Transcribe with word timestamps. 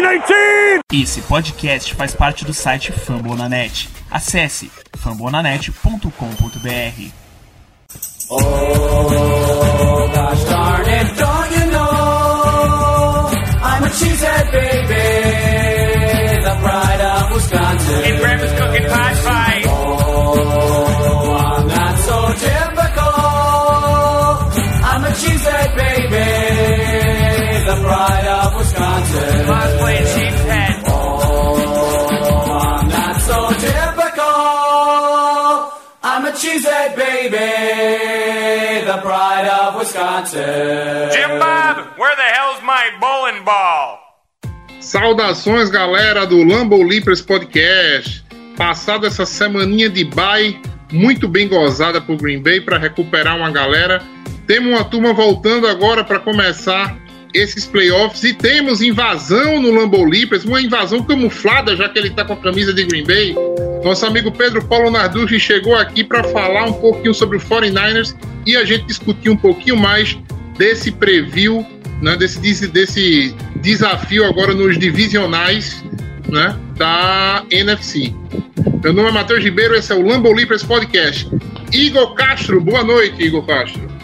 2019! 0.00 0.80
Esse 0.92 1.22
podcast 1.22 1.94
faz 1.94 2.14
parte 2.14 2.44
do 2.44 2.52
site 2.52 2.92
Fambonanet. 2.92 3.88
Acesse 4.10 4.70
fambonanet.com.br. 4.92 7.10
Oh, 8.28 10.08
gosh 10.12 10.44
darn 10.44 10.86
it, 10.88 11.16
don't 11.16 11.50
you 11.52 11.66
know? 11.70 13.30
I'm 13.62 13.84
a 13.84 13.88
cheesehead 13.88 14.50
baby, 14.52 14.94
the 16.44 16.56
pride 16.60 17.00
of 17.00 17.32
Wisconsin. 17.32 18.04
And 18.04 18.18
Grandma's 18.18 18.52
cooking 18.52 18.86
pie. 18.88 19.14
Baby, 37.28 38.84
the 38.86 38.98
pride 39.02 39.48
of 39.48 39.76
Wisconsin. 39.76 41.10
Jim 41.10 41.38
Bob, 41.38 41.98
where 41.98 42.14
the 42.16 42.22
hell's 42.22 42.62
my 42.62 42.90
bowling 43.00 43.44
ball? 43.44 43.98
Saudações, 44.80 45.70
galera 45.70 46.26
do 46.26 46.42
Lambo 46.44 46.82
Leapers 46.82 47.20
Podcast. 47.20 48.24
Passada 48.56 49.06
essa 49.08 49.26
semaninha 49.26 49.90
de 49.90 50.04
bye, 50.04 50.58
muito 50.92 51.28
bem 51.28 51.48
gozada 51.48 52.00
por 52.00 52.16
Green 52.16 52.42
Bay 52.42 52.60
para 52.60 52.78
recuperar 52.78 53.36
uma 53.36 53.50
galera. 53.50 54.02
Temos 54.46 54.68
uma 54.70 54.84
turma 54.84 55.12
voltando 55.12 55.66
agora 55.66 56.04
para 56.04 56.20
começar 56.20 56.96
esses 57.36 57.66
playoffs 57.66 58.24
e 58.24 58.32
temos 58.32 58.80
invasão 58.80 59.60
no 59.60 59.70
Lambo 59.70 60.02
Leapers, 60.04 60.44
uma 60.44 60.60
invasão 60.60 61.02
camuflada, 61.02 61.76
já 61.76 61.88
que 61.88 61.98
ele 61.98 62.08
está 62.08 62.24
com 62.24 62.32
a 62.32 62.36
camisa 62.36 62.72
de 62.72 62.84
Green 62.84 63.04
Bay. 63.04 63.34
Nosso 63.84 64.06
amigo 64.06 64.32
Pedro 64.32 64.64
Paulo 64.64 64.90
Narducci 64.90 65.38
chegou 65.38 65.74
aqui 65.76 66.02
para 66.02 66.24
falar 66.24 66.64
um 66.64 66.72
pouquinho 66.72 67.12
sobre 67.12 67.36
o 67.36 67.40
49ers 67.40 68.16
e 68.46 68.56
a 68.56 68.64
gente 68.64 68.86
discutir 68.86 69.28
um 69.28 69.36
pouquinho 69.36 69.76
mais 69.76 70.18
desse 70.56 70.90
preview, 70.90 71.64
né, 72.00 72.16
desse, 72.16 72.40
desse, 72.40 72.68
desse 72.68 73.34
desafio 73.56 74.24
agora 74.24 74.54
nos 74.54 74.78
divisionais 74.78 75.84
né, 76.28 76.56
da 76.76 77.44
NFC. 77.50 78.14
Meu 78.82 78.92
nome 78.92 79.10
é 79.10 79.12
Matheus 79.12 79.44
Ribeiro, 79.44 79.74
esse 79.74 79.92
é 79.92 79.94
o 79.94 80.02
Lambo 80.06 80.32
Leapers 80.32 80.62
Podcast. 80.62 81.30
Igor 81.72 82.14
Castro, 82.14 82.60
boa 82.60 82.82
noite, 82.82 83.22
Igor 83.22 83.44
Castro. 83.44 83.95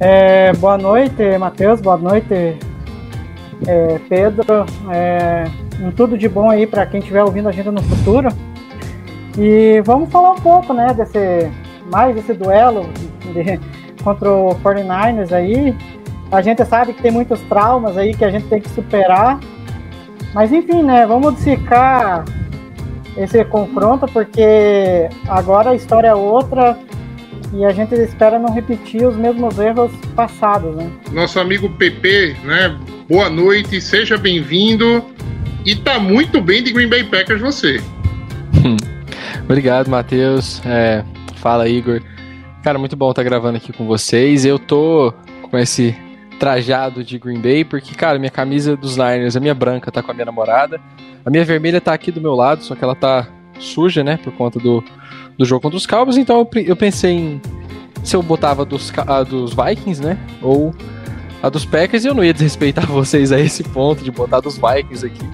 É, 0.00 0.52
boa 0.54 0.76
noite, 0.76 1.38
Matheus. 1.38 1.80
Boa 1.80 1.96
noite, 1.96 2.58
é, 3.66 4.00
Pedro. 4.08 4.66
É, 4.90 5.44
um 5.80 5.92
tudo 5.92 6.18
de 6.18 6.28
bom 6.28 6.50
aí 6.50 6.66
para 6.66 6.84
quem 6.84 6.98
estiver 6.98 7.22
ouvindo 7.22 7.48
a 7.48 7.52
gente 7.52 7.70
no 7.70 7.82
futuro. 7.82 8.28
E 9.38 9.80
vamos 9.84 10.10
falar 10.10 10.32
um 10.32 10.40
pouco, 10.40 10.72
né, 10.72 10.92
desse 10.94 11.50
mais 11.92 12.14
desse 12.14 12.32
duelo 12.34 12.88
de, 13.32 13.60
contra 14.02 14.32
o 14.32 14.56
49ers 14.56 15.32
aí. 15.32 15.76
A 16.32 16.42
gente 16.42 16.64
sabe 16.64 16.92
que 16.92 17.02
tem 17.02 17.12
muitos 17.12 17.40
traumas 17.42 17.96
aí 17.96 18.14
que 18.14 18.24
a 18.24 18.30
gente 18.30 18.46
tem 18.46 18.60
que 18.60 18.70
superar. 18.70 19.38
Mas 20.34 20.52
enfim, 20.52 20.82
né, 20.82 21.06
vamos 21.06 21.36
dissecar 21.36 22.24
esse 23.16 23.44
confronto 23.44 24.06
porque 24.08 25.08
agora 25.28 25.70
a 25.70 25.74
história 25.76 26.08
é 26.08 26.14
outra 26.14 26.76
e 27.54 27.64
a 27.64 27.72
gente 27.72 27.94
espera 27.94 28.38
não 28.38 28.52
repetir 28.52 29.06
os 29.06 29.16
mesmos 29.16 29.58
erros 29.58 29.92
passados, 30.16 30.74
né? 30.74 30.90
Nosso 31.12 31.38
amigo 31.38 31.68
PP, 31.70 32.36
né? 32.44 32.76
Boa 33.08 33.30
noite, 33.30 33.80
seja 33.80 34.18
bem-vindo. 34.18 35.04
E 35.64 35.76
tá 35.76 35.98
muito 35.98 36.40
bem 36.40 36.62
de 36.62 36.72
Green 36.72 36.88
Bay 36.88 37.04
Packers 37.04 37.40
você. 37.40 37.80
Obrigado, 39.44 39.88
Matheus. 39.88 40.60
É, 40.66 41.04
fala, 41.36 41.68
Igor. 41.68 42.02
Cara, 42.62 42.78
muito 42.78 42.96
bom 42.96 43.10
estar 43.10 43.22
gravando 43.22 43.56
aqui 43.56 43.72
com 43.72 43.86
vocês. 43.86 44.44
Eu 44.44 44.58
tô 44.58 45.14
com 45.42 45.56
esse 45.56 45.96
trajado 46.40 47.04
de 47.04 47.18
Green 47.18 47.40
Bay, 47.40 47.64
porque, 47.64 47.94
cara, 47.94 48.18
minha 48.18 48.30
camisa 48.30 48.76
dos 48.76 48.96
Niners, 48.96 49.36
a 49.36 49.40
minha 49.40 49.54
branca 49.54 49.92
tá 49.92 50.02
com 50.02 50.10
a 50.10 50.14
minha 50.14 50.26
namorada. 50.26 50.80
A 51.24 51.30
minha 51.30 51.44
vermelha 51.44 51.80
tá 51.80 51.94
aqui 51.94 52.10
do 52.10 52.20
meu 52.20 52.34
lado, 52.34 52.64
só 52.64 52.74
que 52.74 52.82
ela 52.82 52.96
tá 52.96 53.28
suja, 53.58 54.02
né, 54.02 54.18
por 54.22 54.32
conta 54.32 54.58
do, 54.58 54.82
do 55.38 55.44
jogo 55.44 55.60
contra 55.62 55.76
os 55.76 55.86
Cowboys. 55.86 56.16
Então 56.16 56.48
eu, 56.54 56.76
pensei 56.76 57.12
em 57.12 57.42
se 58.02 58.14
eu 58.16 58.22
botava 58.22 58.64
dos, 58.64 58.92
a 59.06 59.22
dos 59.22 59.54
Vikings, 59.54 60.02
né, 60.02 60.18
ou 60.42 60.74
a 61.42 61.48
dos 61.48 61.64
Packers, 61.64 62.04
e 62.04 62.08
eu 62.08 62.14
não 62.14 62.24
ia 62.24 62.32
desrespeitar 62.32 62.86
vocês 62.90 63.32
a 63.32 63.40
esse 63.40 63.62
ponto 63.64 64.02
de 64.04 64.10
botar 64.10 64.40
dos 64.40 64.56
Vikings 64.58 65.06
aqui. 65.06 65.24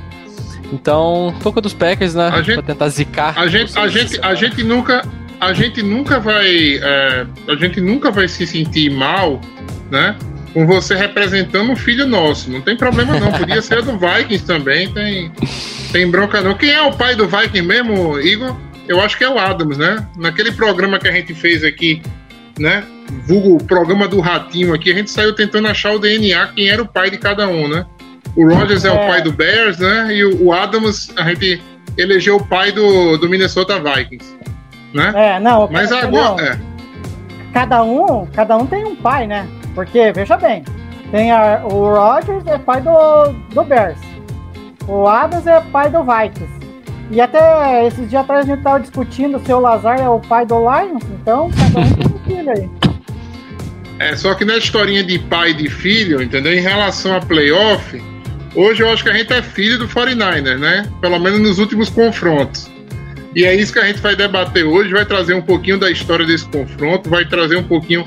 Então, 0.72 1.34
tô 1.43 1.53
com 1.53 1.59
a 1.59 1.62
dos 1.62 1.75
Packers, 1.75 2.15
né, 2.15 2.31
A 2.33 2.43
gente- 2.43 2.55
pra 2.55 2.62
tentar 2.62 2.89
zicar. 2.89 3.37
A 3.37 3.49
gente, 3.49 3.77
a 3.77 3.89
gente, 3.89 4.21
a 4.22 4.34
gente 4.34 4.62
nunca, 4.62 5.03
a 5.41 5.53
gente 5.53 5.83
nunca 5.83 6.21
vai, 6.21 6.77
é, 6.77 7.27
a 7.49 7.55
gente 7.56 7.81
nunca 7.81 8.10
vai 8.12 8.28
se 8.28 8.47
sentir 8.47 8.89
mal, 8.91 9.41
né? 9.91 10.15
Com 10.53 10.66
você 10.66 10.94
representando 10.97 11.71
um 11.71 11.77
filho 11.77 12.06
nosso. 12.06 12.50
Não 12.50 12.60
tem 12.60 12.77
problema 12.77 13.19
não. 13.19 13.31
Podia 13.33 13.62
ser 13.62 13.83
do 13.83 13.93
Vikings 13.99 14.44
também. 14.44 14.93
Tem, 14.93 15.31
tem 15.93 16.10
bronca 16.10 16.41
não. 16.41 16.55
Quem 16.55 16.71
é 16.71 16.83
o 16.83 16.93
pai 16.93 17.15
do 17.15 17.27
Vikings 17.28 17.62
mesmo, 17.62 18.19
Igor? 18.21 18.56
Eu 18.91 19.01
acho 19.01 19.17
que 19.17 19.23
é 19.23 19.28
o 19.31 19.39
Adams, 19.39 19.78
né? 19.78 20.05
Naquele 20.17 20.51
programa 20.51 20.99
que 20.99 21.06
a 21.06 21.12
gente 21.12 21.33
fez 21.33 21.62
aqui, 21.62 22.03
né? 22.59 22.83
Vulgo 23.25 23.55
o 23.56 23.65
programa 23.65 24.09
do 24.09 24.19
Ratinho 24.21 24.75
aqui, 24.75 24.91
a 24.91 24.95
gente 24.95 25.11
saiu 25.12 25.33
tentando 25.33 25.69
achar 25.69 25.93
o 25.93 25.99
DNA, 26.01 26.49
quem 26.49 26.69
era 26.69 26.83
o 26.83 26.87
pai 26.89 27.09
de 27.09 27.17
cada 27.17 27.47
um, 27.47 27.69
né? 27.69 27.87
O 28.34 28.53
Rogers 28.53 28.84
é, 28.84 28.91
o 28.91 28.95
É. 28.95 29.06
pai 29.06 29.23
do 29.23 29.31
Bears, 29.33 29.78
né? 29.78 30.09
E 30.12 30.25
o, 30.25 30.47
o 30.47 30.53
Adams, 30.53 31.12
a 31.17 31.23
gente 31.23 31.62
elegeu 31.97 32.37
o 32.37 32.45
pai 32.45 32.73
do, 32.73 33.17
do 33.17 33.28
Minnesota 33.28 33.78
Vikings, 33.78 34.34
né? 34.93 35.12
É, 35.15 35.39
não, 35.41 35.69
Mas 35.71 35.91
não, 35.91 35.99
agora, 35.99 36.45
é, 36.45 36.59
cada 37.53 37.83
um, 37.84 38.27
cada 38.27 38.57
um 38.57 38.67
tem 38.67 38.84
um 38.84 38.97
pai, 38.97 39.27
né? 39.28 39.47
Porque, 39.72 40.12
veja 40.12 40.37
bem, 40.37 40.65
tem 41.12 41.31
a- 41.31 41.62
o 41.65 41.95
Rodgers 41.95 42.45
é 42.47 42.59
pai 42.59 42.81
do, 42.81 43.33
do 43.55 43.62
Bears. 43.62 43.99
O 44.89 45.07
Adams 45.07 45.47
é 45.47 45.61
pai 45.72 45.89
do 45.91 46.01
Vikings. 46.03 46.59
E 47.10 47.21
até 47.21 47.87
esses 47.87 48.09
dias 48.09 48.22
atrás 48.22 48.47
a 48.47 48.54
gente 48.54 48.62
tava 48.62 48.78
discutindo 48.78 49.41
se 49.44 49.53
o 49.53 49.59
Lazar 49.59 50.00
é 50.00 50.09
o 50.09 50.21
pai 50.21 50.47
do 50.47 50.59
Lions, 50.59 51.03
então 51.21 51.50
cada 51.50 51.81
um 51.81 51.93
tem 51.93 52.06
um 52.06 52.19
filho 52.21 52.50
aí. 52.50 52.71
é, 53.98 54.16
só 54.16 54.32
que 54.34 54.44
na 54.44 54.56
historinha 54.56 55.03
de 55.03 55.19
pai 55.19 55.50
e 55.50 55.54
de 55.54 55.69
filho, 55.69 56.22
entendeu? 56.22 56.54
Em 56.54 56.60
relação 56.60 57.16
a 57.16 57.21
playoff, 57.21 58.00
hoje 58.54 58.82
eu 58.82 58.93
acho 58.93 59.03
que 59.03 59.10
a 59.10 59.12
gente 59.12 59.32
é 59.32 59.43
filho 59.43 59.78
do 59.78 59.88
49ers, 59.88 60.59
né? 60.59 60.88
Pelo 61.00 61.19
menos 61.19 61.41
nos 61.41 61.59
últimos 61.59 61.91
confrontos. 61.91 62.71
E 63.34 63.44
é 63.44 63.54
isso 63.54 63.72
que 63.72 63.78
a 63.81 63.87
gente 63.87 64.00
vai 64.00 64.15
debater 64.15 64.65
hoje, 64.65 64.92
vai 64.92 65.04
trazer 65.04 65.34
um 65.34 65.42
pouquinho 65.42 65.78
da 65.78 65.91
história 65.91 66.25
desse 66.25 66.47
confronto, 66.47 67.10
vai 67.10 67.25
trazer 67.25 67.56
um 67.56 67.65
pouquinho 67.65 68.04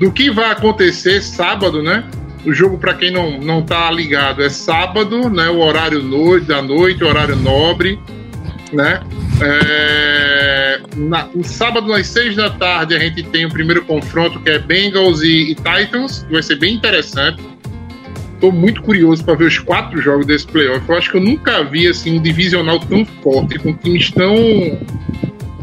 do 0.00 0.10
que 0.10 0.30
vai 0.30 0.50
acontecer 0.50 1.22
sábado, 1.22 1.82
né? 1.82 2.04
O 2.44 2.52
jogo, 2.52 2.78
para 2.78 2.94
quem 2.94 3.10
não, 3.10 3.38
não 3.38 3.62
tá 3.62 3.90
ligado, 3.90 4.42
é 4.42 4.48
sábado, 4.48 5.28
né? 5.28 5.48
O 5.48 5.58
horário 5.58 6.02
noite, 6.02 6.46
da 6.46 6.62
noite, 6.62 7.02
horário 7.02 7.36
nobre, 7.36 7.98
né? 8.72 9.00
É, 9.40 10.80
na, 10.96 11.26
no 11.34 11.44
sábado, 11.44 11.92
às 11.92 12.06
seis 12.06 12.34
da 12.36 12.50
tarde, 12.50 12.94
a 12.94 12.98
gente 12.98 13.22
tem 13.24 13.44
o 13.46 13.50
primeiro 13.50 13.84
confronto, 13.84 14.40
que 14.40 14.50
é 14.50 14.58
Bengals 14.58 15.22
e, 15.22 15.50
e 15.52 15.54
Titans, 15.54 16.24
que 16.24 16.32
vai 16.32 16.42
ser 16.42 16.56
bem 16.56 16.74
interessante. 16.74 17.42
Tô 18.40 18.52
muito 18.52 18.82
curioso 18.82 19.24
para 19.24 19.34
ver 19.34 19.46
os 19.46 19.58
quatro 19.58 20.00
jogos 20.00 20.26
desse 20.26 20.46
playoff. 20.46 20.86
Eu 20.88 20.96
acho 20.96 21.10
que 21.10 21.16
eu 21.16 21.22
nunca 21.22 21.64
vi 21.64 21.86
assim, 21.86 22.18
um 22.18 22.22
divisional 22.22 22.78
tão 22.80 23.04
forte, 23.22 23.58
com 23.58 23.72
times 23.74 24.10
tão 24.10 24.34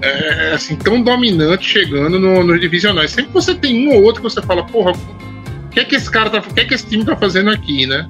é, 0.01 0.51
assim, 0.53 0.75
tão 0.75 1.01
dominantes 1.01 1.67
chegando 1.67 2.19
no- 2.19 2.43
nos 2.43 2.59
divisionais. 2.59 3.11
Sempre 3.11 3.31
você 3.31 3.53
tem 3.55 3.87
um 3.87 3.95
ou 3.95 4.03
outro 4.03 4.21
que 4.21 4.29
você 4.29 4.41
fala, 4.41 4.63
porra, 4.65 4.91
o 4.91 5.69
que 5.69 5.79
é 5.79 5.85
que 5.85 5.95
esse 5.95 6.09
cara 6.09 6.29
tá, 6.29 6.39
o 6.39 6.53
que 6.53 6.59
é 6.61 6.65
que 6.65 6.73
esse 6.73 6.85
time 6.85 7.05
tá 7.05 7.15
fazendo 7.15 7.49
aqui, 7.51 7.85
né? 7.85 8.09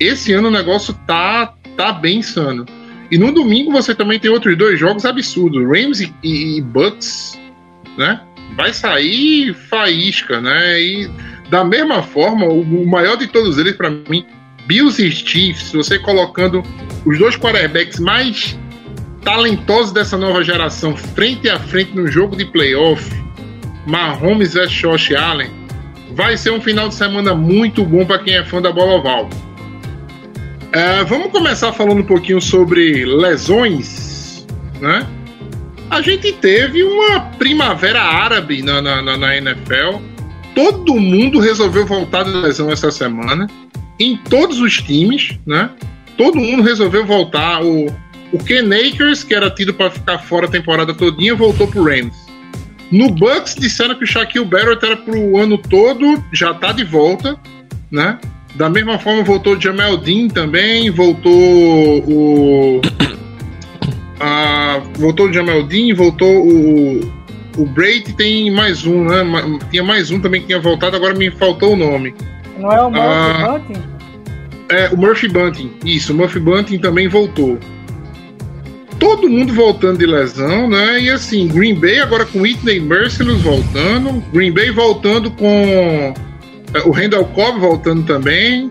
Esse 0.00 0.32
ano 0.32 0.48
o 0.48 0.50
negócio 0.50 0.94
tá, 1.06 1.52
tá 1.76 1.92
bem 1.92 2.18
insano. 2.18 2.64
E 3.10 3.18
no 3.18 3.32
domingo 3.32 3.72
você 3.72 3.94
também 3.94 4.18
tem 4.18 4.30
outros 4.30 4.56
dois 4.56 4.78
jogos 4.78 5.04
absurdos, 5.04 5.62
Rams 5.66 6.00
e, 6.00 6.14
e- 6.22 6.60
Bucks, 6.60 7.38
né? 7.98 8.20
Vai 8.56 8.72
sair 8.72 9.52
faísca, 9.54 10.40
né? 10.40 10.80
E 10.80 11.10
da 11.48 11.64
mesma 11.64 12.02
forma, 12.02 12.46
o, 12.46 12.86
maior 12.86 13.16
de 13.16 13.26
todos 13.26 13.58
eles 13.58 13.74
para 13.74 13.90
mim, 13.90 14.24
Bills 14.66 15.04
e 15.04 15.10
Chiefs, 15.10 15.72
você 15.72 15.98
colocando 15.98 16.62
os 17.04 17.18
dois 17.18 17.36
quarterbacks 17.36 17.98
mais 17.98 18.56
talentosos 19.22 19.92
dessa 19.92 20.16
nova 20.16 20.42
geração 20.44 20.96
frente 20.96 21.48
a 21.48 21.58
frente 21.58 21.94
no 21.94 22.06
jogo 22.06 22.36
de 22.36 22.44
playoff, 22.44 23.10
Mahomes 23.86 24.54
versus 24.54 24.76
Josh 24.76 25.12
Allen, 25.12 25.50
vai 26.14 26.36
ser 26.36 26.50
um 26.50 26.60
final 26.60 26.88
de 26.88 26.94
semana 26.94 27.34
muito 27.34 27.84
bom 27.84 28.04
para 28.04 28.18
quem 28.18 28.34
é 28.34 28.44
fã 28.44 28.62
da 28.62 28.70
bola 28.70 28.94
oval. 28.94 29.28
É, 30.72 31.02
vamos 31.04 31.32
começar 31.32 31.72
falando 31.72 32.00
um 32.00 32.06
pouquinho 32.06 32.40
sobre 32.40 33.04
lesões, 33.04 34.46
né? 34.80 35.06
A 35.90 36.00
gente 36.00 36.32
teve 36.34 36.84
uma 36.84 37.20
primavera 37.38 38.00
árabe 38.00 38.62
na, 38.62 38.80
na, 38.80 39.02
na, 39.02 39.16
na 39.16 39.36
NFL. 39.36 39.98
Todo 40.54 40.94
mundo 40.94 41.40
resolveu 41.40 41.84
voltar 41.84 42.22
de 42.22 42.30
lesão 42.30 42.70
essa 42.70 42.90
semana. 42.90 43.48
em 43.98 44.16
todos 44.16 44.60
os 44.60 44.78
times, 44.78 45.38
né? 45.44 45.70
Todo 46.16 46.38
mundo 46.38 46.62
resolveu 46.62 47.04
voltar. 47.04 47.62
O, 47.62 47.86
o 48.32 48.38
Ken 48.38 48.66
Akers, 48.72 49.24
que 49.24 49.34
era 49.34 49.50
tido 49.50 49.74
para 49.74 49.90
ficar 49.90 50.18
fora 50.18 50.46
a 50.46 50.50
temporada 50.50 50.94
todinha, 50.94 51.34
voltou 51.34 51.66
pro 51.66 51.84
Rams. 51.84 52.16
No 52.90 53.10
Bucks 53.10 53.54
disseram 53.56 53.94
que 53.96 54.04
o 54.04 54.06
Shaquille 54.06 54.44
Barrett 54.44 54.84
era 54.84 54.96
pro 54.96 55.36
ano 55.36 55.58
todo, 55.58 56.24
já 56.32 56.54
tá 56.54 56.72
de 56.72 56.84
volta, 56.84 57.38
né? 57.90 58.18
Da 58.54 58.68
mesma 58.68 58.98
forma 58.98 59.22
voltou 59.22 59.56
o 59.56 59.60
Jamel 59.60 59.96
Dean 59.96 60.28
também, 60.28 60.90
voltou 60.90 61.32
o 61.32 62.80
a, 64.20 64.80
voltou 64.98 65.28
o 65.28 65.32
Jamel 65.32 65.62
Dean, 65.64 65.94
voltou 65.94 66.46
o 66.46 67.20
o 67.56 67.66
Brady 67.66 68.12
tem 68.12 68.50
mais 68.50 68.86
um, 68.86 69.04
né? 69.04 69.24
Tinha 69.70 69.82
mais 69.82 70.10
um 70.10 70.20
também 70.20 70.40
que 70.40 70.46
tinha 70.48 70.60
voltado, 70.60 70.96
agora 70.96 71.14
me 71.14 71.30
faltou 71.30 71.72
o 71.72 71.76
nome. 71.76 72.14
Não 72.58 72.70
é 72.70 72.80
o 72.80 72.90
Murphy 72.90 73.00
Ah. 73.00 73.58
Bunting? 73.58 73.82
É, 74.68 74.88
o 74.88 74.96
Murphy 74.96 75.28
Bunting. 75.28 75.70
Isso, 75.84 76.12
o 76.12 76.16
Murphy 76.16 76.38
Bunting 76.38 76.78
também 76.78 77.08
voltou. 77.08 77.58
Todo 78.98 79.28
mundo 79.28 79.52
voltando 79.52 79.98
de 79.98 80.06
lesão, 80.06 80.68
né? 80.68 81.00
E 81.00 81.10
assim, 81.10 81.48
Green 81.48 81.74
Bay 81.74 81.98
agora 81.98 82.24
com 82.24 82.42
Whitney 82.42 82.78
Merciless 82.78 83.42
voltando, 83.42 84.22
Green 84.32 84.52
Bay 84.52 84.70
voltando 84.70 85.30
com 85.30 86.14
o 86.84 86.90
Randall 86.90 87.24
Cobb 87.26 87.58
voltando 87.58 88.04
também. 88.04 88.70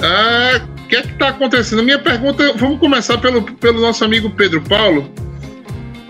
Ah, 0.00 0.60
O 0.84 0.88
que 0.88 0.96
é 0.96 1.02
que 1.02 1.14
tá 1.14 1.28
acontecendo? 1.28 1.82
Minha 1.82 1.98
pergunta, 1.98 2.52
vamos 2.54 2.78
começar 2.78 3.16
pelo, 3.18 3.42
pelo 3.42 3.80
nosso 3.80 4.04
amigo 4.04 4.28
Pedro 4.30 4.60
Paulo. 4.62 5.08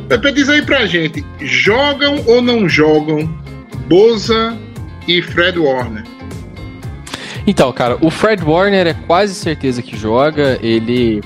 Pepe, 0.09 0.33
diz 0.33 0.49
aí 0.49 0.63
pra 0.63 0.87
gente, 0.87 1.25
jogam 1.41 2.23
ou 2.27 2.43
não 2.43 2.69
jogam 2.69 3.33
Boza 3.87 4.57
e 5.07 5.23
Fred 5.23 5.59
Warner? 5.59 6.03
Então, 7.47 7.73
cara, 7.73 7.97
o 8.01 8.11
Fred 8.11 8.43
Warner 8.45 8.87
é 8.89 8.95
quase 8.95 9.35
certeza 9.35 9.83
que 9.83 9.97
joga. 9.97 10.59
Ele 10.63 11.21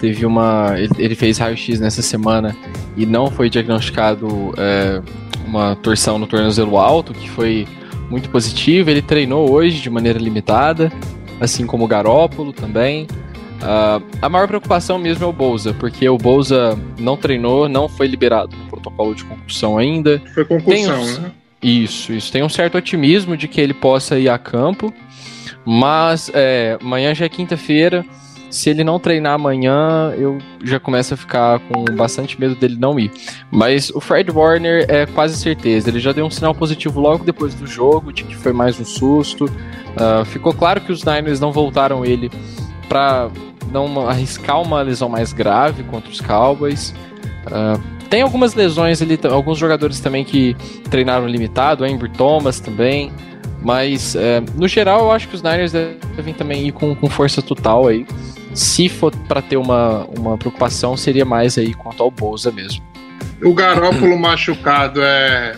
teve 0.00 0.24
uma. 0.26 0.74
Ele 0.98 1.14
fez 1.14 1.38
raio-x 1.38 1.80
nessa 1.80 2.02
semana 2.02 2.56
e 2.96 3.04
não 3.06 3.30
foi 3.30 3.48
diagnosticado 3.50 4.54
é, 4.56 5.00
uma 5.46 5.74
torção 5.76 6.18
no 6.18 6.26
tornozelo 6.26 6.78
alto, 6.78 7.12
que 7.12 7.28
foi 7.30 7.66
muito 8.10 8.30
positivo. 8.30 8.90
Ele 8.90 9.02
treinou 9.02 9.50
hoje 9.50 9.80
de 9.80 9.90
maneira 9.90 10.18
limitada, 10.18 10.92
assim 11.40 11.66
como 11.66 11.84
o 11.84 11.88
Garópolo 11.88 12.52
também. 12.52 13.06
Ah, 13.60 14.00
a 14.22 14.28
maior 14.28 14.46
preocupação 14.46 14.98
mesmo 14.98 15.24
é 15.24 15.26
o 15.26 15.32
Bolsa, 15.32 15.74
porque 15.74 16.08
o 16.08 16.16
Bolsa 16.16 16.78
não 16.98 17.16
treinou, 17.16 17.68
não 17.68 17.88
foi 17.88 18.06
liberado 18.06 18.56
no 18.56 18.64
protocolo 18.66 19.14
de 19.14 19.24
concussão 19.24 19.76
ainda. 19.78 20.22
Foi 20.34 20.44
concussão, 20.44 21.02
os- 21.02 21.18
né? 21.18 21.30
Isso, 21.60 22.12
isso. 22.12 22.30
Tem 22.30 22.42
um 22.44 22.48
certo 22.48 22.78
otimismo 22.78 23.36
de 23.36 23.48
que 23.48 23.60
ele 23.60 23.74
possa 23.74 24.16
ir 24.16 24.28
a 24.28 24.38
campo, 24.38 24.94
mas 25.64 26.30
é, 26.32 26.78
amanhã 26.80 27.12
já 27.14 27.24
é 27.24 27.28
quinta-feira. 27.28 28.04
Se 28.50 28.70
ele 28.70 28.82
não 28.82 28.98
treinar 28.98 29.34
amanhã, 29.34 30.14
eu 30.16 30.38
já 30.64 30.80
começo 30.80 31.12
a 31.14 31.16
ficar 31.16 31.60
com 31.60 31.84
bastante 31.94 32.40
medo 32.40 32.54
dele 32.54 32.76
não 32.78 32.98
ir. 32.98 33.10
Mas 33.50 33.90
o 33.90 34.00
Fred 34.00 34.30
Warner 34.30 34.86
é 34.88 35.04
quase 35.06 35.36
certeza. 35.36 35.90
Ele 35.90 36.00
já 36.00 36.12
deu 36.12 36.24
um 36.24 36.30
sinal 36.30 36.54
positivo 36.54 36.98
logo 36.98 37.24
depois 37.24 37.54
do 37.54 37.66
jogo, 37.66 38.12
de 38.12 38.24
que 38.24 38.34
foi 38.34 38.52
mais 38.52 38.80
um 38.80 38.84
susto. 38.84 39.50
Ah, 39.96 40.24
ficou 40.24 40.54
claro 40.54 40.80
que 40.80 40.90
os 40.90 41.04
Niners 41.04 41.40
não 41.40 41.52
voltaram 41.52 42.04
ele 42.04 42.30
para 42.88 43.28
não 43.70 44.08
arriscar 44.08 44.62
uma 44.62 44.80
lesão 44.80 45.08
mais 45.08 45.32
grave 45.32 45.82
contra 45.84 46.10
os 46.10 46.20
Cowboys. 46.20 46.94
Ah, 47.46 47.78
tem 48.08 48.22
algumas 48.22 48.54
lesões 48.54 49.02
ali, 49.02 49.18
alguns 49.30 49.58
jogadores 49.58 50.00
também 50.00 50.24
que 50.24 50.56
treinaram 50.88 51.26
limitado, 51.26 51.84
Amber 51.84 52.10
Thomas 52.10 52.58
também. 52.58 53.12
Mas, 53.60 54.14
é, 54.14 54.40
no 54.54 54.68
geral, 54.68 55.00
eu 55.00 55.10
acho 55.10 55.28
que 55.28 55.34
os 55.34 55.42
Niners 55.42 55.72
devem 55.72 56.32
também 56.32 56.68
ir 56.68 56.72
com, 56.72 56.94
com 56.94 57.08
força 57.08 57.42
total 57.42 57.88
aí. 57.88 58.06
Se 58.58 58.88
for 58.88 59.14
para 59.28 59.40
ter 59.40 59.56
uma, 59.56 60.04
uma 60.06 60.36
preocupação, 60.36 60.96
seria 60.96 61.24
mais 61.24 61.56
aí 61.56 61.72
quanto 61.72 62.02
ao 62.02 62.10
Bolsa 62.10 62.50
mesmo. 62.50 62.82
O 63.40 63.54
Garópolo 63.54 64.18
machucado 64.18 65.00
é, 65.00 65.56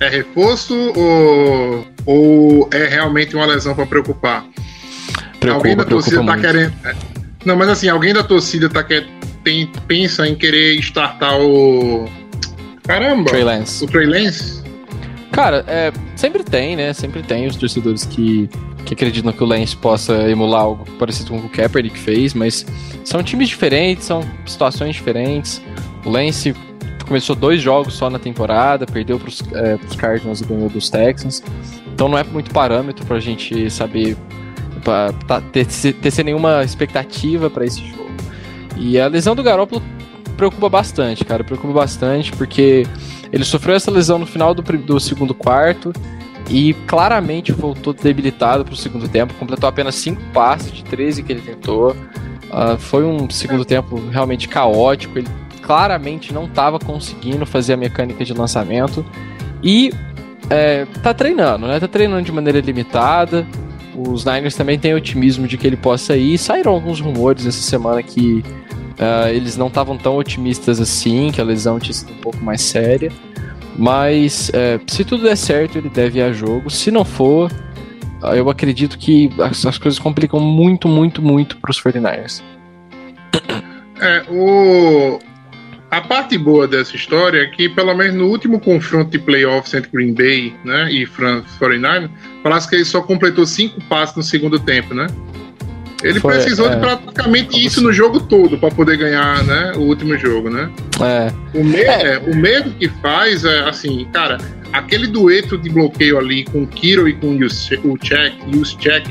é 0.00 0.08
reforço 0.08 0.74
ou, 0.96 1.86
ou 2.04 2.68
é 2.72 2.88
realmente 2.88 3.36
uma 3.36 3.46
lesão 3.46 3.72
para 3.72 3.86
preocupar? 3.86 4.44
alguém 5.48 5.76
da 5.76 5.84
torcida 5.84 6.16
tá 6.16 6.22
muito. 6.24 6.40
querendo. 6.40 6.74
é. 6.84 6.96
Não, 7.44 7.54
mas 7.54 7.68
assim, 7.68 7.88
alguém 7.88 8.12
da 8.12 8.24
torcida 8.24 8.68
tá 8.68 8.82
quer, 8.82 9.06
tem, 9.44 9.70
pensa 9.86 10.26
em 10.26 10.34
querer 10.34 10.74
startar 10.80 11.38
o. 11.40 12.10
Caramba! 12.82 13.30
Trey 13.30 13.44
Lance. 13.44 13.84
O 13.84 13.86
Trey 13.86 14.06
Lance? 14.06 14.64
Cara, 15.30 15.64
é, 15.68 15.92
sempre 16.16 16.42
tem, 16.42 16.74
né? 16.74 16.92
Sempre 16.92 17.22
tem 17.22 17.46
os 17.46 17.54
torcedores 17.54 18.04
que, 18.04 18.50
que 18.88 18.94
acreditam 18.94 19.30
que 19.32 19.42
o 19.42 19.46
Lance 19.46 19.76
possa 19.76 20.14
emular 20.30 20.62
algo 20.62 20.90
parecido 20.98 21.30
com 21.30 21.36
o 21.36 21.42
que 21.42 21.48
Kaepernick 21.58 21.98
fez, 21.98 22.32
mas 22.32 22.64
são 23.04 23.22
times 23.22 23.50
diferentes, 23.50 24.06
são 24.06 24.22
situações 24.46 24.96
diferentes. 24.96 25.60
O 26.06 26.08
Lance 26.08 26.54
começou 27.06 27.36
dois 27.36 27.60
jogos 27.60 27.92
só 27.92 28.08
na 28.08 28.18
temporada, 28.18 28.86
perdeu 28.86 29.18
pros, 29.18 29.42
é, 29.52 29.76
pros 29.76 29.94
Cardinals 29.94 30.40
e 30.40 30.44
ganhou 30.46 30.70
dos 30.70 30.88
Texans. 30.88 31.42
Então 31.92 32.08
não 32.08 32.16
é 32.16 32.24
muito 32.24 32.50
parâmetro 32.50 33.04
pra 33.04 33.20
gente 33.20 33.68
saber, 33.70 34.16
pra, 34.82 35.12
tá- 35.26 35.42
ter, 35.42 35.66
ter, 35.66 35.92
ter 35.92 36.24
nenhuma 36.24 36.64
expectativa 36.64 37.50
pra 37.50 37.66
esse 37.66 37.86
jogo. 37.86 38.08
E 38.78 38.98
a 38.98 39.06
lesão 39.06 39.34
do 39.36 39.42
Garoppolo 39.42 39.82
preocupa 40.34 40.68
bastante, 40.70 41.26
cara, 41.26 41.44
preocupa 41.44 41.74
bastante, 41.74 42.32
porque 42.32 42.86
ele 43.30 43.44
sofreu 43.44 43.74
essa 43.76 43.90
lesão 43.90 44.18
no 44.18 44.24
final 44.26 44.54
do, 44.54 44.62
do 44.62 44.98
segundo 44.98 45.34
quarto 45.34 45.92
e 46.48 46.74
claramente 46.86 47.52
voltou 47.52 47.92
debilitado 47.92 48.64
pro 48.64 48.74
segundo 48.74 49.08
tempo, 49.08 49.34
completou 49.34 49.68
apenas 49.68 49.94
5 49.96 50.20
passes 50.32 50.72
de 50.72 50.82
13 50.84 51.22
que 51.22 51.32
ele 51.32 51.42
tentou. 51.42 51.94
Ah, 52.50 52.76
foi 52.78 53.04
um 53.04 53.28
segundo 53.28 53.64
tempo 53.64 54.02
realmente 54.10 54.48
caótico, 54.48 55.18
ele 55.18 55.28
claramente 55.60 56.32
não 56.32 56.44
estava 56.44 56.78
conseguindo 56.78 57.44
fazer 57.44 57.74
a 57.74 57.76
mecânica 57.76 58.24
de 58.24 58.32
lançamento 58.32 59.04
e 59.62 59.92
é, 60.48 60.86
tá 61.02 61.12
treinando, 61.12 61.66
né? 61.66 61.78
Tá 61.78 61.86
treinando 61.86 62.22
de 62.22 62.32
maneira 62.32 62.60
limitada. 62.60 63.46
Os 63.94 64.24
Niners 64.24 64.54
também 64.54 64.78
têm 64.78 64.94
otimismo 64.94 65.46
de 65.46 65.58
que 65.58 65.66
ele 65.66 65.76
possa 65.76 66.16
ir. 66.16 66.38
Saíram 66.38 66.72
alguns 66.72 67.00
rumores 67.00 67.44
essa 67.44 67.60
semana 67.60 68.02
que 68.02 68.42
ah, 68.98 69.30
eles 69.30 69.56
não 69.56 69.66
estavam 69.66 69.98
tão 69.98 70.16
otimistas 70.16 70.80
assim, 70.80 71.30
que 71.30 71.40
a 71.40 71.44
lesão 71.44 71.78
tinha 71.78 71.92
sido 71.92 72.12
um 72.12 72.18
pouco 72.18 72.42
mais 72.42 72.62
séria. 72.62 73.12
Mas 73.78 74.50
é, 74.52 74.80
se 74.88 75.04
tudo 75.04 75.22
der 75.22 75.36
certo, 75.36 75.78
ele 75.78 75.88
deve 75.88 76.18
ir 76.18 76.22
a 76.22 76.32
jogo. 76.32 76.68
Se 76.68 76.90
não 76.90 77.04
for, 77.04 77.48
ah, 78.20 78.36
eu 78.36 78.50
acredito 78.50 78.98
que 78.98 79.30
as, 79.38 79.64
as 79.64 79.78
coisas 79.78 80.00
complicam 80.00 80.40
muito, 80.40 80.88
muito, 80.88 81.22
muito 81.22 81.56
para 81.58 81.70
os 81.70 81.80
49ers. 81.80 82.42
É, 84.00 84.24
o. 84.28 85.20
A 85.90 86.02
parte 86.02 86.36
boa 86.36 86.68
dessa 86.68 86.94
história 86.94 87.40
é 87.40 87.46
que, 87.46 87.66
pelo 87.68 87.94
menos 87.94 88.14
no 88.14 88.26
último 88.26 88.60
confronto 88.60 89.10
de 89.10 89.18
playoffs 89.18 89.72
entre 89.72 89.90
Green 89.90 90.12
Bay 90.12 90.54
né, 90.62 90.92
e 90.92 91.06
Fran 91.06 91.42
49, 91.58 92.10
falasse 92.42 92.68
que 92.68 92.74
ele 92.74 92.84
só 92.84 93.00
completou 93.00 93.46
cinco 93.46 93.80
passes 93.84 94.14
no 94.14 94.22
segundo 94.22 94.60
tempo, 94.60 94.92
né? 94.92 95.06
Ele 96.02 96.20
Foi, 96.20 96.34
precisou 96.34 96.68
é. 96.68 96.74
de 96.74 96.80
praticamente 96.80 97.64
isso 97.64 97.82
no 97.82 97.92
jogo 97.92 98.20
todo 98.20 98.56
para 98.56 98.70
poder 98.70 98.96
ganhar 98.96 99.42
né, 99.44 99.72
o 99.76 99.80
último 99.80 100.16
jogo, 100.16 100.48
né? 100.48 100.70
É, 101.00 101.32
O 101.58 101.64
medo, 101.64 101.90
é, 101.90 102.18
o 102.18 102.36
medo 102.36 102.70
que 102.78 102.88
faz 103.02 103.44
é 103.44 103.60
assim, 103.68 104.06
cara, 104.12 104.38
aquele 104.72 105.08
dueto 105.08 105.58
de 105.58 105.68
bloqueio 105.68 106.18
ali 106.18 106.44
com 106.44 106.62
o 106.62 106.66
Kiro 106.66 107.08
e 107.08 107.14
com 107.14 107.36
o 107.36 107.98
Check, 107.98 108.32
Check 108.78 109.06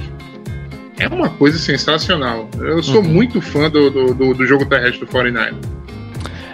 é 1.00 1.08
uma 1.08 1.30
coisa 1.30 1.58
sensacional. 1.58 2.50
Eu 2.60 2.82
sou 2.82 3.02
Uhum. 3.02 3.10
muito 3.10 3.42
fã 3.42 3.70
do, 3.70 3.90
do, 3.90 4.14
do, 4.14 4.34
do 4.34 4.46
jogo 4.46 4.66
terrestre 4.66 5.02
do 5.02 5.08
49. 5.08 5.56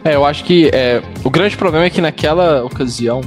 É, 0.03 0.15
eu 0.15 0.25
acho 0.25 0.43
que 0.43 0.69
é, 0.73 1.01
o 1.23 1.29
grande 1.29 1.55
problema 1.55 1.85
é 1.85 1.89
que 1.89 2.01
naquela 2.01 2.63
ocasião 2.65 3.21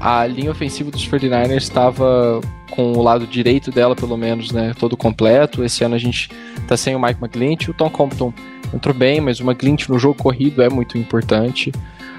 a 0.00 0.26
linha 0.26 0.50
ofensiva 0.50 0.90
dos 0.90 1.06
49ers 1.08 1.58
estava 1.58 2.40
com 2.78 2.92
o 2.92 3.02
lado 3.02 3.26
direito 3.26 3.72
dela, 3.72 3.96
pelo 3.96 4.16
menos, 4.16 4.52
né, 4.52 4.72
todo 4.78 4.96
completo. 4.96 5.64
Esse 5.64 5.82
ano 5.82 5.96
a 5.96 5.98
gente 5.98 6.30
tá 6.68 6.76
sem 6.76 6.94
o 6.94 7.00
Mike 7.00 7.20
McGlinch, 7.20 7.68
o 7.68 7.74
Tom 7.74 7.90
Compton 7.90 8.32
entrou 8.72 8.94
bem, 8.94 9.20
mas 9.20 9.40
o 9.40 9.42
McGlinch 9.42 9.90
no 9.90 9.98
jogo 9.98 10.14
corrido 10.14 10.62
é 10.62 10.68
muito 10.68 10.96
importante. 10.96 11.72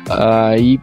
Ah, 0.10 0.58
e 0.58 0.78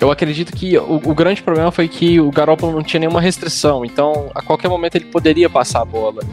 eu 0.00 0.10
acredito 0.10 0.52
que 0.52 0.76
o, 0.76 0.96
o 0.96 1.14
grande 1.14 1.40
problema 1.40 1.70
foi 1.70 1.86
que 1.86 2.20
o 2.20 2.28
Garoppolo 2.32 2.72
não 2.72 2.82
tinha 2.82 2.98
nenhuma 2.98 3.20
restrição, 3.20 3.84
então 3.84 4.32
a 4.34 4.42
qualquer 4.42 4.68
momento 4.68 4.96
ele 4.96 5.04
poderia 5.04 5.48
passar 5.48 5.82
a 5.82 5.84
bola. 5.84 6.24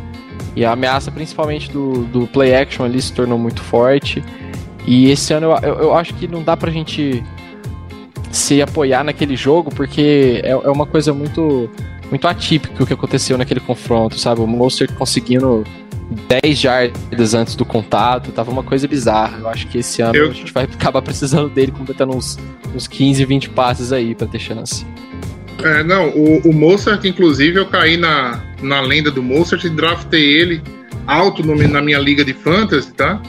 E 0.56 0.66
a 0.66 0.72
ameaça, 0.72 1.12
principalmente 1.12 1.70
do, 1.70 2.06
do 2.06 2.26
play 2.26 2.56
action 2.56 2.84
ali, 2.84 3.00
se 3.00 3.14
tornou 3.14 3.38
muito 3.38 3.62
forte. 3.62 4.24
E 4.88 5.12
esse 5.12 5.32
ano 5.34 5.52
eu, 5.52 5.70
eu, 5.70 5.80
eu 5.82 5.94
acho 5.94 6.16
que 6.16 6.28
não 6.28 6.42
dá 6.42 6.58
pra 6.58 6.72
gente 6.72 7.24
se 8.32 8.62
apoiar 8.62 9.04
naquele 9.04 9.36
jogo, 9.36 9.70
porque 9.70 10.42
é, 10.44 10.50
é 10.50 10.72
uma 10.72 10.86
coisa 10.86 11.14
muito, 11.14 11.70
muito 12.16 12.28
atípica 12.28 12.82
o 12.84 12.88
que 12.88 12.94
aconteceu 12.94 13.38
naquele 13.38 13.60
confronto, 13.60 14.18
sabe? 14.18 14.40
O 14.42 14.48
Monster 14.48 14.92
conseguindo 14.94 15.64
10 16.30 16.58
jardas 16.58 17.34
antes 17.34 17.56
do 17.56 17.66
contato, 17.66 18.32
tava 18.32 18.50
uma 18.52 18.64
coisa 18.64 18.88
bizarra. 18.88 19.38
Eu 19.40 19.50
acho 19.50 19.68
que 19.68 19.80
esse 19.80 20.02
ano 20.02 20.16
Eu- 20.16 20.30
a 20.30 20.34
gente 20.34 20.52
vai 20.54 20.64
acabar 20.72 21.02
precisando 21.02 21.50
dele 21.50 21.72
completando 21.72 22.16
uns, 22.16 22.38
uns 22.74 22.88
15, 22.88 23.26
20 23.26 23.50
passes 23.50 23.92
aí 23.92 24.16
pra 24.16 24.28
ter 24.28 24.40
chance. 24.40 24.86
É, 25.64 25.84
não, 25.84 26.10
o, 26.10 26.40
o 26.50 26.54
Mozart, 26.54 27.04
inclusive, 27.06 27.58
eu 27.60 27.66
caí 27.66 27.98
na, 27.98 28.42
na 28.62 28.82
lenda 28.82 29.10
do 29.12 29.22
Mozart 29.24 29.64
e 29.64 29.70
draftei 29.70 30.22
ele 30.24 30.62
alto 31.08 31.44
no- 31.46 31.56
na 31.68 31.82
minha 31.82 32.00
liga 32.00 32.24
de 32.26 32.34
fantasy, 32.34 32.92
tá? 32.94 33.22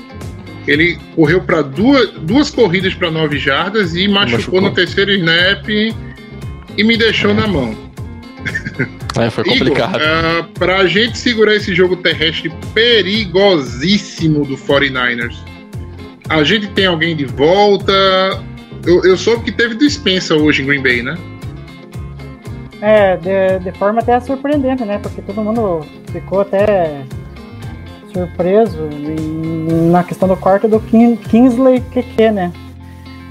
Ele 0.66 0.98
correu 1.14 1.40
para 1.40 1.62
duas, 1.62 2.10
duas 2.22 2.50
corridas 2.50 2.92
para 2.94 3.10
nove 3.10 3.38
jardas 3.38 3.94
e 3.94 4.08
machucou, 4.08 4.38
Machucou. 4.38 4.60
no 4.60 4.70
terceiro 4.72 5.12
snap 5.12 5.68
e 5.68 6.84
me 6.84 6.96
deixou 6.96 7.32
na 7.32 7.46
mão. 7.46 7.85
É, 9.18 9.30
foi 9.30 9.44
complicado. 9.44 9.96
Igor, 9.96 10.40
uh, 10.40 10.44
pra 10.58 10.86
gente 10.86 11.16
segurar 11.16 11.54
esse 11.54 11.74
jogo 11.74 11.96
terrestre 11.96 12.52
perigosíssimo 12.74 14.44
do 14.44 14.56
49ers, 14.56 15.36
a 16.28 16.42
gente 16.44 16.68
tem 16.68 16.86
alguém 16.86 17.16
de 17.16 17.24
volta. 17.24 17.92
Eu, 18.84 19.04
eu 19.04 19.16
soube 19.16 19.44
que 19.44 19.52
teve 19.52 19.74
dispensa 19.74 20.34
hoje 20.34 20.62
em 20.62 20.66
Green 20.66 20.82
Bay, 20.82 21.02
né? 21.02 21.16
É, 22.80 23.16
de, 23.16 23.64
de 23.64 23.72
forma 23.78 24.00
até 24.00 24.18
surpreendente, 24.20 24.84
né? 24.84 24.98
Porque 24.98 25.22
todo 25.22 25.42
mundo 25.42 25.86
ficou 26.12 26.42
até 26.42 27.02
surpreso 28.12 28.88
na 29.90 30.04
questão 30.04 30.28
do 30.28 30.36
corte 30.36 30.68
do 30.68 30.78
Kin- 30.80 31.16
Kingsley 31.16 31.80
QQ, 31.92 32.30
né? 32.32 32.52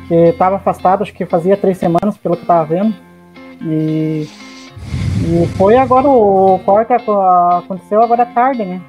Que 0.08 0.16
estava 0.30 0.56
afastado, 0.58 1.04
acho 1.04 1.14
que 1.14 1.26
fazia 1.26 1.56
três 1.58 1.78
semanas, 1.78 2.18
pelo 2.18 2.36
que 2.36 2.44
eu 2.44 2.48
tava 2.48 2.66
vendo. 2.66 2.94
E, 3.62 4.28
e 5.18 5.48
foi 5.58 5.78
agora, 5.78 6.08
o 6.08 6.60
corte 6.66 6.94
aco- 6.94 7.20
aconteceu 7.20 8.02
agora 8.02 8.26
tarde, 8.26 8.66
né? 8.66 8.82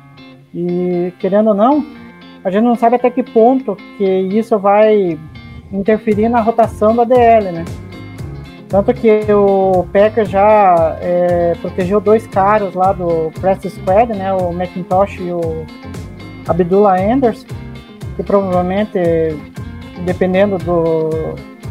E 0.55 1.13
querendo 1.19 1.49
ou 1.49 1.55
não, 1.55 1.85
a 2.45 2.51
gente 2.51 2.65
não 2.65 2.75
sabe 2.75 2.97
até 2.97 3.11
que 3.11 3.23
ponto 3.23 3.77
que 3.97 4.05
isso 4.05 4.59
vai 4.59 5.19
interferir 5.73 6.29
na 6.29 6.41
rotação 6.41 6.95
da 6.95 7.05
DL, 7.05 7.53
né? 7.53 7.65
Tanto 8.69 8.93
que 8.93 9.33
o 9.33 9.87
Packers 9.93 10.29
já 10.29 10.97
é, 11.01 11.55
protegeu 11.61 12.01
dois 12.01 12.27
caras 12.27 12.75
lá 12.75 12.93
do 12.93 13.31
press 13.41 13.61
squad, 13.73 14.13
né? 14.13 14.33
O 14.33 14.51
McIntosh 14.51 15.21
e 15.21 15.31
o 15.31 15.65
Abdullah 16.49 17.01
Anders, 17.01 17.47
que 18.17 18.23
provavelmente, 18.25 18.99
dependendo 20.05 20.59
do, 20.59 21.11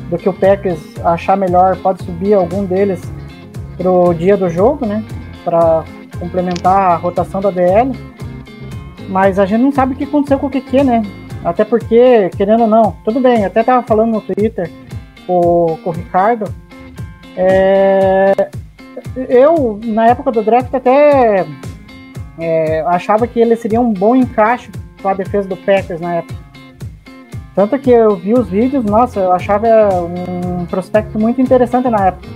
do 0.09 0.17
que 0.17 0.29
o 0.29 0.33
Packers 0.33 0.79
achar 1.03 1.35
melhor, 1.35 1.75
pode 1.77 2.03
subir 2.03 2.33
algum 2.33 2.63
deles 2.63 3.01
pro 3.77 4.13
dia 4.13 4.38
do 4.38 4.50
jogo, 4.50 4.86
né? 4.86 5.03
Para 5.44 5.84
complementar 6.20 6.91
a 6.91 6.96
rotação 6.96 7.41
da 7.41 7.51
DL. 7.51 7.91
Mas 9.10 9.38
a 9.38 9.46
gente 9.46 9.62
não 9.62 9.72
sabe 9.72 9.94
o 9.94 9.98
que 9.98 10.03
aconteceu 10.03 10.39
com 10.39 10.48
o 10.48 10.50
QQ, 10.50 10.84
né? 10.84 11.03
Até 11.44 11.63
porque, 11.63 12.29
querendo 12.36 12.62
ou 12.62 12.67
não, 12.67 12.96
tudo 13.03 13.20
bem, 13.20 13.46
até 13.46 13.62
tava 13.63 13.86
falando 13.86 14.13
no 14.13 14.22
Twitter 14.22 14.70
com, 15.27 15.77
com 15.84 15.89
o 15.91 15.94
Ricardo. 15.94 16.51
É, 17.38 18.50
eu, 19.29 19.79
na 19.84 20.08
época 20.08 20.32
do 20.32 20.41
draft, 20.41 20.74
até 20.74 21.46
é, 22.39 22.82
achava 22.88 23.27
que 23.27 23.39
ele 23.39 23.55
seria 23.55 23.79
um 23.79 23.94
bom 23.94 24.15
encaixe 24.15 24.72
para 25.01 25.12
a 25.12 25.13
defesa 25.13 25.48
do 25.48 25.55
Packers 25.55 26.01
na 26.01 26.15
época. 26.15 26.46
Tanto 27.53 27.79
que 27.79 27.89
eu 27.89 28.15
vi 28.17 28.34
os 28.34 28.50
vídeos, 28.50 28.84
nossa, 28.84 29.20
eu 29.20 29.32
achava 29.32 29.67
um 30.03 30.65
prospecto 30.65 31.17
muito 31.17 31.41
interessante 31.41 31.89
na 31.89 32.08
época. 32.08 32.27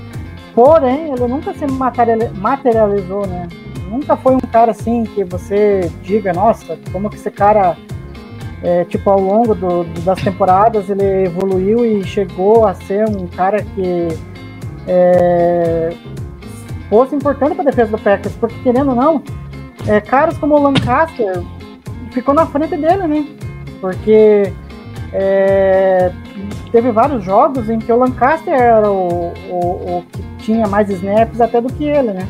Porém, 0.59 1.13
ele 1.13 1.25
nunca 1.25 1.53
se 1.53 1.65
materiali- 1.65 2.29
materializou, 2.37 3.25
né? 3.25 3.47
Nunca 3.89 4.17
foi 4.17 4.35
um 4.35 4.39
cara 4.39 4.71
assim 4.71 5.05
que 5.05 5.23
você 5.23 5.89
diga, 6.03 6.33
nossa, 6.33 6.77
como 6.91 7.09
que 7.09 7.15
esse 7.15 7.31
cara, 7.31 7.77
é, 8.61 8.83
tipo, 8.83 9.09
ao 9.09 9.21
longo 9.21 9.55
do- 9.55 9.85
das 10.03 10.21
temporadas, 10.21 10.89
ele 10.89 11.23
evoluiu 11.27 11.85
e 11.85 12.03
chegou 12.03 12.67
a 12.67 12.73
ser 12.73 13.07
um 13.07 13.25
cara 13.25 13.63
que 13.63 14.09
é, 14.85 15.93
fosse 16.89 17.15
importante 17.15 17.53
para 17.55 17.61
a 17.61 17.71
defesa 17.71 17.91
do 17.91 17.97
Packers, 17.97 18.35
porque 18.35 18.55
querendo 18.61 18.89
ou 18.89 18.95
não, 18.95 19.23
é, 19.87 20.01
caras 20.01 20.37
como 20.39 20.55
o 20.55 20.61
Lancaster 20.61 21.41
ficou 22.11 22.33
na 22.33 22.45
frente 22.45 22.75
dele, 22.75 23.07
né? 23.07 23.25
Porque 23.79 24.51
é, 25.13 26.11
teve 26.71 26.91
vários 26.91 27.23
jogos 27.23 27.69
em 27.69 27.79
que 27.79 27.91
o 27.91 27.97
Lancaster 27.97 28.53
era 28.53 28.89
o, 28.89 29.33
o- 29.49 29.97
o 29.99 30.03
que 30.11 30.23
tinha 30.39 30.67
mais 30.67 30.89
snaps 30.89 31.41
até 31.41 31.59
do 31.61 31.71
que 31.73 31.83
ele, 31.85 32.11
né? 32.13 32.27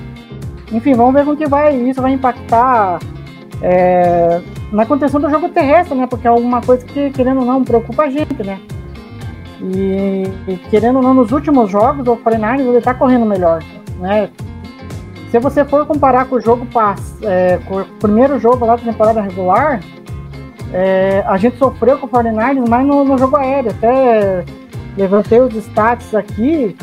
Enfim, 0.72 0.94
vamos 0.94 1.14
ver 1.14 1.26
como 1.26 1.36
que 1.38 1.48
vai, 1.48 1.76
isso 1.76 2.02
vai 2.02 2.12
impactar 2.14 3.00
é, 3.62 4.40
na 4.72 4.86
contenção 4.86 5.20
do 5.20 5.30
jogo 5.30 5.50
terrestre, 5.50 5.98
né? 5.98 6.08
Porque 6.08 6.28
é 6.28 6.30
alguma 6.30 6.62
coisa 6.62 6.86
que, 6.86 7.10
querendo 7.12 7.40
ou 7.40 7.46
não, 7.46 7.64
preocupa 7.64 8.04
a 8.04 8.10
gente, 8.10 8.44
né? 8.44 8.60
E, 9.62 10.24
e 10.48 10.58
querendo 10.70 10.98
ou 10.98 11.02
não, 11.02 11.14
nos 11.14 11.32
últimos 11.32 11.70
jogos, 11.70 12.08
o 12.08 12.16
49ers 12.16 12.62
ele 12.68 12.82
tá 12.82 12.94
correndo 12.94 13.26
melhor, 13.26 13.62
né? 14.00 14.30
Se 15.32 15.38
você 15.40 15.64
for 15.66 15.86
comparar 15.86 16.26
com 16.26 16.38
o 16.38 16.42
jogo 16.42 16.66
pass, 16.68 17.18
é, 17.22 17.60
com 17.68 17.82
o 17.82 17.86
primeiro 18.00 18.40
jogo 18.40 18.66
lá 18.66 18.76
da 18.76 18.82
temporada 18.82 19.22
regular, 19.22 19.80
é, 20.74 21.24
a 21.26 21.38
gente 21.38 21.58
sofreu 21.58 21.98
com 21.98 22.06
o 22.06 22.10
49ers 22.10 22.68
mais 22.68 22.86
no, 22.86 23.04
no 23.04 23.18
jogo 23.18 23.36
aéreo. 23.38 23.72
Até 23.72 24.46
levantei 24.98 25.40
os 25.40 25.54
stats 25.56 26.14
aqui, 26.14 26.76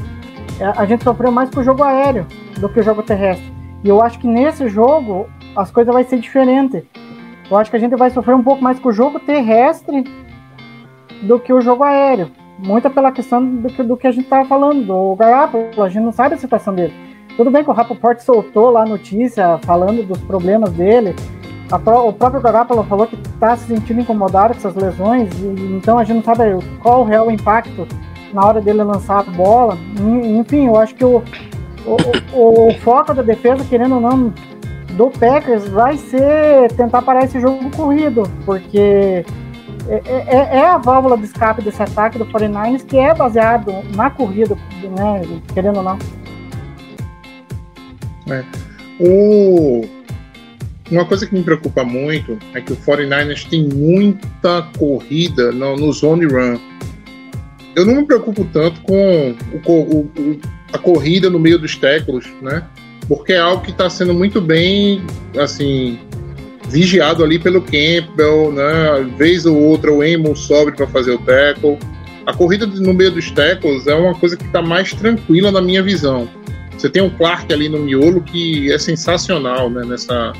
é, 0.60 0.64
a 0.64 0.84
gente 0.86 1.04
sofreu 1.04 1.30
mais 1.30 1.50
com 1.50 1.60
o 1.60 1.64
jogo 1.64 1.82
aéreo 1.82 2.26
do 2.58 2.68
que 2.68 2.80
o 2.80 2.82
jogo 2.82 3.02
terrestre. 3.02 3.52
E 3.84 3.88
eu 3.88 4.02
acho 4.02 4.18
que 4.18 4.26
nesse 4.26 4.68
jogo 4.68 5.28
as 5.54 5.70
coisas 5.70 5.92
vão 5.92 6.02
ser 6.04 6.18
diferentes. 6.18 6.82
Eu 7.50 7.56
acho 7.56 7.70
que 7.70 7.76
a 7.76 7.80
gente 7.80 7.94
vai 7.94 8.10
sofrer 8.10 8.34
um 8.34 8.42
pouco 8.42 8.62
mais 8.62 8.78
com 8.78 8.88
o 8.88 8.92
jogo 8.92 9.20
terrestre 9.20 10.04
do 11.22 11.38
que 11.38 11.52
o 11.52 11.60
jogo 11.60 11.84
aéreo. 11.84 12.30
Muito 12.58 12.88
pela 12.90 13.12
questão 13.12 13.44
do 13.44 13.68
que, 13.68 13.82
do 13.82 13.96
que 13.96 14.06
a 14.06 14.10
gente 14.10 14.24
estava 14.24 14.48
falando, 14.48 14.84
do 14.84 15.14
Garoppolo, 15.14 15.82
a 15.82 15.88
gente 15.88 16.02
não 16.02 16.12
sabe 16.12 16.34
a 16.34 16.38
situação 16.38 16.74
dele. 16.74 16.92
Tudo 17.36 17.50
bem 17.50 17.62
que 17.62 17.68
o 17.68 17.72
Rappaport 17.72 18.18
soltou 18.18 18.70
lá 18.70 18.82
a 18.82 18.86
notícia 18.86 19.58
falando 19.58 20.02
dos 20.06 20.18
problemas 20.22 20.72
dele. 20.72 21.14
A 21.70 21.78
pró- 21.78 22.08
o 22.08 22.12
próprio 22.12 22.40
Garoppolo 22.40 22.84
falou 22.84 23.06
que 23.06 23.16
está 23.16 23.56
se 23.56 23.66
sentindo 23.66 24.00
incomodado 24.00 24.54
com 24.54 24.58
essas 24.60 24.74
lesões, 24.74 25.28
e, 25.40 25.46
então 25.76 25.98
a 25.98 26.04
gente 26.04 26.16
não 26.16 26.22
sabe 26.24 26.42
qual 26.80 27.00
o 27.00 27.04
real 27.04 27.30
impacto 27.30 27.86
na 28.32 28.44
hora 28.44 28.60
dele 28.60 28.82
lançar 28.84 29.20
a 29.20 29.22
bola. 29.24 29.76
En- 29.98 30.38
Enfim, 30.38 30.66
eu 30.66 30.76
acho 30.76 30.94
que 30.94 31.04
o, 31.04 31.22
o, 31.84 32.68
o- 32.68 32.74
foco 32.80 33.12
da 33.14 33.22
defesa, 33.22 33.64
querendo 33.64 33.96
ou 33.96 34.00
não, 34.00 34.32
do 34.92 35.10
Packers 35.10 35.66
vai 35.68 35.96
ser 35.96 36.70
tentar 36.72 37.02
parar 37.02 37.24
esse 37.24 37.40
jogo 37.40 37.68
corrido, 37.76 38.22
porque 38.44 39.24
é, 39.88 40.02
é- 40.06 40.58
é 40.58 40.66
a 40.66 40.78
válvula 40.78 41.18
de 41.18 41.24
escape 41.24 41.62
desse 41.62 41.82
ataque 41.82 42.16
do 42.16 42.26
49ers 42.26 42.84
que 42.84 42.96
é 42.96 43.12
baseado 43.14 43.72
na 43.96 44.08
corrida, 44.08 44.56
né, 44.96 45.20
querendo 45.52 45.78
ou 45.78 45.82
não. 45.82 45.98
O... 49.00 49.95
Uma 50.90 51.04
coisa 51.04 51.26
que 51.26 51.34
me 51.34 51.42
preocupa 51.42 51.84
muito 51.84 52.38
é 52.54 52.60
que 52.60 52.72
o 52.72 52.76
49ers 52.76 53.48
tem 53.48 53.64
muita 53.64 54.62
corrida 54.78 55.50
no, 55.52 55.76
no 55.76 55.92
zone 55.92 56.26
run. 56.26 56.58
Eu 57.74 57.84
não 57.84 57.96
me 57.96 58.04
preocupo 58.06 58.44
tanto 58.52 58.80
com 58.82 59.34
o 59.64 59.70
o- 59.70 60.40
a 60.72 60.78
corrida 60.78 61.28
no 61.28 61.38
meio 61.38 61.58
dos 61.58 61.76
tackles, 61.76 62.26
né? 62.40 62.62
Porque 63.08 63.32
é 63.32 63.38
algo 63.38 63.62
que 63.62 63.70
está 63.70 63.88
sendo 63.90 64.12
muito 64.14 64.40
bem, 64.40 65.02
assim, 65.38 65.98
vigiado 66.68 67.22
ali 67.22 67.38
pelo 67.38 67.60
Campbell, 67.62 68.52
né? 68.52 69.06
Vez 69.16 69.44
ou 69.46 69.56
outra 69.56 69.92
o 69.92 70.02
Amos 70.02 70.40
sobe 70.40 70.72
para 70.72 70.86
fazer 70.86 71.12
o 71.12 71.18
tackle. 71.18 71.78
A 72.26 72.32
corrida 72.34 72.66
no 72.66 72.92
meio 72.94 73.10
dos 73.12 73.30
tackles 73.30 73.86
é 73.86 73.94
uma 73.94 74.14
coisa 74.14 74.36
que 74.36 74.44
está 74.44 74.60
mais 74.62 74.92
tranquila 74.92 75.52
na 75.52 75.60
minha 75.60 75.82
visão. 75.82 76.28
Você 76.76 76.88
tem 76.90 77.02
o 77.02 77.10
Clark 77.10 77.52
ali 77.52 77.68
no 77.68 77.78
miolo 77.78 78.20
que 78.22 78.70
é 78.72 78.78
sensacional 78.78 79.70
né, 79.70 79.84
nessa, 79.84 80.32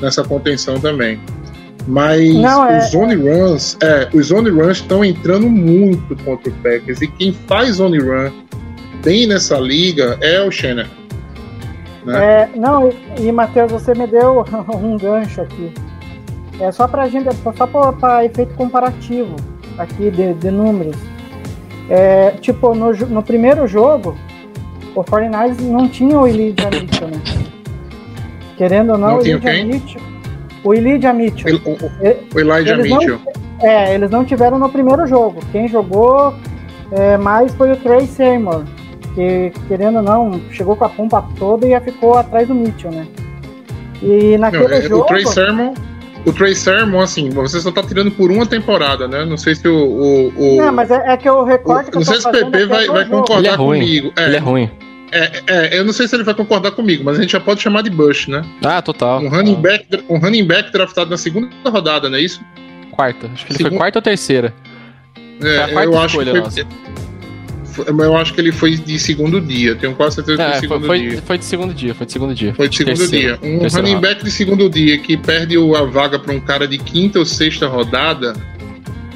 nessa 0.00 0.22
contenção 0.24 0.78
também. 0.80 1.20
Mas 1.86 2.34
Não, 2.34 2.68
é- 2.68 2.78
os 2.78 2.90
zone 2.90 3.14
runs, 3.14 3.76
é, 3.82 4.08
os 4.12 4.26
zone 4.26 4.50
runs 4.50 4.78
estão 4.78 5.04
entrando 5.04 5.48
muito 5.48 6.16
contra 6.22 6.50
o 6.50 6.54
Packers. 6.56 7.00
E 7.00 7.08
quem 7.08 7.32
faz 7.32 7.76
zone 7.76 7.98
run 7.98 8.30
bem 9.02 9.26
nessa 9.26 9.58
liga 9.58 10.18
é 10.20 10.42
o 10.42 10.50
Shanahan. 10.50 10.88
Né? 12.04 12.24
É, 12.24 12.48
não, 12.58 12.88
e, 12.88 13.26
e 13.26 13.32
Matheus, 13.32 13.72
você 13.72 13.94
me 13.94 14.06
deu 14.06 14.44
um 14.74 14.96
gancho 14.98 15.40
aqui. 15.40 15.72
É 16.60 16.70
só 16.72 16.86
pra 16.88 17.08
gente, 17.08 17.28
só 17.56 17.66
para 17.92 18.24
efeito 18.24 18.52
comparativo 18.54 19.36
aqui 19.78 20.10
de, 20.10 20.34
de 20.34 20.50
números. 20.50 20.96
É, 21.88 22.32
tipo, 22.40 22.74
no, 22.74 22.92
no 22.92 23.22
primeiro 23.22 23.66
jogo, 23.66 24.14
o 24.94 25.02
49ers 25.02 25.60
não 25.60 25.88
tinha 25.88 26.18
o 26.18 26.24
Mitchell, 26.24 27.08
né? 27.08 27.47
Querendo 28.58 28.90
ou 28.92 28.98
não, 28.98 29.08
Não 29.08 29.18
o 29.18 29.20
Elijah? 29.26 29.64
Mitchell. 29.64 30.00
O 30.64 30.74
Elijah 30.74 31.12
Mitchell. 31.14 31.60
O, 31.64 31.70
o- 31.70 31.90
o 32.34 32.40
Elijah 32.40 32.72
eles 32.74 32.90
não- 32.90 32.98
Mitchell. 32.98 33.18
É, 33.62 33.94
eles 33.94 34.10
não 34.10 34.24
tiveram 34.24 34.58
no 34.58 34.68
primeiro 34.68 35.06
jogo. 35.06 35.40
Quem 35.52 35.66
jogou 35.68 36.34
é, 36.92 37.16
mais 37.16 37.54
foi 37.54 37.72
o 37.72 37.76
Trey 37.76 38.06
Seymour, 38.06 38.62
que, 39.14 39.52
querendo 39.68 39.96
ou 39.96 40.02
não, 40.02 40.40
chegou 40.50 40.74
com 40.76 40.84
a 40.84 40.88
pompa 40.88 41.24
toda 41.38 41.66
e 41.66 41.70
já 41.70 41.80
ficou 41.80 42.16
atrás 42.18 42.46
do 42.48 42.54
Mitchell, 42.54 42.90
né? 42.90 43.06
E 44.02 44.32
Não, 44.32 44.38
naquele 44.38 44.74
é, 44.74 44.82
jogo. 44.82 45.02
o 45.02 45.06
Trey 45.06 45.26
Sermon, 45.26 45.74
o 46.24 46.32
Trey 46.32 46.54
Sermon, 46.54 47.00
assim, 47.00 47.30
você 47.30 47.60
só 47.60 47.70
tá 47.72 47.82
tirando 47.82 48.10
por 48.12 48.30
uma 48.30 48.46
temporada, 48.46 49.06
né? 49.08 49.24
Não 49.24 49.36
sei 49.36 49.54
se 49.56 49.66
o. 49.68 49.74
o, 49.76 50.28
o- 50.36 50.56
Não, 50.56 50.72
mas 50.72 50.90
é, 50.90 51.02
é 51.12 51.16
que 51.16 51.28
o 51.28 51.40
o- 51.40 51.44
recorte 51.44 51.90
que 51.90 51.96
não 51.96 52.02
eu 52.02 52.06
tô 52.06 52.12
sei 52.12 52.20
se 52.20 52.28
o 52.28 52.30
PP 52.32 52.46
aqui 52.46 52.62
é 52.62 52.66
vai, 52.66 52.86
vai 52.86 53.04
concordar 53.06 53.38
Ele 53.38 53.48
é 53.48 53.54
ruim. 53.54 53.80
comigo. 53.80 54.12
É, 54.16 54.24
Ele 54.26 54.36
é 54.36 54.38
ruim. 54.40 54.70
É, 55.10 55.42
é, 55.46 55.78
eu 55.78 55.84
não 55.84 55.92
sei 55.92 56.06
se 56.06 56.14
ele 56.16 56.24
vai 56.24 56.34
concordar 56.34 56.70
comigo, 56.72 57.02
mas 57.04 57.18
a 57.18 57.22
gente 57.22 57.32
já 57.32 57.40
pode 57.40 57.62
chamar 57.62 57.82
de 57.82 57.90
Bush, 57.90 58.28
né? 58.28 58.42
Ah, 58.64 58.82
total. 58.82 59.20
Um 59.22 59.28
running 59.28 59.54
back, 59.54 59.86
um 60.08 60.18
running 60.18 60.44
back 60.44 60.70
draftado 60.72 61.10
na 61.10 61.16
segunda 61.16 61.48
rodada, 61.66 62.08
não 62.10 62.18
é 62.18 62.20
isso? 62.22 62.40
Quarta. 62.90 63.30
Acho 63.32 63.46
que 63.46 63.52
ele 63.52 63.56
Segundo- 63.56 63.70
foi 63.72 63.78
quarta 63.78 63.98
ou 63.98 64.02
terceira. 64.02 64.52
Foi 65.40 65.48
a 65.58 65.62
É, 65.68 65.68
quarta 65.72 65.90
eu 65.90 65.98
acho 65.98 66.16
que 66.18 66.22
escolha 66.24 66.30
foi, 66.32 66.40
nossa. 66.40 66.66
foi- 67.64 68.06
eu 68.06 68.16
acho 68.16 68.34
que 68.34 68.40
ele 68.40 68.52
foi 68.52 68.76
de 68.76 68.98
segundo 68.98 69.40
dia. 69.40 69.76
Tenho 69.76 69.94
quase 69.94 70.16
certeza 70.16 70.36
que 70.36 70.42
foi 70.44 70.50
É, 70.50 70.60
de 70.60 70.66
foi, 70.66 70.68
segundo 70.68 70.86
foi, 70.86 70.98
dia. 71.00 71.22
foi 71.22 71.38
de 71.38 71.44
segundo 71.44 71.74
dia, 71.74 71.94
foi 71.94 72.06
de 72.06 72.12
segundo 72.12 72.34
dia. 72.34 72.54
Foi 72.54 72.68
de 72.68 72.76
segundo 72.76 72.96
Terceiro. 72.98 73.38
dia. 73.38 73.50
Um 73.50 73.58
Terceiro 73.60 73.86
running 73.88 74.00
back 74.00 74.24
de 74.24 74.30
segundo 74.30 74.68
dia 74.68 74.98
que 74.98 75.16
perde 75.16 75.56
a 75.56 75.82
vaga 75.84 76.18
para 76.18 76.34
um 76.34 76.40
cara 76.40 76.66
de 76.66 76.76
quinta 76.78 77.18
ou 77.18 77.24
sexta 77.24 77.66
rodada. 77.68 78.34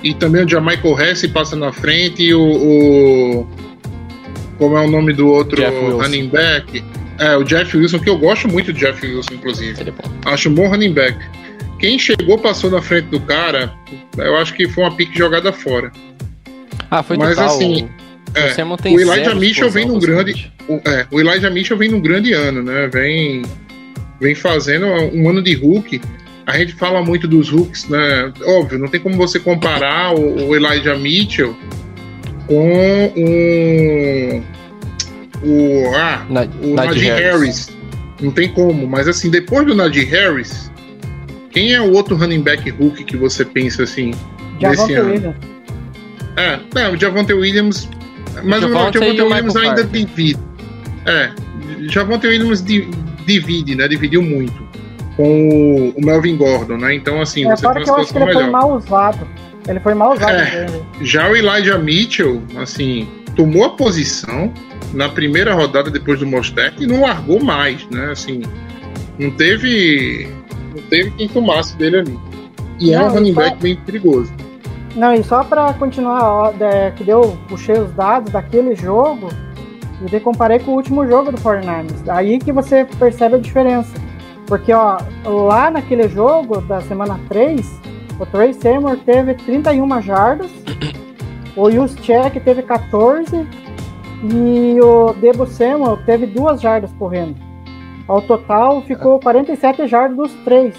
E 0.02 0.14
também 0.14 0.44
o 0.44 0.48
Jamaica 0.48 0.88
Hess 0.88 1.26
passa 1.28 1.54
na 1.54 1.72
frente 1.72 2.22
e 2.22 2.34
o, 2.34 2.40
o- 2.40 3.48
Como 4.62 4.76
é 4.76 4.80
o 4.80 4.88
nome 4.88 5.12
do 5.12 5.26
outro 5.26 5.60
running 5.98 6.28
back? 6.28 6.84
É, 7.18 7.36
o 7.36 7.42
Jeff 7.42 7.76
Wilson, 7.76 7.98
que 7.98 8.08
eu 8.08 8.16
gosto 8.16 8.46
muito 8.46 8.72
do 8.72 8.78
Jeff 8.78 9.04
Wilson, 9.04 9.34
inclusive. 9.34 9.82
É. 9.82 9.92
Acho 10.24 10.50
um 10.50 10.54
bom 10.54 10.68
running 10.68 10.92
back. 10.92 11.18
Quem 11.80 11.98
chegou, 11.98 12.38
passou 12.38 12.70
na 12.70 12.80
frente 12.80 13.06
do 13.06 13.18
cara, 13.18 13.72
eu 14.16 14.36
acho 14.36 14.54
que 14.54 14.68
foi 14.68 14.84
uma 14.84 14.94
pique 14.94 15.18
jogada 15.18 15.52
fora. 15.52 15.90
Ah, 16.88 17.02
foi 17.02 17.16
Mas, 17.16 17.30
total. 17.30 17.56
assim, 17.56 17.88
o, 18.32 18.38
é, 18.38 18.88
o 18.88 19.00
Elijah 19.00 19.34
Mitchell 19.34 19.68
vem 19.68 19.84
num 19.84 19.98
grande-. 19.98 20.52
O, 20.68 20.74
é, 20.88 21.06
o 21.10 21.18
Elijah 21.18 21.50
Mitchell 21.50 21.76
vem 21.76 21.90
num 21.90 22.00
grande 22.00 22.32
ano, 22.32 22.62
né? 22.62 22.86
Vem, 22.86 23.42
vem 24.20 24.36
fazendo 24.36 24.86
um 24.86 25.28
ano 25.28 25.42
de 25.42 25.54
Hulk. 25.54 26.00
A 26.46 26.56
gente 26.56 26.74
fala 26.74 27.02
muito 27.02 27.26
dos 27.26 27.48
Hulks, 27.48 27.88
né? 27.88 28.32
Óbvio, 28.44 28.78
não 28.78 28.86
tem 28.86 29.00
como 29.00 29.16
você 29.16 29.40
comparar 29.40 30.14
o, 30.14 30.50
o 30.50 30.54
Elijah 30.54 30.96
Mitchell 30.96 31.56
com 32.46 33.12
um, 33.16 34.42
o, 35.42 35.94
ah, 35.96 36.24
Na, 36.28 36.42
o 36.62 36.74
Najee 36.74 37.08
Najee 37.08 37.10
Harris. 37.10 37.70
Não 38.20 38.30
tem 38.30 38.48
como, 38.52 38.86
mas 38.86 39.08
assim, 39.08 39.30
depois 39.30 39.66
do 39.66 39.74
Najee 39.74 40.04
Harris, 40.04 40.70
quem 41.50 41.72
é 41.74 41.80
o 41.80 41.92
outro 41.92 42.14
running 42.16 42.40
back 42.42 42.68
Hulk 42.70 43.04
que 43.04 43.16
você 43.16 43.44
pensa 43.44 43.82
assim? 43.82 44.12
Ano. 44.62 44.82
Williams. 45.10 45.34
É, 46.36 46.58
não, 46.74 46.92
o 46.92 46.96
Javonte 46.96 47.32
Williams. 47.32 47.88
Mas 48.44 48.62
o 48.62 48.68
Javonte 48.68 48.98
Javonte 48.98 49.18
e 49.18 49.20
o 49.22 49.26
Williams 49.26 49.56
ainda 49.56 49.82
Carter. 49.82 49.86
divide. 50.06 50.38
É, 51.04 51.30
Javonte 51.90 52.26
Williams 52.28 52.62
di- 52.62 52.88
divide, 53.26 53.74
né? 53.74 53.88
Dividiu 53.88 54.22
muito 54.22 54.62
com 55.16 55.48
o, 55.48 55.90
o 55.90 56.04
Melvin 56.06 56.36
Gordon, 56.36 56.76
né? 56.78 56.94
Então, 56.94 57.20
assim, 57.20 57.44
É, 57.50 57.56
você 57.56 57.62
tem 57.62 57.70
uma 57.70 57.80
que 57.80 57.86
situação 57.86 58.22
ele 58.22 58.32
foi 58.32 58.44
melhor. 58.44 58.52
mal 58.52 58.76
usado. 58.76 59.26
Ele 59.68 59.80
foi 59.80 59.94
mal 59.94 60.14
usado. 60.14 60.32
É. 60.32 60.66
Já 61.00 61.28
o 61.28 61.36
Elijah 61.36 61.78
Mitchell, 61.78 62.42
assim, 62.56 63.08
tomou 63.36 63.64
a 63.64 63.70
posição 63.70 64.52
na 64.92 65.08
primeira 65.08 65.54
rodada 65.54 65.90
depois 65.90 66.18
do 66.20 66.26
Mostert 66.26 66.74
e 66.80 66.86
não 66.86 67.02
largou 67.02 67.42
mais, 67.42 67.86
né? 67.90 68.10
Assim, 68.10 68.42
não 69.18 69.30
teve, 69.30 70.28
não 70.74 70.82
teve 70.84 71.10
quem 71.12 71.28
tomasse 71.28 71.76
dele 71.76 71.98
ali. 71.98 72.18
E 72.80 72.92
é 72.92 72.98
Não, 72.98 73.06
um 73.06 73.10
running 73.10 73.34
só- 73.34 73.40
back 73.40 73.56
bem 73.62 73.76
perigoso. 73.76 74.32
Não, 74.96 75.14
e 75.14 75.22
só 75.24 75.42
pra 75.44 75.72
continuar, 75.74 76.52
é, 76.60 76.90
que 76.90 77.04
deu, 77.04 77.38
puxei 77.48 77.78
os 77.78 77.90
dados 77.92 78.30
daquele 78.32 78.74
jogo 78.74 79.28
e 80.04 80.10
daí 80.10 80.20
comparei 80.20 80.58
com 80.58 80.72
o 80.72 80.74
último 80.74 81.06
jogo 81.06 81.30
do 81.32 81.38
49ers. 81.38 82.08
Aí 82.08 82.38
que 82.38 82.52
você 82.52 82.84
percebe 82.98 83.36
a 83.36 83.38
diferença. 83.38 83.92
Porque, 84.46 84.70
ó, 84.72 84.98
lá 85.24 85.70
naquele 85.70 86.08
jogo 86.08 86.60
da 86.62 86.80
semana 86.82 87.18
3, 87.28 87.80
o 88.22 88.26
Trey 88.26 88.54
Seymour 88.54 88.98
teve 88.98 89.34
31 89.34 90.00
jardas, 90.00 90.50
o 91.56 91.70
Juszczyk 91.70 92.38
teve 92.40 92.62
14 92.62 93.46
e 94.32 94.80
o 94.80 95.12
Debo 95.14 95.44
Samuel 95.44 95.98
teve 96.06 96.26
2 96.26 96.60
jardas 96.60 96.92
correndo. 96.98 97.34
Ao 98.06 98.22
total 98.22 98.80
ficou 98.82 99.18
47 99.18 99.88
jardas 99.88 100.16
dos 100.16 100.32
três. 100.44 100.76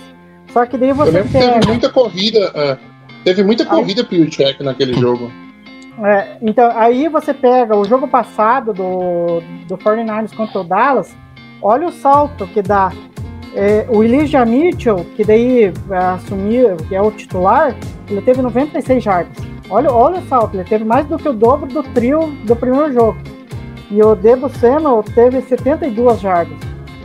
Só 0.52 0.66
que 0.66 0.78
daí 0.78 0.94
você 0.94 1.12
lembro 1.12 1.32
que 1.32 1.38
teve 1.38 1.52
pega... 1.54 1.68
muita 1.68 1.90
corrida, 1.90 2.52
é, 2.56 2.78
teve 3.26 3.44
muita 3.44 3.64
Aí- 3.64 3.70
corrida 3.70 4.04
pro 4.06 4.30
check 4.30 4.62
naquele 4.62 4.94
jogo. 4.94 5.30
É, 6.02 6.38
então, 6.42 6.72
aí 6.76 7.08
você 7.08 7.34
pega 7.34 7.76
o 7.76 7.86
jogo 7.86 8.08
passado 8.08 8.74
do, 8.74 9.42
do 9.68 9.78
49ers 9.78 10.36
contra 10.36 10.62
o 10.62 10.64
Dallas, 10.64 11.16
olha 11.62 11.88
o 11.88 11.92
salto 11.92 12.48
que 12.48 12.62
dá. 12.62 12.92
É, 13.56 13.86
o 13.90 14.04
Elijah 14.04 14.46
Mitchell, 14.46 15.06
que 15.16 15.24
daí 15.24 15.72
assumiu, 16.16 16.76
que 16.78 16.96
é 16.96 17.02
o 17.02 17.12
titular, 17.12 17.76
ele 18.10 18.22
teve 18.22 18.42
96 18.42 19.04
jardas. 19.04 19.38
Olha, 19.70 19.92
olha 19.92 20.20
o 20.20 20.28
salto, 20.28 20.56
ele 20.56 20.64
teve 20.64 20.84
mais 20.84 21.06
do 21.08 21.18
que 21.18 21.30
o 21.30 21.34
dobro 21.34 21.68
do 21.68 21.84
trio 21.84 22.32
do 22.46 22.56
primeiro 22.56 22.92
jogo. 22.92 23.18
E 23.92 24.02
o 24.02 24.16
Debo 24.16 24.50
Samuel 24.50 25.04
teve 25.04 25.42
72 25.42 26.20
jardas. 26.20 26.58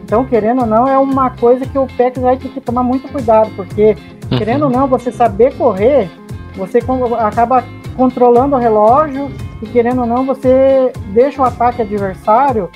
Então, 0.02 0.24
querendo 0.24 0.62
ou 0.62 0.66
não, 0.66 0.88
é 0.88 0.98
uma 0.98 1.30
coisa 1.30 1.66
que 1.66 1.78
o 1.78 1.86
Packers 1.86 2.22
vai 2.22 2.36
ter 2.38 2.48
que 2.48 2.60
tomar 2.62 2.82
muito 2.82 3.12
cuidado, 3.12 3.50
porque 3.54 3.94
querendo 4.38 4.64
ou 4.64 4.70
não, 4.70 4.88
você 4.88 5.12
saber 5.12 5.54
correr, 5.54 6.10
você 6.54 6.78
acaba 7.18 7.62
controlando 7.94 8.56
o 8.56 8.58
relógio 8.58 9.30
e 9.60 9.66
querendo 9.66 10.00
ou 10.00 10.06
não, 10.06 10.24
você 10.24 10.92
deixa 11.12 11.42
o 11.42 11.44
ataque 11.44 11.82
adversário, 11.82 12.70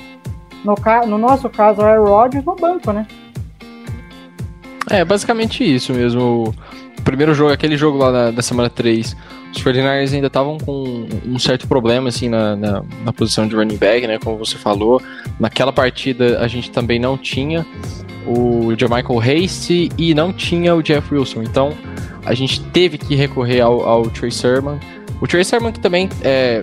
no, 0.63 0.75
no 1.07 1.17
nosso 1.17 1.49
caso, 1.49 1.81
é 1.81 1.99
o 1.99 2.05
Rodgers, 2.05 2.45
no 2.45 2.55
banco, 2.55 2.91
né? 2.91 3.07
É, 4.89 5.03
basicamente 5.03 5.63
isso 5.63 5.93
mesmo. 5.93 6.53
O 6.97 7.01
primeiro 7.03 7.33
jogo, 7.33 7.51
aquele 7.51 7.77
jogo 7.77 7.97
lá 7.97 8.11
da, 8.11 8.31
da 8.31 8.41
semana 8.41 8.69
3, 8.69 9.15
os 9.51 9.63
49ers 9.63 10.13
ainda 10.13 10.27
estavam 10.27 10.57
com 10.57 11.07
um 11.25 11.39
certo 11.39 11.67
problema, 11.67 12.09
assim, 12.09 12.29
na, 12.29 12.55
na, 12.55 12.83
na 13.03 13.13
posição 13.13 13.47
de 13.47 13.55
running 13.55 13.77
back, 13.77 14.05
né, 14.07 14.17
como 14.17 14.37
você 14.37 14.57
falou. 14.57 15.01
Naquela 15.39 15.71
partida 15.71 16.39
a 16.39 16.47
gente 16.47 16.71
também 16.71 16.99
não 16.99 17.17
tinha 17.17 17.65
o 18.25 18.73
Jamichael 18.77 19.19
Hasty 19.19 19.89
e 19.97 20.13
não 20.13 20.31
tinha 20.31 20.75
o 20.75 20.81
Jeff 20.81 21.13
Wilson. 21.13 21.43
Então 21.43 21.73
a 22.25 22.33
gente 22.33 22.61
teve 22.65 22.97
que 22.97 23.15
recorrer 23.15 23.61
ao, 23.61 23.81
ao 23.87 24.09
Trey 24.09 24.31
Sermon. 24.31 24.77
O 25.21 25.27
Trey 25.27 25.43
Sermon 25.43 25.71
que 25.71 25.79
também 25.79 26.09
é 26.21 26.61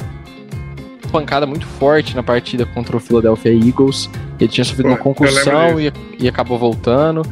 pancada 1.11 1.47
muito 1.47 1.67
forte 1.67 2.15
na 2.15 2.23
partida 2.23 2.65
contra 2.65 2.97
o 2.97 3.01
Philadelphia 3.01 3.53
Eagles. 3.53 4.09
Ele 4.39 4.49
tinha 4.49 4.65
sofrido 4.65 4.89
uma 4.89 4.97
concussão 4.97 5.79
e, 5.79 5.93
e 6.19 6.29
acabou 6.29 6.59
voltando. 6.59 7.23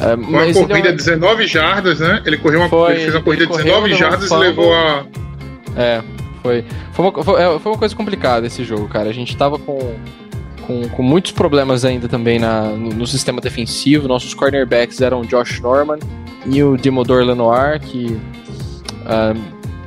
É, 0.00 0.14
Uma 0.14 0.30
mas 0.30 0.56
ele 0.56 0.64
é 0.64 0.68
corrida 0.68 0.88
uma- 0.88 0.96
19 0.96 1.46
jardas, 1.46 2.00
né? 2.00 2.22
Ele 2.24 2.38
correu 2.38 2.60
uma, 2.60 2.68
Foi, 2.68 2.92
ele 2.92 3.00
fez 3.02 3.14
uma 3.14 3.22
corrida 3.22 3.42
de 3.44 3.48
correu, 3.50 3.64
19 3.64 3.88
deu 3.88 3.96
um 3.96 3.98
jardas 4.00 4.30
e 4.30 4.34
levou 4.36 4.74
a. 4.74 5.04
É, 5.76 6.02
foi. 6.42 6.64
Foi 6.92 7.04
uma, 7.06 7.24
foi, 7.24 7.42
é, 7.42 7.58
foi 7.58 7.72
uma 7.72 7.78
coisa 7.78 7.94
complicada 7.96 8.46
esse 8.46 8.64
jogo, 8.64 8.88
cara. 8.88 9.08
A 9.08 9.12
gente 9.12 9.36
tava 9.36 9.58
com, 9.58 9.94
com, 10.66 10.88
com 10.88 11.02
muitos 11.02 11.32
problemas 11.32 11.84
ainda 11.84 12.08
também 12.08 12.38
na, 12.38 12.62
no, 12.62 12.90
no 12.90 13.06
sistema 13.06 13.40
defensivo. 13.40 14.08
Nossos 14.08 14.34
cornerbacks 14.34 15.00
eram 15.00 15.20
o 15.20 15.26
Josh 15.26 15.60
Norman 15.60 15.98
e 16.46 16.62
o 16.62 16.76
Demodor 16.76 17.22
Lenoir, 17.24 17.80
que 17.80 18.18
ah, 19.06 19.34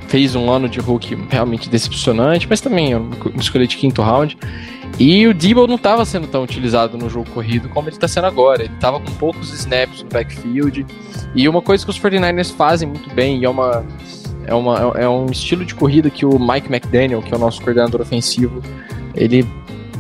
fez 0.08 0.36
um 0.36 0.50
ano 0.50 0.70
de 0.70 0.80
Hulk 0.80 1.18
realmente 1.30 1.70
decepcionante, 1.70 2.48
mas 2.50 2.62
também 2.62 2.96
uma 2.96 3.10
escolha 3.38 3.68
de 3.68 3.78
quinto 3.78 4.02
round. 4.02 4.38
E 4.98 5.28
o 5.28 5.34
Debo 5.34 5.68
não 5.68 5.76
estava 5.76 6.06
sendo 6.06 6.28
tão 6.28 6.44
utilizado 6.44 6.98
no 6.98 7.10
jogo 7.10 7.30
corrido 7.32 7.68
como 7.70 7.90
ele 7.90 7.96
está 7.96 8.08
sendo 8.08 8.28
agora. 8.28 8.64
Ele 8.64 8.74
estava 8.74 9.00
com 9.00 9.12
poucos 9.14 9.52
snaps 9.54 10.04
no 10.04 10.10
backfield. 10.10 10.86
E 11.34 11.50
uma 11.50 11.62
coisa 11.62 11.84
que 11.84 11.90
os 11.90 12.00
49ers 12.00 12.56
fazem 12.56 12.88
muito 12.88 13.14
bem, 13.14 13.40
e 13.40 13.46
é 13.46 13.50
uma, 13.50 13.86
é, 14.46 14.54
uma, 14.54 14.94
é 14.96 15.10
um 15.10 15.26
estilo 15.26 15.66
de 15.66 15.76
corrida 15.76 16.10
que 16.10 16.26
o 16.26 16.40
Mike 16.40 16.74
McDaniel, 16.74 17.22
que 17.22 17.34
é 17.34 17.36
o 17.36 17.40
nosso 17.40 17.62
coordenador 17.62 18.00
ofensivo, 18.00 18.62
ele 19.14 19.46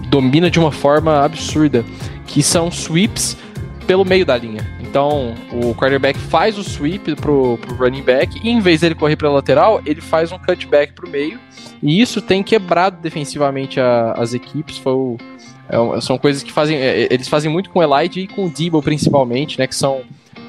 domina 0.09 0.49
de 0.49 0.59
uma 0.59 0.71
forma 0.71 1.25
absurda, 1.25 1.83
que 2.25 2.41
são 2.41 2.69
sweeps 2.69 3.35
pelo 3.85 4.05
meio 4.05 4.25
da 4.25 4.37
linha. 4.37 4.74
Então, 4.95 5.33
o 5.51 5.75
quarterback 5.75 6.17
faz 6.17 6.57
o 6.57 6.61
sweep 6.63 7.15
pro, 7.17 7.57
pro 7.57 7.75
running 7.75 8.01
back 8.01 8.39
e 8.41 8.49
em 8.49 8.61
vez 8.61 8.79
dele 8.79 8.95
correr 8.95 9.17
para 9.17 9.29
lateral, 9.29 9.81
ele 9.85 9.99
faz 9.99 10.31
um 10.31 10.37
cutback 10.39 10.93
pro 10.93 11.09
meio. 11.09 11.37
E 11.83 11.99
isso 12.01 12.21
tem 12.21 12.41
quebrado 12.41 12.95
defensivamente 13.01 13.77
a- 13.77 14.13
as 14.13 14.33
equipes. 14.33 14.77
Foi 14.77 14.93
o- 14.93 15.17
é 15.67 15.99
são 15.99 16.17
coisas 16.17 16.41
que 16.41 16.49
fazem. 16.49 16.77
é, 16.77 17.09
eles 17.11 17.27
fazem 17.27 17.51
muito 17.51 17.71
com 17.71 17.79
o 17.79 17.83
Elite 17.83 18.21
e 18.21 18.27
com 18.27 18.45
o 18.45 18.49
Debo, 18.49 18.81
principalmente, 18.81 19.59
né? 19.59 19.67
Que 19.67 19.75
são 19.75 20.03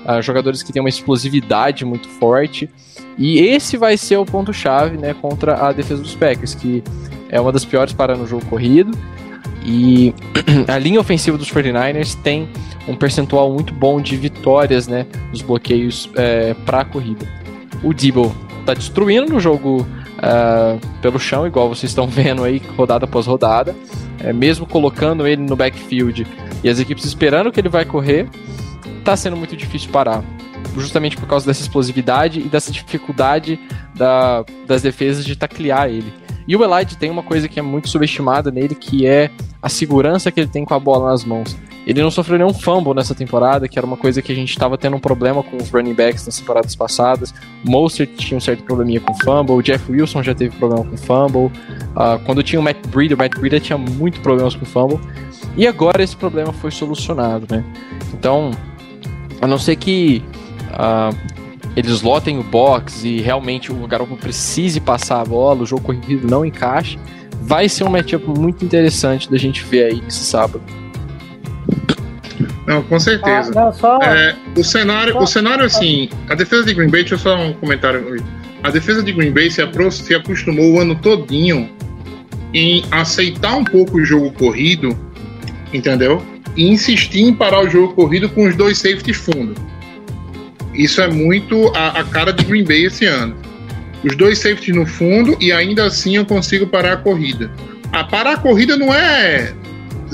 ah, 0.05 0.21
jogadores 0.21 0.63
que 0.63 0.73
têm 0.73 0.79
uma 0.79 0.89
explosividade 0.89 1.85
muito 1.85 2.07
forte. 2.09 2.71
E 3.19 3.41
esse 3.41 3.77
vai 3.77 3.97
ser 3.97 4.17
o 4.19 4.25
ponto-chave, 4.25 4.97
né? 4.97 5.13
Contra 5.21 5.57
a 5.67 5.73
defesa 5.73 6.01
dos 6.01 6.15
Packers, 6.15 6.55
que 6.55 6.85
é 7.29 7.41
uma 7.41 7.51
das 7.51 7.65
piores 7.65 7.93
para 7.93 8.15
no 8.15 8.29
jogo 8.29 8.47
corrido. 8.47 8.97
E 9.67 10.15
a 10.69 10.79
linha 10.79 11.01
ofensiva 11.01 11.37
dos 11.37 11.51
49ers 11.51 12.15
tem 12.23 12.49
um 12.87 12.95
percentual 12.95 13.53
muito 13.53 13.75
bom 13.75 14.01
de 14.01 14.17
vitórias, 14.17 14.87
né? 14.87 15.05
Nos 15.31 15.43
bloqueios 15.43 16.09
é, 16.15 16.55
para 16.65 16.81
a 16.83 16.85
corrida. 16.85 17.27
O 17.83 17.93
Debo 17.93 18.35
tá 18.65 18.73
destruindo 18.75 19.33
no 19.33 19.41
jogo 19.41 19.85
ah, 20.19 20.77
pelo 21.03 21.19
chão, 21.19 21.47
igual 21.47 21.69
vocês 21.69 21.91
estão 21.91 22.07
vendo 22.09 22.45
aí, 22.45 22.63
rodada 22.77 23.05
após 23.05 23.27
rodada. 23.27 23.75
É, 24.21 24.33
mesmo 24.33 24.67
colocando 24.67 25.27
ele 25.27 25.43
no 25.43 25.57
backfield 25.57 26.27
e 26.63 26.69
as 26.69 26.79
equipes 26.79 27.05
esperando 27.05 27.51
que 27.53 27.61
ele 27.61 27.69
vai 27.69 27.85
correr, 27.85 28.29
tá 29.05 29.17
sendo 29.17 29.37
muito 29.37 29.57
difícil 29.57 29.91
parar. 29.91 30.23
Justamente 30.77 31.17
por 31.17 31.27
causa 31.27 31.45
dessa 31.47 31.63
explosividade 31.63 32.41
e 32.41 32.45
dessa 32.45 32.71
dificuldade 32.71 33.59
da- 33.95 34.45
das 34.67 34.83
defesas 34.83 35.25
de 35.25 35.35
taclear 35.37 35.89
ele. 35.89 36.13
E 36.47 36.57
o 36.57 36.63
Elijah 36.63 36.97
tem 36.99 37.11
uma 37.11 37.23
coisa 37.23 37.49
que 37.49 37.59
é 37.59 37.63
muito 37.63 37.89
subestimada 37.89 38.51
nele, 38.51 38.75
que 38.75 39.07
é 39.07 39.31
a 39.61 39.69
segurança 39.69 40.31
que 40.31 40.41
ele 40.41 40.49
tem 40.49 40.65
com 40.65 40.75
a 40.75 40.79
bola 40.79 41.11
nas 41.11 41.25
mãos. 41.25 41.57
Ele 41.87 42.03
não 42.03 42.11
sofreu 42.11 42.37
nenhum 42.37 42.53
fumble 42.53 42.95
nessa 42.95 43.15
temporada, 43.15 43.69
que 43.69 43.79
era 43.79 43.87
uma 43.87 43.97
coisa 43.97 44.21
que 44.21 44.33
a 44.33 44.35
gente 44.35 44.51
estava 44.51 44.77
tendo 44.77 44.97
um 44.97 44.99
problema 44.99 45.41
com 45.43 45.57
os 45.57 45.71
running 45.71 45.95
backs 45.95 46.27
nas 46.27 46.37
temporadas 46.37 46.75
passadas. 46.75 47.33
Mostert 47.65 48.11
tinha 48.17 48.37
um 48.37 48.41
certo 48.41 48.65
probleminha 48.65 49.01
com 49.01 49.15
fumble, 49.15 49.63
Jeff 49.63 49.91
Wilson 49.91 50.21
já 50.23 50.35
teve 50.35 50.57
problema 50.57 50.85
com 50.85 50.97
fumble. 50.97 51.47
Uh, 51.47 52.19
quando 52.25 52.43
tinha 52.43 52.59
o 52.59 52.63
Matt 52.63 52.85
Breida, 52.89 53.15
o 53.15 53.19
Matt 53.19 53.39
Breida 53.39 53.61
tinha 53.61 53.79
muito 53.79 54.21
problemas 54.21 54.57
com 54.57 54.65
fumble. 54.65 54.99
E 55.57 55.65
agora 55.65 56.03
esse 56.03 56.17
problema 56.17 56.53
foi 56.53 56.73
solucionado, 56.73 57.47
né? 57.49 57.65
Então, 58.13 58.51
a 59.41 59.47
não 59.47 59.59
ser 59.59 59.77
que 59.77 60.25
uh, 60.73 61.46
eles 61.77 62.01
lotem 62.03 62.39
o 62.39 62.43
box 62.43 63.05
e 63.05 63.21
realmente 63.21 63.71
o 63.71 63.87
Garoppolo 63.87 64.19
precise 64.19 64.81
passar 64.81 65.21
a 65.21 65.25
bola, 65.25 65.63
o 65.63 65.67
jogo 65.67 65.83
corrido 65.83 66.27
não 66.29 66.45
encaixe, 66.45 66.99
vai 67.43 67.69
ser 67.69 67.85
um 67.85 67.91
matchup 67.91 68.27
muito 68.29 68.65
interessante 68.65 69.31
da 69.31 69.37
gente 69.37 69.63
ver 69.65 69.85
aí 69.93 70.01
nesse 70.01 70.25
sábado. 70.25 70.63
Não, 72.67 72.83
com 72.83 72.99
certeza. 72.99 73.53
Ah, 73.55 73.65
não, 73.67 73.73
só- 73.73 73.99
É, 74.03 74.35
o 74.57 74.65
cenário, 74.65 75.13
só- 75.13 75.21
o 75.21 75.27
cenário 75.27 75.65
assim, 75.65 76.09
a 76.29 76.35
defesa 76.35 76.65
de 76.65 76.75
Green 76.75 76.91
Bay, 76.91 77.03
deixa 77.03 77.15
eu 77.15 77.19
só 77.19 77.37
um 77.37 77.53
comentário. 77.53 78.23
A 78.63 78.71
defesa 78.71 79.03
de 79.03 79.13
Green 79.13 79.31
Bay 79.31 79.51
se, 79.51 79.63
apro- 79.63 79.91
se 79.93 80.15
acostumou 80.15 80.73
o 80.73 80.81
ano 80.81 80.97
todinho 80.97 81.71
em 82.53 82.85
aceitar 82.91 83.55
um 83.55 83.63
pouco 83.65 83.99
o 83.99 84.05
jogo 84.05 84.33
corrido, 84.33 84.97
entendeu? 85.73 86.21
E 86.57 86.67
insistir 86.69 87.21
em 87.21 87.33
parar 87.35 87.61
o 87.63 87.69
jogo 87.69 87.95
corrido 87.95 88.29
com 88.31 88.45
os 88.49 88.57
dois 88.57 88.79
safeties 88.79 89.17
fundo. 89.19 89.55
Isso 90.77 91.01
é 91.01 91.09
muito 91.09 91.69
a, 91.75 92.01
a 92.01 92.05
cara 92.05 92.33
de 92.33 92.45
Green 92.45 92.65
Bay 92.65 92.85
esse 92.85 93.07
ano. 93.07 93.37
Os 94.05 94.15
dois 94.17 94.39
safeties 94.39 94.77
no 94.77 94.87
fundo 94.87 95.37
e 95.41 95.51
ainda 95.51 95.85
assim 95.87 96.17
eu 96.17 96.25
consigo 96.25 96.67
parar 96.67 96.93
a 96.93 96.97
corrida. 96.97 97.51
A 97.93 98.05
parar 98.05 98.35
a 98.35 98.37
corrida 98.37 98.77
não 98.77 98.93
é 98.93 99.53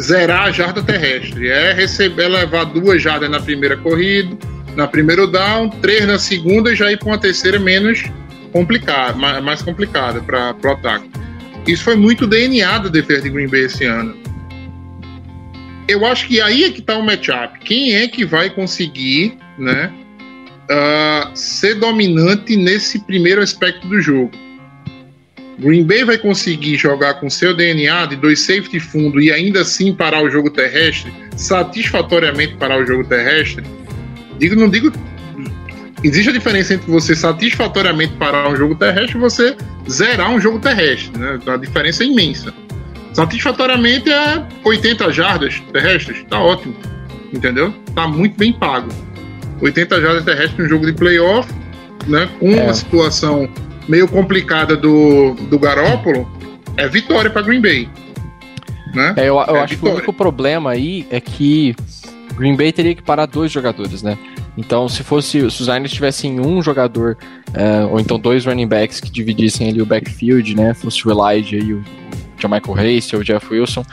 zerar 0.00 0.44
a 0.44 0.50
jarda 0.52 0.82
terrestre. 0.82 1.48
É 1.48 1.72
receber, 1.72 2.28
levar 2.28 2.64
duas 2.64 3.02
jardas 3.02 3.28
na 3.28 3.40
primeira 3.40 3.76
corrida, 3.76 4.36
na 4.76 4.86
primeiro 4.86 5.26
down, 5.26 5.68
três 5.68 6.06
na 6.06 6.18
segunda 6.18 6.72
e 6.72 6.76
já 6.76 6.90
ir 6.90 6.98
para 6.98 7.08
uma 7.08 7.18
terceira 7.18 7.58
menos 7.58 8.04
complicada, 8.52 9.14
mais, 9.14 9.42
mais 9.42 9.62
complicada 9.62 10.20
para 10.20 10.54
o 10.62 10.68
ataque. 10.68 11.10
Isso 11.66 11.84
foi 11.84 11.96
muito 11.96 12.26
DNA 12.26 12.78
da 12.78 12.88
defesa 12.88 13.22
de 13.22 13.30
Green 13.30 13.48
Bay 13.48 13.64
esse 13.64 13.84
ano. 13.84 14.16
Eu 15.88 16.06
acho 16.06 16.26
que 16.26 16.40
aí 16.40 16.64
é 16.64 16.70
que 16.70 16.80
está 16.80 16.96
o 16.96 17.02
matchup. 17.02 17.58
Quem 17.60 17.94
é 17.94 18.08
que 18.08 18.24
vai 18.24 18.50
conseguir, 18.50 19.36
né, 19.58 19.92
ah, 20.72 21.30
ser 21.34 21.74
dominante 21.74 22.56
nesse 22.56 22.98
primeiro 23.00 23.42
aspecto 23.42 23.86
do 23.86 24.00
jogo? 24.00 24.30
Green 25.58 25.84
Bay 25.84 26.04
vai 26.04 26.18
conseguir 26.18 26.76
jogar 26.76 27.14
com 27.14 27.30
seu 27.30 27.54
DNA 27.54 28.06
de 28.06 28.16
dois 28.16 28.40
safety 28.40 28.80
fundo 28.80 29.20
e 29.20 29.30
ainda 29.30 29.60
assim 29.60 29.94
parar 29.94 30.22
o 30.22 30.30
jogo 30.30 30.50
terrestre, 30.50 31.12
satisfatoriamente 31.36 32.56
parar 32.56 32.82
o 32.82 32.86
jogo 32.86 33.04
terrestre. 33.04 33.64
Digo, 34.38 34.56
não 34.56 34.68
digo. 34.68 34.92
Existe 36.02 36.30
a 36.30 36.32
diferença 36.32 36.74
entre 36.74 36.90
você 36.90 37.14
satisfatoriamente 37.14 38.14
parar 38.14 38.48
um 38.48 38.56
jogo 38.56 38.74
terrestre 38.74 39.16
e 39.16 39.20
você 39.20 39.56
zerar 39.88 40.32
um 40.32 40.40
jogo 40.40 40.58
terrestre. 40.58 41.16
Né? 41.16 41.38
A 41.46 41.56
diferença 41.56 42.02
é 42.02 42.06
imensa. 42.06 42.52
Satisfatoriamente 43.12 44.10
é 44.10 44.44
80 44.64 45.12
jardas 45.12 45.62
terrestres, 45.72 46.24
tá 46.28 46.40
ótimo. 46.40 46.74
Entendeu? 47.32 47.72
Tá 47.94 48.08
muito 48.08 48.36
bem 48.36 48.52
pago. 48.52 48.88
80 49.62 50.00
jardas 50.00 50.24
terrestres 50.24 50.66
um 50.66 50.68
jogo 50.68 50.84
de 50.86 50.92
playoff, 50.92 51.48
né? 52.06 52.28
Com 52.38 52.50
É. 52.50 52.64
uma 52.64 52.74
situação 52.74 53.48
meio 53.88 54.06
complicada 54.08 54.76
do, 54.76 55.34
do 55.48 55.58
Garópolo, 55.58 56.28
é 56.76 56.86
vitória 56.88 57.30
para 57.30 57.42
Green 57.42 57.60
Bay. 57.60 57.88
Né? 58.94 59.14
É, 59.16 59.22
eu, 59.22 59.36
eu 59.36 59.56
É 59.56 59.60
acho 59.60 59.68
que 59.68 59.74
o 59.74 59.76
vitória. 59.76 59.94
único 59.96 60.12
problema 60.12 60.70
aí 60.72 61.06
é 61.10 61.20
que 61.20 61.74
Green 62.36 62.56
Bay 62.56 62.72
teria 62.72 62.94
que 62.94 63.02
parar 63.02 63.26
dois 63.26 63.50
jogadores, 63.50 64.02
né? 64.02 64.18
Então, 64.56 64.86
se 64.88 65.02
fosse 65.02 65.50
se 65.50 65.62
os 65.62 65.68
Niners 65.68 65.92
tivessem 65.92 66.38
um 66.38 66.62
jogador, 66.62 67.16
é, 67.54 67.84
ou 67.86 67.98
então 67.98 68.18
dois 68.18 68.44
running 68.44 68.66
backs 68.68 69.00
que 69.00 69.10
dividissem 69.10 69.68
ali 69.70 69.80
o 69.80 69.86
backfield, 69.86 70.54
né? 70.54 70.74
Fosse 70.74 71.06
o 71.08 71.10
Elijah 71.10 71.56
e 71.56 71.72
o 71.72 71.82
Michael 72.44 72.96
Hasty 72.96 73.14
ou 73.14 73.22
o 73.22 73.24
Jeff 73.24 73.46
Wilson, 73.54 73.84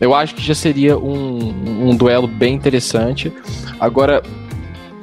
eu 0.00 0.14
acho 0.14 0.34
que 0.34 0.42
já 0.42 0.54
seria 0.54 0.96
um, 0.98 1.88
um 1.90 1.94
duelo 1.96 2.26
bem 2.26 2.54
interessante. 2.54 3.30
Agora, 3.78 4.22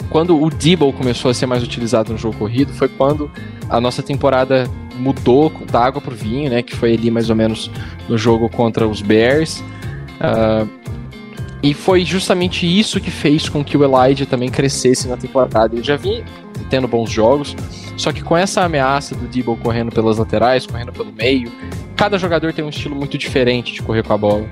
quando 0.10 0.42
o 0.42 0.50
Debo 0.50 0.92
começou 0.94 1.32
a 1.32 1.34
ser 1.34 1.46
mais 1.46 1.64
utilizado 1.64 2.12
no 2.12 2.18
jogo 2.18 2.38
corrido, 2.38 2.74
foi 2.74 2.88
quando 2.88 3.30
a 3.70 3.82
nossa 3.82 4.02
temporada 4.04 4.70
mudou 4.98 5.52
da 5.72 5.84
água 5.84 6.02
pro 6.02 6.16
vinho, 6.16 6.50
né? 6.50 6.62
Que 6.62 6.76
foi 6.76 6.94
ali 6.94 7.12
mais 7.12 7.30
ou 7.30 7.36
menos 7.36 7.70
no 8.08 8.18
jogo 8.18 8.50
contra 8.50 8.88
os 8.88 9.02
Bears. 9.02 9.64
Ah, 10.20 10.66
e 11.62 11.74
foi 11.74 12.06
justamente 12.06 12.66
isso 12.68 13.02
que 13.02 13.10
fez 13.10 13.50
com 13.50 13.64
que 13.64 13.76
o 13.76 13.84
Elijah 13.84 14.26
também 14.26 14.50
crescesse 14.50 15.08
na 15.08 15.18
temporada. 15.18 15.76
Ele 15.76 15.84
já 15.84 15.96
vinha 15.96 16.24
tendo 16.70 16.88
bons 16.88 17.10
jogos, 17.12 17.56
só 17.98 18.12
que 18.12 18.22
com 18.24 18.36
essa 18.36 18.62
ameaça 18.64 19.16
do 19.16 19.28
Debo 19.28 19.56
correndo 19.58 19.92
pelas 19.92 20.18
laterais, 20.18 20.66
correndo 20.66 20.92
pelo 20.92 21.12
meio, 21.12 21.52
cada 21.96 22.18
jogador 22.18 22.52
tem 22.54 22.64
um 22.66 22.70
estilo 22.70 22.96
muito 22.96 23.18
diferente 23.18 23.74
de 23.74 23.82
correr 23.82 24.04
com 24.04 24.14
a 24.14 24.18
bola. 24.18 24.46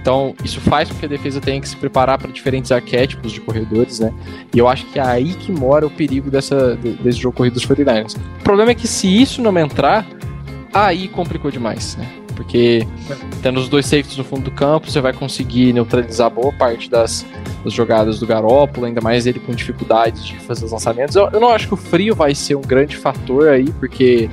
Então, 0.00 0.34
isso 0.44 0.60
faz 0.60 0.88
com 0.88 0.96
que 0.98 1.04
a 1.06 1.08
defesa 1.08 1.40
tenha 1.40 1.60
que 1.60 1.68
se 1.68 1.76
preparar 1.76 2.16
para 2.16 2.30
diferentes 2.30 2.70
arquétipos 2.70 3.32
de 3.32 3.40
corredores, 3.40 3.98
né? 3.98 4.12
E 4.54 4.58
eu 4.58 4.68
acho 4.68 4.86
que 4.86 4.98
é 5.00 5.02
aí 5.02 5.34
que 5.34 5.50
mora 5.50 5.84
o 5.86 5.90
perigo 5.90 6.30
dessa, 6.30 6.76
de- 6.76 6.92
desse 6.92 7.18
jogo 7.18 7.36
corrido 7.36 7.54
dos 7.54 7.66
49ers. 7.66 8.16
O 8.16 8.42
problema 8.44 8.70
é 8.70 8.74
que 8.74 8.86
se 8.86 9.08
isso 9.20 9.42
não 9.42 9.56
entrar, 9.58 10.06
aí 10.72 11.08
complicou 11.08 11.50
demais, 11.50 11.96
né? 11.96 12.06
Porque 12.40 12.86
tendo 13.42 13.60
os 13.60 13.68
dois 13.68 13.84
safeties 13.84 14.16
no 14.16 14.24
fundo 14.24 14.44
do 14.44 14.50
campo, 14.50 14.90
você 14.90 14.98
vai 14.98 15.12
conseguir 15.12 15.74
neutralizar 15.74 16.30
boa 16.30 16.50
parte 16.50 16.88
das, 16.88 17.26
das 17.62 17.70
jogadas 17.70 18.18
do 18.18 18.26
Garópolo, 18.26 18.86
ainda 18.86 18.98
mais 19.02 19.26
ele 19.26 19.38
com 19.38 19.52
dificuldades 19.52 20.24
de 20.24 20.36
fazer 20.38 20.64
os 20.64 20.72
lançamentos. 20.72 21.14
Eu, 21.14 21.28
eu 21.34 21.38
não 21.38 21.50
acho 21.50 21.68
que 21.68 21.74
o 21.74 21.76
frio 21.76 22.14
vai 22.14 22.34
ser 22.34 22.54
um 22.54 22.62
grande 22.62 22.96
fator 22.96 23.48
aí, 23.48 23.70
porque 23.72 24.30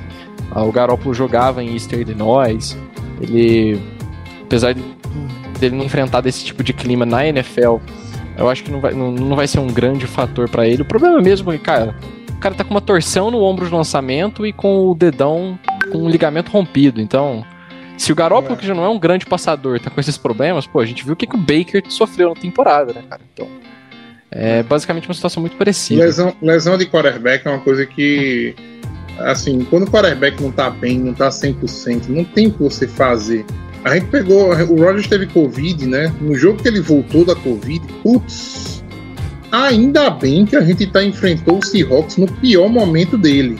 ah, 0.52 0.64
o 0.64 0.72
Garópolo 0.72 1.12
jogava 1.12 1.62
em 1.62 1.74
Eastern 1.74 2.00
Illinois, 2.00 2.78
ele, 3.20 3.78
apesar 4.44 4.72
de 4.72 4.82
dele 5.60 5.76
não 5.76 5.84
enfrentar 5.84 6.22
desse 6.22 6.42
tipo 6.42 6.64
de 6.64 6.72
clima 6.72 7.04
na 7.04 7.26
NFL, 7.26 7.76
eu 8.38 8.48
acho 8.48 8.64
que 8.64 8.70
não 8.70 8.80
vai, 8.80 8.94
não, 8.94 9.12
não 9.12 9.36
vai 9.36 9.46
ser 9.46 9.60
um 9.60 9.66
grande 9.66 10.06
fator 10.06 10.48
pra 10.48 10.66
ele. 10.66 10.80
O 10.80 10.86
problema 10.86 11.20
mesmo 11.20 11.52
é 11.52 11.58
que, 11.58 11.64
cara, 11.64 11.94
o 12.30 12.38
cara 12.38 12.54
tá 12.54 12.64
com 12.64 12.70
uma 12.70 12.80
torção 12.80 13.30
no 13.30 13.42
ombro 13.42 13.66
de 13.66 13.74
lançamento 13.74 14.46
e 14.46 14.52
com 14.52 14.88
o 14.88 14.94
dedão 14.94 15.58
com 15.92 15.98
um 15.98 16.08
ligamento 16.08 16.50
rompido, 16.50 17.02
então... 17.02 17.44
Se 17.98 18.12
o 18.12 18.14
Garoppolo, 18.14 18.56
que 18.56 18.64
já 18.64 18.74
não 18.74 18.84
é 18.84 18.88
um 18.88 18.98
grande 18.98 19.26
passador, 19.26 19.80
tá 19.80 19.90
com 19.90 20.00
esses 20.00 20.16
problemas, 20.16 20.66
pô, 20.66 20.78
a 20.78 20.86
gente 20.86 21.04
viu 21.04 21.14
o 21.14 21.16
que, 21.16 21.26
que 21.26 21.34
o 21.34 21.38
Baker 21.38 21.82
sofreu 21.88 22.28
na 22.30 22.40
temporada, 22.40 22.92
né, 22.92 23.02
cara? 23.10 23.20
Então, 23.34 23.48
é 24.30 24.62
basicamente 24.62 25.08
uma 25.08 25.14
situação 25.14 25.40
muito 25.40 25.56
parecida. 25.56 26.04
Lesão, 26.04 26.34
lesão 26.40 26.78
de 26.78 26.86
quarterback 26.86 27.46
é 27.46 27.50
uma 27.50 27.58
coisa 27.58 27.84
que, 27.84 28.54
assim, 29.18 29.66
quando 29.68 29.88
o 29.88 29.90
quarterback 29.90 30.40
não 30.40 30.52
tá 30.52 30.70
bem, 30.70 30.98
não 30.98 31.12
tá 31.12 31.28
100%, 31.28 32.08
não 32.08 32.24
tem 32.24 32.46
o 32.46 32.52
que 32.52 32.62
você 32.62 32.86
fazer. 32.86 33.44
A 33.84 33.94
gente 33.94 34.06
pegou, 34.06 34.50
o 34.50 34.80
Rogers 34.80 35.08
teve 35.08 35.26
Covid, 35.26 35.86
né? 35.86 36.12
No 36.20 36.34
jogo 36.36 36.62
que 36.62 36.68
ele 36.68 36.80
voltou 36.80 37.24
da 37.24 37.34
Covid, 37.34 37.84
putz, 38.02 38.84
ainda 39.50 40.08
bem 40.10 40.46
que 40.46 40.56
a 40.56 40.60
gente 40.60 40.86
tá 40.86 41.02
enfrentou 41.02 41.58
o 41.58 41.64
Seahawks 41.64 42.16
no 42.16 42.26
pior 42.26 42.68
momento 42.68 43.18
dele, 43.18 43.58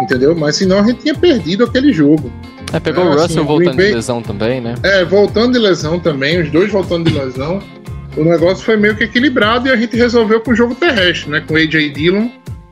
entendeu? 0.00 0.34
Mas 0.36 0.56
senão 0.56 0.78
a 0.80 0.82
gente 0.84 1.00
tinha 1.00 1.14
perdido 1.14 1.64
aquele 1.64 1.92
jogo. 1.92 2.30
É, 2.74 2.80
pegou 2.80 3.04
é, 3.04 3.06
o 3.06 3.12
assim, 3.12 3.22
Russell 3.22 3.42
o 3.42 3.46
voltando 3.46 3.76
Bay- 3.76 3.86
de 3.88 3.94
lesão 3.94 4.22
também, 4.22 4.60
né? 4.60 4.74
É, 4.82 5.04
voltando 5.04 5.52
de 5.52 5.58
lesão 5.58 6.00
também, 6.00 6.40
os 6.40 6.50
dois 6.50 6.70
voltando 6.70 7.08
de 7.10 7.16
lesão. 7.16 7.62
O 8.16 8.24
negócio 8.24 8.64
foi 8.64 8.76
meio 8.76 8.96
que 8.96 9.04
equilibrado 9.04 9.68
e 9.68 9.70
a 9.72 9.76
gente 9.76 9.96
resolveu 9.96 10.40
com 10.40 10.52
o 10.52 10.54
jogo 10.54 10.74
terrestre, 10.74 11.30
né? 11.30 11.40
Com 11.40 11.54
o 11.54 11.56
AJ 11.56 11.92
Dillon 11.92 12.28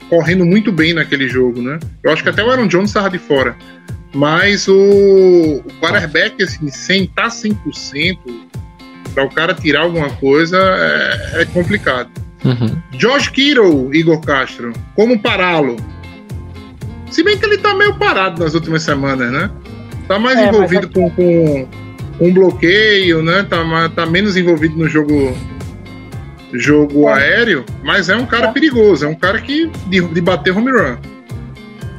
correndo 0.08 0.44
muito 0.44 0.70
bem 0.70 0.92
naquele 0.92 1.28
jogo, 1.28 1.62
né? 1.62 1.78
Eu 2.02 2.12
acho 2.12 2.22
que 2.22 2.28
até 2.28 2.44
o 2.44 2.50
Aaron 2.50 2.66
Jones 2.68 2.90
estava 2.90 3.08
de 3.10 3.18
fora. 3.18 3.56
Mas 4.14 4.68
o, 4.68 4.74
o 4.74 5.62
quarterback, 5.80 6.42
assim, 6.42 6.68
sem 6.68 7.04
estar 7.04 7.28
100%, 7.28 8.18
para 9.14 9.24
o 9.24 9.30
cara 9.30 9.54
tirar 9.54 9.82
alguma 9.82 10.10
coisa, 10.10 10.58
é, 10.58 11.42
é 11.42 11.44
complicado. 11.46 12.10
Uhum. 12.44 12.76
Josh 12.98 13.28
Kittle, 13.28 13.94
Igor 13.94 14.20
Castro, 14.20 14.72
como 14.94 15.18
pará-lo? 15.18 15.76
Se 17.10 17.22
bem 17.22 17.38
que 17.38 17.44
ele 17.46 17.58
tá 17.58 17.74
meio 17.74 17.94
parado 17.94 18.42
nas 18.42 18.54
últimas 18.54 18.82
semanas, 18.82 19.30
né? 19.30 19.50
Tá 20.08 20.18
mais 20.18 20.38
É, 20.38 20.48
envolvido 20.48 20.86
é- 20.86 20.94
com, 20.94 21.10
com 21.10 21.68
um 22.20 22.32
bloqueio, 22.32 23.22
né? 23.22 23.44
Tá, 23.48 23.58
tá 23.94 24.06
menos 24.06 24.36
envolvido 24.36 24.76
no 24.76 24.88
jogo 24.88 25.32
jogo 26.52 27.08
É. 27.08 27.12
aéreo, 27.14 27.64
mas 27.82 28.08
é 28.10 28.16
um 28.16 28.26
cara 28.26 28.48
É. 28.48 28.52
perigoso, 28.52 29.06
é 29.06 29.08
um 29.08 29.14
cara 29.14 29.40
que 29.40 29.68
de, 29.86 30.00
de 30.02 30.20
bater 30.20 30.54
home 30.56 30.70
run. 30.70 30.96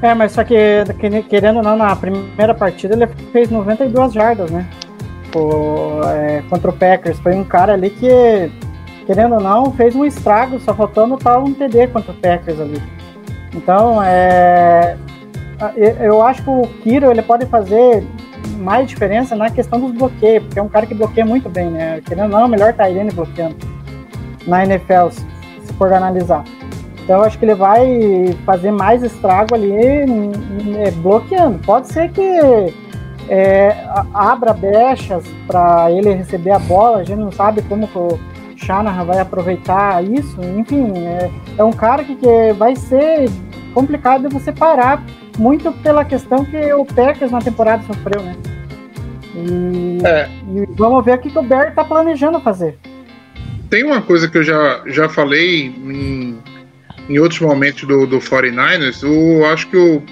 É, 0.02 0.14
mas 0.14 0.34
só 0.34 0.44
que, 0.44 0.56
que- 1.00 1.24
querendo 1.24 1.58
ou 1.58 1.64
não, 1.64 1.76
na 1.78 1.96
primeira 1.96 2.54
partida 2.54 2.94
ele 2.94 3.08
fez 3.32 3.50
92 3.50 4.14
jardas, 4.14 4.52
né? 4.52 4.68
Pô, 5.32 6.02
é, 6.06 6.44
contra 6.50 6.70
o 6.70 6.74
Packers. 6.74 7.18
Foi 7.20 7.34
um 7.34 7.44
cara 7.44 7.74
ali 7.74 7.90
que, 7.90 8.52
querendo 9.08 9.36
ou 9.36 9.42
não, 9.42 9.72
fez 9.74 9.96
um 9.96 10.06
estrago, 10.06 10.60
só 10.60 10.76
faltando 10.76 11.18
tal 11.18 11.44
um 11.46 11.54
TD 11.54 11.88
contra 11.88 12.12
o 12.12 12.16
Packers 12.16 12.60
ali. 12.60 12.80
Então, 13.56 14.04
é, 14.04 14.96
eu- 15.76 15.96
eu 15.98 16.22
acho 16.22 16.44
que 16.44 16.50
o 16.50 16.62
Kiro 16.82 17.12
ele 17.12 17.22
pode 17.22 17.46
fazer 17.46 18.04
mais 18.58 18.88
diferença 18.88 19.36
na 19.36 19.50
questão 19.50 19.80
dos 19.80 19.92
bloqueios, 19.92 20.44
porque 20.44 20.60
é 20.60 20.62
um 20.64 20.70
cara 20.70 20.86
que 20.86 20.94
bloqueia 20.94 21.26
muito 21.26 21.50
bem, 21.50 21.70
né? 21.70 22.02
Querendo 22.06 22.26
ou 22.26 22.30
não, 22.30 22.46
é 22.46 22.48
melhor 22.48 22.74
Tyrene 22.74 23.12
bloqueando 23.12 23.56
na 24.48 24.64
NFL, 24.64 25.10
se, 25.12 25.26
for 25.78 25.92
analisar. 25.92 26.44
Então 27.04 27.18
eu 27.18 27.24
acho 27.24 27.38
que 27.38 27.46
ele 27.46 27.56
vai 27.56 28.36
fazer 28.46 28.72
mais 28.72 29.04
estrago 29.04 29.56
ali 29.56 29.74
é, 29.74 30.92
bloqueando. 30.98 31.60
Pode 31.60 31.88
ser 31.88 32.10
que 32.12 32.22
é, 33.30 33.76
abra 34.14 34.54
brechas 34.54 35.24
para 35.48 35.92
ele 35.92 36.14
receber 36.14 36.52
a 36.52 36.60
bola, 36.60 36.98
a 37.00 37.04
gente 37.04 37.20
não 37.20 37.32
sabe 37.32 37.62
como 37.64 37.88
que 37.88 37.98
o 37.98 38.20
Shanahan 38.56 39.06
vai 39.06 39.20
aproveitar 39.20 40.04
isso. 40.04 40.38
Enfim, 40.58 40.94
é, 40.98 41.30
é 41.58 41.64
um 41.64 41.74
cara 41.74 42.04
que, 42.04 42.16
que 42.16 42.54
vai 42.54 42.76
ser 42.76 43.30
complicado 43.74 44.28
de 44.28 44.34
você 44.34 44.52
parar 44.52 45.04
muito 45.38 45.72
pela 45.72 46.06
questão 46.06 46.46
que 46.46 46.74
o 46.74 46.86
Packers 46.86 47.32
na 47.32 47.40
temporada 47.40 47.84
sofreu, 47.86 48.22
né? 48.22 48.36
E, 49.36 50.00
É. 50.06 50.30
e 50.56 50.66
vamos 50.76 51.04
ver 51.04 51.16
o 51.16 51.18
que, 51.20 51.38
o 51.38 51.42
Bear 51.42 51.70
está 51.70 51.84
planejando 51.84 52.40
fazer. 52.40 52.78
Tem 53.70 53.84
uma 53.84 54.02
coisa 54.02 54.28
que 54.30 54.38
eu 54.38 54.44
já, 54.44 54.84
já 54.86 55.10
falei 55.10 55.66
em, 55.66 56.38
em 57.10 57.20
outros 57.20 57.42
momentos 57.42 57.84
do, 57.88 58.06
do 58.06 58.20
49ers, 58.20 59.02
eu 59.04 59.46
acho 59.48 59.68
que 59.68 59.78
o, 59.78 60.04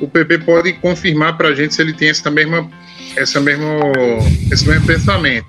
o 0.00 0.08
PP 0.08 0.38
pode 0.38 0.72
confirmar 0.74 1.36
pra 1.36 1.52
gente 1.54 1.74
se 1.74 1.82
ele 1.82 1.92
tem 1.92 2.10
essa 2.10 2.30
mesma, 2.30 2.68
essa 3.16 3.40
mesmo, 3.40 3.64
esse 4.52 4.66
mesmo 4.68 4.86
pensamento. 4.86 5.46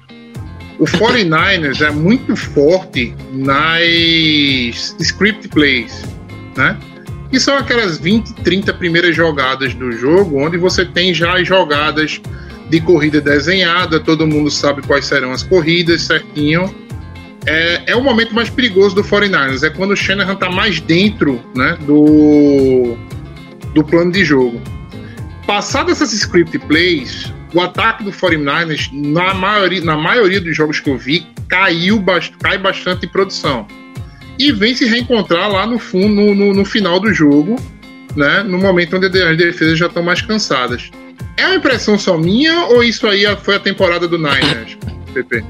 O 0.80 0.86
49ers 0.86 1.86
é 1.86 1.92
muito 1.92 2.36
forte 2.36 3.16
nas 3.32 4.96
script 5.00 5.48
plays, 5.50 6.04
né? 6.58 6.76
Que 7.34 7.40
são 7.40 7.58
aquelas 7.58 7.98
20, 7.98 8.32
30 8.44 8.76
primeiras 8.76 9.16
jogadas 9.16 9.74
do 9.74 9.92
jogo, 9.92 10.38
onde 10.40 10.56
você 10.56 10.86
tem 10.86 11.16
já 11.16 11.40
as 11.40 11.48
jogadas 11.48 12.22
de 12.70 12.80
corrida 12.80 13.20
desenhada, 13.20 14.00
todo 14.00 14.28
mundo 14.28 14.52
sabe 14.52 14.84
quais 14.84 15.06
serão 15.06 15.32
as 15.32 15.42
corridas 15.42 16.04
certinho. 16.04 16.72
É, 17.48 17.86
é 17.88 17.96
o 17.96 18.04
momento 18.04 18.36
mais 18.36 18.52
perigoso 18.52 18.94
do 18.94 19.04
49ers, 19.04 19.64
é 19.64 19.72
quando 19.72 19.94
o 19.94 19.96
Shanahan 19.96 20.36
tá 20.36 20.52
mais 20.52 20.80
dentro 20.80 21.42
né, 21.56 21.76
do, 21.88 22.96
do 23.74 23.84
plano 23.84 24.12
de 24.12 24.24
jogo. 24.24 24.62
Passadas 25.48 26.04
essas 26.04 26.14
script 26.14 26.60
plays, 26.60 27.34
o 27.52 27.60
ataque 27.62 28.04
do 28.04 28.12
49ers, 28.12 28.92
na 28.94 29.34
maioria, 29.34 29.84
na 29.84 29.98
maioria 29.98 30.40
dos 30.40 30.56
jogos 30.56 30.80
que 30.80 30.88
eu 30.88 31.00
vi, 31.00 31.26
caiu 31.48 32.00
cai 32.44 32.60
bastante 32.60 33.08
em 33.08 33.10
produção. 33.10 33.66
E 34.38 34.52
vem 34.52 34.76
se 34.76 34.86
reencontrar 34.86 35.52
lá 35.52 35.66
no, 35.66 35.78
fundo, 35.78 36.10
no, 36.10 36.36
no, 36.36 36.54
no 36.54 36.66
final 36.66 37.00
do 37.00 37.14
jogo, 37.14 37.56
né, 38.16 38.44
no 38.44 38.58
momento 38.58 38.98
onde 38.98 39.06
as 39.06 39.38
defesas 39.38 39.78
já 39.78 39.88
estão 39.88 40.04
mais 40.04 40.22
cansadas. 40.22 40.90
É 41.38 41.46
uma 41.46 41.56
impressão 41.56 41.98
só 41.98 42.18
minha 42.18 42.66
ou 42.68 42.84
isso 42.84 43.08
aí 43.08 43.24
foi 43.38 43.56
a 43.56 43.60
temporada 43.60 44.08
do 44.08 44.18
Niners, 44.18 44.78
PP? 45.14 45.44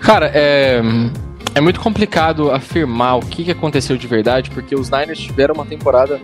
Cara, 0.00 0.30
é, 0.34 0.80
é 1.54 1.60
muito 1.60 1.80
complicado 1.80 2.50
afirmar 2.50 3.16
o 3.16 3.20
que, 3.20 3.50
aconteceu 3.50 3.96
de 3.96 4.06
verdade, 4.06 4.50
porque 4.50 4.74
os 4.74 4.90
Niners 4.90 5.18
tiveram 5.18 5.54
uma 5.54 5.66
temporada 5.66 6.20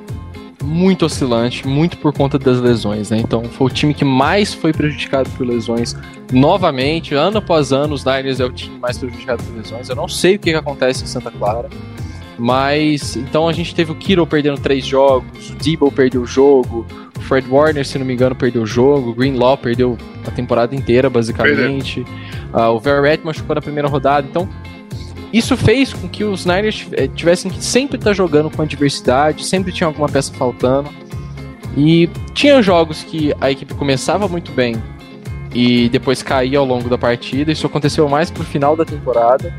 muito 0.72 1.04
oscilante, 1.04 1.66
muito 1.66 1.98
por 1.98 2.12
conta 2.12 2.38
das 2.38 2.58
lesões, 2.60 3.10
né? 3.10 3.18
Então 3.18 3.44
foi 3.44 3.66
o 3.66 3.70
time 3.70 3.92
que 3.92 4.04
mais 4.04 4.54
foi 4.54 4.72
prejudicado 4.72 5.28
por 5.30 5.46
lesões. 5.46 5.94
Novamente, 6.32 7.14
ano 7.14 7.38
após 7.38 7.72
ano, 7.72 7.94
os 7.94 8.04
Niners 8.04 8.40
é 8.40 8.44
o 8.44 8.52
time 8.52 8.78
mais 8.78 8.96
prejudicado 8.96 9.42
por 9.42 9.54
lesões. 9.54 9.88
Eu 9.88 9.96
não 9.96 10.08
sei 10.08 10.36
o 10.36 10.38
que, 10.38 10.50
que 10.50 10.56
acontece 10.56 11.04
em 11.04 11.06
Santa 11.06 11.30
Clara, 11.30 11.68
mas 12.38 13.16
então 13.16 13.46
a 13.46 13.52
gente 13.52 13.74
teve 13.74 13.92
o 13.92 13.94
Kiro 13.94 14.26
perdendo 14.26 14.60
três 14.60 14.84
jogos, 14.84 15.50
o 15.50 15.54
Debo 15.54 15.92
perdeu 15.92 16.22
o 16.22 16.26
jogo, 16.26 16.86
o 17.18 17.20
Fred 17.20 17.46
Warner, 17.48 17.86
se 17.86 17.98
não 17.98 18.06
me 18.06 18.14
engano, 18.14 18.34
perdeu 18.34 18.62
o 18.62 18.66
jogo, 18.66 19.10
o 19.10 19.14
Greenlaw 19.14 19.58
perdeu 19.58 19.98
a 20.26 20.30
temporada 20.30 20.74
inteira, 20.74 21.10
basicamente. 21.10 22.00
Uh, 22.52 22.70
o 22.74 22.80
Verrett 22.80 23.24
machucou 23.24 23.54
na 23.54 23.60
primeira 23.60 23.88
rodada, 23.88 24.26
então 24.28 24.48
isso 25.32 25.56
fez 25.56 25.92
com 25.92 26.08
que 26.08 26.24
os 26.24 26.44
Niners 26.44 26.86
eh, 26.92 27.08
tivessem 27.08 27.50
que 27.50 27.62
sempre 27.64 27.96
estar 27.96 28.12
jogando 28.12 28.50
com 28.50 28.60
adversidade, 28.62 29.46
sempre 29.46 29.72
tinha 29.72 29.86
alguma 29.86 30.08
peça 30.08 30.32
faltando. 30.34 30.90
E 31.76 32.08
tinha 32.34 32.60
jogos 32.60 33.02
que 33.02 33.34
a 33.40 33.50
equipe 33.50 33.72
começava 33.74 34.28
muito 34.28 34.52
bem 34.52 34.76
e 35.54 35.88
depois 35.88 36.22
caía 36.22 36.58
ao 36.58 36.66
longo 36.66 36.88
da 36.88 36.98
partida. 36.98 37.50
Isso 37.50 37.66
aconteceu 37.66 38.08
mais 38.08 38.30
pro 38.30 38.44
final 38.44 38.76
da 38.76 38.84
temporada. 38.84 39.54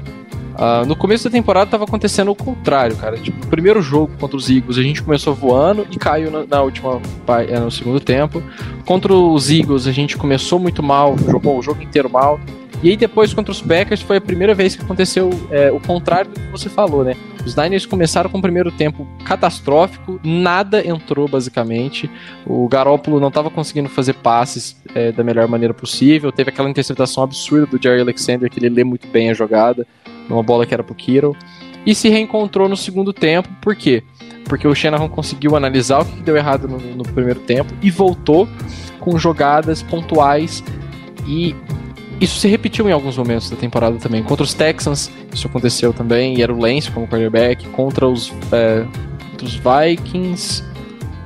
Uh, 0.54 0.86
no 0.86 0.96
começo 0.96 1.24
da 1.24 1.32
temporada 1.32 1.66
estava 1.66 1.84
acontecendo 1.86 2.30
o 2.30 2.36
contrário, 2.36 2.96
cara. 2.96 3.18
Tipo, 3.18 3.48
primeiro 3.48 3.82
jogo 3.82 4.14
contra 4.20 4.38
os 4.38 4.50
Eagles 4.52 4.78
a 4.78 4.84
gente 4.84 5.02
começou 5.02 5.34
voando 5.34 5.88
e 5.90 5.98
caiu 5.98 6.30
na, 6.30 6.46
na 6.46 6.62
última 6.62 7.02
eh, 7.48 7.60
no 7.60 7.72
segundo 7.72 8.00
tempo. 8.00 8.44
Contra 8.86 9.12
os 9.12 9.50
Eagles 9.50 9.88
a 9.88 9.92
gente 9.92 10.16
começou 10.16 10.60
muito 10.60 10.84
mal, 10.84 11.18
jogou 11.18 11.58
o 11.58 11.62
jogo 11.64 11.82
inteiro 11.82 12.08
mal. 12.10 12.40
E 12.84 12.90
aí 12.90 12.98
depois 12.98 13.34
contra 13.34 13.50
os 13.50 13.62
Packers 13.62 14.02
foi 14.02 14.18
a 14.18 14.22
primeira 14.22 14.54
vez 14.54 14.76
que 14.76 14.84
aconteceu 14.84 15.30
é, 15.50 15.72
o 15.72 15.80
contrário 15.80 16.30
do 16.32 16.40
que 16.40 16.48
você 16.48 16.68
falou, 16.68 17.02
né? 17.02 17.16
Os 17.46 17.56
Niners 17.56 17.86
começaram 17.86 18.30
com 18.30 18.40
o 18.40 18.42
primeiro 18.42 18.72
tempo 18.74 19.08
catastrófico, 19.24 20.20
nada 20.22 20.86
entrou 20.86 21.26
basicamente. 21.28 22.12
O 22.46 22.68
Garópolo 22.68 23.22
não 23.22 23.30
estava 23.30 23.50
conseguindo 23.50 23.88
fazer 23.88 24.16
passes 24.16 24.76
é, 24.94 25.14
da 25.14 25.24
melhor 25.24 25.48
maneira 25.48 25.74
possível. 25.74 26.30
Teve 26.30 26.50
aquela 26.50 26.70
interceptação 26.70 27.24
absurda 27.24 27.66
do 27.68 27.82
Jerry 27.82 28.02
Alexander, 28.02 28.50
que 28.50 28.60
ele 28.60 28.68
lê 28.68 28.84
muito 28.84 29.08
bem 29.08 29.30
a 29.30 29.34
jogada, 29.34 29.88
numa 30.28 30.44
bola 30.44 30.66
que 30.66 30.74
era 30.74 30.84
pro 30.84 30.94
Kittle. 30.94 31.38
E 31.86 31.96
se 31.96 32.10
reencontrou 32.10 32.68
no 32.68 32.76
segundo 32.76 33.14
tempo, 33.14 33.48
por 33.62 33.78
quê? 33.78 34.04
Porque 34.44 34.68
o 34.68 34.76
Shanahan 34.76 35.08
conseguiu 35.08 35.56
analisar 35.56 36.02
o 36.02 36.06
que 36.06 36.22
deu 36.22 36.36
errado 36.36 36.68
no, 36.68 36.80
no 36.80 37.04
primeiro 37.04 37.40
tempo 37.40 37.74
e 37.82 37.90
voltou 37.90 38.48
com 39.00 39.18
jogadas 39.18 39.82
pontuais 39.82 40.62
e 41.26 41.56
isso 42.20 42.40
se 42.40 42.48
repetiu 42.48 42.88
em 42.88 42.92
alguns 42.92 43.18
momentos 43.18 43.50
da 43.50 43.56
temporada 43.56 43.98
também. 43.98 44.24
Contra 44.24 44.44
os 44.44 44.54
Texans, 44.54 45.12
isso 45.34 45.48
aconteceu 45.48 45.94
também, 45.94 46.38
e 46.38 46.42
era 46.42 46.54
o 46.54 46.60
Lance 46.60 46.90
como 46.92 47.08
quarterback. 47.08 47.68
Contra 47.70 48.08
os, 48.08 48.32
é, 48.52 48.86
contra 49.32 49.48
os 49.48 49.56
Vikings. 49.56 50.64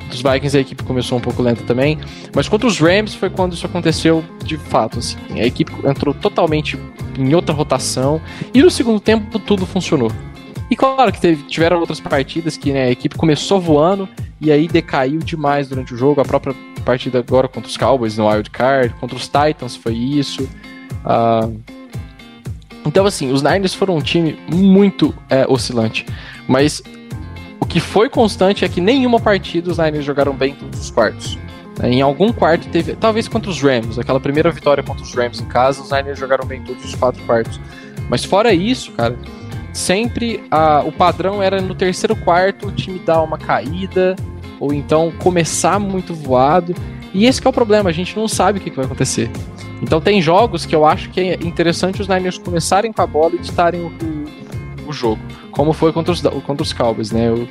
Dos 0.10 0.21
Vikings 0.21 0.58
a 0.58 0.62
equipe 0.62 0.84
começou 0.84 1.17
um 1.17 1.21
pouco 1.21 1.41
lenta 1.41 1.63
também. 1.63 2.00
Mas 2.36 2.47
contra 2.47 2.67
os 2.67 2.80
Rams 2.80 3.13
foi 3.13 3.30
quando 3.30 3.54
isso 3.54 3.65
aconteceu 3.65 4.23
de 4.43 4.58
fato. 4.58 5.00
Assim. 5.00 5.17
A 5.34 5.45
equipe 5.45 5.71
entrou 5.86 6.13
totalmente 6.13 6.80
em 7.17 7.34
outra 7.36 7.54
rotação. 7.54 8.21
E 8.54 8.62
no 8.62 8.71
segundo 8.71 9.00
tempo 9.00 9.38
tudo 9.39 9.65
funcionou. 9.65 10.12
E 10.69 10.76
claro 10.76 11.12
que 11.12 11.21
teve, 11.21 11.43
tiveram 11.43 11.80
outras 11.80 12.00
partidas 12.00 12.58
que 12.58 12.73
né, 12.73 12.84
a 12.84 12.91
equipe 12.91 13.15
começou 13.15 13.60
voando 13.60 14.08
e 14.39 14.52
aí 14.52 14.67
decaiu 14.67 15.19
demais 15.19 15.69
durante 15.69 15.93
o 15.93 15.97
jogo. 15.97 16.19
A 16.19 16.26
própria 16.26 16.54
partida 16.84 17.19
agora 17.19 17.47
contra 17.47 17.69
os 17.69 17.78
Cowboys 17.78 18.17
no 18.17 18.28
Wild 18.28 18.50
Card, 18.50 18.93
contra 18.95 19.15
os 19.15 19.28
Titans 19.28 19.76
foi 19.76 19.93
isso. 19.93 20.47
Uh, 21.06 21.60
então, 22.86 23.06
assim, 23.06 23.32
os 23.32 23.41
Niners 23.41 23.73
foram 23.73 23.97
um 23.97 24.02
time 24.02 24.39
muito 24.52 25.13
é, 25.30 25.45
oscilante. 25.47 26.06
Mas 26.47 26.82
o 27.60 27.65
que 27.65 27.80
foi 27.80 28.10
constante 28.10 28.63
é 28.63 28.69
que 28.69 28.80
nenhuma 28.80 29.19
partida 29.19 29.69
os 29.69 29.78
Niners 29.78 30.06
jogaram 30.06 30.34
bem 30.34 30.52
em 30.52 30.56
todos 30.56 30.80
os 30.80 30.91
quartos. 30.91 31.38
Em 31.84 32.02
algum 32.02 32.32
quarto 32.32 32.67
teve, 32.69 32.95
talvez 32.95 33.28
contra 33.28 33.52
os 33.52 33.62
Rams, 33.62 34.00
aquela 34.00 34.19
primeira 34.19 34.50
vitória 34.52 34.82
contra 34.82 35.04
os 35.04 35.13
Rams 35.13 35.39
em 35.39 35.45
casa, 35.45 35.82
os 35.82 35.91
Niners 35.91 36.17
jogaram 36.17 36.45
bem 36.45 36.62
em 36.62 36.63
todos 36.63 36.84
os 36.84 36.95
quatro 36.95 37.21
quartos. 37.26 37.60
Mas 38.10 38.23
fora 38.23 38.54
isso, 38.54 38.91
cara, 38.93 39.15
sempre 39.73 40.43
a, 40.50 40.82
o 40.82 40.91
padrão 40.91 41.43
era 41.43 41.62
no 41.62 41.76
terceiro 41.76 42.15
quarto 42.15 42.67
o 42.67 42.71
time 42.71 43.00
dar 43.00 43.21
uma 43.21 43.38
caída, 43.38 44.15
ou 44.60 44.73
então 44.73 45.12
começar 45.19 45.78
muito 45.80 46.15
voado. 46.15 46.73
E 47.13 47.26
esse 47.26 47.45
é 47.45 47.50
o 47.50 47.54
problema, 47.54 47.89
a 47.89 47.93
gente 47.93 48.15
não 48.15 48.28
sabe 48.28 48.60
o 48.60 48.62
que, 48.62 48.69
que 48.69 48.76
vai 48.76 48.86
acontecer. 48.86 49.30
Então 49.82 50.02
tem 50.02 50.22
jogos 50.22 50.66
que 50.66 50.76
eu 50.76 50.86
acho 50.86 51.10
que 51.10 51.20
é 51.20 51.34
interessante 51.36 52.02
os 52.02 52.08
Niners 52.08 52.38
começarem 52.38 52.92
com 52.92 53.02
a 53.02 53.08
bola 53.08 53.36
e 53.36 53.40
ditarem 53.40 53.82
o, 53.82 53.92
o, 54.88 54.94
jogo, 54.94 55.22
como 55.52 55.74
foi 55.74 55.94
contra 55.94 56.12
os, 56.12 56.22
contra 56.22 56.63
os 56.63 56.74
Cowboys, 56.74 57.12
né? 57.12 57.30
Eu, 57.30 57.48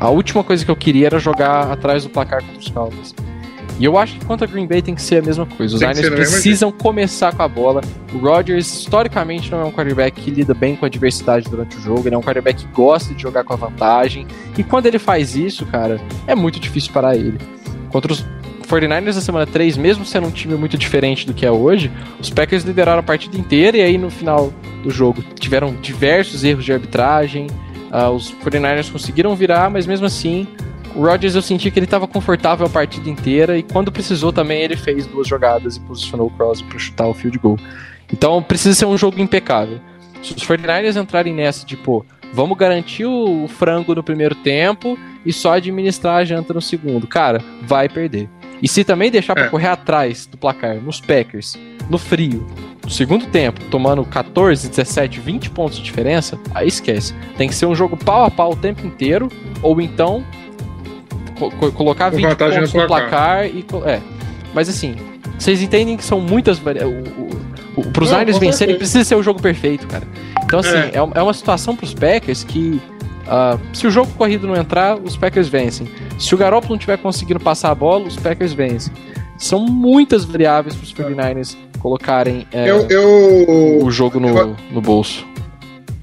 a 0.00 0.08
última 0.08 0.42
coisa 0.42 0.64
que 0.64 0.70
eu 0.70 0.76
queria 0.76 1.06
era 1.06 1.18
jogar 1.18 1.70
atrás 1.70 2.04
do 2.04 2.10
placar 2.10 2.42
contra 2.42 2.58
os 2.58 2.68
Cowboys. 2.68 3.14
E 3.80 3.84
eu 3.86 3.96
acho 3.96 4.18
que 4.18 4.24
contra 4.26 4.46
Green 4.46 4.66
Bay 4.66 4.82
tem 4.82 4.94
que 4.94 5.00
ser 5.00 5.22
a 5.22 5.22
mesma 5.22 5.46
coisa. 5.46 5.74
Os 5.74 5.80
Tem 5.80 5.88
Niners 5.88 6.10
precisam 6.10 6.70
começar 6.70 7.34
com 7.34 7.42
a 7.42 7.48
bola. 7.48 7.80
O 8.12 8.18
Rodgers, 8.18 8.80
historicamente, 8.80 9.50
não 9.50 9.62
é 9.62 9.64
um 9.64 9.72
quarterback 9.72 10.20
que 10.20 10.30
lida 10.30 10.52
bem 10.52 10.76
com 10.76 10.84
a 10.84 10.88
adversidade 10.88 11.48
durante 11.48 11.78
o 11.78 11.80
jogo. 11.80 12.06
Ele 12.06 12.14
é 12.14 12.18
um 12.18 12.20
quarterback 12.20 12.62
que 12.62 12.72
gosta 12.74 13.14
de 13.14 13.22
jogar 13.22 13.42
com 13.42 13.54
a 13.54 13.56
vantagem. 13.56 14.26
E 14.58 14.62
quando 14.62 14.84
ele 14.84 14.98
faz 14.98 15.34
isso, 15.34 15.64
cara, 15.64 15.98
é 16.26 16.34
muito 16.34 16.60
difícil 16.60 16.92
parar 16.92 17.16
ele. 17.16 17.38
Contra 17.90 18.12
os 18.12 18.22
49ers 18.70 19.16
na 19.16 19.20
semana 19.20 19.46
3, 19.46 19.76
mesmo 19.76 20.04
sendo 20.04 20.28
um 20.28 20.30
time 20.30 20.54
muito 20.54 20.78
diferente 20.78 21.26
do 21.26 21.34
que 21.34 21.44
é 21.44 21.50
hoje, 21.50 21.90
os 22.20 22.30
Packers 22.30 22.62
lideraram 22.62 23.00
a 23.00 23.02
partida 23.02 23.36
inteira 23.36 23.76
e 23.76 23.82
aí 23.82 23.98
no 23.98 24.10
final 24.10 24.52
do 24.82 24.90
jogo 24.90 25.22
tiveram 25.38 25.74
diversos 25.74 26.44
erros 26.44 26.64
de 26.64 26.72
arbitragem. 26.72 27.48
Uh, 27.90 28.10
os 28.10 28.32
49ers 28.32 28.90
conseguiram 28.90 29.34
virar, 29.34 29.68
mas 29.68 29.86
mesmo 29.86 30.06
assim, 30.06 30.46
o 30.94 31.04
Rodgers 31.04 31.34
eu 31.34 31.42
senti 31.42 31.70
que 31.70 31.78
ele 31.78 31.86
estava 31.86 32.06
confortável 32.06 32.64
a 32.66 32.70
partida 32.70 33.10
inteira 33.10 33.58
e 33.58 33.62
quando 33.64 33.90
precisou 33.90 34.32
também 34.32 34.62
ele 34.62 34.76
fez 34.76 35.06
duas 35.06 35.26
jogadas 35.26 35.76
e 35.76 35.80
posicionou 35.80 36.28
o 36.28 36.30
Crosby 36.30 36.68
para 36.68 36.78
chutar 36.78 37.08
o 37.08 37.14
field 37.14 37.38
goal. 37.38 37.58
Então 38.12 38.40
precisa 38.42 38.74
ser 38.74 38.86
um 38.86 38.96
jogo 38.96 39.20
impecável. 39.20 39.80
Se 40.22 40.34
os 40.34 40.44
49ers 40.44 41.00
entrarem 41.00 41.34
nessa 41.34 41.66
de, 41.66 41.76
pô, 41.76 42.04
vamos 42.32 42.56
garantir 42.56 43.06
o 43.06 43.48
frango 43.48 43.94
no 43.94 44.02
primeiro 44.02 44.34
tempo 44.36 44.96
e 45.26 45.32
só 45.32 45.54
administrar 45.54 46.18
a 46.18 46.24
janta 46.24 46.54
no 46.54 46.60
segundo, 46.60 47.06
cara, 47.06 47.42
vai 47.62 47.88
perder. 47.88 48.28
E 48.62 48.68
se 48.68 48.84
também 48.84 49.10
deixar 49.10 49.34
pra 49.34 49.44
É. 49.44 49.48
correr 49.48 49.68
atrás 49.68 50.26
do 50.26 50.36
placar, 50.36 50.76
nos 50.76 51.00
Packers, 51.00 51.56
no 51.88 51.96
frio, 51.98 52.46
no 52.84 52.90
segundo 52.90 53.26
tempo, 53.26 53.60
tomando 53.70 54.04
14, 54.04 54.68
17, 54.68 55.18
20 55.20 55.50
pontos 55.50 55.78
de 55.78 55.84
diferença, 55.84 56.38
aí 56.54 56.68
esquece. 56.68 57.14
Tem 57.36 57.48
que 57.48 57.54
ser 57.54 57.66
um 57.66 57.74
jogo 57.74 57.96
pau 57.96 58.24
a 58.24 58.30
pau 58.30 58.52
o 58.52 58.56
tempo 58.56 58.86
inteiro, 58.86 59.28
ou 59.62 59.80
então 59.80 60.24
co- 61.38 61.50
co- 61.52 61.72
colocar 61.72 62.10
Com 62.10 62.16
20 62.16 62.26
vantagem 62.26 62.58
pontos 62.60 62.74
no 62.74 62.86
placar. 62.86 63.46
e. 63.46 63.64
É. 63.86 64.00
Mas 64.54 64.68
assim, 64.68 64.94
vocês 65.38 65.62
entendem 65.62 65.96
que 65.96 66.04
são 66.04 66.20
muitas 66.20 66.58
vari... 66.58 66.80
o, 66.80 66.88
o, 66.90 67.30
o, 67.76 67.90
Pros 67.92 68.10
Não, 68.10 68.18
Niners 68.18 68.36
vencerem, 68.38 68.76
precisa 68.76 69.04
ser 69.04 69.14
o 69.14 69.22
jogo 69.22 69.40
perfeito, 69.40 69.86
cara. 69.86 70.04
Então, 70.44 70.58
assim, 70.60 70.70
É. 70.76 70.90
é, 70.94 70.98
é 71.14 71.22
uma 71.22 71.32
situação 71.32 71.74
pros 71.76 71.94
Packers 71.94 72.44
que. 72.44 72.80
Ah, 73.30 73.56
se 73.72 73.86
o 73.86 73.90
jogo 73.90 74.10
corrido 74.18 74.46
não 74.46 74.56
entrar, 74.56 74.98
os 74.98 75.16
Packers 75.16 75.48
vencem. 75.48 75.88
Se 76.18 76.34
o 76.34 76.38
Garoppolo 76.38 76.74
não 76.74 76.78
tiver 76.78 76.98
conseguindo 76.98 77.38
passar 77.40 77.70
a 77.70 77.74
bola, 77.74 78.06
os 78.08 78.16
Packers 78.16 78.52
vencem. 78.52 78.92
São 79.38 79.60
muitas 79.64 80.24
variáveis 80.24 80.74
pros 80.74 80.92
49ers 80.92 81.56
colocarem 81.78 82.46
é, 82.52 82.68
Eu, 82.70 82.86
eu, 82.90 83.84
o 83.84 83.90
jogo 83.90 84.20
no, 84.20 84.28
eu- 84.36 84.56
no 84.70 84.80
bolso. 84.82 85.24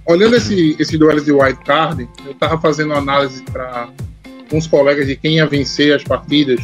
olhando 0.08 0.36
esse, 0.38 0.76
esse 0.80 0.98
duelo 0.98 1.22
de 1.22 1.32
wild 1.32 1.60
card, 1.64 2.10
eu 2.26 2.34
tava 2.34 2.58
fazendo 2.60 2.94
análise 2.94 3.44
para 3.44 3.90
uns 4.52 4.66
colegas 4.66 5.06
de 5.06 5.16
quem 5.16 5.36
ia 5.36 5.46
vencer 5.46 5.94
as 5.94 6.04
partidas. 6.04 6.60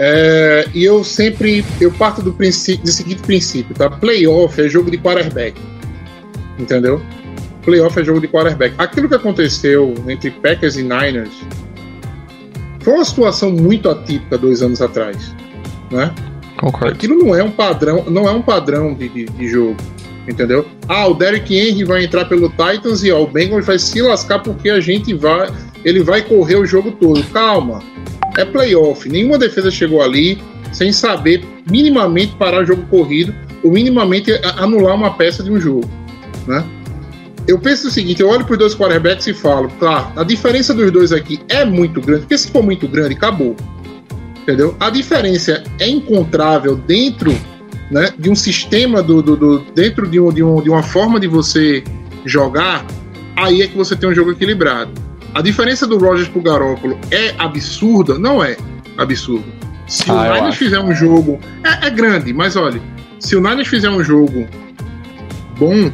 É, 0.00 0.66
e 0.74 0.84
eu 0.84 1.02
sempre 1.02 1.64
eu 1.80 1.90
parto 1.92 2.22
do 2.22 2.32
princípio 2.32 2.84
do 2.84 2.90
seguinte 2.90 3.20
princípio, 3.22 3.74
tá? 3.74 3.90
Playoff 3.90 4.60
é 4.60 4.68
jogo 4.68 4.90
de 4.90 4.98
quarterback. 4.98 5.60
Entendeu? 6.58 7.00
Playoff 7.68 8.00
é 8.00 8.02
jogo 8.02 8.18
de 8.18 8.28
quarterback. 8.28 8.74
Aquilo 8.78 9.10
que 9.10 9.14
aconteceu 9.14 9.94
entre 10.08 10.30
Packers 10.30 10.78
e 10.78 10.82
Niners 10.82 11.28
foi 12.80 12.94
uma 12.94 13.04
situação 13.04 13.50
muito 13.50 13.90
atípica 13.90 14.38
dois 14.38 14.62
anos 14.62 14.80
atrás, 14.80 15.34
né? 15.90 16.10
Concordo. 16.56 16.94
Aquilo 16.94 17.18
não 17.18 17.34
é 17.34 17.42
um 17.42 17.50
padrão, 17.50 18.06
não 18.08 18.26
é 18.26 18.32
um 18.32 18.40
padrão 18.40 18.94
de, 18.94 19.10
de, 19.10 19.26
de 19.26 19.48
jogo, 19.48 19.76
entendeu? 20.26 20.66
Ah, 20.88 21.08
o 21.08 21.12
Derrick 21.12 21.54
Henry 21.54 21.84
vai 21.84 22.04
entrar 22.04 22.24
pelo 22.24 22.48
Titans 22.48 23.04
e 23.04 23.12
ó, 23.12 23.22
o 23.22 23.26
Bengals 23.26 23.66
vai 23.66 23.78
se 23.78 24.00
lascar 24.00 24.38
porque 24.38 24.70
a 24.70 24.80
gente 24.80 25.12
vai, 25.12 25.52
ele 25.84 26.02
vai 26.02 26.22
correr 26.22 26.56
o 26.56 26.64
jogo 26.64 26.92
todo. 26.92 27.22
Calma, 27.24 27.82
é 28.38 28.46
playoff. 28.46 29.06
Nenhuma 29.10 29.36
defesa 29.36 29.70
chegou 29.70 30.00
ali 30.00 30.38
sem 30.72 30.90
saber 30.90 31.44
minimamente 31.70 32.34
parar 32.36 32.62
o 32.62 32.64
jogo 32.64 32.86
corrido 32.86 33.34
ou 33.62 33.70
minimamente 33.70 34.32
anular 34.56 34.94
uma 34.94 35.12
peça 35.12 35.42
de 35.42 35.50
um 35.50 35.60
jogo, 35.60 35.86
né? 36.46 36.64
Eu 37.48 37.58
penso 37.58 37.88
o 37.88 37.90
seguinte, 37.90 38.20
eu 38.20 38.28
olho 38.28 38.44
para 38.44 38.52
os 38.52 38.58
dois 38.58 38.74
quarterbacks 38.76 39.26
e 39.26 39.32
falo, 39.34 39.68
tá, 39.80 40.12
a 40.14 40.22
diferença 40.22 40.74
dos 40.74 40.90
dois 40.92 41.12
aqui 41.12 41.40
é 41.48 41.64
muito 41.64 42.00
grande, 42.00 42.20
porque 42.20 42.36
se 42.38 42.50
for 42.50 42.62
muito 42.62 42.86
grande, 42.86 43.14
acabou 43.14 43.56
entendeu? 44.42 44.74
A 44.80 44.88
diferença 44.90 45.62
é 45.78 45.88
encontrável 45.88 46.74
dentro 46.76 47.30
né, 47.90 48.10
de 48.18 48.30
um 48.30 48.34
sistema 48.34 49.02
do, 49.02 49.20
do- 49.22 49.36
do- 49.36 49.58
dentro 49.74 50.06
de, 50.06 50.18
um, 50.20 50.32
de, 50.32 50.42
um- 50.42 50.62
de 50.62 50.70
uma 50.70 50.82
forma 50.82 51.18
de 51.20 51.26
você 51.26 51.82
jogar, 52.24 52.84
aí 53.36 53.60
é 53.62 53.66
que 53.66 53.76
você 53.76 53.94
tem 53.96 54.08
um 54.08 54.14
jogo 54.14 54.30
equilibrado. 54.32 54.90
A 55.34 55.42
diferença 55.42 55.86
do 55.86 55.98
Rogers 55.98 56.28
pro 56.28 56.40
Garoppolo 56.40 56.98
é 57.10 57.34
absurda? 57.38 58.18
Não 58.18 58.42
é 58.42 58.56
absurda. 58.96 59.44
Se 59.86 60.10
Ah, 60.10 60.14
o 60.14 60.34
Niners 60.34 60.56
fizer 60.56 60.80
um 60.80 60.94
jogo. 60.94 61.38
É, 61.62 61.86
é 61.86 61.90
grande, 61.90 62.32
mas 62.32 62.56
olha, 62.56 62.80
se 63.20 63.36
o 63.36 63.40
Niners 63.40 63.68
fizer 63.68 63.90
um 63.90 64.02
jogo 64.02 64.46
bom, 65.58 65.90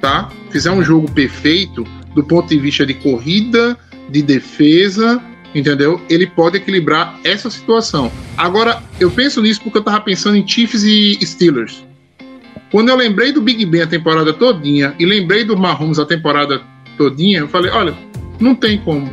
tá? 0.00 0.28
Fizer 0.56 0.70
um 0.70 0.82
jogo 0.82 1.10
perfeito 1.10 1.84
do 2.14 2.24
ponto 2.24 2.48
de 2.48 2.58
vista 2.58 2.86
de 2.86 2.94
corrida, 2.94 3.76
de 4.08 4.22
defesa, 4.22 5.22
entendeu? 5.54 6.00
Ele 6.08 6.26
pode 6.26 6.56
equilibrar 6.56 7.20
essa 7.22 7.50
situação. 7.50 8.10
Agora, 8.38 8.82
eu 8.98 9.10
penso 9.10 9.42
nisso 9.42 9.60
porque 9.60 9.76
eu 9.76 9.82
tava 9.82 10.00
pensando 10.00 10.34
em 10.34 10.48
Chiefs 10.48 10.82
e 10.82 11.18
Steelers. 11.22 11.84
Quando 12.70 12.88
eu 12.88 12.96
lembrei 12.96 13.32
do 13.32 13.42
Big 13.42 13.66
Ben 13.66 13.82
a 13.82 13.86
temporada 13.86 14.32
todinha 14.32 14.94
e 14.98 15.04
lembrei 15.04 15.44
do 15.44 15.58
Mahomes 15.58 15.98
a 15.98 16.06
temporada 16.06 16.62
todinha, 16.96 17.40
eu 17.40 17.48
falei, 17.48 17.70
olha, 17.70 17.94
não 18.40 18.54
tem 18.54 18.78
como. 18.78 19.12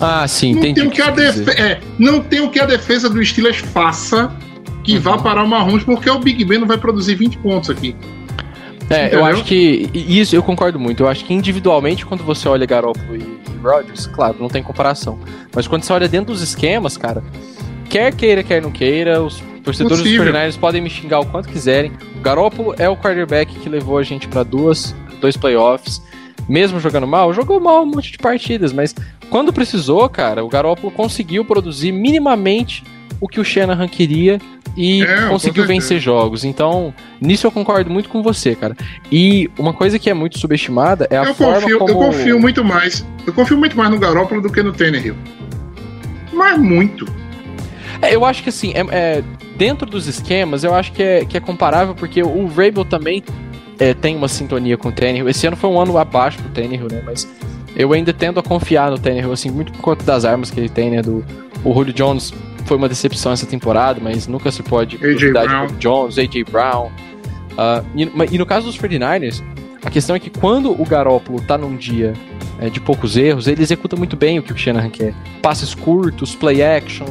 Ah, 0.00 0.26
sim, 0.26 0.54
Não 0.54 0.72
tem, 0.72 0.86
o 0.86 0.90
que 0.90 1.02
a 1.02 1.14
é, 1.58 1.80
não 1.98 2.20
tem 2.20 2.40
o 2.40 2.48
que 2.48 2.60
a 2.60 2.64
defesa 2.64 3.10
do 3.10 3.22
Steelers 3.22 3.58
faça 3.58 4.34
que 4.82 4.94
Uhum. 4.94 5.00
vá 5.00 5.18
parar 5.18 5.44
o 5.44 5.46
Mahomes, 5.46 5.84
porque 5.84 6.08
o 6.08 6.18
Big 6.18 6.42
Ben 6.46 6.60
não 6.60 6.66
vai 6.66 6.78
produzir 6.78 7.14
20 7.14 7.36
pontos 7.40 7.68
aqui. 7.68 7.94
É, 8.90 9.14
eu 9.14 9.24
acho 9.24 9.44
que. 9.44 9.90
Isso 9.92 10.34
eu 10.34 10.42
concordo 10.42 10.78
muito. 10.78 11.02
Eu 11.02 11.08
acho 11.08 11.24
que 11.24 11.34
individualmente, 11.34 12.06
quando 12.06 12.24
você 12.24 12.48
olha 12.48 12.66
Garoppolo 12.66 13.16
e, 13.16 13.20
e 13.20 13.58
Rodgers, 13.62 14.06
claro, 14.06 14.36
não 14.40 14.48
tem 14.48 14.62
comparação. 14.62 15.18
Mas 15.54 15.66
quando 15.66 15.82
você 15.82 15.92
olha 15.92 16.08
dentro 16.08 16.32
dos 16.32 16.42
esquemas, 16.42 16.96
cara, 16.96 17.22
quer 17.88 18.14
queira, 18.14 18.42
quer 18.42 18.62
não 18.62 18.70
queira, 18.70 19.22
os 19.22 19.42
torcedores 19.62 19.98
Possível. 19.98 20.24
dos 20.24 20.34
49ers 20.34 20.58
podem 20.58 20.80
me 20.80 20.90
xingar 20.90 21.20
o 21.20 21.26
quanto 21.26 21.48
quiserem. 21.48 21.92
O 22.16 22.20
Garoppolo 22.20 22.74
é 22.78 22.88
o 22.88 22.96
quarterback 22.96 23.54
que 23.54 23.68
levou 23.68 23.98
a 23.98 24.02
gente 24.02 24.26
pra 24.26 24.42
duas, 24.42 24.94
dois 25.20 25.36
playoffs. 25.36 26.02
Mesmo 26.48 26.80
jogando 26.80 27.06
mal, 27.06 27.32
jogou 27.34 27.60
mal 27.60 27.82
um 27.82 27.86
monte 27.86 28.12
de 28.12 28.16
partidas, 28.16 28.72
mas 28.72 28.94
quando 29.28 29.52
precisou, 29.52 30.08
cara, 30.08 30.42
o 30.42 30.48
Garoppolo 30.48 30.90
conseguiu 30.90 31.44
produzir 31.44 31.92
minimamente 31.92 32.82
o 33.20 33.28
que 33.28 33.40
o 33.40 33.44
Shanahan 33.44 33.88
queria 33.88 34.38
e 34.76 35.02
É, 35.02 35.28
conseguiu 35.28 35.66
vencer 35.66 35.98
jogos. 35.98 36.44
Então, 36.44 36.94
nisso 37.20 37.46
eu 37.46 37.50
concordo 37.50 37.90
muito 37.90 38.08
com 38.08 38.22
você, 38.22 38.54
cara. 38.54 38.76
E 39.10 39.50
uma 39.58 39.72
coisa 39.72 39.98
que 39.98 40.08
é 40.08 40.14
muito 40.14 40.38
subestimada 40.38 41.06
é 41.10 41.18
a 41.18 41.24
eu, 41.24 41.34
forma 41.34 41.60
confio, 41.60 41.78
como... 41.78 41.90
eu 41.90 41.96
confio 41.96 42.40
muito 42.40 42.64
mais. 42.64 43.04
Eu 43.26 43.32
confio 43.32 43.58
muito 43.58 43.76
mais 43.76 43.90
no 43.90 43.98
Garoppolo 43.98 44.40
do 44.40 44.50
que 44.50 44.62
no 44.62 44.72
Tannehill. 44.72 45.16
Mas 46.32 46.58
muito. 46.58 47.06
É, 48.00 48.14
eu 48.14 48.24
acho 48.24 48.42
que 48.42 48.48
assim, 48.50 48.72
é, 48.72 48.86
é, 48.90 49.24
dentro 49.56 49.84
dos 49.84 50.06
esquemas, 50.06 50.62
eu 50.62 50.72
acho 50.74 50.92
que 50.92 51.02
é, 51.02 51.24
que 51.24 51.36
é 51.36 51.40
comparável, 51.40 51.94
porque 51.94 52.22
o 52.22 52.46
Rabel 52.46 52.84
também 52.84 53.24
é, 53.80 53.92
tem 53.94 54.14
uma 54.14 54.28
sintonia 54.28 54.76
com 54.76 54.90
o 54.90 54.92
Tannehill. 54.92 55.28
Esse 55.28 55.46
ano 55.46 55.56
foi 55.56 55.68
um 55.68 55.80
ano 55.80 55.98
abaixo 55.98 56.38
pro 56.38 56.50
Tannehill, 56.50 56.88
né? 56.88 57.02
Mas 57.04 57.28
eu 57.74 57.92
ainda 57.92 58.12
tendo 58.12 58.38
a 58.38 58.42
confiar 58.42 58.92
no 58.92 58.98
Tannehill, 58.98 59.32
assim, 59.32 59.50
muito 59.50 59.72
por 59.72 59.80
conta 59.80 60.04
das 60.04 60.24
armas 60.24 60.50
que 60.50 60.60
ele 60.60 60.68
tem, 60.68 60.90
né? 60.90 61.02
Do, 61.02 61.24
o 61.64 61.74
Julio 61.74 61.92
Jones 61.92 62.32
foi 62.68 62.76
uma 62.76 62.88
decepção 62.88 63.32
essa 63.32 63.46
temporada, 63.46 63.98
mas 64.00 64.28
nunca 64.28 64.52
se 64.52 64.62
pode 64.62 64.96
A.J. 64.96 65.12
duvidar 65.14 65.66
de 65.66 65.74
Jones, 65.76 66.18
A.J. 66.18 66.44
Brown. 66.44 66.90
Ah, 67.56 67.82
e, 67.96 68.02
e 68.30 68.38
no 68.38 68.44
caso 68.44 68.66
dos 68.66 68.78
49ers, 68.78 69.42
a 69.82 69.90
questão 69.90 70.14
é 70.14 70.20
que 70.20 70.28
quando 70.28 70.70
o 70.70 70.84
Garoppolo 70.84 71.40
tá 71.40 71.56
num 71.56 71.74
dia 71.74 72.12
é, 72.60 72.68
de 72.68 72.78
poucos 72.78 73.16
erros, 73.16 73.48
ele 73.48 73.62
executa 73.62 73.96
muito 73.96 74.16
bem 74.16 74.38
o 74.38 74.42
que 74.42 74.52
o 74.52 74.56
Shanahan 74.56 74.90
quer. 74.90 75.14
Passes 75.40 75.74
curtos, 75.74 76.34
play 76.34 76.62
action. 76.62 77.06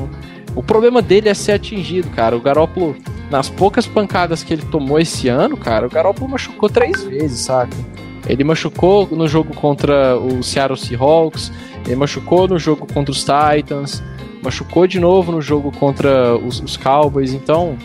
O 0.56 0.62
problema 0.62 1.02
dele 1.02 1.28
é 1.28 1.34
ser 1.34 1.54
atingido, 1.54 2.10
cara. 2.12 2.38
O 2.38 2.40
Garoppolo, 2.40 2.96
nas 3.32 3.50
poucas 3.50 3.88
pancadas 3.88 4.44
que 4.44 4.54
ele 4.54 4.64
tomou 4.64 5.00
esse 5.00 5.28
ano, 5.28 5.58
cara, 5.58 5.88
o 5.88 5.90
Garoppolo 5.90 6.30
machucou 6.30 6.70
três 6.70 7.04
vezes, 7.04 7.42
saca? 7.42 7.76
Ele 8.28 8.44
machucou 8.44 9.08
no 9.10 9.28
jogo 9.28 9.54
contra 9.56 10.18
o 10.18 10.44
Seattle 10.44 10.78
Seahawks, 10.78 11.52
ele 11.86 11.96
machucou 11.96 12.48
no 12.48 12.60
jogo 12.60 12.86
contra 12.92 13.12
os 13.12 13.24
Titans, 13.24 14.04
machucou 14.42 14.88
de 14.88 15.00
novo 15.00 15.32
no 15.32 15.42
jogo 15.42 15.72
contra 15.72 16.36
os, 16.38 16.60
os 16.60 16.78
Cowboys. 16.78 17.34
Então, 17.34 17.78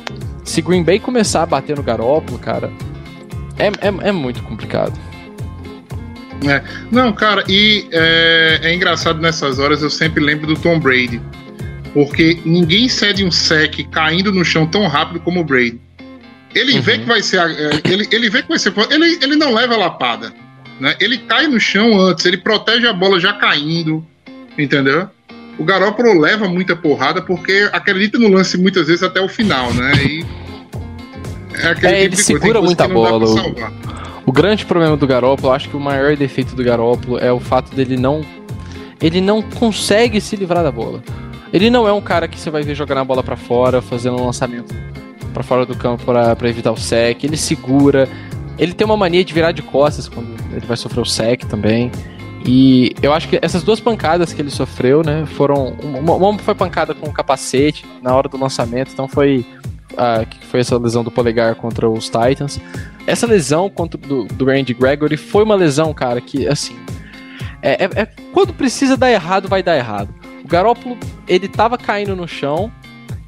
se 0.45 0.61
Green 0.62 0.83
Bay 0.83 0.99
começar 0.99 1.43
a 1.43 1.47
bater 1.47 1.77
no 1.77 1.83
Garoppolo, 1.83 2.38
cara, 2.38 2.71
é, 3.59 3.69
é, 3.69 4.09
é 4.09 4.12
muito 4.12 4.43
complicado. 4.43 4.99
Não, 6.91 7.12
cara, 7.12 7.45
e 7.49 7.87
é, 7.93 8.61
é 8.65 8.75
engraçado 8.75 9.21
nessas 9.21 9.59
horas, 9.59 9.83
eu 9.83 9.91
sempre 9.91 10.23
lembro 10.23 10.47
do 10.47 10.57
Tom 10.57 10.79
Brady. 10.79 11.21
Porque 11.95 12.41
ninguém 12.45 12.88
cede 12.88 13.25
um 13.25 13.31
sec 13.31 13.85
caindo 13.91 14.33
no 14.33 14.45
chão 14.45 14.67
tão 14.67 14.87
rápido 14.88 15.21
como 15.21 15.41
o 15.41 15.45
Brady. 15.45 15.79
Ele 16.55 16.81
vê 16.81 16.93
Uhum. 16.95 16.99
que 17.01 17.05
vai 17.07 17.23
ser. 17.23 17.38
é, 17.38 17.81
Ele, 17.85 18.09
ele 18.11 18.29
vê 18.31 18.43
que 18.43 18.49
vai 18.49 18.59
ser. 18.59 18.73
Ele, 18.91 19.19
ele 19.23 19.37
não 19.37 19.53
leva 19.53 19.75
a 19.75 19.77
lapada. 19.79 20.33
Né? 20.81 20.97
Ele 21.01 21.19
cai 21.19 21.47
no 21.47 21.61
chão 21.61 21.99
antes, 22.01 22.25
ele 22.25 22.38
protege 22.38 22.87
a 22.87 22.93
bola 22.93 23.21
já 23.21 23.35
caindo. 23.35 24.05
Entendeu? 24.59 25.09
O 25.59 25.65
Garoppolo 25.65 26.19
leva 26.19 26.49
muita 26.49 26.75
porrada 26.75 27.21
porque 27.23 27.69
acredita 27.73 28.19
no 28.19 28.29
lance 28.29 28.57
muitas 28.59 28.87
vezes 28.87 29.03
até 29.03 29.21
o 29.21 29.29
final, 29.29 29.73
né? 29.75 29.93
E 29.97 30.25
é 31.55 31.67
aquele 31.69 31.87
É, 31.95 32.01
ele 32.01 32.17
de 32.17 32.23
segura 32.23 32.55
coisa 32.55 32.65
muita 32.65 32.88
bola, 32.88 33.27
o- 34.25 34.33
grande 34.33 34.65
problema 34.65 34.96
do 34.96 35.07
Garoppolo, 35.07 35.48
eu 35.48 35.53
acho 35.55 35.69
que 35.69 35.77
o 35.77 35.81
maior 35.81 36.17
defeito 36.17 36.55
do 36.57 36.65
Garoppolo 36.65 37.19
é 37.19 37.31
o 37.33 37.38
fato 37.40 37.75
dele 37.75 37.96
não. 37.96 38.25
Ele 39.00 39.21
não 39.21 39.42
consegue 39.42 40.21
se 40.21 40.37
livrar 40.37 40.63
da 40.63 40.71
bola. 40.73 41.03
Ele 41.53 41.69
não 41.69 41.87
é 41.87 41.92
um 41.92 42.00
cara 42.00 42.27
que 42.29 42.38
você 42.38 42.48
vai 42.50 42.63
ver 42.63 42.75
jogando 42.75 42.98
a 42.98 43.05
bola 43.05 43.23
pra 43.23 43.37
fora, 43.37 43.83
fazendo 43.83 44.17
um 44.17 44.25
lançamento 44.27 44.75
pra 45.35 45.42
fora 45.42 45.67
do 45.67 45.75
campo 45.77 46.05
pra 46.05 46.48
evitar 46.48 46.73
o 46.73 46.77
sec. 46.79 47.23
Ele 47.25 47.37
segura. 47.37 48.09
Ele 48.59 48.73
tem 48.73 48.85
uma 48.87 48.96
mania 48.96 49.25
de 49.25 49.35
virar 49.35 49.53
de 49.53 49.61
costas 49.61 50.09
quando 50.09 50.29
ele 50.53 50.65
vai 50.67 50.77
sofrer 50.77 51.00
o 51.00 51.05
sec 51.05 51.44
também. 51.44 51.90
E 52.45 52.93
eu 53.01 53.13
acho 53.13 53.29
que 53.29 53.38
essas 53.40 53.63
duas 53.63 53.79
pancadas 53.81 54.33
que 54.33 54.43
ele 54.43 54.51
sofreu, 54.51 55.03
né, 55.05 55.25
foram. 55.27 55.77
Uma, 55.83 56.15
uma 56.15 56.38
foi 56.38 56.55
pancada 56.55 56.95
com 56.95 57.09
o 57.09 57.13
capacete 57.13 57.85
na 58.03 58.15
hora 58.15 58.29
do 58.29 58.37
lançamento, 58.37 58.90
então 58.93 59.07
foi. 59.07 59.45
ah, 59.97 60.25
que 60.29 60.45
foi 60.47 60.61
essa 60.61 60.77
lesão 60.77 61.05
do 61.05 61.11
polegar 61.11 61.55
contra 61.55 61.88
os 61.88 62.07
Titans. 62.07 62.61
Essa 63.07 63.27
lesão 63.27 63.71
contra 63.71 63.99
do, 64.01 64.25
do 64.25 64.45
Randy 64.45 64.75
Gregory 64.75 65.17
foi 65.17 65.45
uma 65.45 65.55
lesão, 65.55 65.95
cara, 65.95 66.21
que 66.21 66.47
assim. 66.49 66.77
É, 67.61 67.85
é- 67.85 67.90
é- 68.03 68.09
quando 68.33 68.53
precisa 68.53 68.97
dar 68.97 69.11
errado, 69.11 69.49
vai 69.49 69.63
dar 69.63 69.77
errado. 69.77 70.13
O 70.45 70.49
Garoppolo, 70.49 70.99
ele 71.29 71.47
tava 71.47 71.79
caindo 71.79 72.17
no 72.17 72.27
chão 72.27 72.73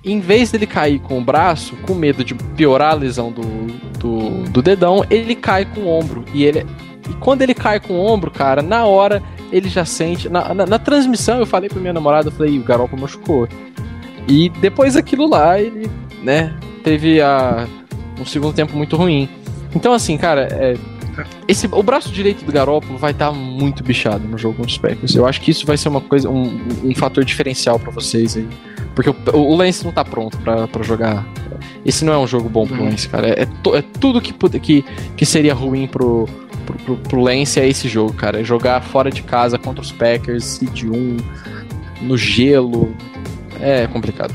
em 0.05 0.21
vez 0.21 0.51
dele 0.51 0.67
cair 0.67 0.99
com 0.99 1.19
o 1.19 1.25
braço, 1.25 1.75
com 1.77 1.95
medo 1.95 2.23
de 2.23 2.35
piorar 2.35 2.93
a 2.93 2.95
lesão 2.95 3.33
do, 3.33 3.43
do, 3.99 4.43
do 4.51 4.61
dedão, 4.62 5.05
ele 5.09 5.35
cai 5.35 5.65
com 5.65 5.83
o 5.83 5.89
ombro. 5.89 6.25
E 6.35 6.45
ele. 6.45 6.67
E 7.09 7.13
quando 7.15 7.43
ele 7.43 7.55
cai 7.55 7.79
com 7.81 7.95
o 7.95 8.01
ombro, 8.07 8.31
cara, 8.31 8.63
na 8.63 8.85
hora 8.87 9.23
ele 9.53 9.69
já 9.69 9.85
sente. 9.85 10.29
Na, 10.29 10.55
na, 10.55 10.67
na 10.67 10.79
transmissão 10.79 11.39
eu 11.39 11.47
falei 11.47 11.69
pra 11.69 11.81
minha 11.81 11.93
namorada, 11.93 12.29
eu 12.29 12.33
falei, 12.33 12.59
o 12.59 12.63
Garoppolo 12.63 13.03
machucou. 13.03 13.49
E 14.27 14.49
depois 14.61 14.95
daquilo 14.95 15.29
lá, 15.29 15.61
ele, 15.61 15.91
né, 16.23 16.55
teve 16.83 17.21
a, 17.21 17.67
um 18.21 18.25
segundo 18.25 18.55
tempo 18.55 18.77
muito 18.77 18.97
ruim. 18.97 19.29
Então, 19.75 19.93
assim, 19.93 20.17
cara, 20.17 20.49
é, 20.51 20.77
esse, 21.47 21.69
o 21.71 21.83
braço 21.83 22.11
direito 22.11 22.45
do 22.45 22.51
Garoppolo 22.51 22.99
vai 22.99 23.11
estar 23.11 23.33
muito 23.33 23.85
bichado 23.85 24.27
no 24.27 24.39
jogo 24.39 24.55
contra 24.57 24.71
os 24.71 24.79
Packers. 24.79 25.15
Eu 25.15 25.27
acho 25.27 25.41
que 25.41 25.51
isso 25.51 25.67
vai 25.67 25.77
ser 25.77 25.89
uma 25.91 26.01
coisa, 26.01 26.31
um, 26.31 26.59
um 26.83 26.95
fator 26.95 27.25
diferencial 27.25 27.79
pra 27.79 27.91
vocês 27.91 28.37
aí. 28.37 28.49
Porque 28.95 29.11
o, 29.11 29.17
o 29.37 29.55
Lance 29.57 29.85
não 29.85 29.93
tá 29.93 30.05
pronto 30.05 30.39
pra 30.39 30.67
pra 30.69 30.83
jogar. 30.83 31.27
Esse 31.85 32.05
não 32.05 32.13
é 32.13 32.19
um 32.19 32.27
jogo 32.27 32.49
bom 32.49 32.67
pro 32.67 32.77
Uhum. 32.81 32.85
Lance, 32.91 33.09
cara. 33.09 33.29
É, 33.29 33.43
é 33.43 33.47
to- 33.63 33.77
é 33.77 33.83
tudo 34.01 34.21
que, 34.21 34.33
que, 34.61 34.85
que 35.17 35.27
seria 35.27 35.53
ruim 35.53 35.87
pro, 35.87 36.29
pro, 36.65 36.77
pro, 36.79 36.97
pro 36.97 37.21
Lance 37.21 37.61
é 37.61 37.69
esse 37.69 37.89
jogo, 37.89 38.12
cara. 38.15 38.41
É 38.41 38.45
jogar 38.45 38.81
fora 38.83 39.11
de 39.11 39.23
casa 39.23 39.59
contra 39.59 39.81
os 39.83 39.93
Packers, 39.93 40.45
seed 40.45 40.85
1, 40.85 41.17
no 42.03 42.17
gelo. 42.17 42.95
É 43.61 43.87
complicado. 43.87 44.35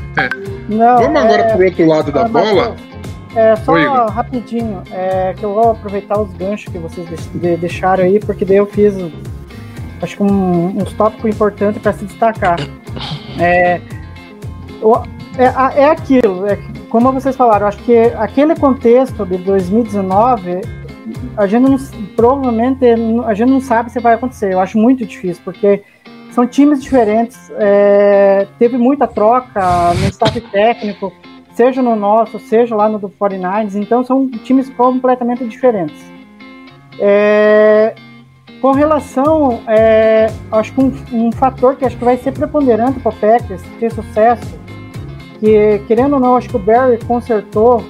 Não, 0.69 0.97
Vamos 0.97 1.21
agora 1.21 1.41
é, 1.41 1.55
pro 1.55 1.65
outro 1.65 1.87
lado 1.87 2.11
da 2.11 2.21
ah, 2.25 2.27
bola. 2.27 2.69
Matheus, 2.69 2.89
É, 3.35 3.55
só 3.57 3.73
Oi, 3.73 3.85
rapidinho, 3.85 4.81
é, 4.91 5.33
que 5.37 5.43
eu 5.43 5.53
vou 5.53 5.71
aproveitar 5.71 6.19
os 6.19 6.31
ganchos 6.33 6.71
que 6.71 6.79
vocês 6.79 7.07
de- 7.07 7.39
de- 7.39 7.57
deixaram 7.57 8.03
aí, 8.03 8.19
porque 8.19 8.43
daí 8.45 8.57
eu 8.57 8.65
fiz, 8.65 8.93
acho 10.01 10.17
que 10.17 10.23
um, 10.23 10.77
uns 10.81 10.93
tópicos 10.93 11.29
importantes 11.29 11.81
para 11.81 11.93
se 11.93 12.05
destacar. 12.05 12.59
É, 13.41 13.79
o- 14.81 15.01
é, 15.37 15.45
é 15.83 15.85
aquilo, 15.85 16.45
é 16.45 16.57
como 16.89 17.09
vocês 17.13 17.37
falaram, 17.37 17.67
acho 17.67 17.77
que 17.79 17.97
aquele 18.17 18.53
contexto 18.53 19.25
de 19.25 19.37
2019, 19.37 20.59
a 21.37 21.47
gente 21.47 21.69
não, 21.69 21.77
provavelmente 22.15 22.85
a 23.25 23.33
gente 23.33 23.49
não 23.49 23.61
sabe 23.61 23.91
se 23.91 23.99
vai 23.99 24.15
acontecer. 24.15 24.53
Eu 24.53 24.59
acho 24.59 24.77
muito 24.77 25.05
difícil, 25.05 25.41
porque 25.43 25.83
são 26.31 26.47
times 26.47 26.81
diferentes, 26.81 27.51
é, 27.57 28.47
teve 28.57 28.77
muita 28.77 29.07
troca 29.07 29.93
no 29.95 30.07
staff 30.07 30.39
técnico, 30.39 31.11
seja 31.53 31.81
no 31.81 31.95
nosso, 31.95 32.39
seja 32.39 32.75
lá 32.75 32.87
no 32.87 32.99
do 32.99 33.09
49ers, 33.09 33.75
então 33.75 34.03
são 34.03 34.29
times 34.29 34.69
completamente 34.69 35.45
diferentes. 35.45 36.01
É, 36.99 37.95
com 38.61 38.71
relação, 38.71 39.61
é, 39.67 40.27
acho 40.51 40.73
que 40.73 40.81
um, 40.81 40.93
um 41.13 41.31
fator 41.31 41.75
que 41.75 41.85
acho 41.85 41.97
que 41.97 42.03
vai 42.03 42.17
ser 42.17 42.33
preponderante 42.33 42.99
para 42.99 43.09
o 43.09 43.15
Packers 43.15 43.61
ter 43.79 43.91
sucesso, 43.91 44.59
que 45.39 45.79
querendo 45.87 46.13
ou 46.13 46.19
não, 46.19 46.35
acho 46.35 46.49
que 46.49 46.57
o 46.57 46.59
Barry 46.59 46.99
consertou 47.05 47.83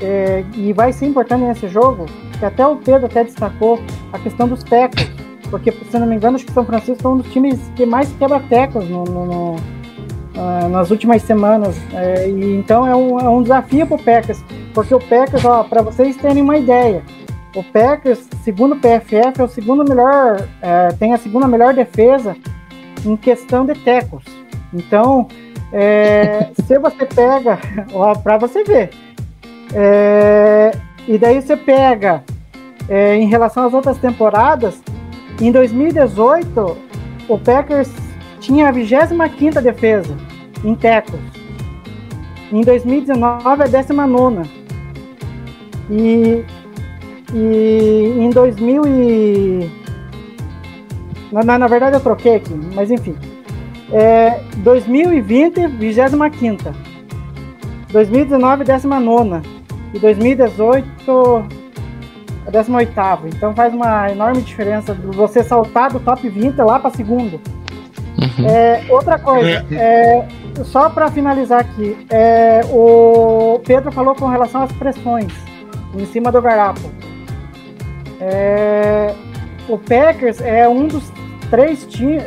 é, 0.00 0.44
e 0.54 0.72
vai 0.72 0.92
ser 0.92 1.06
importante 1.06 1.44
nesse 1.44 1.68
jogo, 1.68 2.06
que 2.38 2.44
até 2.44 2.66
o 2.66 2.76
Pedro 2.76 3.06
até 3.06 3.24
destacou 3.24 3.80
a 4.12 4.18
questão 4.18 4.48
dos 4.48 4.62
tackles, 4.62 5.10
porque 5.50 5.72
se 5.72 5.98
não 5.98 6.06
me 6.06 6.16
engano, 6.16 6.36
acho 6.36 6.46
que 6.46 6.52
São 6.52 6.64
Francisco 6.64 7.06
é 7.06 7.10
um 7.10 7.16
dos 7.18 7.32
times 7.32 7.58
que 7.74 7.84
mais 7.86 8.10
quebra 8.18 8.40
tackles 8.40 8.88
no, 8.88 9.04
no- 9.04 9.26
no- 9.26 9.56
ah, 10.36 10.68
nas 10.68 10.90
últimas 10.90 11.22
semanas. 11.22 11.76
É, 11.94 12.28
e 12.28 12.56
então 12.56 12.86
é 12.86 12.94
um, 12.94 13.18
é 13.18 13.28
um 13.28 13.42
desafio 13.42 13.86
para 13.86 13.96
o 13.96 14.02
Packers, 14.02 14.42
porque 14.74 14.94
o 14.94 15.00
Packers, 15.00 15.42
para 15.68 15.82
vocês 15.82 16.16
terem 16.16 16.42
uma 16.42 16.56
ideia, 16.58 17.02
o 17.56 17.62
Packers, 17.64 18.28
segundo 18.44 18.74
o 18.74 18.76
PFF, 18.78 19.40
é 19.40 19.42
o 19.42 19.48
segundo 19.48 19.84
melhor, 19.88 20.46
é, 20.62 20.88
tem 20.98 21.12
a 21.14 21.18
segunda 21.18 21.48
melhor 21.48 21.74
defesa 21.74 22.36
em 23.04 23.16
questão 23.16 23.64
de 23.64 23.74
tackles. 23.74 24.24
Então, 24.72 25.26
é, 25.72 26.50
se 26.66 26.78
você 26.78 27.06
pega, 27.06 27.58
para 28.22 28.36
você 28.38 28.62
ver, 28.64 28.90
é, 29.74 30.70
e 31.08 31.16
daí 31.16 31.40
você 31.40 31.56
pega 31.56 32.22
é, 32.86 33.16
em 33.16 33.26
relação 33.26 33.64
às 33.64 33.72
outras 33.72 33.96
temporadas, 33.96 34.82
em 35.40 35.50
2018 35.50 36.76
o 37.26 37.38
Packers 37.38 37.90
tinha 38.38 38.68
a 38.68 38.70
25 38.70 39.60
defesa 39.62 40.14
em 40.62 40.74
tackles. 40.74 41.22
Em 42.52 42.60
2019 42.60 43.62
é 43.62 43.68
19 43.68 44.50
e, 45.90 46.44
e 47.32 48.14
em 48.18 48.28
2000 48.28 48.82
e 48.86 49.70
na, 51.32 51.42
na, 51.42 51.58
na 51.58 51.66
verdade 51.66 51.96
eu 51.96 52.00
troquei 52.00 52.36
aqui, 52.36 52.54
mas 52.74 52.90
enfim. 52.90 53.16
É, 53.90 54.40
2020, 54.58 55.66
25 55.68 56.18
2019, 57.90 58.64
19 58.64 59.57
e 59.92 59.98
2018, 59.98 61.44
a 62.46 62.50
18 62.50 62.92
Então 63.34 63.54
faz 63.54 63.72
uma 63.74 64.10
enorme 64.10 64.42
diferença 64.42 64.94
de 64.94 65.06
você 65.16 65.42
saltar 65.42 65.92
do 65.92 66.00
top 66.00 66.28
20 66.28 66.56
lá 66.58 66.78
para 66.78 66.90
segundo. 66.90 67.40
É, 68.48 68.82
outra 68.90 69.18
coisa, 69.18 69.64
é, 69.72 70.26
só 70.64 70.90
para 70.90 71.10
finalizar 71.10 71.60
aqui, 71.60 72.06
é, 72.10 72.60
o 72.70 73.60
Pedro 73.64 73.92
falou 73.92 74.14
com 74.14 74.26
relação 74.26 74.62
às 74.62 74.72
pressões 74.72 75.32
em 75.96 76.06
cima 76.06 76.32
do 76.32 76.42
Garapo. 76.42 76.90
É, 78.20 79.14
o 79.68 79.78
Packers 79.78 80.40
é 80.40 80.68
um 80.68 80.88
dos 80.88 81.12
três 81.50 81.86
times, 81.86 82.22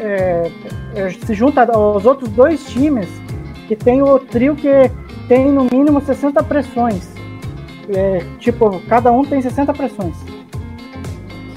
se 1.25 1.33
junta 1.33 1.63
aos 1.71 2.05
outros 2.05 2.29
dois 2.29 2.65
times 2.69 3.07
que 3.67 3.75
tem 3.75 4.01
o 4.01 4.17
trio 4.19 4.55
que 4.55 4.69
tem 5.27 5.51
no 5.51 5.65
mínimo 5.65 6.01
60 6.01 6.41
pressões. 6.43 7.20
É, 7.89 8.23
tipo, 8.39 8.81
cada 8.87 9.11
um 9.11 9.23
tem 9.23 9.41
60 9.41 9.73
pressões. 9.73 10.15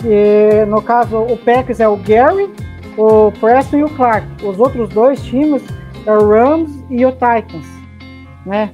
E, 0.05 0.65
no 0.67 0.83
caso, 0.83 1.19
o 1.19 1.37
Packers 1.37 1.81
é 1.81 1.89
o 1.89 1.97
Gary, 1.97 2.51
o 2.97 3.33
Preston 3.33 3.79
e 3.79 3.85
o 3.85 3.89
Clark. 3.91 4.27
Os 4.45 4.59
outros 4.59 4.89
dois 4.91 5.23
times 5.25 5.63
é 6.07 6.13
o 6.13 6.29
Rams 6.29 6.71
e 6.91 7.05
o 7.07 7.13
Titans, 7.13 7.67
né? 8.45 8.71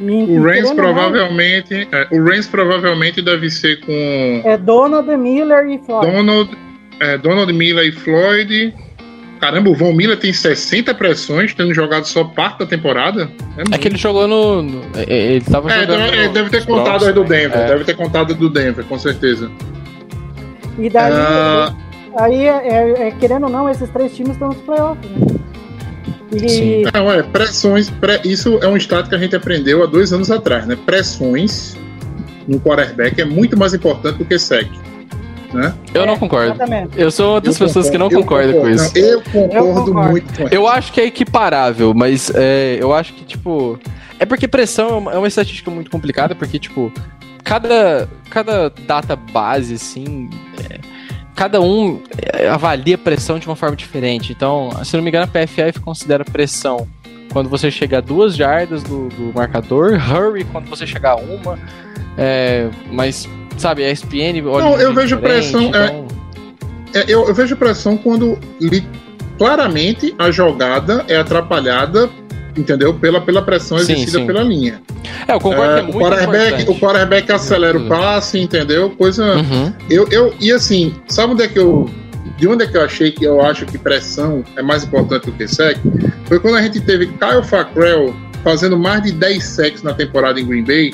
E, 0.00 0.38
O 0.38 0.42
não, 0.44 0.76
provavelmente. 0.76 1.88
é, 1.90 2.06
o 2.12 2.22
Reigns 2.22 2.46
provavelmente 2.46 3.20
deve 3.20 3.50
ser 3.50 3.80
com 3.80 4.42
é 4.44 4.56
Donald 4.56 5.08
Miller 5.16 5.68
e 5.68 5.78
Floyd. 5.78 6.12
Donald, 6.12 6.56
é, 7.00 7.18
Donald 7.18 7.52
Miller 7.52 7.84
e 7.84 7.92
Floyd. 7.92 8.74
Caramba, 9.40 9.70
o 9.70 9.74
Von 9.74 9.92
Miller 9.92 10.18
tem 10.18 10.32
60 10.32 10.92
pressões, 10.94 11.54
tendo 11.54 11.72
jogado 11.72 12.04
só 12.06 12.24
parte 12.24 12.58
da 12.60 12.66
temporada. 12.66 13.30
É 13.56 13.74
É 13.74 13.78
que 13.78 13.86
ele 13.88 13.96
jogou 13.96 14.26
no. 14.26 14.62
no- 14.62 14.82
é- 14.96 15.04
é- 15.08 15.32
ele 15.34 15.44
tava 15.44 15.70
É, 15.70 15.80
jogando. 15.82 15.98
deve, 16.00 16.16
é, 16.16 16.26
no- 16.26 16.32
deve 16.32 16.50
ter 16.50 16.66
contado 16.66 17.04
aí 17.06 17.12
do 17.12 17.22
também. 17.22 17.42
Denver. 17.42 17.58
É. 17.58 17.66
Deve 17.68 17.84
ter 17.84 17.94
contado 17.96 18.34
do 18.34 18.48
Denver, 18.50 18.84
com 18.84 18.98
certeza. 18.98 19.50
E 20.78 20.90
daí, 20.90 21.12
Ah. 21.12 21.74
aí, 22.18 22.44
é, 22.46 23.08
é, 23.08 23.10
querendo 23.12 23.44
ou 23.44 23.50
não, 23.50 23.68
esses 23.70 23.88
três 23.90 24.14
times 24.14 24.32
estão 24.32 24.48
nos 24.48 24.58
playoffs, 24.58 25.08
né? 25.10 25.26
E, 26.32 26.48
Sim. 26.48 26.82
Não, 26.92 27.10
é, 27.10 27.22
pressões. 27.22 27.88
pré- 27.88 28.20
isso 28.24 28.58
é 28.60 28.66
um 28.68 28.76
status 28.76 29.08
que 29.08 29.14
a 29.14 29.18
gente 29.18 29.34
aprendeu 29.34 29.82
há 29.82 29.86
dois 29.86 30.12
anos 30.12 30.30
atrás, 30.30 30.66
né? 30.66 30.76
Pressões 30.84 31.76
no 32.46 32.60
quarterback 32.60 33.20
é 33.20 33.24
muito 33.24 33.56
mais 33.58 33.72
importante 33.72 34.18
do 34.18 34.24
que 34.24 34.38
sec. 34.38 34.68
Né? 35.52 35.74
Eu 35.94 36.04
não 36.04 36.14
é, 36.14 36.18
concordo. 36.18 36.54
Exatamente. 36.54 37.00
Eu 37.00 37.10
sou 37.10 37.32
uma 37.32 37.40
das 37.40 37.58
Eu 37.58 37.66
pessoas 37.66 37.88
que 37.88 37.96
não 37.96 38.10
concordo, 38.10 38.52
concorda 38.52 38.60
com 38.60 38.68
isso. 38.68 38.92
Não, 38.94 39.02
eu 39.02 39.22
concordo, 39.22 39.54
Eu 39.54 39.74
concordo. 39.84 40.10
muito 40.10 40.34
com 40.34 40.44
isso. 40.44 40.54
Eu 40.54 40.68
acho 40.68 40.92
que 40.92 41.00
é 41.00 41.06
equiparável, 41.06 41.94
mas 41.94 42.30
é, 42.34 42.76
eu 42.80 42.92
acho 42.92 43.14
que, 43.14 43.24
tipo. 43.24 43.78
É 44.18 44.26
porque 44.26 44.48
pressão 44.48 44.88
é 44.88 44.92
uma, 44.94 45.12
é 45.12 45.18
uma 45.18 45.28
estatística 45.28 45.70
muito 45.70 45.90
complicada, 45.90 46.34
porque, 46.34 46.58
tipo, 46.58 46.92
cada, 47.44 48.08
cada 48.30 48.68
data 48.68 49.14
base, 49.16 49.74
assim. 49.74 50.28
é, 50.68 50.78
cada 51.34 51.60
um 51.60 52.02
é, 52.20 52.48
avalia 52.48 52.98
pressão 52.98 53.38
de 53.38 53.46
uma 53.46 53.54
forma 53.54 53.76
diferente. 53.76 54.32
Então, 54.32 54.70
se 54.84 54.96
não 54.96 55.02
me 55.04 55.08
engano, 55.08 55.24
a 55.24 55.28
PFF 55.28 55.80
considera 55.80 56.24
pressão 56.24 56.88
quando 57.32 57.48
você 57.48 57.70
chega 57.70 57.98
a 57.98 58.00
duas 58.00 58.34
jardas 58.34 58.82
do, 58.82 59.08
do 59.08 59.32
marcador, 59.34 59.92
hurry 59.92 60.44
quando 60.44 60.68
você 60.68 60.86
chegar 60.86 61.12
a 61.12 61.16
uma. 61.16 61.58
é, 62.16 62.68
mas, 62.90 63.28
sabe, 63.62 63.84
a 63.84 63.90
ESPN. 63.90 64.42
olha 64.46 64.64
Não, 64.64 64.80
eu 64.80 64.94
vejo 64.94 65.18
pressão, 65.18 65.62
é, 65.62 65.66
então- 65.68 66.08
É, 66.94 67.04
eu, 67.08 67.26
eu 67.28 67.34
vejo 67.34 67.56
pressão 67.56 67.96
quando 67.96 68.38
li- 68.60 68.86
claramente 69.36 70.14
a 70.18 70.30
jogada 70.30 71.04
é 71.08 71.16
atrapalhada, 71.16 72.08
entendeu? 72.56 72.92
Pela, 72.94 73.20
pela 73.20 73.42
pressão 73.42 73.78
Sim, 73.78 73.92
exercida 73.92 74.18
sim. 74.20 74.26
pela 74.26 74.42
linha. 74.42 74.80
É, 75.26 75.34
eu 75.34 75.40
concordo 75.40 75.74
É, 75.74 75.80
é 75.80 75.82
o, 75.84 75.92
quarterback, 75.92 76.70
o 76.70 76.74
quarterback 76.78 77.32
acelera 77.32 77.78
o 77.78 77.86
passe, 77.86 78.38
entendeu? 78.40 78.90
Coisa. 78.90 79.36
Uhum. 79.36 79.72
Eu, 79.88 80.08
eu, 80.10 80.34
e 80.40 80.50
assim, 80.50 80.94
sabe 81.06 81.34
onde 81.34 81.42
é 81.44 81.48
que 81.48 81.58
eu. 81.58 81.88
De 82.36 82.46
onde 82.46 82.64
é 82.64 82.66
que 82.66 82.76
eu 82.76 82.84
achei 82.84 83.10
que 83.10 83.24
eu 83.24 83.40
acho 83.44 83.66
que 83.66 83.76
pressão 83.76 84.44
é 84.56 84.62
mais 84.62 84.84
importante 84.84 85.26
do 85.26 85.32
que 85.32 85.46
sec? 85.48 85.76
Foi 86.26 86.38
quando 86.38 86.56
a 86.56 86.62
gente 86.62 86.80
teve 86.80 87.06
Kyle 87.06 87.42
Fackrell 87.42 88.14
fazendo 88.44 88.78
mais 88.78 89.02
de 89.02 89.12
10 89.12 89.42
sacks 89.44 89.82
na 89.82 89.92
temporada 89.92 90.38
em 90.40 90.46
Green 90.46 90.62
Bay, 90.64 90.92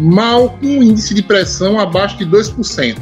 mal 0.00 0.50
com 0.60 0.66
um 0.66 0.82
índice 0.82 1.12
de 1.14 1.22
pressão 1.22 1.78
abaixo 1.78 2.16
de 2.16 2.24
2%. 2.26 2.96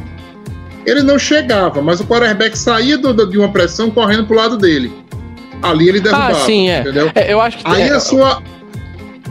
Ele 0.85 1.03
não 1.03 1.19
chegava, 1.19 1.81
mas 1.83 2.01
o 2.01 2.05
quarterback 2.05 2.57
saía 2.57 2.97
do- 2.99 3.13
do- 3.13 3.29
de 3.29 3.39
uma 3.39 3.51
pressão 3.51 3.91
correndo 3.91 4.27
pro 4.27 4.37
lado 4.37 4.57
dele. 4.57 4.93
Ali 5.63 5.89
ele 5.89 6.01
derrubava. 6.01 6.33
Ah, 6.33 6.45
sim, 6.47 6.69
é. 6.69 6.81
Entendeu? 6.81 7.11
É, 7.15 7.33
eu 7.33 7.41
acho 7.41 7.59
que 7.59 7.63
Aí 7.67 7.83
é, 7.83 7.91
a 7.93 8.01
sua. 8.01 8.43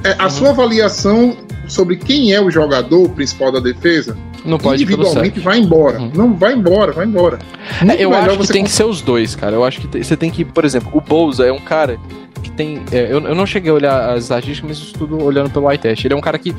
É, 0.03 0.15
a 0.19 0.29
sua 0.29 0.49
avaliação 0.49 1.35
sobre 1.67 1.95
quem 1.97 2.31
é 2.33 2.39
o 2.39 2.51
jogador 2.51 3.09
principal 3.09 3.51
da 3.51 3.59
defesa, 3.59 4.15
Não 4.45 4.57
pode 4.57 4.83
individualmente 4.83 5.39
vai 5.39 5.59
embora. 5.59 5.99
Uhum. 5.99 6.11
Não, 6.13 6.33
vai 6.33 6.53
embora, 6.53 6.91
vai 6.91 7.05
embora. 7.05 7.39
É, 7.81 7.85
Muito 7.85 8.01
eu 8.01 8.13
acho 8.13 8.37
que 8.39 8.47
tem 8.47 8.63
que 8.63 8.71
ser 8.71 8.85
os 8.85 9.01
dois, 9.01 9.35
cara. 9.35 9.55
Eu 9.55 9.63
acho 9.63 9.81
que 9.81 10.03
você 10.03 10.15
tem 10.15 10.31
que, 10.31 10.45
por 10.45 10.63
exemplo, 10.63 10.89
o 10.93 11.01
Bouza 11.01 11.45
é 11.45 11.51
um 11.51 11.59
cara 11.59 11.99
que 12.41 12.51
tem. 12.51 12.81
é, 12.91 13.03
eu, 13.11 13.19
eu 13.19 13.35
não 13.35 13.45
cheguei 13.45 13.71
a 13.71 13.73
olhar 13.73 14.09
as 14.13 14.23
estatísticas, 14.23 14.69
mas 14.69 14.77
estudo 14.77 15.21
olhando 15.23 15.49
pelo 15.49 15.69
eye 15.69 15.77
test. 15.77 16.05
Ele 16.05 16.13
é 16.13 16.17
um 16.17 16.21
cara 16.21 16.37
que 16.37 16.55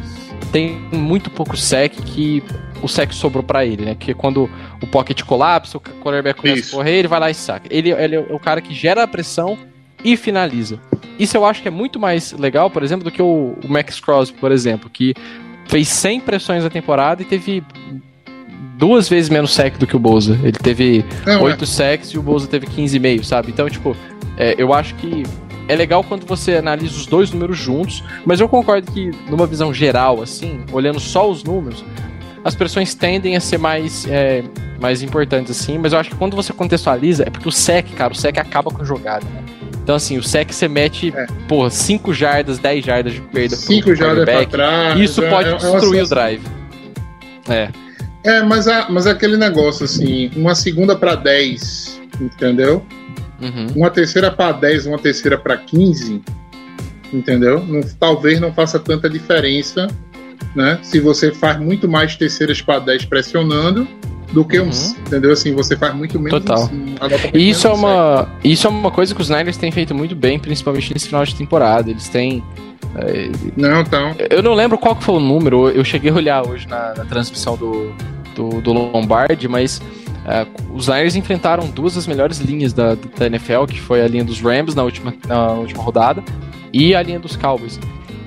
tem 0.53 0.79
muito 0.93 1.31
pouco 1.31 1.57
sec 1.57 1.93
que 1.93 2.43
o 2.83 2.89
sec 2.89 3.13
sobrou 3.13 3.43
pra 3.43 3.65
ele, 3.65 3.85
né? 3.85 3.97
Que 3.99 4.15
quando 4.15 4.49
o 4.83 4.87
pocket 4.87 5.23
colapsa, 5.23 5.79
o 5.79 5.81
quarterback 5.81 6.41
começa 6.41 6.61
Isso. 6.61 6.75
a 6.75 6.79
correr, 6.79 6.99
ele 6.99 7.09
vai 7.09 7.21
lá 7.21 7.31
e 7.31 7.35
saca. 7.35 7.69
Ele, 7.71 7.91
ele 7.91 8.17
é 8.17 8.21
o 8.31 8.39
cara 8.39 8.61
que 8.61 8.75
gera 8.75 9.03
a 9.03 9.07
pressão 9.07 9.59
e 10.05 10.17
finaliza. 10.17 10.79
Isso 11.19 11.37
eu 11.37 11.45
acho 11.45 11.61
que 11.63 11.69
é 11.69 11.71
muito 11.71 11.99
mais 11.99 12.33
legal, 12.33 12.71
por 12.71 12.83
exemplo, 12.83 13.05
do 13.05 13.11
que 13.11 13.21
o, 13.21 13.57
o 13.65 13.69
Max 13.69 13.99
Crosby, 13.99 14.39
por 14.39 14.53
exemplo, 14.53 14.89
que 14.89 15.15
fez 15.69 15.89
100 15.89 16.21
pressões 16.21 16.65
na 16.65 16.71
temporada 16.71 17.23
e 17.23 17.25
teve 17.25 17.63
duas 18.77 19.09
vezes 19.09 19.29
menos 19.29 19.53
sec 19.53 19.77
do 19.77 19.87
que 19.87 19.95
o 19.95 19.99
Bouza. 19.99 20.39
Ele 20.43 20.53
teve 20.53 21.05
é. 21.27 21.37
8 21.37 21.67
sacks 21.67 22.11
e 22.11 22.19
o 22.19 22.23
Bouza 22.23 22.47
teve 22.47 22.67
15,5, 22.67 23.25
sabe? 23.25 23.51
Então, 23.51 23.69
tipo, 23.69 23.97
é, 24.37 24.55
eu 24.59 24.73
acho 24.73 24.95
que 24.97 25.25
é 25.69 25.77
legal 25.77 26.03
quando 26.03 26.27
você 26.27 26.57
analisa 26.57 26.97
os 26.97 27.07
dois 27.07 27.31
números 27.31 27.59
juntos, 27.59 28.03
mas 28.25 28.41
eu 28.41 28.49
concordo 28.49 28.91
que 28.91 29.11
numa 29.29 29.47
visão 29.47 29.73
geral, 29.73 30.23
assim, 30.23 30.65
olhando 30.73 30.99
só 30.99 31.29
os 31.29 31.45
números, 31.45 31.85
as 32.43 32.55
pressões 32.55 32.95
tendem 32.95 33.37
a 33.37 33.41
ser 33.41 33.59
mais, 33.59 34.07
é, 34.09 34.43
mais 34.81 35.03
importantes, 35.03 35.51
assim, 35.51 35.77
mas 35.77 35.93
eu 35.93 35.99
acho 35.99 36.11
que 36.11 36.17
quando 36.17 36.35
você 36.35 36.53
contextualiza, 36.53 37.25
é 37.27 37.31
porque 37.31 37.49
o 37.49 37.53
sec, 37.53 37.87
cara, 37.95 38.13
o 38.13 38.17
sec 38.17 38.39
acaba 38.39 38.71
com 38.71 38.81
a 38.81 38.85
jogada, 38.85 39.27
né? 39.27 39.43
Então, 39.89 39.97
assim, 39.97 40.19
o 40.19 40.23
sec 40.23 40.53
você 40.53 40.69
mete, 40.69 41.15
É. 41.17 41.25
porra, 41.49 41.71
5 41.71 42.13
jardas, 42.13 42.59
10 42.59 42.85
jardas 42.85 43.11
de 43.15 43.23
perda 43.23 43.57
pro 43.57 43.65
Cinco 43.65 43.95
jardas 43.95 44.23
pra 44.27 44.45
trás. 44.45 45.01
Isso 45.01 45.25
é- 45.25 45.31
pode 45.31 45.49
é 45.49 45.57
destruir 45.57 46.03
o 46.05 46.07
drive. 46.07 46.43
É, 47.49 47.71
É, 48.23 48.43
mas, 48.43 48.69
a, 48.69 48.87
mas 48.91 49.07
aquele 49.07 49.39
negócio 49.39 49.87
assim, 49.87 50.31
uma 50.37 50.55
segunda 50.55 50.95
pra 50.95 51.15
10, 51.15 51.99
entendeu? 52.21 52.85
uhum. 53.41 53.67
Uma 53.77 53.89
terceira 53.89 54.31
pra 54.31 54.53
10, 54.53 54.85
uma 54.85 54.99
terceira 54.99 55.39
pra 55.39 55.57
15, 55.57 56.21
entendeu? 57.11 57.65
Não- 57.67 57.81
talvez 57.99 58.39
não 58.41 58.53
faça 58.53 58.79
tanta 58.79 59.09
diferença, 59.09 59.87
né? 60.55 60.79
Se 60.83 61.01
você 61.01 61.33
faz 61.33 61.59
muito 61.59 61.89
mais 61.89 62.15
terceiras 62.15 62.61
pra 62.61 62.79
10 62.79 63.07
pressionando 63.07 63.89
do 64.33 64.45
que 64.45 64.59
Uhum. 64.59 64.69
uns, 64.69 64.93
entendeu? 64.93 65.33
Assim, 65.33 65.55
você 65.55 65.77
faz 65.77 65.95
muito 65.95 66.19
menos. 66.21 66.41
Total. 66.45 66.71
E 67.33 67.49
isso 67.51 67.67
é 67.67 67.71
menos 67.71 67.85
uma, 67.85 68.29
isso 68.45 68.67
é 68.67 68.71
uma 68.71 68.91
coisa 68.91 69.15
que 69.15 69.21
os 69.21 69.29
Niners 69.31 69.57
têm 69.57 69.71
feito 69.73 69.95
muito 69.95 70.15
bem, 70.15 70.39
principalmente 70.39 70.93
nesse 70.93 71.07
final 71.07 71.25
de 71.25 71.35
temporada. 71.35 71.91
Eles 71.91 72.09
têm. 72.09 72.43
é. 72.97 73.31
Não, 73.57 73.81
então. 73.81 74.15
eu 74.31 74.43
não 74.43 74.55
lembro 74.55 74.77
qual 74.79 74.95
foi 75.01 75.15
o 75.17 75.21
número, 75.21 75.71
eu 75.71 75.85
cheguei 75.85 76.11
a 76.11 76.15
olhar 76.15 76.47
hoje 76.47 76.67
na, 76.69 76.95
na 76.95 77.05
transmissão 77.05 77.57
do, 77.57 77.93
do, 78.35 78.61
do 78.61 78.73
Lombardi, 78.73 79.49
mas 79.49 79.81
é, 80.27 80.47
os 80.75 80.89
Niners 80.89 81.17
enfrentaram 81.17 81.67
duas 81.71 81.95
das 81.95 82.07
melhores 82.07 82.39
linhas 82.39 82.73
da, 82.75 82.95
da 82.95 83.27
NFL, 83.27 83.65
que 83.67 83.81
foi 83.81 84.03
a 84.03 84.09
linha 84.09 84.25
dos 84.25 84.41
Rams 84.41 84.75
na 84.75 84.83
última, 84.83 85.15
na 85.27 85.53
última 85.53 85.83
rodada 85.83 86.23
e 86.73 86.95
a 86.95 87.03
linha 87.03 87.19
dos 87.19 87.35
Cowboys. 87.35 87.81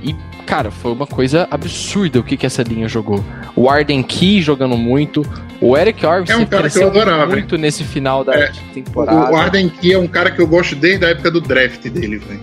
E, 0.04 0.16
cara, 0.46 0.72
foi 0.72 0.92
uma 0.92 1.08
coisa 1.08 1.48
absurda 1.52 2.20
o 2.20 2.24
que, 2.24 2.36
que 2.38 2.46
essa 2.46 2.64
linha 2.64 2.88
jogou. 2.88 3.24
O 3.56 3.70
Arden 3.70 4.04
Key 4.04 4.42
jogando 4.42 4.78
muito, 4.78 5.26
o 5.60 5.78
Eric 5.78 6.06
Armstead 6.06 6.39
É 6.39 6.44
um 6.44 6.46
cara 6.46 6.70
que 6.70 6.80
eu 6.80 6.88
adorava, 6.88 7.28
muito 7.28 7.58
nesse 7.58 7.84
final 7.84 8.24
da 8.24 8.34
É, 8.36 8.52
temporada. 8.74 9.32
O 9.32 9.36
Arden 9.36 9.70
Key 9.70 9.94
é 9.94 9.98
um 10.00 10.08
cara 10.08 10.32
que 10.32 10.42
eu 10.42 10.48
gosto 10.48 10.76
desde 10.76 11.06
a 11.06 11.10
época 11.10 11.32
do 11.32 11.42
draft 11.42 11.82
dele, 11.88 12.18
velho. 12.18 12.39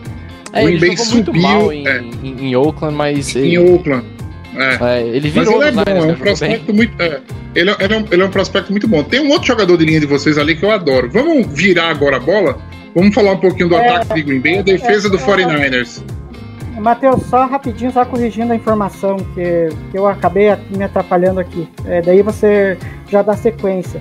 É, 0.53 0.63
Green 0.63 0.77
ele 0.77 0.87
Bay 0.87 0.97
jogou 0.97 1.13
muito 1.13 1.27
subiu, 1.27 1.43
mal 1.43 1.73
em, 1.73 1.87
é. 1.87 2.01
em, 2.23 2.49
em 2.49 2.57
Oakland, 2.57 2.95
mas 2.97 3.37
Em 3.37 3.41
ele, 3.55 3.59
Oakland. 3.59 4.05
É. 4.57 4.79
é, 4.99 5.07
ele 5.07 5.31
Mas 5.35 5.47
virou 5.47 5.63
ele 5.63 5.69
é 5.69 5.73
bom, 5.73 5.85
Niners, 5.85 5.89
é 5.89 5.93
né? 5.95 5.99
um 5.99 6.01
Jogou 6.01 6.15
bem. 6.17 6.17
prospecto 6.25 6.75
muito. 6.75 7.03
é, 7.03 7.21
ele, 7.55 7.71
é, 7.71 7.77
ele 7.81 7.95
é 7.95 7.97
um, 7.99 8.05
ele 8.11 8.23
é 8.23 8.25
um 8.25 8.31
prospecto 8.31 8.71
muito 8.73 8.89
bom. 8.89 9.05
Tem 9.05 9.21
um 9.21 9.29
outro 9.31 9.47
jogador 9.47 9.77
de 9.77 9.85
linha 9.85 10.01
de 10.01 10.07
vocês 10.07 10.39
ali 10.39 10.57
que 10.57 10.65
eu 10.65 10.71
adoro. 10.71 11.09
Vamos 11.11 11.47
virar 11.53 11.91
agora 11.91 12.17
a 12.17 12.21
bola? 12.21 12.59
Vamos 12.95 13.15
falar 13.15 13.33
um 13.33 13.37
pouquinho 13.39 13.69
do 13.69 13.77
É, 13.77 13.89
ataque 13.97 14.15
de 14.15 14.23
Green 14.23 14.41
Bay, 14.41 14.59
a 14.59 14.63
defesa 14.63 15.07
é, 15.07 15.11
do 15.11 15.17
é. 15.17 15.21
49ers. 15.21 16.03
Matheus, 16.81 17.23
só 17.25 17.47
rapidinho, 17.47 17.91
só 17.91 18.05
corrigindo 18.05 18.53
a 18.53 18.57
informação 18.57 19.17
que, 19.35 19.69
que 19.91 19.99
eu 19.99 20.07
acabei 20.07 20.55
me 20.71 20.85
atrapalhando 20.85 21.41
aqui. 21.41 21.69
É, 21.85 22.01
daí 22.01 22.23
você 22.23 22.79
já 23.09 23.23
dá 23.23 23.35
sequência. 23.35 24.01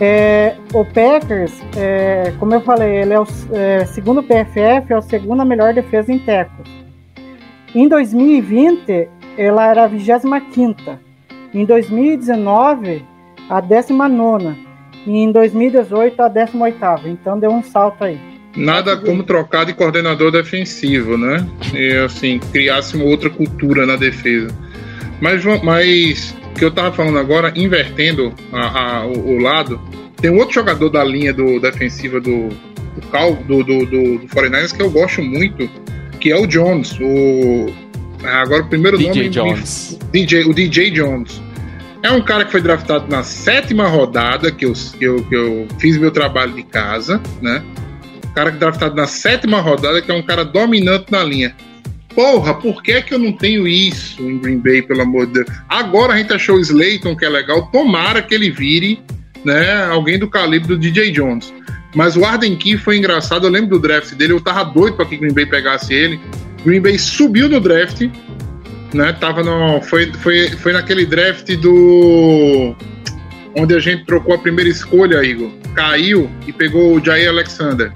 É, 0.00 0.54
o 0.72 0.84
Packers, 0.84 1.60
é, 1.76 2.32
como 2.38 2.54
eu 2.54 2.60
falei, 2.60 2.98
ele 2.98 3.12
é 3.12 3.20
o 3.20 3.26
é, 3.52 3.84
segundo 3.84 4.22
PFF, 4.22 4.92
é 4.92 4.96
a 4.96 5.02
segunda 5.02 5.44
melhor 5.44 5.74
defesa 5.74 6.12
em 6.12 6.18
teco. 6.18 6.62
Em 7.74 7.88
2020, 7.88 9.08
ela 9.36 9.66
era 9.66 9.84
a 9.84 9.86
25 9.86 10.98
Em 11.52 11.64
2019, 11.64 13.04
a 13.50 13.60
19 13.60 14.66
E 15.06 15.18
em 15.18 15.32
2018, 15.32 16.22
a 16.22 16.28
18 16.28 17.08
Então 17.08 17.38
deu 17.38 17.50
um 17.50 17.62
salto 17.62 18.04
aí. 18.04 18.27
Nada 18.56 18.96
como 18.96 19.22
trocar 19.22 19.64
de 19.66 19.72
coordenador 19.72 20.30
defensivo, 20.32 21.16
né? 21.16 21.46
E 21.74 21.92
assim, 22.04 22.38
criasse 22.52 22.96
uma 22.96 23.04
outra 23.04 23.30
cultura 23.30 23.86
na 23.86 23.94
defesa. 23.96 24.48
Mas, 25.20 25.42
mas 25.62 26.34
o 26.50 26.54
que 26.58 26.64
eu 26.64 26.70
tava 26.70 26.92
falando 26.92 27.18
agora, 27.18 27.52
invertendo 27.54 28.32
a- 28.52 29.00
a- 29.00 29.06
o, 29.06 29.36
o 29.36 29.38
lado, 29.38 29.80
tem 30.20 30.30
um 30.30 30.38
outro 30.38 30.54
jogador 30.54 30.88
da 30.88 31.04
linha 31.04 31.32
do 31.32 31.60
defensiva 31.60 32.20
do, 32.20 32.48
do, 32.48 33.06
Cal, 33.12 33.34
do, 33.34 33.62
do, 33.62 33.86
do, 33.86 34.18
do 34.18 34.26
49ers 34.28 34.74
que 34.76 34.82
eu 34.82 34.90
gosto 34.90 35.22
muito, 35.22 35.68
que 36.20 36.32
é 36.32 36.36
o 36.36 36.46
Jones. 36.46 36.98
O, 37.00 37.66
agora 38.24 38.62
o 38.62 38.68
primeiro 38.68 38.98
nome. 38.98 39.12
DJ 39.12 39.22
me- 39.24 39.30
Jones. 39.30 39.98
DJ, 40.12 40.44
o 40.44 40.54
DJ 40.54 40.90
Jones. 40.90 41.40
É 42.02 42.10
um 42.12 42.22
cara 42.22 42.44
que 42.44 42.52
foi 42.52 42.60
draftado 42.60 43.06
na 43.08 43.22
sétima 43.24 43.86
rodada, 43.88 44.50
que 44.52 44.64
eu, 44.64 44.72
que 44.72 45.04
eu, 45.04 45.22
que 45.24 45.34
eu 45.34 45.66
fiz 45.80 45.96
meu 45.98 46.10
trabalho 46.12 46.52
de 46.54 46.62
casa, 46.62 47.20
né? 47.42 47.62
Cara 48.38 48.52
draftado 48.52 48.94
na 48.94 49.08
sétima 49.08 49.60
rodada, 49.60 50.00
que 50.00 50.12
é 50.12 50.14
um 50.14 50.22
cara 50.22 50.44
dominante 50.44 51.10
na 51.10 51.24
linha. 51.24 51.56
Porra, 52.14 52.54
por 52.54 52.84
que, 52.84 53.02
que 53.02 53.12
eu 53.12 53.18
não 53.18 53.32
tenho 53.32 53.66
isso 53.66 54.22
em 54.22 54.38
Green 54.38 54.58
Bay, 54.58 54.80
pelo 54.80 55.02
amor 55.02 55.26
de 55.26 55.32
Deus? 55.32 55.48
Agora 55.68 56.12
a 56.12 56.18
gente 56.18 56.32
achou 56.32 56.54
o 56.54 56.60
Slayton, 56.60 57.16
que 57.16 57.24
é 57.24 57.28
legal. 57.28 57.66
Tomara 57.72 58.22
que 58.22 58.32
ele 58.32 58.48
vire 58.48 59.02
né, 59.44 59.82
alguém 59.86 60.20
do 60.20 60.30
calibre 60.30 60.68
do 60.68 60.78
DJ 60.78 61.10
Jones. 61.10 61.52
Mas 61.96 62.16
o 62.16 62.24
Arden 62.24 62.54
Key 62.54 62.76
foi 62.76 62.98
engraçado. 62.98 63.44
Eu 63.44 63.50
lembro 63.50 63.70
do 63.70 63.80
draft 63.80 64.14
dele. 64.14 64.34
Eu 64.34 64.40
tava 64.40 64.62
doido 64.62 64.94
para 64.94 65.06
que 65.06 65.16
Green 65.16 65.34
Bay 65.34 65.44
pegasse 65.44 65.92
ele. 65.92 66.20
Green 66.64 66.80
Bay 66.80 66.96
subiu 66.96 67.48
no 67.48 67.58
draft 67.58 68.08
né? 68.94 69.12
Tava 69.14 69.42
no, 69.42 69.82
foi, 69.82 70.12
foi, 70.12 70.48
foi 70.50 70.72
naquele 70.72 71.04
draft 71.04 71.50
do 71.56 72.72
onde 73.56 73.74
a 73.74 73.80
gente 73.80 74.04
trocou 74.04 74.34
a 74.34 74.38
primeira 74.38 74.70
escolha, 74.70 75.24
Igor. 75.24 75.50
Caiu 75.74 76.30
e 76.46 76.52
pegou 76.52 76.94
o 76.94 77.04
Jair 77.04 77.28
Alexander. 77.28 77.92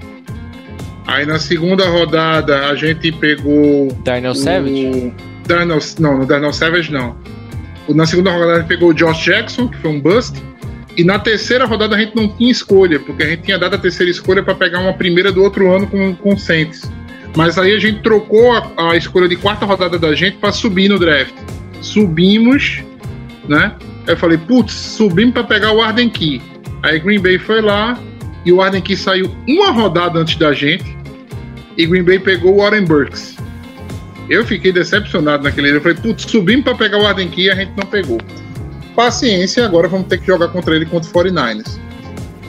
Aí 1.05 1.25
na 1.25 1.39
segunda 1.39 1.85
rodada 1.87 2.67
a 2.67 2.75
gente 2.75 3.11
pegou 3.11 3.91
Darnell 4.03 4.35
Savage? 4.35 4.87
o 4.87 5.13
Darnell, 5.47 5.79
não, 5.99 6.17
no 6.19 6.25
Darnell 6.25 6.53
Savage 6.53 6.91
não. 6.91 7.15
Na 7.89 8.05
segunda 8.05 8.31
rodada 8.31 8.53
a 8.53 8.59
gente 8.59 8.67
pegou 8.67 8.89
o 8.89 8.93
Josh 8.93 9.23
Jackson, 9.23 9.67
que 9.67 9.77
foi 9.77 9.91
um 9.91 9.99
bust. 9.99 10.41
E 10.95 11.03
na 11.03 11.19
terceira 11.19 11.65
rodada 11.65 11.95
a 11.95 11.99
gente 11.99 12.15
não 12.15 12.27
tinha 12.27 12.51
escolha, 12.51 12.99
porque 12.99 13.23
a 13.23 13.27
gente 13.27 13.43
tinha 13.43 13.57
dado 13.57 13.75
a 13.75 13.77
terceira 13.77 14.11
escolha 14.11 14.43
para 14.43 14.53
pegar 14.55 14.79
uma 14.79 14.93
primeira 14.93 15.31
do 15.31 15.43
outro 15.43 15.73
ano 15.73 15.87
com, 15.87 16.15
com 16.15 16.33
o 16.33 16.39
Saints. 16.39 16.89
Mas 17.35 17.57
aí 17.57 17.73
a 17.73 17.79
gente 17.79 18.01
trocou 18.01 18.53
a, 18.53 18.91
a 18.91 18.95
escolha 18.95 19.27
de 19.27 19.35
quarta 19.35 19.65
rodada 19.65 19.97
da 19.97 20.13
gente 20.13 20.37
para 20.37 20.51
subir 20.51 20.87
no 20.87 20.99
draft. 20.99 21.33
Subimos, 21.81 22.83
né? 23.49 23.73
Aí 24.07 24.13
eu 24.13 24.17
falei, 24.17 24.37
putz, 24.37 24.73
subimos 24.73 25.33
para 25.33 25.43
pegar 25.43 25.71
o 25.71 25.81
Arden 25.81 26.09
Key. 26.09 26.41
Aí 26.83 26.99
Green 26.99 27.19
Bay 27.19 27.39
foi 27.39 27.61
lá 27.61 27.97
e 28.45 28.51
o 28.51 28.61
Arden 28.61 28.81
Key 28.81 28.95
saiu 28.97 29.29
uma 29.47 29.71
rodada 29.71 30.19
antes 30.19 30.35
da 30.35 30.53
gente. 30.53 30.97
E 31.77 31.85
Green 31.87 32.03
Bay 32.03 32.19
pegou 32.19 32.53
o 32.55 32.57
Warren 32.57 32.85
Burks. 32.85 33.35
Eu 34.29 34.45
fiquei 34.45 34.71
decepcionado 34.71 35.43
naquele 35.43 35.67
dia. 35.67 35.77
Eu 35.77 35.81
falei, 35.81 35.97
putz, 35.97 36.23
subimos 36.29 36.63
para 36.63 36.75
pegar 36.75 36.99
o 36.99 37.05
Arden 37.05 37.29
Key 37.29 37.43
e 37.45 37.49
a 37.51 37.55
gente 37.55 37.71
não 37.75 37.85
pegou. 37.85 38.19
Paciência, 38.95 39.65
agora 39.65 39.87
vamos 39.87 40.07
ter 40.07 40.19
que 40.19 40.27
jogar 40.27 40.49
contra 40.49 40.75
ele 40.75 40.85
contra 40.85 41.09
o 41.09 41.13
49ers. 41.13 41.79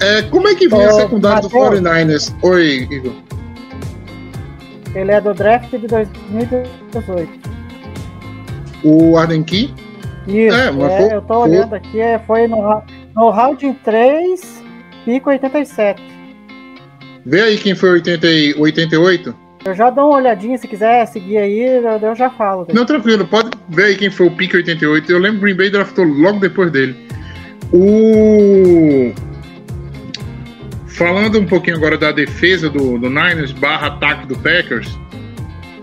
É, 0.00 0.22
como 0.22 0.46
é 0.48 0.54
que 0.54 0.68
vem 0.68 0.84
a 0.84 0.92
secundária 0.92 1.40
do 1.40 1.48
Mateus. 1.48 1.80
49ers? 1.80 2.34
Oi, 2.42 2.88
Igor. 2.90 3.12
Ele 4.94 5.10
é 5.10 5.20
do 5.20 5.32
draft 5.34 5.70
de 5.70 5.86
2018. 5.86 7.28
O 8.84 9.16
Arden 9.16 9.42
Key? 9.42 9.72
Isso, 10.26 10.54
É, 10.56 10.70
mas 10.70 10.92
é, 10.92 10.98
foi- 10.98 11.16
eu 11.16 11.22
tô 11.22 11.34
foi- 11.34 11.50
olhando 11.50 11.74
aqui, 11.74 12.00
é, 12.00 12.18
foi 12.20 12.46
no, 12.46 12.82
no 13.16 13.30
round 13.30 13.72
3, 13.84 14.62
pico 15.04 15.30
87. 15.30 16.02
Vê 17.26 17.40
aí 17.40 17.58
quem 17.58 17.74
foi 17.74 17.90
80 17.90 18.26
e 18.26 18.54
88? 18.54 19.34
Eu 19.64 19.74
já 19.74 19.88
dou 19.88 20.10
uma 20.10 20.18
olhadinha, 20.18 20.58
se 20.58 20.68
quiser 20.68 21.06
seguir 21.06 21.38
aí, 21.38 21.58
eu, 21.58 22.14
já 22.14 22.28
falo. 22.28 22.66
Não, 22.72 22.84
tranquilo, 22.84 23.26
pode 23.26 23.50
ver 23.70 23.84
aí 23.84 23.96
quem 23.96 24.10
foi 24.10 24.26
o 24.26 24.30
pique 24.30 24.56
88. 24.56 25.10
Eu 25.10 25.18
lembro 25.18 25.38
que 25.38 25.44
o 25.44 25.46
Green 25.46 25.56
Bay 25.56 25.70
draftou 25.70 26.04
logo 26.04 26.38
depois 26.38 26.70
dele. 26.70 26.94
O. 27.72 29.12
Falando 30.86 31.40
um 31.40 31.46
pouquinho 31.46 31.76
agora 31.76 31.96
da 31.96 32.12
defesa 32.12 32.68
do, 32.68 32.98
do 32.98 33.08
Niners 33.08 33.52
barra 33.52 33.88
ataque 33.88 34.26
do 34.26 34.38
Packers, 34.38 34.96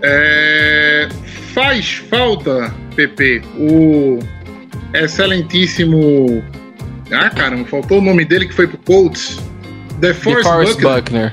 é, 0.00 1.08
faz 1.52 1.94
falta, 2.08 2.72
PP, 2.94 3.42
o 3.58 4.20
excelentíssimo. 4.94 6.42
Ah, 7.12 7.30
caramba, 7.30 7.64
faltou 7.66 7.98
o 7.98 8.02
nome 8.02 8.24
dele 8.24 8.46
que 8.46 8.54
foi 8.54 8.66
pro 8.66 8.78
Colts. 8.78 9.38
The 10.00 10.14
Force 10.14 10.42
DeForest 10.42 10.80
Buckner. 10.80 11.32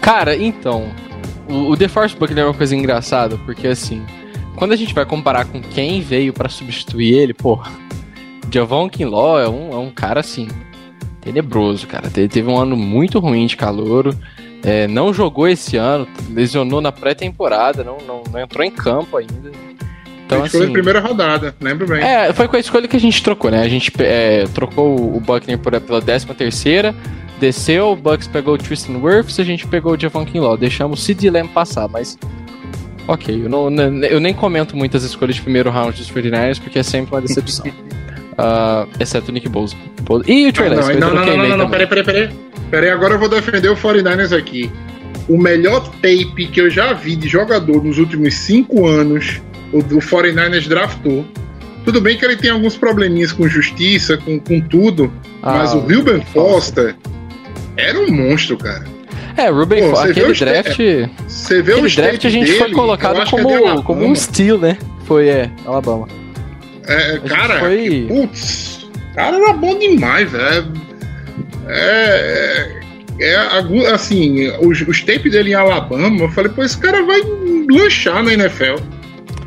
Cara, 0.00 0.36
então, 0.36 0.88
o, 1.48 1.70
o 1.70 1.76
DeForest 1.76 2.16
Buckner 2.18 2.44
é 2.44 2.46
uma 2.46 2.54
coisa 2.54 2.76
engraçada, 2.76 3.36
porque 3.38 3.66
assim, 3.66 4.04
quando 4.56 4.72
a 4.72 4.76
gente 4.76 4.94
vai 4.94 5.04
comparar 5.04 5.44
com 5.46 5.60
quem 5.60 6.00
veio 6.00 6.32
pra 6.32 6.48
substituir 6.48 7.14
ele, 7.14 7.34
pô, 7.34 7.60
Javon 8.50 8.88
Kinlaw 8.88 9.40
é 9.40 9.48
um, 9.48 9.72
é 9.72 9.76
um 9.76 9.90
cara 9.90 10.20
assim, 10.20 10.48
tenebroso, 11.20 11.86
cara. 11.86 12.10
Ele 12.14 12.28
teve 12.28 12.48
um 12.48 12.56
ano 12.58 12.76
muito 12.76 13.18
ruim 13.18 13.46
de 13.46 13.56
calouro. 13.56 14.16
é, 14.62 14.86
não 14.86 15.12
jogou 15.12 15.48
esse 15.48 15.76
ano, 15.76 16.06
lesionou 16.30 16.80
na 16.80 16.92
pré-temporada, 16.92 17.82
não, 17.84 17.98
não, 18.06 18.22
não 18.30 18.40
entrou 18.40 18.64
em 18.64 18.70
campo 18.70 19.16
ainda. 19.16 19.52
Então, 20.26 20.38
Ele 20.38 20.46
escolheu 20.46 20.64
assim, 20.64 20.70
a 20.70 20.72
primeira 20.72 21.00
rodada, 21.00 21.54
lembro 21.60 21.86
bem. 21.86 22.02
é, 22.02 22.32
foi 22.32 22.48
com 22.48 22.56
a 22.56 22.58
escolha 22.60 22.88
que 22.88 22.96
a 22.96 23.00
gente 23.00 23.22
trocou, 23.22 23.50
né? 23.50 23.62
A 23.62 23.68
gente 23.68 23.92
é, 23.98 24.44
trocou 24.54 24.96
o 25.16 25.20
Buckner 25.20 25.58
por, 25.58 25.78
pela 25.80 26.00
13 26.00 26.26
terceira, 26.28 26.94
desceu, 27.38 27.88
o 27.92 27.96
Bucks 27.96 28.26
pegou 28.26 28.54
o 28.54 28.58
Tristan 28.58 28.98
Wirfs, 29.02 29.38
a 29.38 29.44
gente 29.44 29.66
pegou 29.66 29.92
o 29.94 30.00
Javon 30.00 30.24
Kinlaw. 30.24 30.56
Deixamos 30.56 31.00
o 31.00 31.02
Sid 31.02 31.28
Lamb 31.28 31.48
passar, 31.50 31.88
mas... 31.88 32.18
Ok, 33.06 33.42
eu, 33.44 33.50
não, 33.50 33.70
eu 34.06 34.18
nem 34.18 34.32
comento 34.32 34.74
muitas 34.74 35.04
escolhas 35.04 35.36
de 35.36 35.42
primeiro 35.42 35.70
round 35.70 35.94
dos 35.98 36.10
49ers, 36.10 36.58
porque 36.58 36.78
é 36.78 36.82
sempre 36.82 37.14
uma 37.14 37.20
decepção. 37.20 37.66
Ah, 38.36 38.84
exceto 38.98 39.30
o 39.30 39.32
Nick 39.32 39.48
Bosa. 39.48 39.76
E 40.26 40.48
o 40.48 40.52
Trey 40.52 40.66
Ah, 40.66 40.74
Lance, 40.74 40.94
não, 40.94 41.14
não, 41.14 41.14
não, 41.14 41.24
não, 41.24 41.36
não, 41.36 41.48
não, 41.50 41.56
também. 41.66 41.70
peraí, 41.70 41.86
peraí, 41.86 42.04
peraí. 42.04 42.30
Peraí, 42.68 42.90
agora 42.90 43.14
eu 43.14 43.18
vou 43.20 43.28
defender 43.28 43.68
o 43.68 43.76
49ers 43.76 44.36
aqui. 44.36 44.68
O 45.28 45.38
melhor 45.38 45.88
tape 46.02 46.48
que 46.50 46.60
eu 46.60 46.68
já 46.68 46.92
vi 46.94 47.14
de 47.14 47.28
jogador 47.28 47.84
nos 47.84 47.96
últimos 47.96 48.34
cinco 48.34 48.88
anos, 48.88 49.40
o 49.74 49.82
do 49.82 49.98
49ers 49.98 50.68
draftou. 50.68 51.24
Tudo 51.84 52.00
bem 52.00 52.16
que 52.16 52.24
ele 52.24 52.36
tem 52.36 52.50
alguns 52.50 52.76
probleminhas 52.76 53.30
com 53.32 53.46
justiça, 53.46 54.16
com, 54.16 54.38
com 54.40 54.60
tudo, 54.60 55.12
mas 55.42 55.72
Ah, 55.72 55.76
o 55.76 55.84
Wilben 55.86 56.22
Foster 56.32 56.96
era 57.76 57.98
um 57.98 58.10
monstro, 58.10 58.56
cara. 58.56 58.84
É, 59.36 59.48
Ruben, 59.50 59.82
Pô, 59.82 59.90
Fo- 59.90 59.96
você 59.96 60.12
vê 60.12 60.20
aquele 60.20 60.34
draft... 60.38 60.78
Você 61.26 61.60
vê 61.60 61.74
os 61.74 61.94
draft 61.96 62.14
a 62.14 62.18
tapes 62.20 62.32
gente 62.32 62.46
foi 62.52 62.58
dele, 62.60 62.72
eu 62.72 62.76
colocado 62.76 63.20
é 63.20 63.26
como, 63.26 63.82
como 63.82 64.04
um 64.06 64.14
steal, 64.14 64.58
né? 64.58 64.78
Foi, 65.06 65.28
é, 65.28 65.50
Alabama. 65.66 66.06
É, 66.86 67.18
cara, 67.28 67.58
foi- 67.58 68.06
putz, 68.08 68.86
cara 69.14 69.36
era 69.36 69.52
bom 69.52 69.76
demais, 69.78 70.30
velho. 70.30 70.72
É, 71.66 72.70
é, 73.18 73.26
é 73.32 73.36
agu- 73.36 73.86
assim, 73.86 74.48
os, 74.60 74.80
os 74.82 75.02
tapes 75.02 75.32
dele 75.32 75.50
em 75.50 75.54
Alabama, 75.54 76.22
eu 76.24 76.28
falei, 76.30 76.52
pô, 76.52 76.62
esse 76.62 76.78
cara 76.78 77.02
vai 77.02 77.20
lanchar 77.70 78.22
na 78.22 78.32
NFL. 78.34 78.76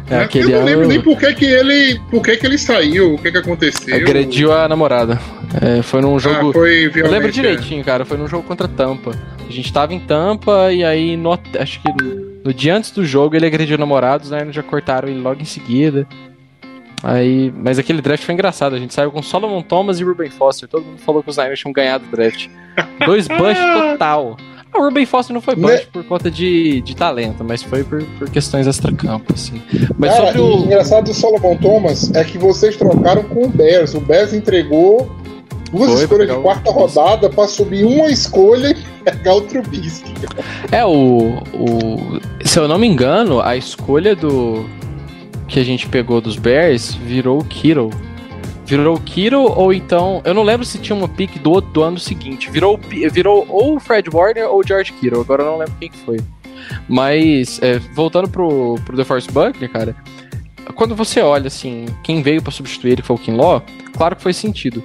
É, 0.09 0.17
né? 0.17 0.23
aquele 0.23 0.53
eu 0.53 0.59
não 0.59 0.65
lembro 0.65 0.79
ano- 0.81 0.89
nem 0.89 1.01
por 1.01 1.17
que, 1.19 1.33
que 1.33 1.45
ele, 1.45 1.99
por 2.09 2.21
que, 2.23 2.37
que 2.37 2.45
ele 2.45 2.57
saiu, 2.57 3.15
o 3.15 3.17
que, 3.17 3.31
que 3.31 3.37
aconteceu. 3.37 3.95
Agrediu 3.95 4.53
a 4.53 4.67
namorada. 4.67 5.19
É, 5.61 5.81
foi 5.81 6.01
num 6.01 6.15
Ah, 6.15 6.19
jogo. 6.19 6.53
foi 6.53 6.89
Eu 6.95 7.09
lembro 7.11 7.31
direitinho, 7.31 7.83
cara. 7.83 8.05
Foi 8.05 8.17
num 8.17 8.27
jogo 8.27 8.43
contra 8.47 8.67
Tampa. 8.67 9.11
A 9.47 9.51
gente 9.51 9.71
tava 9.71 9.93
em 9.93 9.99
Tampa 9.99 10.71
e 10.73 10.83
aí, 10.83 11.15
no, 11.17 11.31
acho 11.59 11.81
que 11.81 11.91
no 12.43 12.53
dia 12.53 12.75
antes 12.75 12.91
do 12.91 13.05
jogo, 13.05 13.35
ele 13.35 13.45
agrediu 13.45 13.75
o 13.75 13.79
namorado, 13.79 14.23
os 14.23 14.31
Niners 14.31 14.55
já 14.55 14.63
cortaram 14.63 15.07
ele 15.09 15.19
logo 15.19 15.41
em 15.41 15.45
seguida. 15.45 16.07
Aí, 17.03 17.53
mas 17.55 17.77
aquele 17.77 18.01
draft 18.01 18.23
foi 18.23 18.33
engraçado. 18.33 18.75
A 18.75 18.79
gente 18.79 18.93
saiu 18.93 19.11
com 19.11 19.21
Solomon 19.21 19.61
Thomas 19.61 19.99
e 19.99 20.03
Ruben 20.03 20.29
Foster. 20.31 20.67
Todo 20.67 20.83
mundo 20.83 20.99
falou 20.99 21.21
que 21.21 21.29
os 21.29 21.37
Niners 21.37 21.59
tinham 21.59 21.71
ganhado 21.71 22.05
o 22.05 22.15
draft. 22.15 22.47
Dois 23.05 23.27
bush 23.27 23.57
total. 23.91 24.35
O 24.77 24.83
Ruben 24.85 25.05
Foster 25.05 25.33
não 25.33 25.41
foi 25.41 25.55
Né? 25.55 25.77
por 25.91 26.03
conta 26.03 26.29
de, 26.29 26.81
de 26.81 26.95
talento, 26.95 27.43
mas 27.43 27.63
foi 27.63 27.83
por, 27.83 28.03
por 28.19 28.29
questões 28.29 28.67
extra-campo, 28.67 29.33
assim. 29.33 29.61
Mas 29.97 30.13
Cara, 30.13 30.27
sobre 30.27 30.41
o. 30.41 30.57
engraçado 30.65 31.05
do 31.05 31.13
Solomon 31.13 31.55
Thomas 31.57 32.11
é 32.13 32.23
que 32.23 32.37
vocês 32.37 32.75
trocaram 32.77 33.23
com 33.23 33.45
o 33.45 33.49
Bears. 33.49 33.93
O 33.95 33.99
Bears 34.01 34.33
entregou 34.33 35.09
duas 35.71 35.91
Foi, 35.91 36.03
escolhas 36.03 36.27
de 36.27 36.33
o 36.33 36.41
quarta 36.41 36.71
Trubisky. 36.71 36.99
rodada 36.99 37.29
pra 37.29 37.47
subir 37.47 37.83
uma 37.85 38.09
escolha 38.09 38.69
e 38.69 39.03
pegar 39.03 39.35
o 39.35 39.41
Trubisky. 39.41 40.13
É, 40.71 40.85
o, 40.85 41.41
o. 41.53 42.19
Se 42.45 42.59
eu 42.59 42.67
não 42.67 42.77
me 42.77 42.87
engano, 42.87 43.41
a 43.41 43.55
escolha 43.57 44.15
do. 44.15 44.65
Que 45.47 45.59
a 45.61 45.63
gente 45.63 45.87
pegou 45.87 46.19
dos 46.21 46.35
Bears 46.37 46.93
virou 46.93 47.39
o 47.39 47.43
Kittle. 47.43 47.89
Virou 48.67 48.97
o 48.97 48.99
Kittle 48.99 49.51
ou 49.55 49.73
então. 49.73 50.21
Eu 50.25 50.33
não 50.33 50.43
lembro 50.43 50.65
se 50.65 50.77
tinha 50.77 50.95
uma 50.95 51.07
pick 51.07 51.39
do, 51.39 51.61
do 51.61 51.81
ano 51.81 51.97
seguinte. 51.97 52.51
Virou, 52.51 52.77
virou 52.77 53.45
ou 53.49 53.77
o 53.77 53.79
Fred 53.79 54.09
Warner 54.13 54.49
ou 54.49 54.59
o 54.59 54.63
George 54.63 54.91
Kittle. 54.91 55.21
Agora 55.21 55.41
eu 55.41 55.47
não 55.47 55.57
lembro 55.57 55.73
quem 55.79 55.89
que 55.89 55.97
foi. 55.99 56.17
Mas, 56.87 57.61
é, 57.61 57.79
voltando 57.79 58.27
pro, 58.29 58.75
pro 58.85 58.97
DeForest 58.97 59.31
Buckner, 59.31 59.71
cara. 59.71 59.95
Quando 60.75 60.95
você 60.95 61.21
olha 61.21 61.47
assim, 61.47 61.85
quem 62.03 62.21
veio 62.21 62.41
pra 62.41 62.51
substituir 62.51 62.91
ele 62.91 63.01
foi 63.01 63.15
o 63.15 63.19
Kinlaw, 63.19 63.63
claro 63.93 64.17
que 64.17 64.21
foi 64.21 64.33
sentido. 64.33 64.83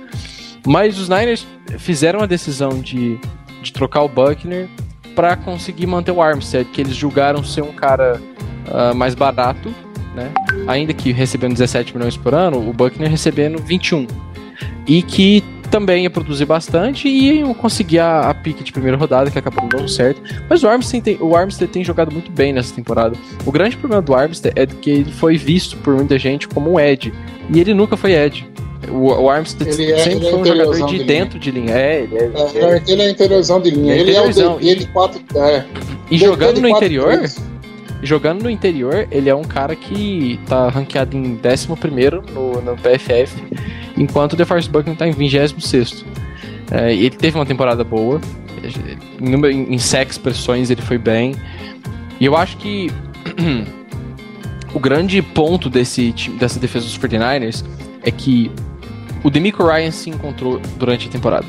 Mas 0.64 0.96
os 0.96 1.08
Niners 1.08 1.44
fizeram 1.78 2.20
a 2.20 2.26
decisão 2.26 2.80
de, 2.80 3.18
de 3.60 3.72
trocar 3.72 4.02
o 4.02 4.08
Buckner 4.08 4.68
para 5.16 5.36
conseguir 5.36 5.88
manter 5.88 6.12
o 6.12 6.22
Armstead, 6.22 6.70
que 6.70 6.80
eles 6.80 6.94
julgaram 6.94 7.42
ser 7.42 7.62
um 7.62 7.72
cara 7.72 8.22
ah, 8.70 8.94
mais 8.94 9.14
barato, 9.14 9.74
né? 10.14 10.30
Ainda 10.66 10.92
que 10.92 11.12
recebendo 11.12 11.52
17 11.52 11.96
milhões 11.96 12.16
por 12.16 12.34
ano, 12.34 12.58
o 12.58 12.72
Buckner 12.72 13.10
recebendo 13.10 13.58
21. 13.62 14.06
E 14.86 15.02
que 15.02 15.42
também 15.70 16.02
ia 16.02 16.10
produzir 16.10 16.44
bastante 16.44 17.08
e 17.08 17.38
iam 17.38 17.54
conseguir 17.54 17.98
a, 18.00 18.28
a 18.28 18.34
pique 18.34 18.62
de 18.62 18.70
primeira 18.70 18.96
rodada, 18.96 19.30
que 19.30 19.38
acabou 19.38 19.66
dando 19.68 19.88
certo. 19.88 20.20
Mas 20.48 20.62
o 20.62 20.68
Armstead, 20.68 21.02
tem, 21.02 21.18
o 21.18 21.34
Armstead 21.34 21.72
tem 21.72 21.82
jogado 21.82 22.12
muito 22.12 22.30
bem 22.30 22.52
nessa 22.52 22.74
temporada. 22.74 23.16
O 23.46 23.50
grande 23.50 23.76
problema 23.78 24.02
do 24.02 24.14
Armstead 24.14 24.52
é 24.54 24.66
que 24.66 24.90
ele 24.90 25.12
foi 25.12 25.38
visto 25.38 25.78
por 25.78 25.94
muita 25.94 26.18
gente 26.18 26.46
como 26.46 26.72
um 26.72 26.78
Ed. 26.78 27.12
E 27.48 27.58
ele 27.58 27.72
nunca 27.72 27.96
foi 27.96 28.12
Ed. 28.12 28.46
O, 28.90 29.06
o 29.12 29.30
Armstead 29.30 29.70
Ele 29.70 29.92
é- 29.92 29.98
sempre 29.98 30.18
ele 30.18 30.26
é 30.26 30.30
foi 30.30 30.40
um 30.40 30.44
jogador 30.44 30.86
de 30.86 30.98
de 30.98 31.04
dentro 31.04 31.38
de 31.38 31.50
linha. 31.50 31.72
É, 31.72 32.02
ele 32.02 32.16
é. 32.16 32.24
É, 32.24 32.82
ele 32.86 33.02
é 33.02 33.10
interiorzão 33.10 33.60
de 33.60 33.70
linha. 33.70 33.94
Ele 33.94 34.10
é 34.10 34.26
Ele 34.26 34.40
é 34.40 34.46
o 34.48 34.58
de 34.58 34.86
4. 34.88 35.22
É, 35.36 35.64
E 36.10 36.18
jogando 36.18 36.60
no 36.60 36.68
quatro 36.68 36.84
interior, 36.86 37.16
três. 37.16 37.51
Jogando 38.02 38.42
no 38.42 38.50
interior, 38.50 39.06
ele 39.10 39.28
é 39.28 39.34
um 39.34 39.44
cara 39.44 39.76
que 39.76 40.38
tá 40.46 40.68
ranqueado 40.68 41.16
em 41.16 41.38
11 41.44 41.68
no, 42.32 42.60
no 42.60 42.76
PFF, 42.76 43.42
enquanto 43.96 44.32
o 44.32 44.36
DeForest 44.36 44.70
Buckner 44.70 44.96
tá 44.96 45.06
em 45.06 45.12
26 45.12 46.04
é, 46.70 46.94
ele 46.94 47.10
teve 47.10 47.36
uma 47.36 47.44
temporada 47.44 47.84
boa, 47.84 48.20
em, 49.20 49.74
em, 49.74 49.78
sacks, 49.78 50.16
pressões, 50.16 50.70
ele 50.70 50.80
foi 50.80 50.96
bem. 50.96 51.34
E 52.18 52.24
eu 52.24 52.34
acho 52.36 52.56
que 52.56 52.90
o 54.72 54.80
grande 54.80 55.20
ponto 55.20 55.68
desse, 55.68 56.12
dessa 56.38 56.58
defesa 56.58 56.86
dos 56.86 56.98
49ers 56.98 57.64
é 58.02 58.10
que 58.10 58.50
o 59.22 59.30
Demico 59.30 59.64
Ryan 59.64 59.90
se 59.90 60.08
encontrou 60.08 60.60
durante 60.78 61.08
a 61.08 61.10
temporada. 61.10 61.46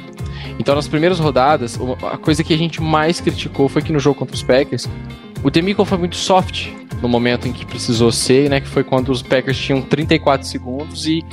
Então, 0.59 0.75
nas 0.75 0.87
primeiras 0.87 1.19
rodadas, 1.19 1.79
a 2.11 2.17
coisa 2.17 2.43
que 2.43 2.53
a 2.53 2.57
gente 2.57 2.81
mais 2.81 3.19
criticou 3.19 3.67
foi 3.67 3.81
que 3.81 3.91
no 3.91 3.99
jogo 3.99 4.19
contra 4.19 4.35
os 4.35 4.43
Packers, 4.43 4.87
o 5.43 5.51
Demico 5.51 5.83
foi 5.83 5.97
muito 5.97 6.15
soft 6.15 6.69
no 7.01 7.09
momento 7.09 7.47
em 7.47 7.53
que 7.53 7.65
precisou 7.65 8.11
ser, 8.11 8.49
né? 8.49 8.61
Que 8.61 8.67
foi 8.67 8.83
quando 8.83 9.09
os 9.09 9.21
Packers 9.21 9.57
tinham 9.57 9.81
34 9.81 10.47
segundos 10.47 11.05
e 11.05 11.23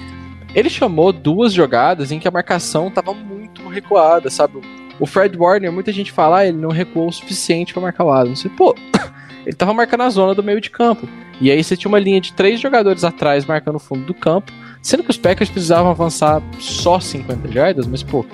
ele 0.53 0.69
chamou 0.69 1.13
duas 1.13 1.53
jogadas 1.53 2.11
em 2.11 2.19
que 2.19 2.27
a 2.27 2.31
marcação 2.31 2.89
estava 2.89 3.15
muito 3.15 3.67
recuada, 3.69 4.29
sabe? 4.29 4.61
O 4.99 5.07
Fred 5.07 5.37
Warner, 5.39 5.73
muita 5.73 5.93
gente 5.93 6.11
fala, 6.11 6.39
ah, 6.39 6.47
ele 6.47 6.59
não 6.59 6.71
recuou 6.71 7.09
o 7.09 7.13
suficiente 7.13 7.73
para 7.73 7.83
marcar 7.83 8.05
o 8.05 8.11
Adams. 8.11 8.41
Você, 8.41 8.49
pô, 8.49 8.75
ele 9.47 9.57
tava 9.57 9.73
marcando 9.73 10.03
a 10.03 10.11
zona 10.11 10.35
do 10.35 10.43
meio 10.43 10.61
de 10.61 10.71
campo. 10.71 11.09
E 11.41 11.51
aí 11.51 11.63
você 11.63 11.77
tinha 11.77 11.89
uma 11.89 11.99
linha 11.99 12.21
de 12.21 12.33
três 12.33 12.61
jogadores 12.61 13.05
atrás 13.05 13.47
marcando 13.47 13.77
o 13.77 13.81
fundo 13.81 14.05
do 14.05 14.13
campo, 14.13 14.53
sendo 14.83 15.05
que 15.05 15.11
os 15.11 15.17
Packers 15.17 15.49
precisavam 15.49 15.91
avançar 15.91 16.43
só 16.59 16.99
50 16.99 17.51
jardas, 17.51 17.87
mas, 17.87 18.03
pô, 18.03 18.27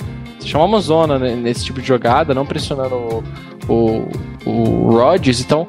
chamar 0.47 0.65
uma 0.65 0.81
zona 0.81 1.19
nesse 1.19 1.65
tipo 1.65 1.81
de 1.81 1.89
jogada, 1.89 2.33
não 2.33 2.47
pressionando 2.47 2.95
o, 2.95 3.25
o, 3.69 4.09
o 4.45 4.91
Rodgers, 4.97 5.41
então 5.41 5.67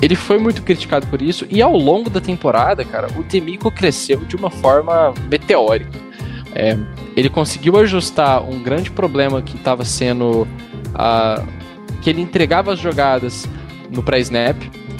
ele 0.00 0.16
foi 0.16 0.38
muito 0.38 0.62
criticado 0.62 1.06
por 1.06 1.22
isso, 1.22 1.46
e 1.48 1.62
ao 1.62 1.76
longo 1.76 2.10
da 2.10 2.20
temporada, 2.20 2.84
cara, 2.84 3.08
o 3.16 3.22
Demico 3.22 3.70
cresceu 3.70 4.20
de 4.20 4.36
uma 4.36 4.50
forma 4.50 5.14
meteórica. 5.30 5.98
É, 6.54 6.76
ele 7.16 7.28
conseguiu 7.28 7.76
ajustar 7.78 8.42
um 8.42 8.62
grande 8.62 8.90
problema 8.90 9.42
que 9.42 9.56
estava 9.56 9.84
sendo 9.84 10.46
ah, 10.94 11.42
que 12.00 12.10
ele 12.10 12.20
entregava 12.20 12.72
as 12.72 12.78
jogadas 12.78 13.48
no 13.90 14.02
pré-snap. 14.02 14.56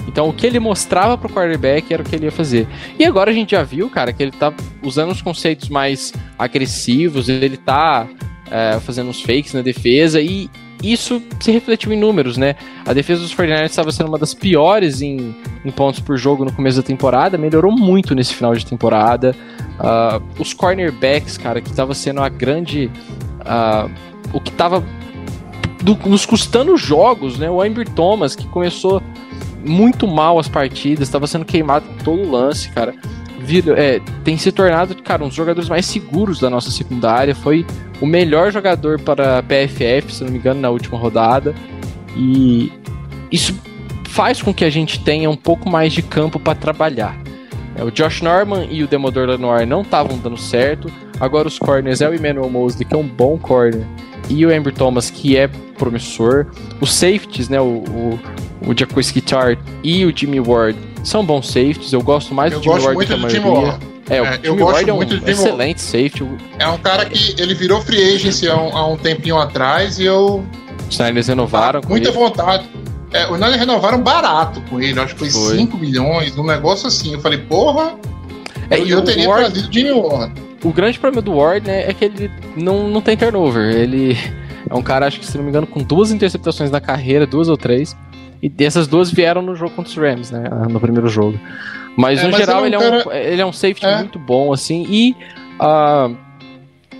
Então 0.08 0.28
o 0.28 0.32
que 0.32 0.46
ele 0.46 0.58
mostrava 0.58 1.16
pro 1.16 1.28
quarterback 1.28 1.92
era 1.92 2.02
o 2.02 2.04
que 2.04 2.16
ele 2.16 2.24
ia 2.24 2.32
fazer. 2.32 2.66
E 2.98 3.04
agora 3.04 3.30
a 3.30 3.34
gente 3.34 3.52
já 3.52 3.62
viu, 3.62 3.88
cara, 3.88 4.12
que 4.12 4.22
ele 4.22 4.32
tá 4.32 4.52
usando 4.82 5.10
os 5.10 5.22
conceitos 5.22 5.68
mais 5.68 6.12
agressivos, 6.38 7.28
ele 7.28 7.56
tá 7.56 8.06
é, 8.50 8.78
fazendo 8.80 9.10
uns 9.10 9.20
fakes 9.20 9.52
na 9.52 9.62
defesa 9.62 10.20
e 10.20 10.50
isso 10.82 11.22
se 11.40 11.50
refletiu 11.50 11.92
em 11.92 11.98
números, 11.98 12.36
né? 12.36 12.56
A 12.84 12.92
defesa 12.92 13.22
dos 13.22 13.34
49ers 13.34 13.64
estava 13.64 13.90
sendo 13.90 14.08
uma 14.08 14.18
das 14.18 14.34
piores 14.34 15.00
em, 15.00 15.34
em 15.64 15.70
pontos 15.70 16.00
por 16.00 16.16
jogo 16.18 16.44
no 16.44 16.52
começo 16.52 16.76
da 16.76 16.82
temporada, 16.82 17.38
melhorou 17.38 17.72
muito 17.72 18.14
nesse 18.14 18.34
final 18.34 18.54
de 18.54 18.66
temporada. 18.66 19.34
Ah, 19.78 20.20
os 20.38 20.52
cornerbacks, 20.52 21.38
cara, 21.38 21.60
que 21.60 21.70
estava 21.70 21.94
sendo 21.94 22.20
a 22.22 22.28
grande. 22.28 22.90
ah, 23.44 23.88
o 24.32 24.40
que 24.40 24.50
estava 24.50 24.84
nos 26.06 26.26
custando 26.26 26.76
jogos, 26.76 27.38
né? 27.38 27.50
O 27.50 27.62
Amber 27.62 27.88
Thomas, 27.88 28.34
que 28.34 28.46
começou 28.48 29.02
muito 29.64 30.06
mal 30.06 30.38
as 30.38 30.48
partidas, 30.48 31.08
estava 31.08 31.26
sendo 31.26 31.44
queimado 31.44 31.86
em 31.88 32.04
todo 32.04 32.30
lance, 32.30 32.70
cara. 32.70 32.94
Vira, 33.44 33.78
é, 33.78 34.00
tem 34.24 34.38
se 34.38 34.50
tornado, 34.50 34.94
cara, 35.02 35.22
um 35.22 35.28
dos 35.28 35.36
jogadores 35.36 35.68
mais 35.68 35.84
seguros 35.84 36.40
da 36.40 36.48
nossa 36.48 36.70
secundária. 36.70 37.34
Foi 37.34 37.66
o 38.00 38.06
melhor 38.06 38.50
jogador 38.50 38.98
para 38.98 39.42
PFF, 39.42 40.14
se 40.14 40.24
não 40.24 40.32
me 40.32 40.38
engano, 40.38 40.60
na 40.60 40.70
última 40.70 40.98
rodada. 40.98 41.54
E 42.16 42.72
isso 43.30 43.54
faz 44.08 44.40
com 44.40 44.54
que 44.54 44.64
a 44.64 44.70
gente 44.70 45.00
tenha 45.04 45.28
um 45.28 45.36
pouco 45.36 45.68
mais 45.68 45.92
de 45.92 46.00
campo 46.00 46.40
para 46.40 46.54
trabalhar. 46.54 47.16
É, 47.76 47.84
o 47.84 47.90
Josh 47.90 48.22
Norman 48.22 48.66
e 48.70 48.82
o 48.82 48.88
Demodor 48.88 49.28
Lenoir 49.28 49.66
não 49.66 49.82
estavam 49.82 50.16
dando 50.18 50.38
certo. 50.38 50.90
Agora 51.20 51.46
os 51.46 51.58
corners 51.58 52.00
é 52.00 52.08
o 52.08 52.14
Emmanuel 52.14 52.48
Mosley, 52.48 52.84
que 52.84 52.94
é 52.94 52.98
um 52.98 53.06
bom 53.06 53.36
corner, 53.36 53.86
e 54.28 54.44
o 54.46 54.56
Amber 54.56 54.72
Thomas, 54.72 55.10
que 55.10 55.36
é 55.36 55.48
promissor. 55.76 56.46
Os 56.80 56.92
safeties, 56.92 57.48
né, 57.48 57.60
o, 57.60 57.84
o, 57.84 58.20
o 58.66 58.74
Jaquiski 58.76 59.20
Tart 59.20 59.58
e 59.82 60.04
o 60.04 60.16
Jimmy 60.16 60.40
Ward 60.40 60.78
são 61.04 61.24
bons 61.24 61.46
safeties. 61.46 61.92
Eu 61.92 62.02
gosto 62.02 62.34
mais 62.34 62.52
Eu 62.52 62.60
do 62.60 62.64
Jimmy 62.64 62.80
Ward 62.84 63.06
que 63.06 63.12
a 63.12 63.16
maioria. 63.16 63.78
É, 64.10 64.20
o 64.20 64.24
É, 64.26 64.40
Jimmy 64.42 64.62
Ward 64.62 64.90
é 64.90 64.92
um 64.92 65.02
excelente 65.02 65.80
safety. 65.80 66.26
É 66.58 66.66
um 66.68 66.78
cara 66.78 67.04
que 67.06 67.34
ele 67.40 67.54
virou 67.54 67.80
free 67.80 68.14
agency 68.14 68.48
há 68.48 68.56
um, 68.56 68.76
há 68.76 68.86
um 68.88 68.96
tempinho 68.96 69.38
atrás 69.38 69.98
e 69.98 70.04
eu. 70.04 70.44
Niners 70.98 71.28
renovaram 71.28 71.80
com 71.80 71.88
Muita 71.88 72.08
ele. 72.08 72.16
vontade. 72.18 72.68
É, 73.12 73.26
os 73.26 73.38
Niners 73.38 73.56
renovaram 73.56 74.02
barato 74.02 74.60
com 74.68 74.80
ele, 74.80 74.98
acho 75.00 75.14
que 75.14 75.20
foi, 75.20 75.30
Foi. 75.30 75.56
5 75.58 75.76
milhões, 75.78 76.36
um 76.36 76.44
negócio 76.44 76.86
assim. 76.88 77.12
Eu 77.14 77.20
falei, 77.20 77.38
porra, 77.38 77.94
É, 78.68 78.78
eu, 78.80 78.86
e 78.86 78.90
eu 78.90 79.02
teria 79.02 79.28
Ward- 79.28 79.44
trazido 79.52 79.68
o 79.68 79.72
Jimmy 79.72 79.92
Ward. 79.92 80.32
O 80.64 80.72
grande 80.72 80.98
problema 80.98 81.22
do 81.22 81.34
Ward, 81.36 81.66
né, 81.66 81.88
é 81.88 81.92
que 81.94 82.06
ele 82.06 82.30
não, 82.56 82.88
não 82.88 83.00
tem 83.00 83.16
turnover. 83.16 83.74
Ele 83.74 84.16
é 84.68 84.74
um 84.74 84.82
cara, 84.82 85.06
acho 85.06 85.20
que 85.20 85.26
se 85.26 85.36
não 85.36 85.44
me 85.44 85.50
engano, 85.50 85.66
com 85.66 85.80
duas 85.82 86.10
interceptações 86.10 86.70
na 86.70 86.80
carreira, 86.80 87.26
duas 87.26 87.48
ou 87.48 87.56
três. 87.56 87.96
E 88.44 88.48
dessas 88.50 88.86
duas 88.86 89.10
vieram 89.10 89.40
no 89.40 89.54
jogo 89.56 89.74
contra 89.74 89.90
os 89.90 89.96
Rams, 89.96 90.30
né? 90.30 90.44
No 90.70 90.78
primeiro 90.78 91.08
jogo. 91.08 91.40
Mas 91.96 92.18
É, 92.20 92.24
no 92.24 92.30
mas 92.30 92.40
geral 92.40 92.66
ele 92.66 92.74
ele 92.76 92.84
é 92.84 92.86
é, 92.86 92.90
um 92.90 92.98
um, 92.98 93.02
cara- 93.04 93.18
ele 93.18 93.40
é 93.42 93.46
um 93.46 93.52
safety 93.52 93.86
É. 93.86 93.98
muito 93.98 94.18
bom, 94.18 94.52
assim. 94.52 94.84
E 94.88 95.16
ah, 95.58 96.10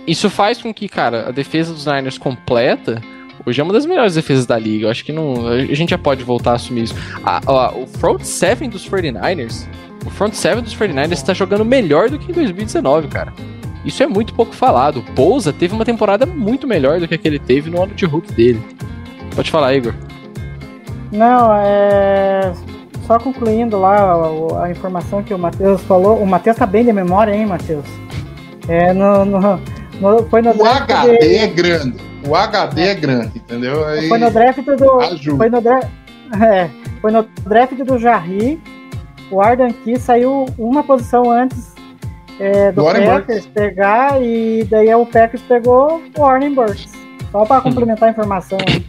isso 0.07 0.29
faz 0.29 0.61
com 0.61 0.73
que, 0.73 0.87
cara, 0.89 1.27
a 1.29 1.31
defesa 1.31 1.71
dos 1.73 1.85
Niners 1.85 2.17
completa. 2.17 3.01
Hoje 3.45 3.61
é 3.61 3.63
uma 3.63 3.73
das 3.73 3.85
melhores 3.85 4.15
defesas 4.15 4.47
da 4.47 4.57
liga. 4.57 4.87
Eu 4.87 4.89
acho 4.89 5.05
que 5.05 5.11
não. 5.11 5.47
A 5.47 5.61
gente 5.75 5.89
já 5.91 5.97
pode 5.99 6.23
voltar 6.23 6.51
a 6.51 6.55
assumir 6.55 6.83
isso. 6.85 6.95
A- 7.23 7.41
a- 7.45 7.71
o 7.77 7.85
front 7.85 8.21
seven 8.21 8.67
dos 8.69 8.83
49ers. 8.89 9.67
O 10.03 10.09
front 10.09 10.33
seven 10.33 10.63
dos 10.63 10.73
49ers 10.73 11.19
está 11.19 11.33
jogando 11.33 11.63
melhor 11.63 12.09
do 12.09 12.17
que 12.17 12.31
em 12.31 12.33
2019, 12.33 13.07
cara. 13.07 13.31
Isso 13.83 14.01
é 14.01 14.07
muito 14.07 14.33
pouco 14.33 14.55
falado. 14.55 14.97
O 14.97 15.03
Pousa 15.13 15.53
teve 15.53 15.75
uma 15.75 15.85
temporada 15.85 16.25
muito 16.25 16.65
melhor 16.67 16.99
do 16.99 17.07
que 17.07 17.13
a 17.13 17.17
que 17.19 17.27
ele 17.27 17.37
teve 17.37 17.69
no 17.69 17.83
ano 17.83 17.93
de 17.93 18.03
Hulk 18.05 18.33
dele. 18.33 18.59
Pode 19.35 19.51
falar, 19.51 19.75
Igor. 19.75 19.93
Não, 21.11 21.53
é. 21.55 22.51
Só 23.05 23.19
concluindo 23.19 23.79
lá 23.79 24.15
a 24.63 24.71
informação 24.71 25.21
que 25.21 25.33
o 25.33 25.37
Matheus 25.39 25.81
falou. 25.83 26.17
O 26.21 26.25
Matheus 26.25 26.57
tá 26.57 26.65
bem 26.65 26.83
de 26.83 26.91
memória, 26.91 27.33
hein, 27.35 27.45
Matheus? 27.45 27.85
É, 28.67 28.91
no, 28.93 29.23
no- 29.25 29.59
no- 30.01 30.23
foi 30.29 30.41
no 30.41 30.51
O 30.51 30.53
draft 30.57 30.89
HD 30.89 31.17
de- 31.19 31.35
é 31.35 31.47
grande. 31.47 31.97
O 32.27 32.35
HD 32.35 32.81
é 32.81 32.95
grande, 32.95 33.37
entendeu? 33.37 33.85
Aí 33.85 34.09
Foi 34.09 34.17
no 34.17 34.31
draft 34.31 34.59
do. 34.65 34.99
ajuda. 34.99 35.37
Foi 35.37 35.49
no, 35.49 35.61
dra... 35.61 35.79
é, 36.43 36.69
foi 36.99 37.11
no 37.11 37.23
draft 37.45 37.75
do 37.75 37.99
Jarry. 37.99 38.59
O 39.29 39.39
Ardan 39.41 39.71
Key 39.71 39.99
saiu 39.99 40.45
uma 40.57 40.83
posição 40.83 41.29
antes 41.31 41.75
é, 42.39 42.71
do 42.71 42.83
Warren 42.83 43.05
Packers 43.05 43.45
pegar 43.47 44.19
e 44.21 44.63
daí 44.69 44.93
o 44.95 45.05
Packers 45.05 45.43
pegou 45.43 46.01
o 46.17 46.21
Warren 46.21 46.55
Burks. 46.55 46.91
Só 47.31 47.45
para 47.45 47.61
complementar 47.61 48.09
a 48.09 48.11
informação. 48.11 48.57
aí. 48.67 48.83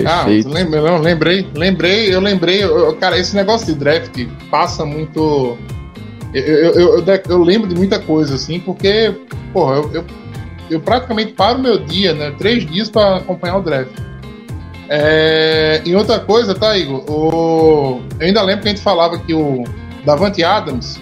Ah, 0.00 0.24
Perfeito. 0.24 0.48
lem- 0.48 0.68
não, 0.70 0.98
lembrei, 0.98 1.46
lembrei, 1.54 2.14
eu 2.14 2.20
lembrei, 2.20 2.64
eu- 2.64 2.94
cara, 2.96 3.18
esse 3.18 3.36
negócio 3.36 3.66
de 3.66 3.74
draft 3.74 4.26
passa 4.50 4.84
muito. 4.84 5.58
Eu, 6.32 6.42
eu, 6.42 6.98
eu, 6.98 7.04
eu, 7.28 7.42
lembro 7.42 7.68
de 7.68 7.74
muita 7.74 7.98
coisa, 7.98 8.34
assim, 8.34 8.58
porque, 8.58 9.14
porra, 9.52 9.76
eu, 9.92 10.04
eu, 10.70 10.80
praticamente 10.80 11.32
paro 11.32 11.58
meu 11.58 11.78
dia, 11.78 12.14
né? 12.14 12.32
Três 12.38 12.64
dias 12.64 12.88
pra 12.88 13.16
acompanhar 13.16 13.58
o 13.58 13.62
draft. 13.62 13.90
É, 14.88 15.82
e 15.84 15.94
outra 15.94 16.20
coisa, 16.20 16.54
tá, 16.54 16.76
Igor? 16.76 17.04
O, 17.10 18.00
eu 18.18 18.26
ainda 18.26 18.42
lembro 18.42 18.62
que 18.62 18.68
a 18.68 18.70
gente 18.72 18.82
falava 18.82 19.18
que 19.18 19.34
o 19.34 19.64
Davante 20.04 20.42
Adams, 20.42 20.98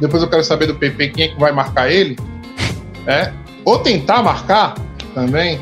depois 0.00 0.22
eu 0.22 0.28
quero 0.28 0.44
saber 0.44 0.66
do 0.66 0.74
PP 0.76 1.08
quem 1.08 1.24
é 1.24 1.28
que 1.28 1.38
vai 1.38 1.50
marcar 1.52 1.90
ele, 1.90 2.16
é, 3.06 3.32
ou 3.64 3.78
tentar 3.80 4.22
marcar 4.22 4.74
também. 5.14 5.60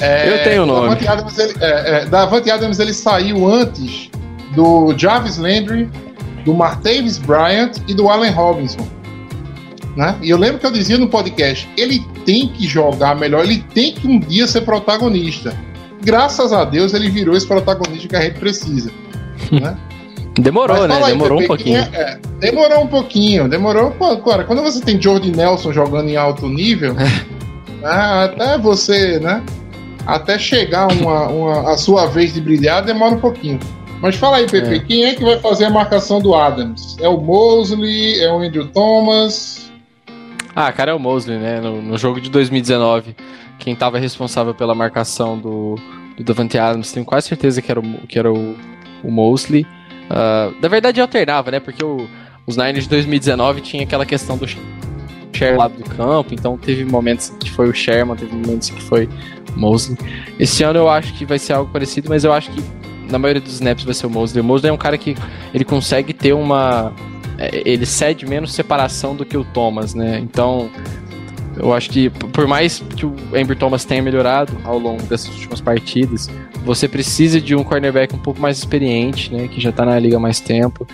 É, 0.00 0.28
Eu 0.32 0.44
tenho 0.44 0.62
o 0.62 0.66
nome. 0.66 0.88
Davante 0.88 1.08
Adams, 1.08 1.38
ele, 1.38 1.54
é, 1.60 1.90
é, 2.02 2.04
Davante 2.06 2.50
Adams 2.50 2.78
ele 2.78 2.92
saiu 2.94 3.52
antes 3.52 4.10
do 4.54 4.94
Jarvis 4.96 5.38
Landry, 5.38 5.88
do 6.44 6.54
Martavis 6.54 7.18
Bryant 7.18 7.78
e 7.88 7.94
do 7.94 8.08
Allen 8.08 8.30
Robinson. 8.32 8.86
Né? 9.96 10.14
E 10.22 10.30
eu 10.30 10.38
lembro 10.38 10.58
que 10.60 10.66
eu 10.66 10.70
dizia 10.70 10.96
no 10.98 11.08
podcast: 11.08 11.68
ele 11.76 12.04
tem 12.24 12.48
que 12.48 12.66
jogar 12.68 13.16
melhor, 13.16 13.44
ele 13.44 13.64
tem 13.74 13.92
que 13.92 14.06
um 14.06 14.20
dia 14.20 14.46
ser 14.46 14.60
protagonista. 14.60 15.52
Graças 16.02 16.52
a 16.52 16.64
Deus 16.64 16.94
ele 16.94 17.10
virou 17.10 17.36
esse 17.36 17.46
protagonista 17.46 18.06
que 18.06 18.14
a 18.16 18.20
gente 18.20 18.38
precisa. 18.38 18.90
né? 19.50 19.76
Demorou, 20.38 20.76
Mas 20.76 20.88
né? 20.88 20.94
aí, 21.04 21.12
Demorou 21.12 21.40
um 21.40 21.46
pouquinho. 21.48 21.78
é- 21.78 21.90
é, 21.92 22.18
demorou 22.38 22.84
um 22.84 22.86
pouquinho, 22.86 23.48
demorou. 23.48 23.90
Pô, 23.90 24.16
Cara, 24.18 24.44
quando 24.44 24.62
você 24.62 24.80
tem 24.80 25.02
Jordi 25.02 25.32
Nelson 25.32 25.72
jogando 25.72 26.08
em 26.08 26.16
alto 26.16 26.48
nível, 26.48 26.94
né, 26.94 27.08
até 27.82 28.56
você, 28.56 29.18
né? 29.18 29.42
Até 30.08 30.38
chegar 30.38 30.90
uma, 30.90 31.28
uma- 31.28 31.72
a 31.72 31.76
sua 31.76 32.06
vez 32.06 32.32
de 32.32 32.40
brilhar, 32.40 32.82
demora 32.82 33.14
um 33.14 33.20
pouquinho. 33.20 33.60
Mas 34.00 34.16
fala 34.16 34.38
aí, 34.38 34.46
Pepe, 34.46 34.76
É. 34.76 34.78
quem 34.78 35.04
é 35.04 35.14
que 35.14 35.22
vai 35.22 35.38
fazer 35.38 35.66
a 35.66 35.70
marcação 35.70 36.20
do 36.20 36.34
Adams? 36.34 36.96
É 37.00 37.08
o 37.08 37.20
Mosley? 37.20 38.18
É 38.22 38.32
o 38.32 38.38
Andrew 38.38 38.66
Thomas? 38.68 39.70
Ah, 40.56 40.72
cara, 40.72 40.92
é 40.92 40.94
o 40.94 40.98
Mosley, 40.98 41.38
né? 41.38 41.60
No, 41.60 41.82
no 41.82 41.98
jogo 41.98 42.20
de 42.20 42.30
2019, 42.30 43.14
quem 43.58 43.74
tava 43.76 43.98
responsável 43.98 44.54
pela 44.54 44.74
marcação 44.74 45.36
do, 45.38 45.74
do 46.16 46.24
Davante 46.24 46.56
Adams, 46.56 46.90
tenho 46.92 47.04
quase 47.04 47.28
certeza 47.28 47.60
que 47.60 47.70
era 47.70 47.80
o, 47.80 48.06
que 48.06 48.18
era 48.18 48.32
o, 48.32 48.56
o 49.04 49.10
Mosley. 49.10 49.66
Ah, 50.08 50.50
na 50.62 50.68
verdade, 50.68 51.00
alternava, 51.00 51.50
né? 51.50 51.60
Porque 51.60 51.84
o- 51.84 52.08
os 52.46 52.56
Niners 52.56 52.84
de 52.84 52.88
2019 52.90 53.60
tinha 53.60 53.82
aquela 53.82 54.06
questão 54.06 54.38
do 54.38 54.46
Sherman 55.38 55.58
lado 55.58 55.82
do 55.82 55.84
campo, 55.84 56.34
então 56.34 56.56
teve 56.56 56.84
momentos 56.84 57.30
que 57.40 57.50
foi 57.50 57.68
o 57.68 57.74
Sherman, 57.74 58.16
teve 58.16 58.34
momentos 58.34 58.70
que 58.70 58.82
foi 58.82 59.08
Mosley. 59.56 59.98
Esse 60.38 60.62
ano 60.62 60.78
eu 60.78 60.88
acho 60.88 61.12
que 61.14 61.24
vai 61.24 61.38
ser 61.38 61.52
algo 61.54 61.70
parecido, 61.72 62.08
mas 62.08 62.24
eu 62.24 62.32
acho 62.32 62.50
que 62.50 62.62
na 63.10 63.18
maioria 63.18 63.40
dos 63.40 63.54
snaps 63.54 63.84
vai 63.84 63.94
ser 63.94 64.06
o 64.06 64.10
Mosley. 64.10 64.40
O 64.40 64.44
Mosley 64.44 64.70
é 64.70 64.72
um 64.72 64.78
cara 64.78 64.96
que 64.98 65.16
ele 65.52 65.64
consegue 65.64 66.12
ter 66.12 66.32
uma. 66.32 66.92
é, 67.38 67.62
Ele 67.64 67.86
cede 67.86 68.26
menos 68.26 68.52
separação 68.52 69.16
do 69.16 69.24
que 69.24 69.36
o 69.36 69.44
Thomas, 69.44 69.94
né? 69.94 70.18
Então, 70.18 70.70
eu 71.56 71.72
acho 71.72 71.90
que 71.90 72.10
por 72.10 72.46
mais 72.46 72.80
que 72.96 73.04
o 73.04 73.14
Amber 73.34 73.56
Thomas 73.56 73.84
tenha 73.84 74.02
melhorado 74.02 74.56
ao 74.64 74.78
longo 74.78 75.02
dessas 75.04 75.34
últimas 75.34 75.60
partidas, 75.60 76.30
você 76.64 76.86
precisa 76.86 77.40
de 77.40 77.54
um 77.54 77.64
cornerback 77.64 78.14
um 78.14 78.18
pouco 78.18 78.40
mais 78.40 78.58
experiente, 78.58 79.32
né? 79.32 79.48
Que 79.48 79.60
já 79.60 79.72
tá 79.72 79.84
na 79.84 79.98
liga 79.98 80.16
há 80.16 80.20
mais 80.20 80.38
tempo. 80.40 80.86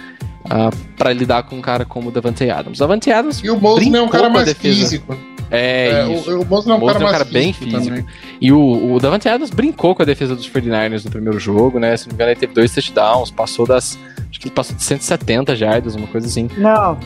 Para 0.97 1.13
lidar 1.13 1.43
com 1.45 1.57
um 1.57 1.61
cara 1.61 1.85
como 1.85 2.09
o 2.09 2.13
Davante 2.13 2.49
Adams. 2.51 2.79
Davante 2.79 3.11
Adams 3.11 3.41
E 3.43 3.51
o 3.51 3.59
Mosley 3.59 3.95
é 3.95 4.03
um 4.03 4.09
cara 4.09 4.29
mais 4.29 4.53
físico. 4.53 5.17
É, 5.51 6.01
É, 6.03 6.09
isso. 6.13 6.31
o, 6.39 6.43
o 6.43 6.47
Mosley 6.47 6.75
é 6.75 6.79
um 6.79 6.83
O 6.83 6.87
cara 6.87 6.99
é 6.99 7.01
um 7.01 7.05
mais 7.05 7.13
cara 7.19 7.25
bem 7.31 7.53
físico. 7.53 8.07
E 8.41 8.53
o, 8.53 8.93
o 8.95 8.99
Davante 9.01 9.29
Adams 9.29 9.51
brincou 9.51 9.95
com 9.95 10.03
a 10.03 10.07
defesa 10.07 10.35
dos 10.35 10.49
49ers 10.49 11.05
no 11.05 11.11
primeiro 11.11 11.39
jogo, 11.39 11.79
né? 11.79 11.97
Se 11.97 12.07
não 12.07 12.13
me 12.13 12.15
engano, 12.15 12.31
ele 12.33 12.41
teve 12.41 12.53
dois 12.55 12.73
touchdowns, 12.75 13.31
passou 13.31 13.67
das. 13.67 13.99
Acho 14.31 14.41
que 14.41 14.49
ele 14.49 14.55
passou 14.55 14.75
de 14.75 14.83
170 14.83 15.55
jardas, 15.55 15.95
uma 15.95 16.09
coisa 16.09 16.27
assim. 16.27 16.49
Não, 16.57 16.99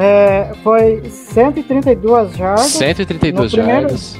é, 0.00 0.50
foi 0.64 1.00
132 1.08 2.36
jardas 2.36 2.66
132 2.66 3.52
no 3.52 3.58
primeiro- 3.58 3.80
jardas. 3.88 4.16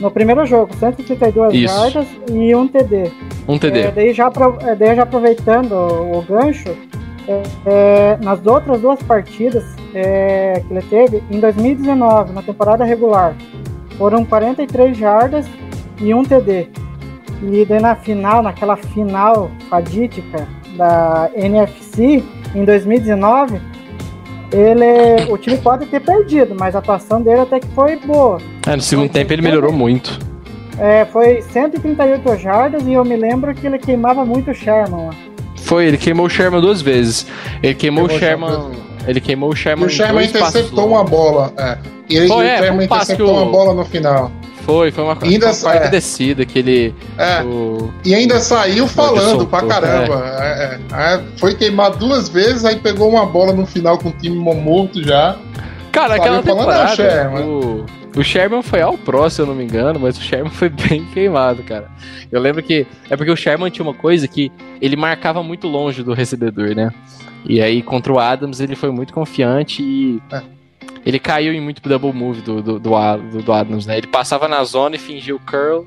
no 0.00 0.10
primeiro 0.10 0.44
jogo, 0.46 0.74
132 0.76 1.54
Isso. 1.54 1.72
jardas 1.74 2.06
e 2.32 2.54
um 2.54 2.66
TD. 2.66 3.10
Um 3.46 3.58
TD. 3.58 3.78
É, 3.80 3.90
daí, 3.92 4.12
já, 4.12 4.30
é, 4.66 4.74
daí 4.74 4.96
já 4.96 5.02
aproveitando 5.04 5.72
o, 5.72 6.18
o 6.18 6.22
gancho, 6.22 6.76
é, 7.66 8.18
nas 8.22 8.44
outras 8.46 8.80
duas 8.80 9.02
partidas 9.02 9.64
é, 9.94 10.62
que 10.66 10.72
ele 10.72 10.82
teve, 10.82 11.22
em 11.30 11.40
2019, 11.40 12.32
na 12.32 12.42
temporada 12.42 12.84
regular, 12.84 13.34
foram 13.96 14.24
43 14.24 14.96
jardas 14.96 15.46
e 16.00 16.14
um 16.14 16.22
TD. 16.22 16.68
E 17.42 17.64
daí 17.64 17.80
na 17.80 17.94
final, 17.94 18.42
naquela 18.42 18.76
final 18.76 19.50
fadídica 19.68 20.46
da 20.76 21.30
NFC, 21.34 22.22
em 22.54 22.64
2019, 22.64 23.60
ele, 24.52 25.30
o 25.30 25.38
time 25.38 25.56
pode 25.58 25.86
ter 25.86 26.00
perdido, 26.00 26.56
mas 26.58 26.74
a 26.74 26.80
atuação 26.80 27.22
dele 27.22 27.40
até 27.40 27.60
que 27.60 27.68
foi 27.68 27.96
boa. 27.96 28.38
É, 28.66 28.76
no 28.76 28.82
segundo 28.82 29.10
tempo 29.10 29.32
ele 29.32 29.42
melhorou 29.42 29.72
muito. 29.72 30.18
É, 30.78 31.04
foi 31.04 31.42
138 31.42 32.36
jardas 32.36 32.86
e 32.86 32.94
eu 32.94 33.04
me 33.04 33.16
lembro 33.16 33.54
que 33.54 33.66
ele 33.66 33.78
queimava 33.78 34.24
muito 34.24 34.50
o 34.50 34.54
Sherman 34.54 35.06
lá. 35.06 35.14
Foi, 35.70 35.86
ele 35.86 35.96
queimou 35.96 36.26
o 36.26 36.28
Sherman 36.28 36.60
duas 36.60 36.82
vezes. 36.82 37.24
Ele 37.62 37.74
queimou, 37.74 38.08
Queimou 38.08 38.12
o 38.12 38.16
o 38.16 38.18
Sherman 38.18 38.50
Sherman. 38.50 38.80
Ele 39.06 39.20
queimou 39.20 39.50
o 39.50 39.52
E 39.52 39.56
Sherman. 39.56 39.86
o 39.86 39.88
Sherman 39.88 40.28
passos 40.28 40.40
interceptou 40.48 40.88
uma 40.88 41.04
bola. 41.04 41.52
É. 41.56 41.78
E 42.08 42.16
ele, 42.16 42.26
Foi, 42.26 42.44
e 42.44 42.48
é, 42.48 42.54
o 42.56 42.58
Sherman 42.58 42.80
um 42.80 42.82
interceptou 42.82 43.28
o- 43.28 43.32
uma 43.42 43.46
bola 43.52 43.74
no 43.74 43.84
final. 43.84 44.32
Foi, 44.66 44.90
foi 44.90 45.04
uma 45.04 45.14
coisa. 45.14 45.32
Ainda 45.32 45.46
Uma 45.46 45.54
quarta 45.56 45.84
é. 45.86 45.88
descida 45.88 46.44
que 46.44 46.58
ele. 46.58 46.94
É. 47.16 47.40
o- 47.44 47.88
E 48.04 48.12
ainda 48.16 48.40
saiu 48.40 48.88
falando 48.88 49.28
soltou, 49.28 49.46
pra 49.46 49.62
caramba. 49.62 50.24
É, 50.40 50.78
é. 50.92 51.14
É, 51.14 51.20
foi 51.36 51.54
queimado 51.54 51.98
duas 51.98 52.28
vezes, 52.28 52.64
aí 52.64 52.74
pegou 52.76 53.08
uma 53.08 53.24
bola 53.24 53.52
no 53.52 53.64
final 53.64 53.96
com 53.96 54.08
o 54.08 54.12
time 54.12 54.36
morto 54.36 55.00
já. 55.02 55.36
Cara, 55.92 56.08
Saiu 56.08 56.20
aquela 56.22 56.42
falando, 56.42 56.58
temporada. 56.58 56.82
"Ah, 56.84 56.96
Sherman." 56.96 57.42
o, 57.44 57.86
o 58.16 58.22
Sherman 58.24 58.62
foi 58.62 58.80
ao 58.82 58.98
Pro, 58.98 59.30
se 59.30 59.40
eu 59.40 59.46
não 59.46 59.54
me 59.54 59.62
engano, 59.64 59.98
mas 60.00 60.18
o 60.18 60.20
Sherman 60.20 60.50
foi 60.52 60.68
bem 60.68 61.04
queimado, 61.14 61.62
cara. 61.62 61.88
Eu 62.32 62.40
lembro 62.40 62.62
que. 62.62 62.86
É 63.08 63.16
porque 63.16 63.30
o 63.30 63.36
Sherman 63.36 63.70
tinha 63.70 63.84
uma 63.84 63.94
coisa 63.94 64.26
que 64.28 64.50
ele 64.80 64.96
marcava 64.96 65.42
muito 65.42 65.66
longe 65.66 66.02
do 66.02 66.12
recebedor, 66.12 66.74
né? 66.74 66.92
E 67.44 67.60
aí, 67.60 67.82
contra 67.82 68.12
o 68.12 68.18
Adams, 68.18 68.60
ele 68.60 68.76
foi 68.76 68.90
muito 68.90 69.12
confiante 69.12 69.82
e. 69.82 70.22
É. 70.32 70.42
Ele 71.04 71.18
caiu 71.18 71.52
em 71.54 71.60
muito 71.60 71.80
double 71.88 72.12
move 72.12 72.42
do, 72.42 72.60
do, 72.62 72.78
do, 72.78 73.42
do- 73.42 73.52
Adams, 73.52 73.86
né? 73.86 73.96
Ele 73.96 74.06
passava 74.06 74.46
na 74.46 74.62
zona 74.64 74.96
e 74.96 74.98
fingia 74.98 75.34
o 75.34 75.40
curl. 75.40 75.86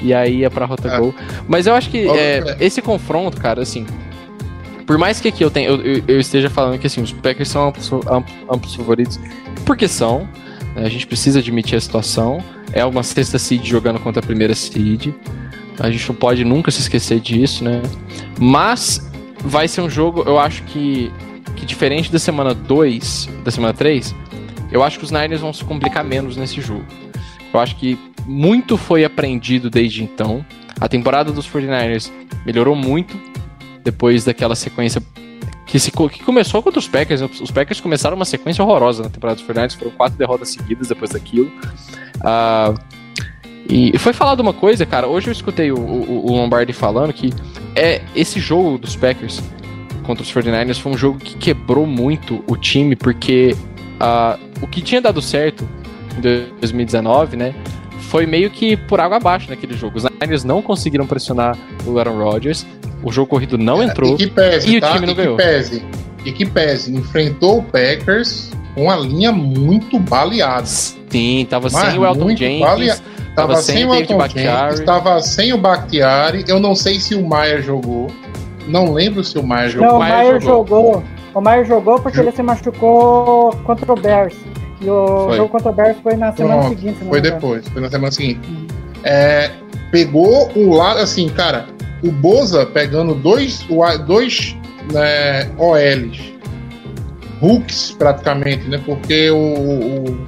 E 0.00 0.12
aí 0.12 0.38
ia 0.38 0.50
pra 0.50 0.66
rota 0.66 0.88
É. 0.88 0.98
gol. 0.98 1.14
Mas 1.46 1.66
eu 1.66 1.74
acho 1.74 1.88
que 1.88 1.98
é, 2.08 2.42
que 2.42 2.48
é. 2.50 2.56
esse 2.66 2.82
confronto, 2.82 3.36
cara, 3.40 3.62
assim. 3.62 3.86
Por 4.86 4.98
mais 4.98 5.20
que 5.20 5.28
aqui 5.28 5.44
eu, 5.44 5.50
tenha, 5.50 5.68
eu, 5.68 5.80
eu- 5.80 6.02
eu 6.08 6.18
esteja 6.20 6.50
falando 6.50 6.78
que 6.80 6.86
assim, 6.88 7.00
os 7.00 7.12
Packers 7.12 7.48
são 7.48 7.68
amplos, 7.68 7.92
amplos- 7.92 8.34
amplos 8.50 8.74
favoritos, 8.74 9.20
porque 9.64 9.86
são. 9.86 10.28
né? 10.74 10.84
A 10.84 10.88
gente 10.88 11.06
precisa 11.06 11.38
admitir 11.38 11.76
a 11.76 11.80
situação. 11.80 12.42
É 12.72 12.84
uma 12.84 13.02
sexta 13.04 13.38
seed 13.38 13.64
jogando 13.64 14.00
contra 14.00 14.20
a 14.20 14.26
primeira 14.26 14.54
seed. 14.54 15.12
A 15.80 15.90
gente 15.90 16.06
não 16.08 16.14
pode 16.14 16.44
nunca 16.44 16.70
se 16.70 16.80
esquecer 16.80 17.20
disso, 17.20 17.64
né? 17.64 17.82
Mas 18.38 19.10
vai 19.40 19.66
ser 19.66 19.80
um 19.80 19.90
jogo, 19.90 20.22
eu 20.26 20.38
acho 20.38 20.62
que, 20.64 21.10
que 21.56 21.64
diferente 21.64 22.12
da 22.12 22.18
semana 22.18 22.54
2, 22.54 23.28
da 23.42 23.50
semana 23.50 23.72
3, 23.72 24.14
eu 24.70 24.82
acho 24.82 24.98
que 24.98 25.04
os 25.04 25.10
Niners 25.10 25.40
vão 25.40 25.52
se 25.52 25.64
complicar 25.64 26.04
menos 26.04 26.36
nesse 26.36 26.60
jogo. 26.60 26.84
Eu 27.52 27.58
acho 27.58 27.76
que 27.76 27.98
muito 28.26 28.76
foi 28.76 29.04
aprendido 29.04 29.68
desde 29.68 30.04
então. 30.04 30.44
A 30.80 30.88
temporada 30.88 31.32
dos 31.32 31.48
49ers 31.48 32.10
melhorou 32.46 32.76
muito 32.76 33.18
depois 33.82 34.24
daquela 34.24 34.54
sequência 34.54 35.02
que, 35.66 35.78
se, 35.78 35.90
que 35.90 36.22
começou 36.24 36.62
contra 36.62 36.78
os 36.78 36.88
Packers. 36.88 37.20
né? 37.20 37.30
Os 37.40 37.50
Packers 37.50 37.80
começaram 37.80 38.16
uma 38.16 38.24
sequência 38.24 38.62
horrorosa 38.62 39.04
na 39.04 39.08
temporada 39.08 39.40
dos 39.40 39.46
49ers, 39.46 39.78
foram 39.78 39.92
quatro 39.92 40.18
derrotas 40.18 40.50
seguidas 40.50 40.88
depois 40.88 41.10
daquilo. 41.10 41.50
Ah, 42.20 42.74
e 43.68 43.96
foi 43.98 44.12
falado 44.12 44.40
uma 44.40 44.52
coisa, 44.52 44.84
cara. 44.86 45.06
Hoje 45.06 45.28
eu 45.28 45.32
escutei 45.32 45.70
o, 45.70 45.78
o- 45.78 46.26
o 46.26 46.36
Lombardi 46.36 46.72
falando 46.72 47.12
que 47.12 47.32
é 47.76 48.00
esse 48.16 48.40
jogo 48.40 48.78
dos 48.78 48.96
Packers 48.96 49.40
contra 50.02 50.22
os 50.24 50.32
49ers 50.32 50.78
foi 50.80 50.92
um 50.92 50.96
jogo 50.98 51.18
que 51.18 51.36
quebrou 51.36 51.86
muito 51.86 52.42
o 52.48 52.56
time, 52.56 52.96
porque 52.96 53.54
ah, 54.00 54.38
o 54.60 54.66
que 54.66 54.80
tinha 54.80 55.00
dado 55.00 55.22
certo 55.22 55.68
em 56.16 56.20
2019, 56.60 57.36
né? 57.36 57.54
Foi 58.00 58.26
meio 58.26 58.50
que 58.50 58.76
por 58.76 58.98
água 58.98 59.18
abaixo 59.18 59.48
naquele 59.48 59.74
jogo. 59.74 59.98
Os 59.98 60.04
Niners 60.20 60.42
não 60.42 60.60
conseguiram 60.60 61.06
pressionar 61.06 61.56
o 61.86 61.96
Aaron 61.98 62.18
Rodgers. 62.18 62.66
O 63.04 63.12
jogo 63.12 63.28
corrido 63.28 63.56
não 63.56 63.80
entrou. 63.82 64.14
E 64.14 64.16
que 64.16 64.26
pese, 64.26 64.68
E 64.68 64.78
o 64.78 64.80
tá? 64.80 64.92
time 64.94 65.06
não 65.06 65.12
e 65.12 65.16
que 65.16 65.22
ganhou. 65.22 65.36
pese. 65.36 65.82
E 66.24 66.32
que 66.32 66.44
pese. 66.44 66.92
Enfrentou 66.92 67.58
o 67.58 67.62
Packers 67.62 68.50
com 68.74 68.90
a 68.90 68.96
linha 68.96 69.30
muito 69.30 69.96
baleada. 70.00 70.66
Sim, 70.66 71.46
tava 71.48 71.68
Mas 71.70 71.90
sem 71.92 72.00
o 72.00 72.04
Elton 72.04 72.36
Jenkins. 72.36 73.02
Tava, 73.34 73.48
Tava 73.48 73.56
sem, 73.56 73.76
sem 73.76 73.86
o 73.86 73.90
David 73.90 74.14
Bakhtiari. 74.14 74.84
Tava 74.84 75.20
sem 75.20 75.52
o 75.52 75.58
Bakhtiari. 75.58 76.44
Eu 76.48 76.58
não 76.58 76.74
sei 76.74 76.98
se 76.98 77.14
o 77.14 77.26
Maia 77.26 77.62
jogou. 77.62 78.08
Não 78.66 78.92
lembro 78.92 79.22
se 79.24 79.38
o 79.38 79.42
Maia 79.42 79.68
jogou. 79.68 79.88
Não, 79.88 79.96
o 79.96 79.98
Maier 79.98 80.16
Maier 80.16 80.40
jogou. 80.40 80.66
jogou. 80.66 81.04
O 81.34 81.40
Maier 81.40 81.64
jogou 81.64 82.00
porque 82.00 82.18
ele 82.18 82.32
se 82.32 82.42
machucou 82.42 83.56
contra 83.64 83.92
o 83.92 83.96
Bears. 83.96 84.34
E 84.80 84.88
o 84.88 85.26
Foi. 85.26 85.36
jogo 85.36 85.48
contra 85.50 85.70
o 85.70 85.72
Bears 85.72 85.96
foi 86.02 86.16
na 86.16 86.32
semana 86.32 86.62
Pronto, 86.62 86.78
seguinte. 86.78 87.04
Foi 87.08 87.20
depois, 87.20 87.68
foi 87.68 87.82
na 87.82 87.90
semana 87.90 88.10
seguinte. 88.10 88.40
É, 89.04 89.50
pegou 89.90 90.50
o 90.56 90.74
lado, 90.74 91.00
assim, 91.00 91.28
cara, 91.28 91.66
o 92.02 92.10
Boza 92.10 92.66
pegando 92.66 93.14
dois, 93.14 93.64
dois 94.06 94.56
né, 94.92 95.50
OLs, 95.58 96.34
hooks 97.42 97.92
praticamente, 97.98 98.68
né? 98.68 98.80
Porque 98.84 99.30
o, 99.30 99.36
o, 99.36 100.26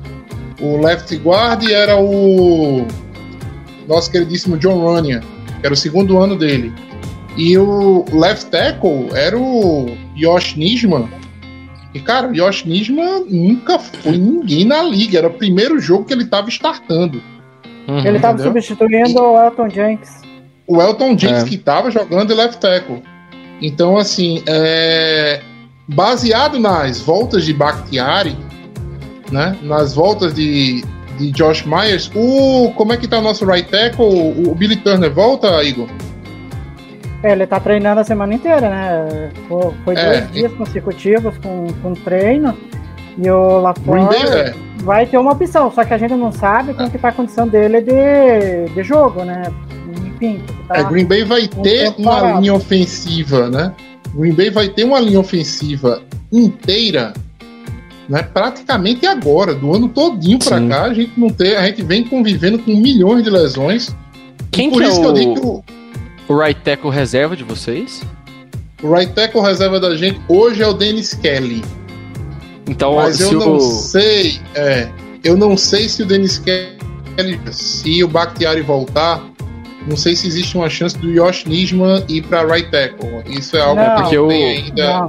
o 0.62 0.80
left 0.80 1.14
guard 1.16 1.68
era 1.68 1.96
o 1.98 2.86
nosso 3.88 4.10
queridíssimo 4.10 4.56
John 4.58 4.78
Runyan, 4.78 5.20
que 5.60 5.66
era 5.66 5.74
o 5.74 5.76
segundo 5.76 6.18
ano 6.18 6.36
dele. 6.36 6.72
E 7.36 7.56
o 7.58 8.04
left 8.12 8.50
tackle 8.50 9.08
era 9.14 9.38
o 9.38 9.96
Josh 10.16 10.54
Nisman. 10.56 11.08
E, 11.94 12.00
cara, 12.00 12.28
o 12.28 12.32
Josh 12.32 12.64
Nisman 12.64 13.24
nunca 13.28 13.78
foi 13.78 14.16
ninguém 14.16 14.64
na 14.64 14.82
liga. 14.82 15.18
Era 15.18 15.28
o 15.28 15.32
primeiro 15.34 15.78
jogo 15.78 16.04
que 16.04 16.12
ele 16.12 16.24
tava 16.26 16.48
startando. 16.48 17.22
Uhum. 17.88 17.98
Ele 18.06 18.18
tava 18.18 18.34
Entendeu? 18.34 18.62
substituindo 18.62 19.20
o 19.20 19.42
Elton 19.42 19.68
Jenkins. 19.68 20.10
O 20.66 20.80
Elton 20.80 21.18
Jenkins 21.18 21.42
É. 21.42 21.44
que 21.44 21.58
tava 21.58 21.90
jogando 21.90 22.34
left 22.34 22.60
tackle. 22.60 23.02
Então, 23.60 23.96
assim, 23.96 24.42
é, 24.46 25.40
baseado 25.88 26.58
nas 26.58 27.00
voltas 27.00 27.44
de 27.44 27.52
Bakhtiari, 27.52 28.36
né? 29.32 29.56
Nas 29.62 29.94
voltas 29.94 30.34
de, 30.34 30.84
de 31.18 31.30
Josh 31.32 31.64
Myers, 31.64 32.10
o 32.14 32.72
como 32.76 32.92
é 32.92 32.96
que 32.96 33.08
tá 33.08 33.18
o 33.18 33.22
nosso 33.22 33.44
right 33.44 33.68
tackle? 33.68 34.04
O, 34.04 34.50
o 34.50 34.54
Billy 34.54 34.76
Turner 34.76 35.12
volta, 35.12 35.62
Igor? 35.64 35.88
É, 37.22 37.32
ele 37.32 37.46
tá 37.46 37.60
treinando 37.60 38.00
a 38.00 38.04
semana 38.04 38.34
inteira, 38.34 38.68
né? 38.68 39.30
Foi, 39.48 39.72
foi 39.84 39.94
É, 39.94 40.20
dois 40.20 40.32
dias 40.32 40.52
consecutivos 40.52 41.38
com, 41.38 41.66
com 41.82 41.94
treino. 41.94 42.56
E 43.16 43.30
o 43.30 43.60
Bay, 43.84 44.04
é. 44.32 44.54
vai 44.78 45.06
ter 45.06 45.18
uma 45.18 45.32
opção, 45.32 45.70
só 45.70 45.84
que 45.84 45.92
a 45.92 45.98
gente 45.98 46.14
não 46.14 46.32
sabe 46.32 46.72
como 46.74 46.90
que 46.90 46.98
tá 46.98 47.08
a 47.08 47.12
condição 47.12 47.46
dele 47.46 47.82
de, 47.82 48.74
de 48.74 48.82
jogo, 48.82 49.22
né? 49.22 49.42
Enfim, 50.06 50.40
tá... 50.66 50.78
É, 50.78 50.84
Green 50.84 51.04
Bay 51.04 51.24
vai 51.24 51.42
um 51.42 51.62
ter 51.62 51.94
uma 51.98 52.20
parado. 52.20 52.40
linha 52.40 52.54
ofensiva, 52.54 53.50
né? 53.50 53.72
Green 54.14 54.32
Bay 54.32 54.50
vai 54.50 54.68
ter 54.68 54.84
uma 54.84 54.98
linha 54.98 55.20
ofensiva 55.20 56.02
inteira, 56.32 57.12
né? 58.08 58.22
Praticamente 58.22 59.06
agora, 59.06 59.54
do 59.54 59.74
ano 59.74 59.88
todinho 59.88 60.38
pra 60.38 60.58
Sim. 60.58 60.68
cá, 60.68 60.82
a 60.84 60.94
gente 60.94 61.12
não 61.16 61.30
tem, 61.30 61.56
a 61.56 61.66
gente 61.66 61.82
vem 61.82 62.04
convivendo 62.04 62.58
com 62.58 62.74
milhões 62.74 63.22
de 63.24 63.30
lesões. 63.30 63.94
Quem 64.50 64.70
Por 64.70 64.78
que 64.80 64.84
é 64.84 64.88
isso 64.90 65.00
que 65.00 65.06
eu 65.06 65.12
digo 65.12 65.34
que 65.34 65.40
o, 65.40 65.64
o, 66.28 66.34
o 66.34 66.38
right 66.38 66.60
tackle 66.62 66.90
reserva 66.90 67.36
de 67.36 67.44
vocês? 67.44 68.02
o 68.82 68.92
right 68.92 69.12
tackle 69.12 69.40
reserva 69.40 69.78
da 69.78 69.96
gente 69.96 70.20
hoje 70.28 70.60
é 70.62 70.66
o 70.66 70.72
Dennis 70.72 71.14
Kelly. 71.14 71.62
Então, 72.68 72.96
Mas 72.96 73.16
se 73.16 73.22
eu 73.32 73.38
não 73.38 73.56
o... 73.56 73.60
sei, 73.60 74.40
é, 74.54 74.88
eu 75.22 75.36
não 75.36 75.56
sei 75.56 75.88
se 75.88 76.02
o 76.02 76.06
Dennis 76.06 76.38
Kelly, 76.38 77.40
se 77.50 78.02
o 78.02 78.08
Bakhtiari 78.08 78.60
voltar, 78.60 79.22
não 79.88 79.96
sei 79.96 80.14
se 80.16 80.26
existe 80.26 80.56
uma 80.56 80.68
chance 80.68 80.96
do 80.98 81.12
Josh 81.12 81.44
Nisman 81.44 82.04
ir 82.08 82.22
pra 82.22 82.44
right 82.44 82.70
tackle. 82.70 83.22
Isso 83.26 83.56
é 83.56 83.60
algo 83.60 83.80
Não, 83.80 84.08
que 84.08 84.14
eu 84.16 84.26
o- 84.26 84.28
tenho 84.28 84.48
ainda. 84.64 84.98
Não, 85.00 85.06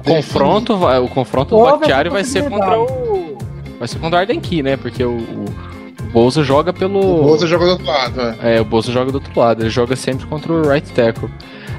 O 0.00 0.02
confronto, 0.02 0.76
vai, 0.76 0.98
o 0.98 1.08
confronto 1.08 1.50
do 1.50 1.56
Houve 1.56 1.72
Bakhtiari 1.72 2.08
essa 2.08 2.14
vai 2.14 2.24
ser 2.24 2.48
contra 2.48 2.80
o. 2.80 3.38
Vai 3.78 3.88
ser 3.88 3.98
contra 3.98 4.18
o 4.18 4.20
Arden 4.20 4.40
Key, 4.40 4.62
né? 4.62 4.76
Porque 4.76 5.04
o, 5.04 5.16
o 5.16 5.46
Bolsa 6.12 6.42
joga 6.42 6.72
pelo. 6.72 7.20
O 7.20 7.22
Bosa 7.22 7.46
joga 7.46 7.64
do 7.66 7.70
outro 7.72 7.86
lado, 7.86 8.20
é. 8.20 8.56
É, 8.56 8.60
o 8.60 8.64
Bolsa 8.64 8.90
joga 8.92 9.12
do 9.12 9.16
outro 9.16 9.38
lado, 9.38 9.62
ele 9.62 9.70
joga 9.70 9.94
sempre 9.96 10.26
contra 10.26 10.52
o 10.52 10.68
right 10.68 10.90
tackle. 10.92 11.30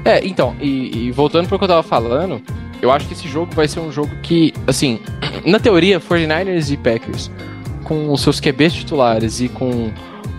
É, 0.04 0.24
então, 0.26 0.54
e, 0.60 1.06
e 1.06 1.10
voltando 1.12 1.48
pro 1.48 1.58
que 1.58 1.64
eu 1.64 1.68
tava 1.68 1.82
falando, 1.82 2.40
eu 2.80 2.90
acho 2.90 3.06
que 3.06 3.12
esse 3.12 3.28
jogo 3.28 3.54
vai 3.54 3.68
ser 3.68 3.80
um 3.80 3.92
jogo 3.92 4.10
que, 4.22 4.52
assim, 4.66 5.00
na 5.46 5.60
teoria, 5.60 6.00
49ers 6.00 6.72
e 6.72 6.76
Packers, 6.76 7.30
com 7.84 8.12
os 8.12 8.20
seus 8.20 8.40
QBs 8.40 8.72
titulares 8.72 9.40
e 9.40 9.48
com 9.48 9.90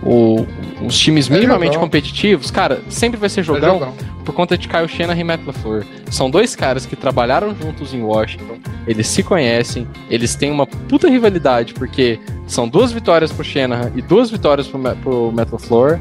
o- 0.04 0.46
os 0.84 0.98
times 0.98 1.30
É 1.30 1.34
minimamente 1.34 1.74
jogão. 1.74 1.80
competitivos, 1.86 2.50
cara, 2.50 2.82
sempre 2.88 3.18
vai 3.18 3.28
ser 3.28 3.40
É 3.40 3.44
jogão 3.44 3.78
jogão. 3.78 3.94
por 4.24 4.34
conta 4.34 4.56
de 4.58 4.68
Kyle 4.68 4.86
Shanahan 4.88 5.18
e 5.18 5.24
Matt 5.24 5.46
LaFleur. 5.46 5.84
São 6.10 6.28
dois 6.30 6.54
caras 6.54 6.84
que 6.86 6.94
trabalharam 6.94 7.54
juntos 7.54 7.94
em 7.94 8.02
Washington, 8.02 8.58
eles 8.86 9.06
se 9.06 9.22
conhecem, 9.22 9.86
eles 10.10 10.34
têm 10.34 10.50
uma 10.50 10.66
puta 10.66 11.08
rivalidade, 11.08 11.72
porque 11.74 12.18
são 12.46 12.68
duas 12.68 12.92
vitórias 12.92 13.32
pro 13.32 13.42
Shanahan 13.44 13.90
e 13.96 14.02
duas 14.02 14.30
vitórias 14.30 14.66
pro, 14.68 14.78
pro 14.96 15.32
Matt 15.32 15.50
LaFleur. 15.52 15.98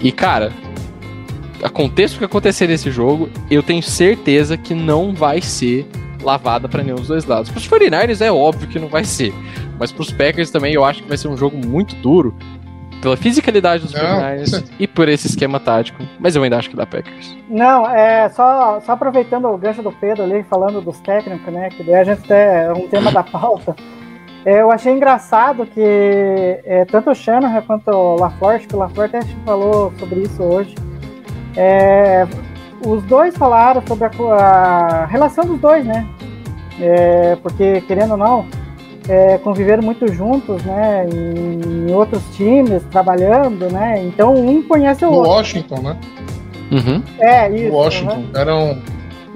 E, 0.00 0.10
cara, 0.10 0.50
aconteça 1.62 2.14
o 2.14 2.18
que 2.18 2.24
acontecer 2.24 2.66
nesse 2.68 2.90
jogo, 2.90 3.28
eu 3.50 3.62
tenho 3.62 3.82
certeza 3.82 4.56
que 4.56 4.74
não 4.74 5.12
vai 5.14 5.40
ser 5.40 5.86
lavada 6.22 6.68
pra 6.68 6.82
nenhum 6.82 6.96
dos 6.96 7.08
dois 7.08 7.24
lados. 7.24 7.50
Pros 7.50 7.66
49ers 7.68 8.20
é 8.20 8.30
óbvio 8.32 8.68
que 8.68 8.78
não 8.78 8.88
vai 8.88 9.04
ser, 9.04 9.32
mas 9.78 9.92
pros 9.92 10.10
Packers 10.10 10.50
também 10.50 10.74
eu 10.74 10.84
acho 10.84 11.02
que 11.02 11.08
vai 11.08 11.16
ser 11.16 11.28
um 11.28 11.36
jogo 11.36 11.56
muito 11.64 11.94
duro 11.96 12.34
pela 13.06 13.16
fisicalidade 13.16 13.84
dos 13.84 13.92
49ers 13.92 14.64
e 14.80 14.86
por 14.88 15.08
esse 15.08 15.28
esquema 15.28 15.60
tático, 15.60 16.02
mas 16.18 16.34
eu 16.34 16.42
ainda 16.42 16.58
acho 16.58 16.68
que 16.68 16.74
dá 16.74 16.84
Packers. 16.84 17.36
não, 17.48 17.88
é 17.88 18.28
só, 18.30 18.80
só 18.80 18.92
aproveitando 18.92 19.44
o 19.46 19.56
gancho 19.56 19.80
do 19.80 19.92
Pedro 19.92 20.24
ali, 20.24 20.42
falando 20.42 20.80
dos 20.80 20.98
técnicos, 20.98 21.52
né? 21.52 21.68
Que 21.68 21.84
daí 21.84 21.94
a 21.94 22.04
gente 22.04 22.24
até 22.24 22.64
é 22.64 22.72
um 22.72 22.88
tema 22.88 23.12
da 23.12 23.22
pauta. 23.22 23.76
É, 24.44 24.58
eu 24.60 24.72
achei 24.72 24.92
engraçado 24.92 25.64
que 25.66 25.80
é, 25.80 26.84
tanto 26.90 27.10
o 27.10 27.14
Shanahan 27.14 27.62
quanto 27.62 27.88
o 27.92 28.24
acho 28.24 28.66
que 28.66 28.74
o 28.74 28.78
LaFleur 28.78 29.06
até 29.06 29.22
falou 29.44 29.92
sobre 30.00 30.22
isso 30.22 30.42
hoje. 30.42 30.74
é, 31.56 32.26
os 32.84 33.04
dois 33.04 33.36
falaram 33.36 33.82
sobre 33.86 34.06
a, 34.06 34.10
a 34.10 35.06
relação 35.06 35.44
dos 35.44 35.60
dois, 35.60 35.86
né? 35.86 36.04
É, 36.80 37.36
porque, 37.36 37.82
querendo 37.82 38.12
ou 38.12 38.16
não, 38.16 38.46
é, 39.08 39.38
conviveram 39.38 39.82
muito 39.82 40.12
juntos, 40.12 40.62
né? 40.64 41.06
Em 41.08 41.92
outros 41.92 42.22
times, 42.36 42.82
trabalhando, 42.90 43.70
né? 43.70 44.02
Então 44.04 44.34
um 44.34 44.62
conhece 44.62 45.04
o 45.04 45.10
No 45.10 45.16
outro. 45.18 45.30
Washington, 45.32 45.80
né? 45.82 45.96
Uhum. 46.72 47.02
É, 47.20 47.48
isso. 47.50 47.72
Washington. 47.72 48.16
né? 48.16 48.28
Eram, 48.34 48.78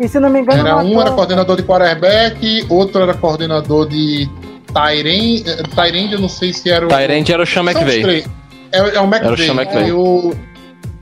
E 0.00 0.08
se 0.08 0.18
não 0.18 0.28
me 0.30 0.40
engano, 0.40 0.66
era 0.66 0.76
um 0.78 1.00
era 1.00 1.12
coordenador 1.12 1.56
de 1.56 1.62
quarterback, 1.62 2.66
outro 2.68 3.02
era 3.02 3.14
coordenador 3.14 3.88
de 3.88 4.28
Tyrande. 4.72 5.44
Tyrande, 5.74 6.12
eu 6.14 6.20
não 6.20 6.28
sei 6.28 6.52
se 6.52 6.70
era 6.70 6.84
o. 6.86 6.88
Tyrande 6.88 7.32
era 7.32 7.42
o 7.42 7.46
Sean 7.46 7.62
São 7.64 7.72
os 7.72 7.76
McVay. 7.76 8.02
três. 8.02 8.28
É, 8.72 8.78
é 8.78 8.82
o 8.82 8.86
Era 8.88 9.02
o 9.02 9.06
McVay. 9.06 9.36
Sean 9.46 9.54
McVay. 9.54 9.86
E 9.88 9.92
o. 9.92 10.34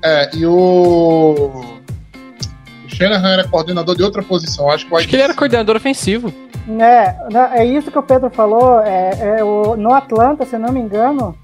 É, 0.03 0.31
e 0.37 0.47
o. 0.47 1.65
O 2.85 2.89
Shanahan 2.89 3.31
era 3.33 3.45
coordenador 3.49 3.95
de 3.97 4.03
outra 4.03 4.23
posição. 4.23 4.71
Acho 4.71 4.87
que, 4.87 4.93
o 4.93 4.97
Acho 4.97 5.09
que 5.09 5.15
ele 5.17 5.23
era 5.23 5.35
coordenador 5.35 5.77
ofensivo. 5.77 6.33
É, 6.69 7.61
é 7.61 7.65
isso 7.65 7.91
que 7.91 7.99
o 7.99 8.03
Pedro 8.03 8.31
falou. 8.31 8.81
É, 8.81 9.39
é 9.39 9.45
o, 9.45 9.77
no 9.77 9.95
Atlanta, 9.95 10.45
se 10.45 10.59
não 10.59 10.73
me 10.73 10.81
engano, 10.81 11.35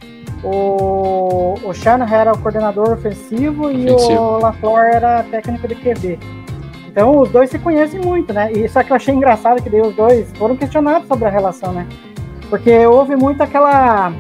o, 0.43 1.55
o 1.65 1.73
Shanahan 1.73 2.17
era 2.17 2.33
o 2.33 2.39
coordenador 2.39 2.93
ofensivo 2.93 3.71
e 3.71 3.91
Ofensivo. 3.91 4.21
o 4.21 4.39
LaFleur 4.39 4.85
era 4.85 5.23
técnico 5.25 5.67
de 5.67 5.75
QB. 5.75 6.19
Então 6.87 7.19
os 7.19 7.31
dois 7.31 7.51
se 7.51 7.59
conhecem 7.59 8.01
muito, 8.01 8.33
né? 8.33 8.53
E 8.53 8.69
só 8.69 8.83
que 8.83 8.93
eu 8.93 8.97
achei 8.97 9.15
engraçado 9.15 9.63
que 9.63 9.71
daí 9.71 9.81
os 9.81 9.97
dois 9.97 10.31
foram 10.37 10.55
questionados 10.55 11.09
sobre 11.09 11.25
a 11.25 11.31
relação, 11.31 11.73
né? 11.73 11.89
Porque 12.51 12.87
houve 12.87 13.17
muito 13.17 13.43
aquela 13.43 14.13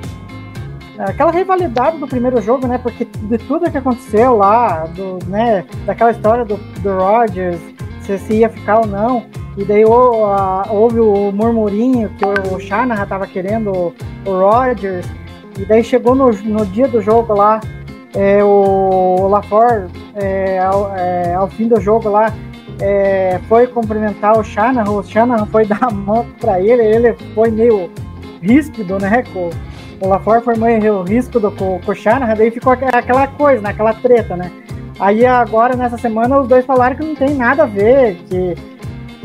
aquela 0.98 1.30
rivalidade 1.30 1.98
do 1.98 2.06
primeiro 2.06 2.40
jogo, 2.40 2.66
né? 2.66 2.78
Porque 2.78 3.04
de 3.04 3.38
tudo 3.38 3.70
que 3.70 3.78
aconteceu 3.78 4.36
lá, 4.36 4.86
do, 4.86 5.18
né? 5.26 5.64
Daquela 5.84 6.10
história 6.10 6.44
do, 6.44 6.56
do 6.56 6.96
Rodgers, 6.96 7.60
se, 8.00 8.18
se 8.18 8.34
ia 8.34 8.48
ficar 8.48 8.80
ou 8.80 8.86
não. 8.86 9.24
E 9.56 9.64
daí 9.64 9.84
o- 9.84 10.24
a- 10.26 10.66
houve 10.70 10.98
o 11.00 11.30
murmurinho 11.32 12.08
que 12.10 12.24
o 12.54 12.58
Shanahan 12.58 13.06
tava 13.06 13.26
querendo 13.26 13.70
o, 13.72 13.94
o 14.26 14.30
Rodgers. 14.32 15.06
E 15.58 15.64
daí 15.64 15.84
chegou 15.84 16.14
no, 16.14 16.30
no 16.30 16.66
dia 16.66 16.88
do 16.88 17.00
jogo 17.00 17.32
lá, 17.34 17.60
é, 18.16 18.42
o 18.42 19.28
LaFleur, 19.28 19.86
é, 20.16 20.58
ao, 20.58 20.92
é, 20.96 21.34
ao 21.34 21.48
fim 21.48 21.68
do 21.68 21.80
jogo 21.80 22.08
lá, 22.08 22.32
é, 22.80 23.38
foi 23.48 23.66
cumprimentar 23.68 24.36
o 24.36 24.42
Shanahan, 24.42 24.90
o 24.90 25.02
Shanahan 25.04 25.46
foi 25.46 25.64
dar 25.66 25.78
a 25.82 25.90
mão 25.90 26.26
pra 26.40 26.60
ele, 26.60 26.82
ele 26.82 27.14
foi 27.34 27.50
meio 27.50 27.88
ríspido, 28.42 28.98
né? 28.98 29.22
Com, 29.32 29.50
o 30.00 30.08
LaFleur 30.08 30.42
foi 30.42 30.56
meio 30.56 31.02
ríspido 31.02 31.52
com, 31.52 31.78
com 31.78 31.92
o 31.92 31.94
Shanahan, 31.94 32.34
daí 32.34 32.50
ficou 32.50 32.72
aqu- 32.72 32.84
aquela 32.92 33.28
coisa, 33.28 33.62
né? 33.62 33.70
Aquela 33.70 33.94
treta, 33.94 34.36
né? 34.36 34.50
Aí 34.98 35.24
agora, 35.24 35.76
nessa 35.76 35.96
semana, 35.98 36.38
os 36.40 36.48
dois 36.48 36.64
falaram 36.64 36.96
que 36.96 37.04
não 37.04 37.14
tem 37.14 37.34
nada 37.34 37.62
a 37.62 37.66
ver, 37.66 38.16
que, 38.28 38.54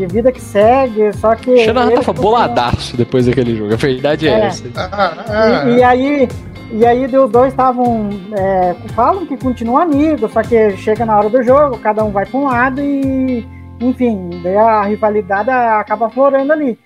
que 0.08 0.14
vida 0.14 0.32
que 0.32 0.42
segue, 0.42 1.12
só 1.18 1.36
que... 1.36 1.52
O 1.52 1.58
Shanahan 1.58 1.88
ele 1.88 1.96
tava 1.96 2.06
continuou- 2.08 2.32
boladaço 2.32 2.96
depois 2.96 3.26
daquele 3.26 3.56
jogo. 3.56 3.74
A 3.74 3.78
verdade 3.78 4.28
é, 4.28 4.32
É. 4.32 4.46
essa. 4.46 4.64
Ah, 4.78 5.14
ah, 5.28 5.70
e, 5.70 5.78
e 5.78 5.84
aí, 5.84 6.28
e 6.72 6.86
aí 6.86 7.06
os 7.06 7.30
dois 7.30 7.52
estavam. 7.52 8.10
é, 8.32 8.74
falam 8.96 9.26
que 9.26 9.36
continuam 9.36 9.78
amigos, 9.82 10.32
só 10.32 10.42
que 10.42 10.78
chega 10.78 11.06
na 11.06 11.18
hora 11.18 11.30
do 11.30 11.44
jogo, 11.44 11.78
cada 11.80 12.04
um 12.04 12.12
vai 12.12 12.26
para 12.26 12.40
um 12.40 12.46
lado 12.46 12.80
e. 12.82 13.46
Enfim, 13.82 14.30
daí 14.44 14.58
a 14.58 14.84
rivalidade 14.84 15.50
acaba 15.50 16.08
aflorando 16.08 16.52
ali. 16.54 16.78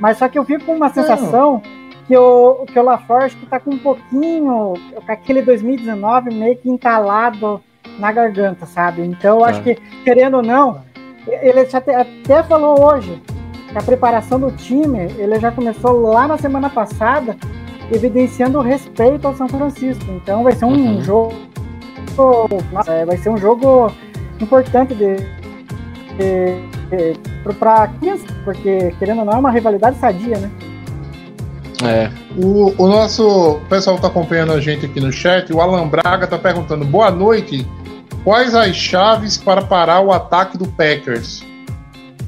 Mas 0.00 0.18
só 0.18 0.28
que 0.28 0.38
eu 0.38 0.44
fico 0.44 0.64
com 0.64 0.74
uma 0.76 0.90
sensação 0.90 1.60
que 2.06 2.16
o, 2.16 2.64
que 2.66 2.78
o 2.78 2.88
acho 2.88 3.36
que 3.36 3.46
tá 3.46 3.58
com 3.58 3.70
um 3.72 3.78
pouquinho. 3.78 4.74
com 5.04 5.12
aquele 5.12 5.42
2019 5.42 6.34
meio 6.34 6.56
que 6.56 6.68
entalado 6.70 7.60
na 7.98 8.12
garganta, 8.12 8.64
sabe? 8.66 9.02
Então 9.02 9.38
eu 9.38 9.44
acho 9.44 9.58
Tá. 9.58 9.64
que, 9.64 9.74
querendo 10.04 10.36
ou 10.38 10.42
não, 10.42 10.80
ele 11.26 11.60
até 11.60 12.42
falou 12.44 12.84
hoje 12.84 13.20
que 13.70 13.78
a 13.78 13.82
preparação 13.82 14.38
do 14.38 14.50
time 14.52 15.10
ele 15.18 15.38
já 15.40 15.50
começou 15.50 15.92
lá 16.00 16.26
na 16.28 16.38
semana 16.38 16.70
passada 16.70 17.36
evidenciando 17.92 18.58
o 18.58 18.62
respeito 18.62 19.26
ao 19.26 19.34
São 19.34 19.48
Francisco. 19.48 20.04
Então 20.10 20.42
vai 20.42 20.52
ser 20.52 20.64
um 20.64 20.72
Uhum. 20.72 21.02
jogo. 21.02 21.34
nossa, 22.72 22.92
é, 22.92 23.04
vai 23.04 23.16
ser 23.16 23.28
um 23.30 23.36
jogo 23.36 23.92
importante 24.40 24.94
de, 24.94 25.16
para 27.58 27.90
porque 28.44 28.94
querendo 28.98 29.20
ou 29.20 29.24
não 29.24 29.32
é 29.34 29.36
uma 29.36 29.50
rivalidade 29.50 29.98
sadia, 29.98 30.38
né? 30.38 30.50
É. 31.84 32.10
O, 32.36 32.72
o 32.82 32.86
nosso 32.86 33.60
pessoal 33.68 33.96
está 33.96 34.08
acompanhando 34.08 34.52
a 34.52 34.60
gente 34.60 34.86
aqui 34.86 34.98
no 35.00 35.12
chat. 35.12 35.52
O 35.52 35.60
Alan 35.60 35.86
Braga 35.86 36.24
está 36.24 36.38
perguntando: 36.38 36.84
boa 36.84 37.10
noite. 37.10 37.66
Quais 38.26 38.56
as 38.56 38.74
chaves 38.74 39.36
para 39.38 39.62
parar 39.62 40.00
o 40.00 40.10
ataque 40.10 40.58
do 40.58 40.66
Packers? 40.66 41.44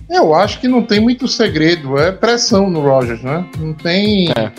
Eu 0.09 0.33
acho 0.33 0.61
que 0.61 0.69
não 0.69 0.81
tem 0.81 1.01
muito 1.01 1.27
segredo. 1.27 1.99
É 1.99 2.13
pressão 2.13 2.71
no 2.71 2.81
Rogers, 2.81 3.21
né? 3.21 3.45
Não 3.59 3.73
tem, 3.75 4.31
É. 4.31 4.53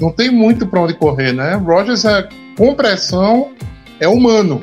não 0.00 0.10
tem 0.10 0.30
muito 0.30 0.66
para 0.66 0.80
onde 0.80 0.94
correr, 0.94 1.34
né? 1.34 1.56
O 1.58 1.60
Rogers 1.64 2.06
é 2.06 2.26
com 2.56 2.72
pressão 2.74 3.50
é 4.00 4.08
humano, 4.08 4.62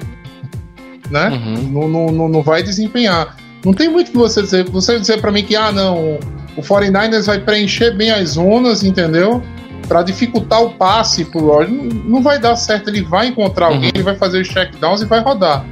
né? 1.11 1.30
Uhum. 1.30 1.61
não, 1.71 1.88
não, 1.88 2.05
não, 2.07 2.28
não 2.28 2.41
vai 2.41 2.63
desempenhar. 2.63 3.38
Não 3.63 3.71
tem 3.71 3.88
muito 3.88 4.09
que 4.09 4.17
você 4.17 4.41
dizer. 4.41 4.67
Você 4.71 4.99
dizer 4.99 5.21
para 5.21 5.32
mim 5.32 5.43
que, 5.43 5.55
ah, 5.55 5.71
não, 5.71 6.17
o 6.57 6.61
49ers 6.63 7.28
vai 7.28 7.38
preencher 7.39 7.91
bem 7.95 8.09
as 8.09 8.30
zonas, 8.30 8.84
entendeu? 8.84 9.43
Para 9.88 10.01
dificultar 10.01 10.63
o 10.63 10.71
passe 10.71 11.23
pro 11.23 11.45
Rodgers, 11.51 11.71
não, 11.93 12.03
não 12.15 12.21
vai 12.23 12.39
dar 12.39 12.55
certo. 12.55 12.89
Ele 12.89 13.03
vai 13.03 13.28
encontrar 13.28 13.67
alguém, 13.67 13.84
Uhum. 13.84 13.91
ele 13.93 14.03
vai 14.03 14.15
fazer 14.15 14.41
os 14.41 14.47
checkdowns 14.47 15.03
e 15.03 15.05
vai 15.05 15.19
rodar. 15.19 15.63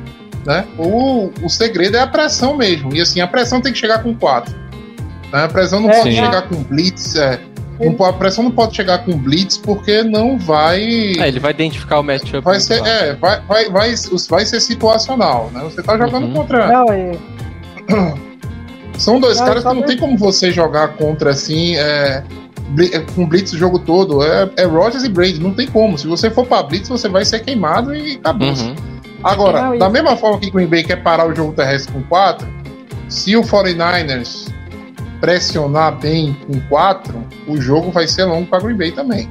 Né? 0.46 0.66
O, 0.78 1.32
o 1.41 1.50
segredo 1.50 1.96
é 1.98 2.02
a 2.02 2.08
pressão 2.08 2.58
mesmo. 2.58 2.94
E 2.96 3.02
assim, 3.02 3.22
a 3.22 3.28
pressão 3.28 3.62
tem 3.62 3.72
que 3.72 3.80
chegar 3.80 4.04
com 4.04 4.14
quatro. 4.14 4.54
né? 5.32 5.44
A 5.46 5.48
pressão 5.48 5.80
não 5.80 5.89
É, 5.89 5.98
pode 6.00 6.10
sim. 6.16 6.16
chegar 6.24 6.41
com 6.44 6.56
blitz. 6.64 7.16
é. 7.16 7.39
Não 7.80 8.06
a 8.06 8.14
pressão 8.14 8.44
não 8.44 8.52
pode 8.52 8.76
chegar 8.76 9.00
com 9.00 9.18
blitz 9.18 9.58
porque 9.58 10.04
não 10.04 10.38
vai. 10.38 10.80
É, 11.18 11.28
ele 11.28 11.39
vai 11.39 11.52
identificar 11.52 12.00
o 12.00 12.04
matchup. 12.04 12.39
Vai 12.44 12.60
ser, 12.60 12.86
é, 12.86 13.16
vai, 13.16 13.41
vai, 13.41 13.70
vai, 13.70 13.94
vai 14.30 14.46
ser 14.46 14.60
situacional, 14.60 15.50
né? 15.52 15.62
Você 15.64 15.82
tá 15.82 15.98
jogando 15.98 16.26
Uhum. 16.28 16.34
contra. 16.34 16.68
Não, 16.68 16.86
e, 16.94 17.18
São 18.98 19.20
dois 19.20 19.39
Não, 19.39 19.48
caras 19.48 19.64
que 19.64 19.74
não 19.74 19.82
tem 19.82 19.98
como 19.98 20.16
você 20.18 20.52
jogar 20.52 20.89
contra 20.89 21.32
assim, 21.32 21.76
é, 21.76 22.24
é, 22.94 23.00
com 23.16 23.26
Blitz 23.26 23.52
o 23.54 23.58
jogo 23.58 23.80
todo. 23.80 24.24
É, 24.24 24.48
é 24.56 24.66
Rodgers 24.66 25.04
e 25.04 25.10
Brady, 25.10 25.39
não 25.39 25.52
tem 25.54 25.68
como. 25.68 25.98
Se 25.98 26.06
você 26.06 26.30
for 26.30 26.46
pra 26.46 26.62
Blitz, 26.62 26.88
você 26.89 27.10
vai 27.10 27.26
ser 27.26 27.39
queimado 27.39 27.94
e 27.96 28.16
acabou. 28.18 28.50
Uhum. 28.50 28.76
Agora, 29.24 29.61
Não, 29.61 29.78
da 29.78 29.89
mesma 29.89 30.17
forma 30.17 30.39
que 30.39 30.49
Green 30.49 30.67
Bay 30.67 30.84
quer 30.84 30.97
parar 30.97 31.28
o 31.28 31.36
jogo 31.36 31.53
terrestre 31.53 31.93
com 31.93 32.03
4, 32.03 32.47
se 33.07 33.36
o 33.38 33.41
49ers 33.41 34.51
pressionar 35.21 35.97
bem 35.97 36.36
com 36.45 36.59
4, 36.67 37.13
o 37.47 37.57
jogo 37.57 37.91
vai 37.91 38.07
ser 38.07 38.26
longo 38.26 38.45
pra 38.47 38.59
Green 38.59 38.76
Bay 38.76 38.91
também. 38.91 39.30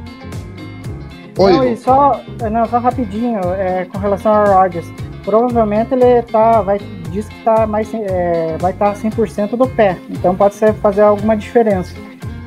Oi, 1.39 1.53
não, 1.53 1.77
só, 1.77 2.21
não, 2.51 2.67
só 2.67 2.79
rapidinho, 2.79 3.41
é, 3.55 3.85
com 3.87 3.99
relação 3.99 4.33
ao 4.33 4.63
Rodgers. 4.63 4.87
Provavelmente 5.25 5.95
ele 5.95 6.23
tá, 6.23 6.63
vai, 6.63 6.79
diz 7.11 7.29
que 7.29 7.45
tá 7.45 7.67
mais, 7.67 7.93
é, 7.95 8.57
vai 8.59 8.73
estar 8.73 8.95
100% 8.95 9.57
do 9.57 9.67
pé. 9.67 9.97
Então 10.11 10.35
pode 10.35 10.55
ser 10.55 10.75
fazer 10.75 11.03
alguma 11.03 11.37
diferença. 11.37 11.95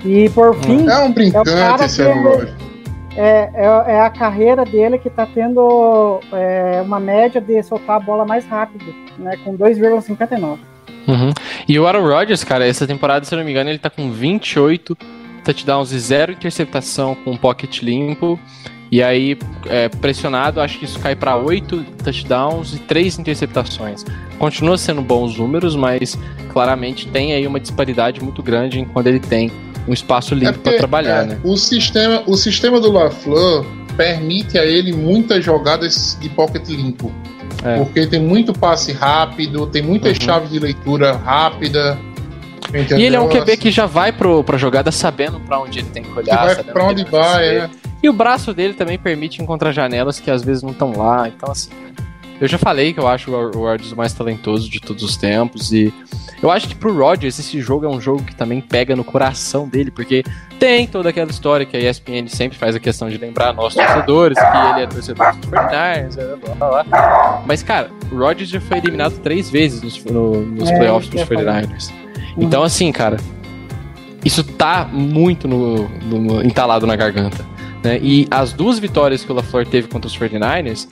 E 0.04 0.30
por 0.30 0.56
fim, 0.58 0.88
É 0.88 0.98
um 1.00 1.12
brincante 1.12 1.50
É 1.50 1.54
o 1.54 1.58
cara 1.58 1.86
esse 1.86 2.02
Aaron 2.02 2.24
Rodgers. 2.24 2.65
É, 3.16 3.50
é, 3.54 3.94
é 3.94 4.02
a 4.02 4.10
carreira 4.10 4.66
dele 4.66 4.98
que 4.98 5.08
está 5.08 5.26
tendo 5.26 6.20
é, 6.32 6.82
uma 6.82 7.00
média 7.00 7.40
de 7.40 7.62
soltar 7.64 7.98
a 7.98 8.00
bola 8.00 8.26
mais 8.26 8.46
rápido, 8.46 8.94
né, 9.18 9.38
com 9.44 9.58
2,59. 9.58 10.58
Uhum. 11.08 11.32
E 11.68 11.80
o 11.80 11.88
Aaron 11.88 12.06
Rodgers, 12.08 12.44
cara, 12.44 12.68
essa 12.68 12.88
temporada, 12.88 13.26
se 13.26 13.34
eu 13.34 13.38
não 13.38 13.46
me 13.46 13.52
engano, 13.52 13.70
ele 13.70 13.80
tá 13.80 13.90
com 13.90 14.12
28 14.12 14.98
touchdowns 15.44 15.92
e 15.92 16.00
zero 16.00 16.32
interceptação 16.32 17.16
com 17.16 17.38
pocket 17.38 17.82
limpo. 17.82 18.40
E 18.96 19.04
aí, 19.04 19.38
é, 19.66 19.90
pressionado, 19.90 20.62
acho 20.62 20.80
que 20.80 20.86
isso 20.86 20.98
cai 21.00 21.18
para 21.18 21.36
8 21.36 21.84
touchdowns 22.02 22.74
e 22.76 22.80
3 22.80 23.20
interceptações. 23.20 24.06
Continua 24.40 24.78
sendo 24.78 25.02
bons 25.02 25.38
números, 25.38 25.76
mas 25.76 26.18
claramente 26.54 27.06
tem 27.10 27.34
aí 27.34 27.46
uma 27.46 27.60
disparidade 27.60 28.24
muito 28.24 28.42
grande 28.42 28.80
em 28.80 28.86
quando 28.86 29.08
ele 29.08 29.20
tem 29.20 29.52
um 29.86 29.92
espaço 29.92 30.34
É 30.34 30.38
limpo 30.38 30.54
porque, 30.54 30.70
para 30.70 30.78
trabalhar, 30.78 31.24
é, 31.24 31.26
né? 31.26 31.40
O 31.44 31.58
sistema, 31.58 32.24
o 32.26 32.38
sistema 32.38 32.80
do 32.80 32.90
LaFleur 32.90 33.66
permite 33.98 34.58
a 34.58 34.66
ele 34.66 34.94
muitas 34.94 35.44
jogadas 35.44 36.18
de 36.22 36.30
pocket 36.30 36.66
limpo. 36.70 37.12
É. 37.66 37.76
Porque 37.76 38.08
tem 38.08 38.22
muito 38.22 38.54
passe 38.54 38.94
rápido, 38.94 39.68
tem 39.68 39.82
muita 39.82 40.08
Uhum. 40.08 40.16
chave 40.16 40.48
de 40.48 40.58
leitura 40.58 41.18
rápida. 41.18 41.98
entendeu? 42.70 42.98
E 42.98 43.04
ele 43.04 43.18
é 43.18 43.20
um 43.20 43.28
QB 43.28 43.58
que 43.58 43.72
já 43.72 43.86
vai 43.86 44.14
pro, 44.14 44.42
pra 44.42 44.58
jogada 44.58 44.90
sabendo 44.90 45.38
pra 45.42 45.60
onde 45.60 45.80
ele 45.80 45.90
tem 45.90 46.02
que 46.04 46.18
olhar. 46.18 46.46
vai 46.46 46.64
pra 46.64 46.64
o 46.64 46.88
que 46.88 46.92
onde 46.94 47.02
ele 47.02 47.12
vai, 47.12 47.46
é. 47.58 47.70
E 48.06 48.10
o 48.10 48.14
braço 48.14 48.54
dele 48.54 48.76
também 48.76 49.00
permite 49.00 49.42
encontrar 49.42 49.72
janelas 49.72 50.20
que 50.20 50.30
às 50.30 50.44
vezes 50.44 50.62
não 50.62 50.70
estão 50.70 50.92
lá. 50.96 51.28
Então, 51.28 51.52
assim, 51.52 51.72
eu 52.40 52.48
já 52.48 52.56
falei 52.56 52.94
que 52.94 53.00
eu 53.00 53.08
acho 53.08 53.32
o 53.32 53.50
Rodgers 53.64 53.92
o 53.94 53.96
mais 53.96 54.14
talentoso 54.14 54.70
de 54.70 54.80
todos 54.80 55.02
os 55.04 55.18
tempos. 55.18 55.72
E 55.74 55.92
eu 56.40 56.52
acho 56.52 56.68
que 56.68 56.76
pro 56.76 56.96
Rodgers 56.96 57.40
esse 57.40 57.60
jogo 57.60 57.84
é 57.84 57.90
um 57.90 58.00
jogo 58.00 58.22
que 58.22 58.36
também 58.36 58.62
pega 58.62 58.96
no 58.96 59.04
coração 59.04 59.68
dele, 59.68 59.90
porque 59.90 60.24
tem 60.60 60.86
toda 60.86 61.10
aquela 61.10 61.32
história 61.32 61.66
que 61.66 61.76
a 61.76 61.80
ESPN 61.80 62.28
sempre 62.28 62.56
faz 62.60 62.76
a 62.76 62.80
questão 62.80 63.10
de 63.10 63.18
lembrar 63.18 63.54
nós 63.56 63.74
torcedores 63.74 64.38
que 64.38 64.58
ele 64.70 64.82
é 64.84 64.86
torcedor 64.86 65.36
dos 65.36 65.50
49ers, 65.50 66.16
blá, 66.42 66.56
blá, 66.56 66.84
blá. 66.84 67.44
Mas, 67.48 67.64
cara, 67.64 67.90
o 68.12 68.20
Rodgers 68.20 68.50
já 68.52 68.62
foi 68.62 68.78
eliminado 68.78 69.18
três 69.22 69.50
vezes 69.50 69.82
nos, 69.82 70.06
no- 70.06 70.42
nos 70.46 70.70
É, 70.70 70.78
playoffs 70.78 71.10
dos 71.10 71.24
que 71.24 71.34
eu 71.34 71.40
ia 71.40 71.44
falar. 71.46 71.64
49ers. 71.64 71.92
Então, 72.38 72.62
assim, 72.62 72.92
cara, 72.92 73.18
isso 74.24 74.44
tá 74.44 74.88
muito 74.92 75.48
no, 75.48 75.90
no- 75.90 76.44
entalado 76.44 76.86
na 76.86 76.96
garganta. 76.96 77.55
Né? 77.86 78.00
E 78.02 78.28
as 78.32 78.52
duas 78.52 78.80
vitórias 78.80 79.24
que 79.24 79.32
o 79.32 79.36
LaFleur 79.36 79.68
teve 79.68 79.88
contra 79.88 80.08
os 80.08 80.18
49ers 80.18 80.88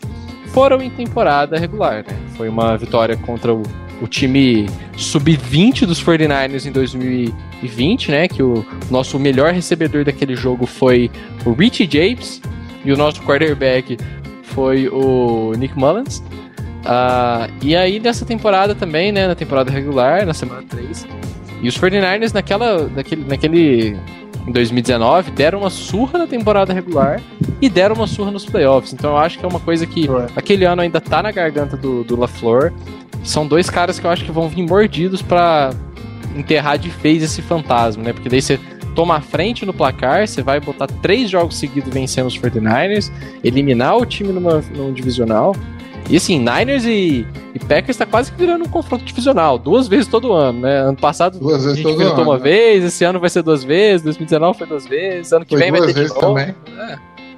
foram 0.50 0.80
em 0.80 0.92
temporada 0.92 1.58
regular. 1.58 2.06
Né? 2.08 2.16
Foi 2.38 2.48
uma 2.48 2.78
vitória 2.78 3.18
contra 3.18 3.52
o, 3.52 3.64
o 4.00 4.08
time 4.08 4.68
sub-20 4.96 5.88
dos 5.88 6.02
49ers 6.04 6.68
em 6.68 6.72
2020, 6.72 8.12
né? 8.12 8.28
que 8.28 8.44
o 8.44 8.64
nosso 8.92 9.18
melhor 9.18 9.54
recebedor 9.54 10.06
daquele 10.06 10.36
jogo 10.36 10.68
foi 10.68 11.10
o 11.44 11.52
Richie 11.52 11.90
James 11.92 12.40
e 12.86 12.92
o 12.92 12.98
nosso 12.98 13.24
quarterback 13.24 13.98
foi 14.44 14.88
o 14.88 15.54
Nick 15.58 15.76
Mullins. 15.76 16.22
Ah, 16.86 17.50
e 17.62 17.76
aí 17.76 18.00
nessa 18.00 18.24
temporada 18.24 18.76
também, 18.76 19.12
né, 19.12 19.26
na 19.26 19.36
temporada 19.36 19.72
regular, 19.72 20.26
na 20.26 20.34
semana 20.34 20.64
3, 20.70 21.08
e 21.62 21.68
os 21.70 21.78
49ers 21.78 22.34
naquela, 22.34 22.90
naquele, 22.90 23.24
naquele 23.24 23.98
em 24.48 24.52
2019 24.52 25.32
deram 25.32 25.60
uma 25.60 25.70
surra 25.70 26.20
na 26.20 26.28
temporada 26.28 26.74
regular 26.74 27.22
e 27.62 27.70
deram 27.70 27.96
uma 27.96 28.08
surra 28.08 28.32
nos 28.32 28.46
playoffs. 28.46 28.94
Então 28.94 29.12
eu 29.12 29.18
acho 29.18 29.40
que 29.40 29.46
é 29.46 29.48
uma 29.48 29.60
coisa 29.60 29.86
que 29.86 30.08
aquele 30.36 30.66
ano 30.66 30.82
ainda 30.82 31.00
tá 31.00 31.24
na 31.24 31.32
garganta 31.32 31.78
do, 31.78 32.04
do 32.04 32.20
LaFleur. 32.20 32.74
São 33.24 33.48
dois 33.48 33.70
caras 33.70 34.00
que 34.00 34.06
eu 34.06 34.12
acho 34.12 34.26
que 34.26 34.32
vão 34.32 34.50
vir 34.50 34.68
mordidos 34.68 35.22
pra 35.22 35.72
enterrar 36.36 36.78
de 36.78 36.90
vez 36.90 37.24
esse 37.24 37.42
fantasma, 37.42 38.04
né? 38.04 38.14
Porque 38.14 38.28
daí 38.28 38.42
você 38.42 38.60
toma 38.96 39.16
a 39.16 39.22
frente 39.22 39.66
no 39.66 39.74
placar, 39.74 40.28
você 40.28 40.42
vai 40.42 40.60
botar 40.60 40.88
três 40.88 41.30
jogos 41.30 41.58
seguidos 41.58 41.92
vencendo 41.94 42.28
os 42.28 42.38
49ers, 42.38 43.12
eliminar 43.44 43.98
o 43.98 44.06
time 44.06 44.32
numa, 44.32 44.64
num 44.76 44.92
divisional. 44.94 45.56
E 46.10 46.18
assim, 46.18 46.38
Niners 46.38 46.86
e, 46.86 47.26
e 47.56 47.60
Packers 47.60 47.98
tá 47.98 48.06
quase 48.06 48.32
que 48.32 48.38
virando 48.38 48.66
um 48.66 48.68
confronto 48.70 49.04
divisional, 49.06 49.58
duas 49.58 49.88
vezes 49.88 50.08
todo 50.08 50.34
ano, 50.34 50.60
né? 50.62 50.80
Ano 50.82 50.98
passado 50.98 51.40
Duas 51.40 51.66
a 51.66 51.70
gente 51.74 51.84
todo 51.84 51.94
enfrentou 51.96 52.22
ano, 52.22 52.30
uma 52.32 52.38
né? 52.38 52.44
vez, 52.44 52.84
esse 52.84 53.04
ano 53.04 53.20
vai 53.20 53.30
ser 53.30 53.42
duas 53.42 53.64
vezes, 53.64 54.04
2019 54.04 54.58
foi 54.58 54.68
duas 54.68 54.86
vezes, 54.86 55.32
ano 55.32 55.46
que 55.46 55.56
Foi 55.56 55.60
vem 55.64 55.72
vai 55.72 55.82
ter 55.82 55.94
de 55.94 56.08
novo. 56.10 56.20
também. 56.20 56.54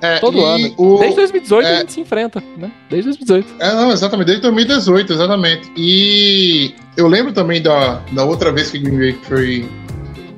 É, 0.01 0.20
Todo 0.20 0.38
e 0.39 0.43
ano. 0.43 0.74
o- 0.78 0.97
Desde 0.99 1.16
2018 1.16 1.66
a 1.66 1.70
é- 1.72 1.78
gente 1.80 1.93
se 1.93 2.01
enfrenta, 2.01 2.43
né? 2.57 2.70
Desde 2.89 3.07
2018. 3.09 3.55
É, 3.59 3.74
não, 3.74 3.91
exatamente, 3.91 4.28
desde 4.28 4.41
2018, 4.43 5.13
exatamente. 5.13 5.72
E 5.78 6.74
eu 6.97 7.07
lembro 7.07 7.32
também 7.32 7.61
da, 7.61 8.01
da 8.11 8.26
outra 8.26 8.51
vez 8.51 8.70
que 8.72 8.78
o 8.78 8.82
Green 8.82 8.97
Bay 8.97 9.18
foi 9.24 9.66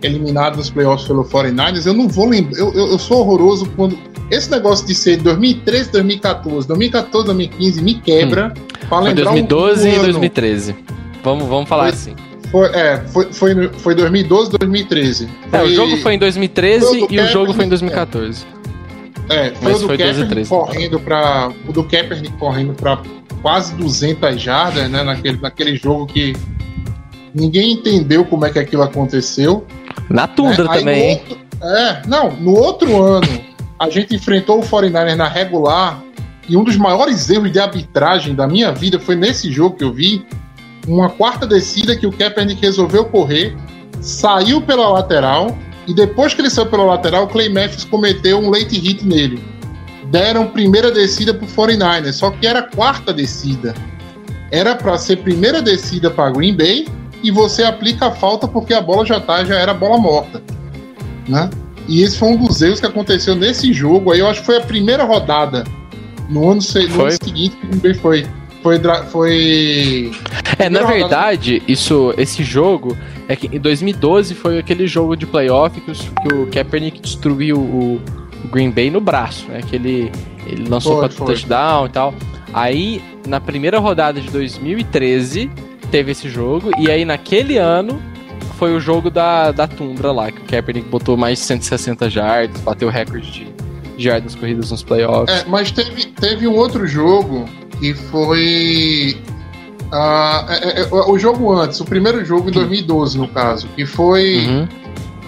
eliminado 0.04 0.58
nos 0.58 0.70
playoffs 0.70 1.08
pelo 1.08 1.24
49ers. 1.26 1.86
Eu 1.88 1.94
não 1.96 2.08
vou 2.08 2.28
lembrar, 2.30 2.58
eu, 2.60 2.72
eu, 2.74 2.88
eu 2.92 3.00
sou 3.00 3.20
horroroso 3.22 3.68
quando. 3.76 3.98
Esse 4.30 4.52
negócio 4.52 4.86
de 4.86 4.94
ser 4.94 5.18
2013, 5.18 5.92
2014, 5.92 6.68
2014, 6.68 7.26
2015 7.28 7.82
me 7.82 7.94
quebra. 7.96 8.54
Pra 8.90 9.00
Foi 9.00 9.08
lembrar 9.10 9.24
2012 9.26 9.88
um, 9.88 9.92
e 9.92 9.96
ano. 9.96 10.04
2013. 10.04 10.76
Vamos, 11.24 11.48
vamos 11.48 11.70
falar 11.70 11.84
Foi- 11.84 11.92
assim. 11.94 12.16
Foi, 12.52 12.68
é, 12.70 12.98
foi, 13.08 13.34
foi, 13.34 13.70
foi 13.74 13.96
2012, 13.96 14.52
2013. 14.52 15.28
É, 15.52 15.62
o 15.64 15.70
jogo 15.70 15.98
foi 15.98 16.14
em 16.14 16.20
2013 16.20 16.86
foi 16.86 17.02
o 17.04 17.08
do 17.08 17.14
e 17.14 17.20
o 17.20 17.28
jogo 17.28 17.54
foi 17.54 17.66
em 17.66 17.70
2014. 17.70 18.46
É, 19.30 19.52
foi 19.52 19.58
Mas 19.62 19.78
o 19.78 19.80
do 19.82 19.88
foi 19.88 19.98
12 19.98 20.10
e 20.10 20.14
Kaepernick 20.14 20.30
13. 20.30 20.50
correndo 20.50 21.00
para 21.02 21.52
o 21.68 21.74
do 21.74 21.84
Kaepernick 21.84 22.34
correndo 22.38 22.74
para 22.74 23.02
quase 23.42 23.76
200 23.76 24.42
jardas, 24.42 24.90
né, 24.90 25.04
naquele, 25.04 25.38
naquele 25.42 25.76
jogo 25.76 26.06
que 26.08 26.34
ninguém 27.36 27.74
entendeu 27.74 28.24
como 28.24 28.46
é 28.46 28.50
que 28.50 28.60
aquilo 28.60 28.84
aconteceu. 28.84 29.66
Na 30.10 30.26
tundra 30.28 30.64
né? 30.66 30.80
Também, 30.80 31.12
outro- 31.30 31.38
é, 31.62 32.02
não, 32.08 32.32
no 32.32 32.52
outro 32.56 33.02
ano 33.04 33.28
a 33.80 33.90
gente 33.90 34.16
enfrentou 34.16 34.60
o 34.60 34.64
49ers 34.64 35.16
na 35.16 35.28
regular 35.28 36.02
e 36.50 36.56
um 36.56 36.64
dos 36.64 36.78
maiores 36.78 37.30
erros 37.30 37.52
de 37.52 37.60
arbitragem 37.60 38.34
da 38.34 38.48
minha 38.48 38.72
vida 38.72 39.00
foi 39.00 39.16
nesse 39.16 39.52
jogo 39.52 39.76
que 39.76 39.84
eu 39.84 39.94
vi, 39.94 40.26
uma 40.88 41.10
quarta 41.10 41.46
descida 41.46 41.96
que 41.96 42.08
o 42.08 42.12
Kaepernick 42.12 42.62
resolveu 42.62 43.06
correr, 43.06 43.56
saiu 44.02 44.62
pela 44.62 44.88
lateral 44.90 45.58
e 45.86 45.94
depois 45.94 46.34
que 46.34 46.42
ele 46.42 46.50
saiu 46.50 46.68
pela 46.68 46.84
lateral, 46.84 47.26
o 47.26 47.28
Clay 47.28 47.50
Matthews 47.50 47.84
cometeu 47.86 48.40
um 48.40 48.50
late 48.50 48.78
hit 48.80 49.06
nele. 49.06 49.44
Deram 50.06 50.48
primeira 50.48 50.90
descida 50.90 51.34
pro 51.34 51.46
49ers, 51.46 52.14
só 52.14 52.32
que 52.32 52.48
era 52.48 52.64
quarta 52.64 53.14
descida. 53.14 53.76
Era 54.50 54.76
para 54.76 54.98
ser 54.98 55.18
primeira 55.18 55.62
descida 55.62 56.10
para 56.10 56.32
Green 56.32 56.56
Bay 56.56 56.88
e 57.22 57.30
você 57.30 57.64
aplica 57.64 58.08
a 58.08 58.12
falta 58.12 58.48
porque 58.48 58.74
a 58.74 58.82
bola 58.82 59.06
já 59.06 59.20
tá, 59.20 59.44
já 59.44 59.56
era 59.56 59.74
bola 59.74 59.98
morta, 59.98 60.42
né? 61.28 61.50
E 61.88 62.02
esse 62.04 62.18
foi 62.18 62.30
um 62.30 62.38
dos 62.38 62.62
erros 62.62 62.80
que 62.80 62.86
aconteceu 62.86 63.36
nesse 63.36 63.72
jogo. 63.74 64.12
Aí 64.12 64.20
eu 64.20 64.28
acho 64.28 64.42
que 64.42 64.46
foi 64.46 64.58
a 64.58 64.62
primeira 64.62 65.04
rodada 65.04 65.64
no 66.30 66.50
ano, 66.50 66.56
no 66.56 66.90
Foi? 66.90 67.10
ano 67.10 67.18
seguinte 67.24 67.56
que 67.56 67.66
o 67.66 67.70
Green 67.70 67.80
Bay 67.80 67.94
foi 67.94 68.26
foi 68.62 68.80
foi 69.10 70.12
É, 70.60 70.70
na 70.70 70.80
Primeira 70.80 70.86
rodada. 70.86 70.98
verdade, 70.98 71.64
isso, 71.68 72.14
esse 72.18 72.44
jogo 72.44 72.98
é 73.28 73.36
que 73.36 73.48
em 73.56 73.60
2012 73.60 74.34
foi 74.34 74.58
aquele 74.60 74.88
jogo 74.88 75.16
de 75.16 75.26
playoff 75.26 75.80
que, 75.80 75.92
os- 75.92 76.02
que 76.22 76.34
o 76.34 76.48
Kaepernick 76.48 77.00
destruiu 77.00 77.58
o, 77.58 78.02
o 78.44 78.48
Green 78.50 78.72
Bay 78.72 78.90
no 78.90 79.00
braço, 79.00 79.46
né? 79.48 79.62
Que 79.68 79.76
ele, 79.76 80.12
ele 80.46 80.68
lançou 80.68 81.00
para 81.00 81.10
touchdown 81.10 81.86
e 81.86 81.90
tal. 81.90 82.14
Aí, 82.54 83.02
na 83.28 83.40
primeira 83.40 83.78
rodada 83.80 84.20
de 84.20 84.30
2013, 84.32 85.50
teve 85.92 86.12
esse 86.12 86.28
jogo, 86.30 86.72
e 86.80 86.90
aí 86.92 87.06
naquele 87.06 87.58
ano 87.58 88.02
foi 88.58 88.76
o 88.76 88.80
jogo 88.80 89.10
da, 89.10 89.52
da 89.52 89.68
Tundra 89.68 90.12
lá, 90.12 90.32
que 90.32 90.42
o 90.42 90.46
Kaepernick 90.46 90.90
botou 90.90 91.16
mais 91.16 91.40
de 91.40 91.46
160 91.46 92.10
jardas, 92.10 92.60
bateu 92.62 92.88
o 92.88 92.92
recorde 92.92 93.32
de, 93.32 93.54
de 93.96 94.04
jardas 94.04 94.36
corridas 94.36 94.72
nos 94.72 94.84
playoffs. 94.84 95.42
É, 95.42 95.46
mas 95.48 95.72
teve, 95.72 96.08
teve 96.08 96.48
um 96.48 96.56
outro 96.56 96.88
jogo 96.88 97.46
que 97.80 97.94
foi. 97.94 99.18
ah, 99.92 100.46
é, 100.50 100.82
é, 100.82 100.82
é, 100.82 100.88
o 100.92 101.18
jogo 101.20 101.54
antes, 101.54 101.80
o 101.80 101.86
primeiro 101.86 102.26
jogo 102.26 102.50
em 102.50 102.52
2012, 102.52 103.18
no 103.18 103.28
caso, 103.28 103.68
que 103.76 103.86
foi. 103.86 104.46
Uhum. 104.46 104.68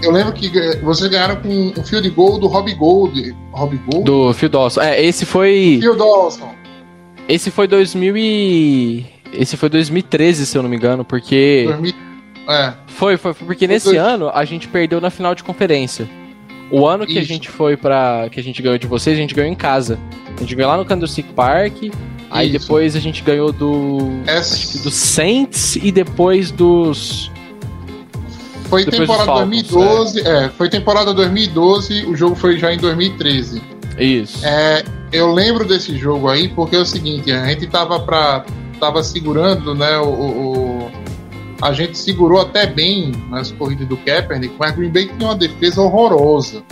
Eu 0.01 0.11
lembro 0.11 0.31
que 0.33 0.49
vocês 0.81 1.09
ganharam 1.09 1.35
com 1.35 1.73
um 1.77 1.83
field 1.83 2.09
goal 2.11 2.39
do 2.39 2.47
Robbie 2.47 2.73
Gold. 2.73 3.35
Robbie 3.51 3.81
Gold? 3.89 4.05
Do 4.05 4.33
Phil 4.33 4.49
Dawson. 4.49 4.81
É, 4.81 5.03
esse 5.03 5.25
foi. 5.25 5.77
Phil 5.81 5.95
Dawson. 5.95 6.55
Esse 7.27 7.51
foi 7.51 7.67
2000 7.67 8.17
e... 8.17 9.05
Esse 9.31 9.55
foi 9.55 9.69
2013, 9.69 10.47
se 10.47 10.57
eu 10.57 10.63
não 10.63 10.69
me 10.69 10.75
engano, 10.75 11.05
porque... 11.05 11.65
2000, 11.67 11.93
é, 12.49 12.73
Foi, 12.87 13.15
foi, 13.17 13.33
foi 13.33 13.45
porque 13.47 13.65
Foi 13.65 13.73
nesse 13.75 13.85
dois- 13.87 13.97
ano 13.99 14.29
a 14.33 14.43
gente 14.45 14.67
perdeu 14.67 14.99
na 14.99 15.09
final 15.09 15.33
de 15.35 15.43
conferência. 15.43 16.09
O 16.71 16.85
ano 16.87 17.05
que 17.05 17.17
a 17.17 17.21
Isso. 17.21 17.27
gente 17.27 17.49
foi 17.49 17.75
pra... 17.75 18.27
que 18.31 18.39
a 18.39 18.43
gente 18.43 18.61
ganhou 18.61 18.77
de 18.77 18.85
vocês, 18.85 19.17
a 19.17 19.21
gente 19.21 19.33
ganhou 19.33 19.51
em 19.51 19.55
casa. 19.55 19.97
A 20.37 20.39
gente 20.41 20.53
ganhou 20.55 20.69
lá 20.71 20.77
no 20.77 20.85
Candlestick 20.85 21.33
Park, 21.33 21.91
aí 22.29 22.49
Isso. 22.49 22.59
depois 22.59 22.95
a 22.95 22.99
gente 22.99 23.23
ganhou 23.23 23.51
do... 23.51 23.97
Essa- 24.27 24.53
Acho 24.55 24.71
que 24.73 24.77
dos 24.79 24.93
Saints 24.93 25.75
e 25.77 25.91
depois 25.91 26.51
dos... 26.51 27.31
foi 28.69 28.85
Depois 28.85 29.01
temporada 29.01 29.25
Falcons, 29.25 29.63
2012. 29.63 30.27
É. 30.27 30.49
foi 30.49 30.69
temporada 30.69 31.13
2012, 31.13 32.05
o 32.05 32.15
jogo 32.15 32.35
foi 32.35 32.57
já 32.57 32.71
em 32.71 32.77
2013. 32.77 33.61
Isso. 33.97 34.45
É, 34.45 34.83
eu 35.11 35.33
lembro 35.33 35.65
desse 35.65 35.97
jogo 35.97 36.29
aí 36.29 36.47
porque 36.49 36.75
é 36.75 36.79
o 36.79 36.85
seguinte, 36.85 37.31
a 37.31 37.47
gente 37.47 37.65
tava 37.67 37.99
para 37.99 38.45
tava 38.79 39.03
segurando, 39.03 39.75
né, 39.75 39.97
o- 39.97 40.05
o- 40.05 40.68
a 41.61 41.73
gente 41.73 41.97
segurou 41.97 42.41
até 42.41 42.65
bem 42.65 43.11
nas 43.29 43.51
corridas 43.51 43.87
do 43.87 43.97
Kaepernick, 43.97 44.53
mas 44.57 44.75
Green 44.75 44.89
Bay 44.89 45.07
tinha 45.07 45.29
uma 45.29 45.35
defesa 45.35 45.81
horrorosa. 45.81 46.63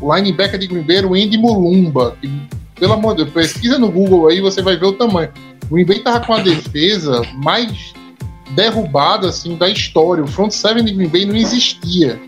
O 0.00 0.14
linebacker 0.14 0.58
de 0.58 0.66
Green 0.66 0.82
Bay 0.82 0.98
era 0.98 1.06
o 1.06 1.14
Andy 1.14 1.36
Mulumba, 1.36 2.16
que, 2.20 2.30
pelo 2.76 2.92
amor 2.92 3.16
de 3.16 3.24
Deus, 3.24 3.34
pesquisa 3.34 3.78
no 3.78 3.90
Google 3.90 4.28
aí, 4.28 4.40
você 4.40 4.62
vai 4.62 4.76
ver 4.76 4.86
o 4.86 4.92
tamanho. 4.92 5.30
O 5.68 5.74
Green 5.74 5.84
Bay 5.84 5.98
tava 5.98 6.24
com 6.24 6.32
a 6.32 6.40
defesa 6.40 7.22
mais 7.34 7.92
derrubada 8.52 9.28
assim 9.28 9.56
da 9.56 9.68
história. 9.68 10.22
O 10.24 10.26
front 10.26 10.50
seven 10.52 10.84
de 10.84 10.92
Green 10.92 11.08
Bay 11.08 11.26
não 11.26 11.36
existia. 11.36 12.20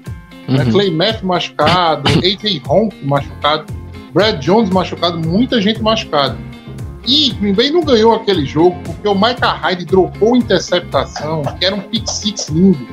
Né? 0.48 0.64
Uhum. 0.64 0.72
Clay 0.72 0.90
Math 0.90 1.22
machucado, 1.22 2.08
AJ 2.08 2.62
Honk 2.68 2.96
machucado, 3.04 3.72
Brad 4.12 4.40
Jones 4.40 4.70
machucado, 4.70 5.18
muita 5.18 5.60
gente 5.60 5.80
machucada. 5.80 6.36
E 7.06 7.30
Green 7.32 7.54
Bay 7.54 7.70
não 7.70 7.82
ganhou 7.82 8.14
aquele 8.14 8.46
jogo 8.46 8.76
porque 8.84 9.08
o 9.08 9.14
Micah 9.14 9.52
Hyde 9.52 9.84
dropou 9.84 10.36
interceptação, 10.36 11.42
que 11.58 11.64
era 11.64 11.74
um 11.74 11.80
pick 11.80 12.08
six 12.08 12.48
lindo. 12.48 12.86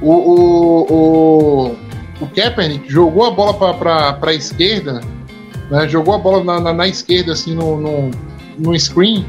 O, 0.00 0.10
o, 0.10 0.86
o, 0.92 1.76
o 2.20 2.26
Kaepernick 2.34 2.90
jogou 2.90 3.26
a 3.26 3.30
bola 3.30 3.54
para 3.54 4.18
a 4.22 4.34
esquerda, 4.34 5.00
né? 5.70 5.88
jogou 5.88 6.14
a 6.14 6.18
bola 6.18 6.42
na, 6.42 6.60
na, 6.60 6.72
na 6.72 6.88
esquerda, 6.88 7.32
assim, 7.32 7.54
no, 7.54 7.78
no, 7.78 8.10
no 8.58 8.78
screen. 8.78 9.26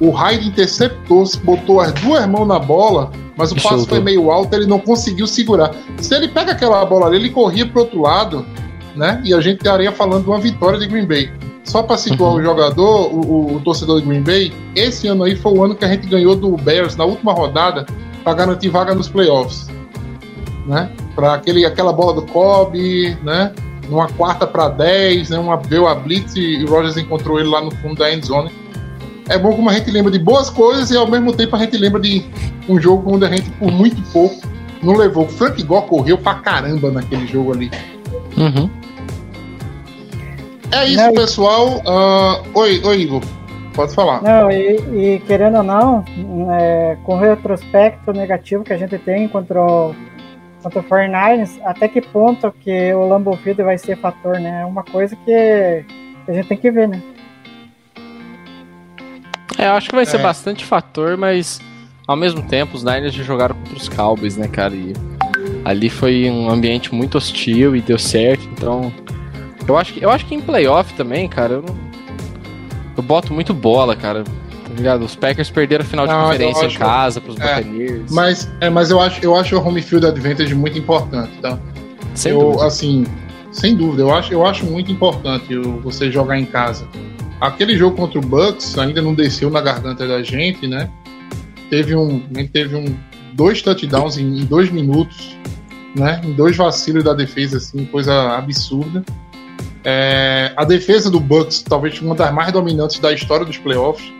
O 0.00 0.10
Hyde 0.10 0.48
interceptou, 0.48 1.24
botou 1.42 1.80
as 1.80 1.92
duas 1.92 2.26
mãos 2.26 2.46
na 2.46 2.58
bola, 2.58 3.10
mas 3.36 3.52
o 3.52 3.58
soltou. 3.58 3.86
foi 3.86 4.00
meio 4.00 4.30
alto, 4.30 4.54
ele 4.54 4.66
não 4.66 4.78
conseguiu 4.78 5.26
segurar. 5.26 5.70
Se 5.98 6.14
ele 6.14 6.28
pega 6.28 6.52
aquela 6.52 6.84
bola 6.84 7.06
ali, 7.06 7.16
ele 7.16 7.30
corria 7.30 7.64
pro 7.64 7.82
outro 7.82 8.02
lado, 8.02 8.44
né? 8.94 9.20
E 9.24 9.32
a 9.32 9.40
gente 9.40 9.58
estaria 9.58 9.90
falando 9.92 10.24
de 10.24 10.30
uma 10.30 10.40
vitória 10.40 10.78
de 10.78 10.86
Green 10.86 11.06
Bay. 11.06 11.30
Só 11.66 11.82
para 11.82 11.96
situar 11.98 12.30
Uhum. 12.32 12.38
o 12.38 12.42
jogador, 12.42 13.12
o, 13.12 13.56
o- 13.56 13.60
torcedor 13.60 14.00
de 14.00 14.06
Green 14.06 14.22
Bay, 14.22 14.52
esse 14.74 15.08
ano 15.08 15.24
aí 15.24 15.34
foi 15.36 15.52
o 15.52 15.64
ano 15.64 15.74
que 15.74 15.84
a 15.84 15.88
gente 15.88 16.06
ganhou 16.06 16.34
do 16.36 16.56
Bears 16.56 16.96
na 16.96 17.04
última 17.04 17.32
rodada 17.32 17.84
para 18.22 18.34
garantir 18.34 18.68
vaga 18.68 18.94
nos 18.94 19.08
playoffs, 19.08 19.68
né? 20.66 20.90
Para 21.14 21.34
aquele 21.34 21.64
aquela 21.66 21.92
bola 21.92 22.14
do 22.14 22.22
Kobe, 22.22 23.16
né? 23.24 23.52
Numa 23.90 24.08
quarta 24.08 24.46
para 24.46 24.68
10, 24.68 25.30
né? 25.30 25.38
Uma 25.38 25.56
veio 25.56 25.86
a 25.88 25.94
blitz 25.94 26.34
e 26.36 26.64
o 26.64 26.70
Rogers 26.70 26.96
encontrou 26.96 27.38
ele 27.40 27.48
lá 27.48 27.60
no 27.60 27.70
fundo 27.76 27.96
da 27.96 28.12
end 28.12 28.24
zone. 28.26 28.50
É 29.28 29.36
bom 29.36 29.52
como 29.54 29.68
a 29.68 29.72
gente 29.72 29.90
lembra 29.90 30.10
de 30.12 30.18
boas 30.20 30.48
coisas 30.50 30.90
e 30.92 30.96
ao 30.96 31.08
mesmo 31.10 31.32
tempo 31.32 31.56
a 31.56 31.58
gente 31.58 31.76
lembra 31.76 32.00
de 32.00 32.24
um 32.68 32.80
jogo 32.80 33.12
onde 33.12 33.24
a 33.24 33.28
gente 33.28 33.50
por 33.50 33.72
muito 33.72 34.00
pouco 34.12 34.36
não 34.82 34.94
levou. 34.96 35.24
O 35.24 35.28
Frank 35.28 35.60
Gore 35.64 35.86
correu 35.88 36.16
pra 36.18 36.34
caramba 36.34 36.90
naquele 36.92 37.26
jogo 37.26 37.52
ali. 37.52 37.70
Uhum. 38.36 38.70
É 40.72 40.84
isso, 40.86 40.96
Não, 41.02 41.12
pessoal. 41.14 41.82
Ah, 41.86 42.42
oi, 42.54 42.80
oi, 42.84 43.00
Igor. 43.02 43.22
Pode 43.74 43.94
falar. 43.94 44.22
Não, 44.22 44.50
e, 44.50 44.76
e 45.16 45.22
querendo 45.26 45.58
ou 45.58 45.62
não, 45.62 46.04
é, 46.50 46.96
com 47.04 47.14
o 47.16 47.18
retrospecto 47.20 48.10
negativo 48.12 48.64
que 48.64 48.72
a 48.72 48.78
gente 48.78 48.96
tem 48.98 49.28
contra 49.28 49.60
o, 49.62 49.94
contra 50.62 50.80
o 50.80 50.82
49ers, 50.84 51.60
até 51.62 51.86
que 51.86 52.00
ponto 52.00 52.50
que 52.64 52.92
o 52.94 53.06
Lambeau 53.06 53.36
Field 53.36 53.62
vai 53.62 53.76
ser 53.76 53.96
fator, 53.98 54.40
né? 54.40 54.62
É 54.62 54.64
uma 54.64 54.82
coisa 54.82 55.14
que 55.14 55.84
a 56.26 56.32
gente 56.32 56.48
tem 56.48 56.56
que 56.56 56.70
ver, 56.70 56.88
né? 56.88 57.02
É, 59.58 59.66
eu 59.66 59.72
acho 59.72 59.88
que 59.90 59.94
vai 59.94 60.06
ser 60.06 60.18
É. 60.18 60.22
bastante 60.22 60.64
fator, 60.64 61.16
mas 61.16 61.60
ao 62.06 62.16
mesmo 62.16 62.42
tempo 62.42 62.76
os 62.76 62.82
Niners 62.82 63.12
já 63.14 63.22
jogaram 63.22 63.54
contra 63.56 63.74
os 63.76 63.88
Cowboys, 63.90 64.36
né, 64.38 64.48
cara? 64.48 64.74
E 64.74 64.94
ali 65.64 65.90
foi 65.90 66.30
um 66.30 66.48
ambiente 66.50 66.94
muito 66.94 67.18
hostil 67.18 67.76
e 67.76 67.80
deu 67.82 67.98
certo, 67.98 68.46
então. 68.52 68.92
Eu 69.68 69.76
acho 69.76 69.92
que, 69.94 70.02
eu 70.04 70.10
acho 70.10 70.26
que 70.26 70.34
em 70.34 70.40
playoff 70.40 70.92
também, 70.94 71.28
cara, 71.28 71.54
eu 71.54 71.62
não. 71.62 71.76
Eu 72.96 73.02
boto 73.02 73.32
muito 73.34 73.52
bola, 73.52 73.94
cara. 73.96 74.24
Tá 74.24 74.74
ligado? 74.74 75.04
Os 75.04 75.14
Packers 75.14 75.50
perderam 75.50 75.84
a 75.84 75.86
final 75.86 76.06
de 76.06 76.12
Não, 76.12 76.20
eu 76.20 76.26
conferência 76.26 76.62
em 76.64 76.66
acho- 76.66 76.78
casa 76.78 77.20
pros 77.20 77.38
é, 77.38 77.56
Buccaneers. 77.56 78.10
Mas, 78.12 78.50
é, 78.60 78.70
mas 78.70 78.90
eu, 78.90 79.00
acho, 79.00 79.20
eu 79.24 79.34
acho 79.34 79.56
o 79.56 79.66
home 79.66 79.82
field 79.82 80.06
advantage 80.06 80.54
muito 80.54 80.78
importante, 80.78 81.32
tá? 81.42 81.58
Sem 82.14 82.32
eu, 82.32 82.40
dúvida. 82.40 82.66
assim, 82.66 83.04
sem 83.52 83.74
dúvida, 83.76 84.02
eu 84.02 84.14
acho, 84.14 84.32
eu 84.32 84.46
acho 84.46 84.64
muito 84.64 84.90
importante 84.90 85.54
você 85.82 86.10
jogar 86.10 86.38
em 86.38 86.46
casa. 86.46 86.86
Aquele 87.40 87.76
jogo 87.76 87.96
contra 87.96 88.18
o 88.18 88.22
Bucks 88.22 88.78
ainda 88.78 89.02
não 89.02 89.14
desceu 89.14 89.50
na 89.50 89.60
garganta 89.60 90.06
da 90.06 90.22
gente, 90.22 90.66
né? 90.66 90.88
Teve 91.68 91.94
um, 91.94 92.22
gente 92.34 92.48
teve 92.48 92.74
um 92.76 92.96
dois 93.34 93.60
touchdowns 93.60 94.16
em, 94.16 94.40
em 94.40 94.44
dois 94.46 94.70
minutos, 94.70 95.36
né? 95.94 96.20
Em 96.24 96.32
dois 96.32 96.56
vacilos 96.56 97.04
da 97.04 97.12
defesa, 97.12 97.58
assim, 97.58 97.84
coisa 97.84 98.36
absurda. 98.36 99.04
É, 99.88 100.52
a 100.56 100.64
defesa 100.64 101.08
do 101.08 101.20
Bucks, 101.20 101.62
talvez 101.62 102.00
uma 102.00 102.16
das 102.16 102.34
mais 102.34 102.50
dominantes 102.50 102.98
da 102.98 103.12
história 103.12 103.46
dos 103.46 103.56
playoffs. 103.56 104.12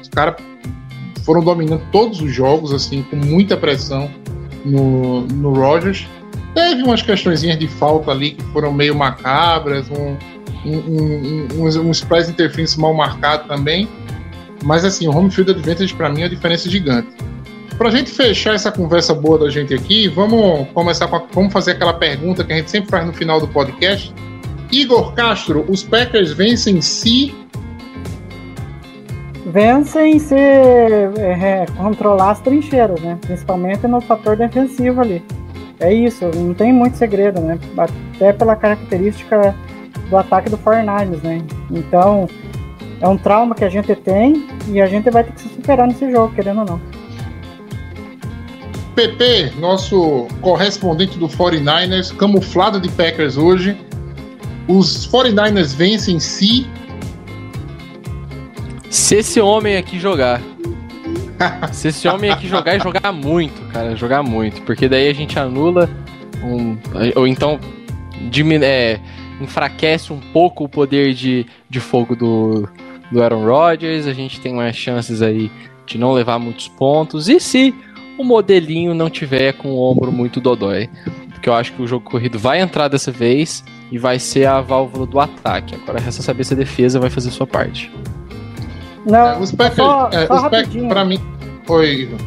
Os 0.00 0.08
caras 0.08 0.34
foram 1.24 1.40
dominando 1.44 1.80
todos 1.92 2.20
os 2.20 2.34
jogos, 2.34 2.72
assim, 2.72 3.04
com 3.04 3.14
muita 3.14 3.56
pressão 3.56 4.10
no, 4.64 5.20
no 5.20 5.54
Rogers. 5.54 6.08
Teve 6.56 6.82
umas 6.82 7.02
questõezinhas 7.02 7.56
de 7.56 7.68
falta 7.68 8.10
ali 8.10 8.32
que 8.32 8.42
foram 8.46 8.72
meio 8.72 8.96
macabras, 8.96 9.88
um, 9.90 10.16
um, 10.68 10.76
um, 10.76 11.48
uns, 11.62 11.76
uns 11.76 12.00
press 12.02 12.28
interference 12.28 12.78
mal 12.80 12.92
marcado 12.92 13.46
também. 13.46 13.88
Mas 14.64 14.84
assim, 14.84 15.06
o 15.06 15.16
home 15.16 15.30
field 15.30 15.52
advantage 15.52 15.94
para 15.94 16.08
mim 16.08 16.22
é 16.22 16.24
uma 16.24 16.30
diferença 16.30 16.68
gigante. 16.68 17.08
Pra 17.78 17.90
gente 17.90 18.10
fechar 18.10 18.56
essa 18.56 18.72
conversa 18.72 19.14
boa 19.14 19.38
da 19.38 19.48
gente 19.48 19.72
aqui, 19.72 20.08
vamos 20.08 20.66
começar 20.74 21.06
com 21.06 21.14
a, 21.14 21.22
vamos 21.32 21.52
fazer 21.52 21.72
aquela 21.72 21.92
pergunta 21.92 22.42
que 22.42 22.52
a 22.52 22.56
gente 22.56 22.72
sempre 22.72 22.90
faz 22.90 23.06
no 23.06 23.12
final 23.12 23.38
do 23.38 23.46
podcast. 23.46 24.12
Igor 24.72 25.12
Castro, 25.12 25.64
os 25.68 25.82
Packers 25.82 26.32
vencem 26.32 26.80
se 26.80 27.34
Vencem 29.44 30.18
se 30.18 30.34
é, 30.34 31.66
controlar 31.76 32.30
as 32.30 32.40
trincheiras, 32.40 32.98
né? 33.00 33.18
Principalmente 33.20 33.86
no 33.86 34.00
fator 34.00 34.34
defensivo 34.34 35.00
ali. 35.02 35.22
É 35.78 35.92
isso, 35.92 36.24
não 36.34 36.54
tem 36.54 36.72
muito 36.72 36.96
segredo, 36.96 37.40
né? 37.40 37.58
Até 37.76 38.32
pela 38.32 38.56
característica 38.56 39.54
do 40.08 40.16
ataque 40.16 40.48
do 40.48 40.56
49ers, 40.56 41.22
né? 41.22 41.42
Então, 41.70 42.28
é 43.00 43.08
um 43.08 43.18
trauma 43.18 43.54
que 43.54 43.64
a 43.64 43.68
gente 43.68 43.94
tem 43.96 44.46
e 44.68 44.80
a 44.80 44.86
gente 44.86 45.10
vai 45.10 45.24
ter 45.24 45.32
que 45.32 45.40
se 45.42 45.48
superar 45.48 45.86
nesse 45.86 46.10
jogo, 46.10 46.32
querendo 46.34 46.60
ou 46.60 46.66
não. 46.66 46.80
PP, 48.94 49.54
nosso 49.58 50.28
correspondente 50.40 51.18
do 51.18 51.26
49ers, 51.26 52.14
camuflado 52.16 52.80
de 52.80 52.88
Packers 52.90 53.36
hoje. 53.36 53.76
Os 54.68 55.06
49ers 55.08 55.74
vencem 55.74 56.18
se 56.20 56.66
Se 58.90 59.16
esse 59.16 59.40
homem 59.40 59.76
aqui 59.76 59.98
jogar. 59.98 60.40
Se 61.72 61.88
esse 61.88 62.06
homem 62.06 62.30
aqui 62.30 62.46
jogar 62.46 62.76
e 62.76 62.80
jogar 62.80 63.10
muito, 63.12 63.60
cara, 63.72 63.96
jogar 63.96 64.22
muito. 64.22 64.62
Porque 64.62 64.88
daí 64.88 65.08
a 65.08 65.12
gente 65.14 65.38
anula 65.38 65.90
um. 66.42 66.76
Ou 67.16 67.26
então 67.26 67.58
diminu- 68.30 68.64
é, 68.64 69.00
enfraquece 69.40 70.12
um 70.12 70.20
pouco 70.20 70.64
o 70.64 70.68
poder 70.68 71.14
de, 71.14 71.44
de 71.68 71.80
fogo 71.80 72.14
do, 72.14 72.68
do 73.10 73.22
Aaron 73.22 73.44
Rodgers. 73.44 74.06
A 74.06 74.12
gente 74.12 74.40
tem 74.40 74.54
mais 74.54 74.76
chances 74.76 75.20
aí 75.22 75.50
de 75.86 75.98
não 75.98 76.12
levar 76.12 76.38
muitos 76.38 76.68
pontos. 76.68 77.28
E 77.28 77.40
se 77.40 77.74
o 78.16 78.22
modelinho 78.22 78.94
não 78.94 79.10
tiver 79.10 79.52
com 79.54 79.70
o 79.70 79.80
ombro 79.90 80.12
muito 80.12 80.40
dodói? 80.40 80.88
Porque 81.30 81.48
eu 81.48 81.54
acho 81.54 81.72
que 81.72 81.82
o 81.82 81.86
jogo 81.88 82.08
corrido 82.08 82.38
vai 82.38 82.60
entrar 82.60 82.86
dessa 82.86 83.10
vez 83.10 83.64
e 83.92 83.98
vai 83.98 84.18
ser 84.18 84.46
a 84.46 84.58
válvula 84.62 85.06
do 85.06 85.20
ataque. 85.20 85.74
Agora 85.74 86.00
resta 86.00 86.22
saber 86.22 86.44
se 86.44 86.54
a 86.54 86.56
defesa 86.56 86.98
vai 86.98 87.10
fazer 87.10 87.30
sua 87.30 87.46
parte. 87.46 87.92
Não, 89.04 89.18
É, 89.18 89.38
os 89.38 89.52
Packers, 89.52 89.76
só, 89.76 90.08
é, 90.10 90.26
só 90.26 90.34
os 90.34 90.42
Packers 90.42 90.62
rapidinho. 90.62 90.88
pra 90.88 91.04
mim. 91.04 91.20
Oi, 91.68 91.90
Igor. 91.90 92.18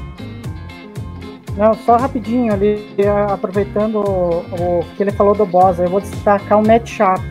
Não, 1.57 1.73
só 1.73 1.95
rapidinho 1.97 2.53
ali, 2.53 2.85
eh, 2.97 3.09
aproveitando 3.29 3.95
o, 3.95 4.79
o 4.81 4.85
que 4.95 5.01
ele 5.01 5.11
falou 5.11 5.33
do 5.33 5.45
Bosa, 5.45 5.83
eu 5.83 5.89
vou 5.89 6.01
destacar 6.01 6.59
o 6.59 6.67
matchup, 6.67 7.21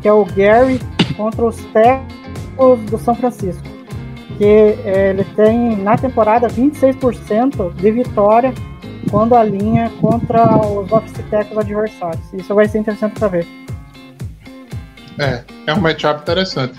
que 0.00 0.06
é 0.06 0.12
o 0.12 0.24
Gary 0.24 0.78
contra 1.16 1.44
os 1.44 1.56
Tecos 1.72 2.78
do 2.90 2.98
São 2.98 3.14
Francisco. 3.16 3.64
Que 4.38 4.44
eh, 4.84 5.10
ele 5.10 5.24
tem 5.34 5.76
na 5.78 5.96
temporada 5.96 6.46
26% 6.46 7.74
de 7.74 7.90
vitória 7.90 8.52
quando 9.10 9.34
alinha 9.34 9.90
contra 10.00 10.56
os 10.58 10.92
office 10.92 11.14
tackles 11.30 11.58
adversários. 11.58 12.32
Isso 12.34 12.54
vai 12.54 12.68
ser 12.68 12.78
interessante 12.78 13.18
para 13.18 13.28
ver. 13.28 13.63
É, 15.18 15.42
é 15.66 15.74
um 15.74 15.80
matchup 15.80 16.20
interessante. 16.22 16.74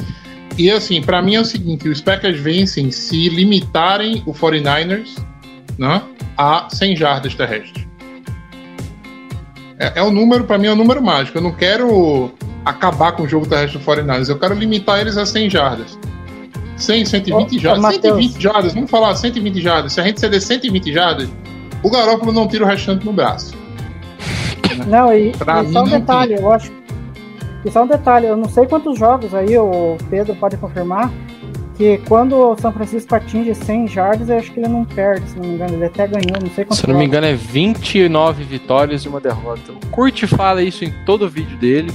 E 0.57 0.71
assim, 0.71 1.01
pra 1.01 1.21
mim 1.21 1.35
é 1.35 1.41
o 1.41 1.45
seguinte: 1.45 1.87
os 1.89 2.01
Packers 2.01 2.39
vencem 2.39 2.91
se 2.91 3.29
limitarem 3.29 4.23
o 4.25 4.33
49ers 4.33 5.17
né, 5.77 6.01
a 6.37 6.67
100 6.69 6.95
jardas 6.95 7.35
terrestres. 7.35 7.85
É, 9.77 9.99
é 9.99 10.03
o 10.03 10.11
número, 10.11 10.45
pra 10.45 10.57
mim, 10.57 10.67
é 10.67 10.71
o 10.71 10.75
número 10.75 11.01
mágico. 11.01 11.37
Eu 11.37 11.41
não 11.41 11.51
quero 11.51 12.31
acabar 12.63 13.11
com 13.11 13.23
o 13.23 13.27
jogo 13.27 13.45
terrestre 13.45 13.77
do 13.77 13.85
49ers, 13.85 14.29
eu 14.29 14.39
quero 14.39 14.55
limitar 14.55 14.99
eles 14.99 15.17
a 15.17 15.25
100 15.25 15.49
jardas. 15.49 15.99
100, 16.77 17.05
120 17.05 17.57
Ô, 17.57 17.59
jardas. 17.59 17.79
ô, 17.79 17.81
Matheus. 17.81 18.03
120 18.03 18.41
jardas, 18.41 18.73
vamos 18.73 18.91
falar 18.91 19.15
120 19.15 19.61
jardas. 19.61 19.93
Se 19.93 20.01
a 20.01 20.03
gente 20.03 20.19
ceder 20.19 20.41
120 20.41 20.93
jardas, 20.93 21.29
o 21.83 21.89
Garópolo 21.89 22.31
não 22.31 22.47
tira 22.47 22.65
o 22.65 22.67
restante 22.67 23.05
no 23.05 23.13
braço. 23.13 23.53
Não, 24.87 25.13
e, 25.13 25.29
e 25.29 25.33
só 25.35 25.61
um 25.61 25.71
não 25.71 25.83
detalhe, 25.85 26.33
eu 26.33 26.51
acho. 26.51 26.71
E 27.65 27.71
só 27.71 27.83
um 27.83 27.87
detalhe, 27.87 28.27
eu 28.27 28.37
não 28.37 28.47
sei 28.47 28.67
quantos 28.67 28.97
jogos 28.99 29.33
aí, 29.33 29.57
o 29.57 29.97
Pedro 30.09 30.35
pode 30.35 30.55
confirmar, 30.57 31.11
que 31.75 31.97
quando 32.07 32.35
o 32.37 32.55
São 32.57 32.71
Francisco 32.71 33.13
atinge 33.15 33.53
100 33.55 33.87
jardas, 33.87 34.29
eu 34.29 34.37
acho 34.37 34.51
que 34.51 34.59
ele 34.59 34.69
não 34.69 34.85
perde, 34.85 35.27
se 35.29 35.35
não 35.37 35.43
me 35.49 35.55
engano. 35.55 35.73
Ele 35.73 35.85
até 35.85 36.07
ganhou, 36.07 36.39
não 36.41 36.49
sei 36.51 36.63
quantos 36.63 36.77
Se 36.77 36.87
não 36.87 36.93
me 36.93 37.01
jogos. 37.05 37.17
engano, 37.17 37.27
é 37.27 37.33
29 37.35 38.43
vitórias 38.43 39.01
e 39.03 39.09
uma 39.09 39.19
derrota. 39.19 39.71
O 39.71 39.87
Kurt 39.87 40.25
fala 40.27 40.61
isso 40.61 40.85
em 40.85 40.93
todo 41.05 41.25
o 41.25 41.29
vídeo 41.29 41.57
dele, 41.57 41.91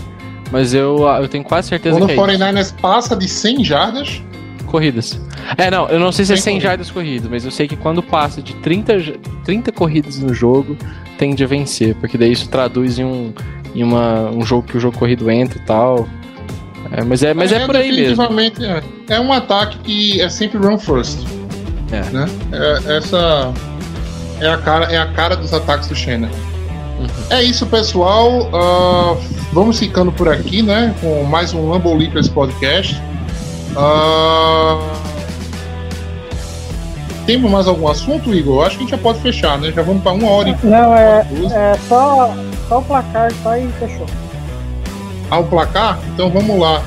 mas 0.50 0.74
eu, 0.74 1.06
eu 1.06 1.28
tenho 1.28 1.44
quase 1.44 1.68
certeza 1.68 1.96
Quando 1.96 2.02
o 2.04 2.06
que 2.08 2.12
é 2.12 2.16
isso. 2.34 2.44
49ers 2.44 2.74
passa 2.80 3.16
de 3.16 3.28
100 3.28 3.64
jardas, 3.64 4.22
corridas. 4.66 5.18
É, 5.56 5.70
não, 5.70 5.88
eu 5.88 5.98
não 5.98 6.12
sei 6.12 6.24
se 6.26 6.32
é 6.32 6.36
100 6.36 6.42
100 6.42 6.52
corridas. 6.52 6.62
jardas 6.70 6.90
corridas, 6.90 7.30
mas 7.30 7.44
eu 7.44 7.50
sei 7.50 7.66
que 7.66 7.76
quando 7.76 8.02
passa 8.02 8.42
de 8.42 8.54
30, 8.56 8.98
j- 8.98 9.18
30 9.44 9.72
corridas 9.72 10.18
no 10.18 10.34
jogo, 10.34 10.76
tende 11.16 11.42
a 11.42 11.46
vencer, 11.46 11.94
porque 11.94 12.18
daí 12.18 12.32
isso 12.32 12.48
traduz 12.50 12.98
em 12.98 13.04
um, 13.04 13.32
em 13.74 13.82
uma, 13.82 14.30
um 14.30 14.42
jogo 14.44 14.66
que 14.66 14.76
o 14.76 14.80
jogo 14.80 14.96
corrido 14.98 15.30
entra 15.30 15.58
e 15.58 15.62
tal. 15.62 16.08
É, 16.92 17.04
mas 17.04 17.22
é, 17.22 17.32
mas 17.34 17.52
é, 17.52 17.64
por 17.66 17.76
aí 17.76 17.92
mesmo. 17.92 18.16
definitivamente, 18.24 18.64
É, 18.64 18.82
é 19.14 19.20
um 19.20 19.32
ataque 19.32 19.78
que 19.78 20.20
é 20.20 20.28
sempre 20.28 20.58
run 20.58 20.78
first. 20.78 21.18
É. 21.92 22.02
Né? 22.10 22.26
É- 22.52 22.96
essa 22.98 23.52
é 24.40 24.48
a, 24.48 24.56
cara, 24.58 24.86
é 24.86 24.98
a 24.98 25.06
cara 25.12 25.36
dos 25.36 25.52
ataques 25.52 25.88
do 25.88 25.94
Shannon. 25.94 26.28
Uhum. 26.98 27.06
É 27.30 27.42
isso, 27.42 27.64
pessoal. 27.66 28.48
Ah, 28.52 29.16
vamos 29.52 29.78
ficando 29.78 30.10
por 30.12 30.28
aqui, 30.28 30.62
né? 30.62 30.94
Com 31.00 31.22
mais 31.24 31.52
um 31.54 31.72
Humble 31.72 31.94
Leakers 31.96 32.28
Podcast. 32.28 33.00
Ah, 33.76 34.78
temos 37.26 37.50
mais 37.50 37.66
algum 37.68 37.88
assunto, 37.88 38.34
Igor? 38.34 38.66
Acho 38.66 38.76
que 38.76 38.82
a 38.82 38.86
gente 38.86 38.90
já 38.90 38.98
pode 38.98 39.20
fechar, 39.20 39.58
né? 39.58 39.72
Já 39.74 39.82
vamos 39.82 40.02
para 40.02 40.12
uma 40.12 40.28
hora 40.28 40.48
e 40.48 40.66
Não, 40.66 40.94
é, 40.94 41.26
é 41.52 41.78
só, 41.88 42.34
só 42.70 42.78
o 42.78 42.82
placar, 42.82 43.32
só 43.42 43.56
e 43.56 43.68
fechou. 43.80 44.06
ao 45.28 45.42
placar, 45.44 45.98
então 46.14 46.30
vamos 46.30 46.56
lá. 46.56 46.80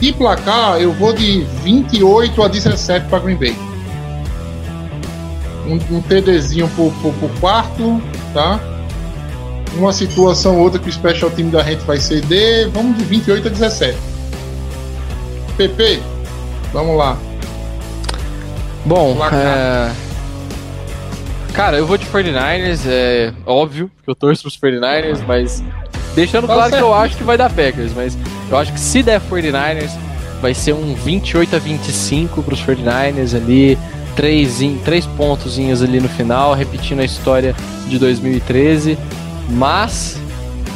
De 0.00 0.12
placar, 0.12 0.80
eu 0.80 0.92
vou 0.92 1.12
de 1.12 1.44
28 1.62 2.42
a 2.42 2.48
17 2.48 3.06
para 3.06 3.20
Green 3.20 3.36
Bay. 3.36 3.56
Um, 5.66 5.96
um 5.96 6.02
TDzinho 6.02 6.68
por, 6.70 6.92
por, 7.00 7.14
por 7.14 7.30
quarto, 7.38 8.02
tá? 8.34 8.58
Uma 9.76 9.92
situação 9.92 10.56
ou 10.56 10.64
outra 10.64 10.80
que 10.80 10.88
o 10.88 10.92
special 10.92 11.30
team 11.30 11.48
da 11.48 11.62
gente 11.62 11.84
vai 11.84 11.98
ceder. 11.98 12.68
Vamos 12.70 12.98
de 12.98 13.04
28 13.04 13.46
a 13.46 13.50
17. 13.50 13.96
PP, 15.56 16.02
vamos 16.72 16.98
lá. 16.98 17.16
Bom, 18.84 19.14
Placar. 19.14 19.40
é... 19.40 20.03
Cara, 21.54 21.76
eu 21.76 21.86
vou 21.86 21.96
de 21.96 22.04
49ers, 22.06 22.80
é 22.84 23.32
óbvio 23.46 23.88
que 24.02 24.10
eu 24.10 24.14
torço 24.16 24.42
pros 24.42 24.58
49ers, 24.58 25.20
mas 25.24 25.62
deixando 26.12 26.48
claro 26.48 26.72
que 26.72 26.82
eu 26.82 26.92
acho 26.92 27.16
que 27.16 27.22
vai 27.22 27.38
dar 27.38 27.48
Packers, 27.48 27.92
mas 27.94 28.18
eu 28.50 28.58
acho 28.58 28.72
que 28.72 28.80
se 28.80 29.04
der 29.04 29.20
49ers, 29.20 29.92
vai 30.42 30.52
ser 30.52 30.72
um 30.72 30.96
28 30.96 31.54
a 31.54 31.58
25 31.60 32.42
pros 32.42 32.60
49ers 32.60 33.36
ali, 33.36 33.78
três, 34.16 34.58
três 34.84 35.06
pontozinhos 35.06 35.80
ali 35.80 36.00
no 36.00 36.08
final, 36.08 36.54
repetindo 36.54 36.98
a 36.98 37.04
história 37.04 37.54
de 37.86 38.00
2013, 38.00 38.98
mas 39.50 40.20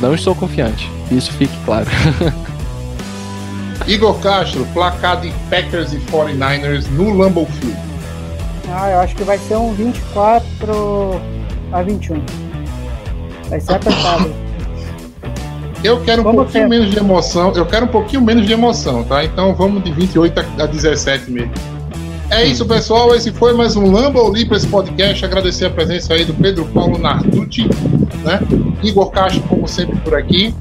não 0.01 0.15
estou 0.15 0.33
confiante, 0.33 0.89
isso 1.11 1.33
fique 1.33 1.59
claro. 1.65 1.89
Igor 3.85 4.17
Castro, 4.21 4.65
placar 4.73 5.21
de 5.21 5.33
Packers 5.51 5.93
e 5.93 5.99
49ers 5.99 6.89
no 6.93 7.17
Lambeau 7.17 7.47
Field. 7.47 7.88
Ah, 8.71 8.91
eu 8.91 9.01
acho 9.01 9.17
que 9.17 9.25
vai 9.25 9.39
ser 9.39 9.57
um 9.57 9.73
24 9.73 11.21
a 11.73 11.83
21. 11.83 12.23
Vai 13.49 13.61
ser 13.61 13.75
apertado. 13.75 14.31
Eu 15.83 16.01
quero 16.01 16.29
um 16.29 16.35
pouquinho 16.35 16.69
menos 16.69 16.91
de 16.91 16.99
emoção. 16.99 17.53
Eu 17.55 17.65
quero 17.65 17.87
um 17.87 17.89
pouquinho 17.89 18.21
menos 18.21 18.45
de 18.45 18.53
emoção, 18.53 19.05
tá? 19.05 19.25
Então 19.25 19.55
vamos 19.55 19.85
de 19.85 19.93
28 19.93 20.41
a 20.41 20.65
a 20.65 20.67
17 20.67 21.31
mesmo. 21.31 21.53
É 22.31 22.45
isso, 22.45 22.67
pessoal. 22.67 23.15
Esse 23.15 23.31
foi 23.31 23.55
mais 23.55 23.77
um 23.77 23.91
Lambo 23.91 24.33
para 24.33 24.57
esse 24.57 24.67
podcast. 24.67 25.25
Agradecer 25.25 25.67
a 25.67 25.71
presença 25.71 26.15
aí 26.15 26.25
do 26.25 26.35
Pedro 26.35 26.67
Paulo 26.67 26.99
Narducci, 26.99 27.69
né? 28.25 28.41
Igor 28.83 29.11
Castro, 29.13 29.41
como 29.43 29.69
sempre, 29.69 29.97
por 30.01 30.17
aqui. 30.17 30.53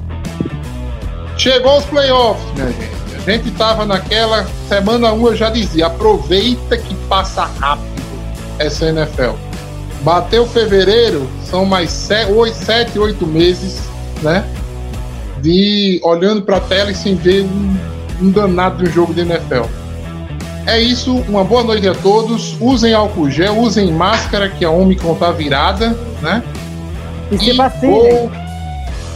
Chegou 1.36 1.78
os 1.78 1.84
playoffs, 1.84 2.46
minha 2.54 2.68
gente. 2.68 2.98
A 3.26 3.30
gente 3.30 3.50
tava 3.50 3.84
naquela 3.84 4.46
semana 4.68 5.12
1, 5.12 5.26
eu 5.26 5.36
já 5.36 5.50
dizia, 5.50 5.86
aproveita 5.86 6.78
que 6.78 6.94
passa 7.08 7.44
rápido 7.44 7.87
essa 8.58 8.86
NFL. 8.86 9.32
Bateu 10.02 10.46
fevereiro, 10.46 11.28
são 11.44 11.64
mais 11.64 11.90
7, 11.90 12.98
8 12.98 13.26
meses, 13.26 13.80
né? 14.22 14.44
De 15.42 16.00
olhando 16.04 16.42
pra 16.42 16.60
tela 16.60 16.90
e 16.90 16.94
sem 16.94 17.14
ver 17.14 17.42
um, 17.44 17.76
um 18.22 18.30
danado 18.30 18.82
de 18.84 18.90
um 18.90 18.92
jogo 18.92 19.12
de 19.14 19.20
NFL. 19.20 19.64
É 20.66 20.78
isso, 20.80 21.14
uma 21.28 21.42
boa 21.44 21.64
noite 21.64 21.88
a 21.88 21.94
todos. 21.94 22.56
Usem 22.60 22.92
álcool 22.94 23.30
gel, 23.30 23.56
usem 23.58 23.90
máscara, 23.92 24.48
que 24.48 24.64
a 24.64 24.70
Omicron 24.70 25.14
tá 25.14 25.30
virada, 25.30 25.96
né? 26.20 26.42
E 27.30 27.38
se 27.38 27.52
vacinem. 27.52 27.90
vou- 27.90 28.30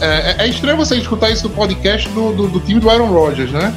É, 0.01 0.05
é- 0.05 0.35
é 0.39 0.47
estranho 0.47 0.75
você 0.77 0.95
escutar 0.97 1.29
isso 1.29 1.47
no 1.47 1.53
podcast 1.53 2.09
do, 2.09 2.33
do, 2.33 2.47
do 2.47 2.59
time 2.59 2.79
do 2.79 2.89
Aaron 2.89 3.07
Rodgers, 3.11 3.51
né? 3.51 3.73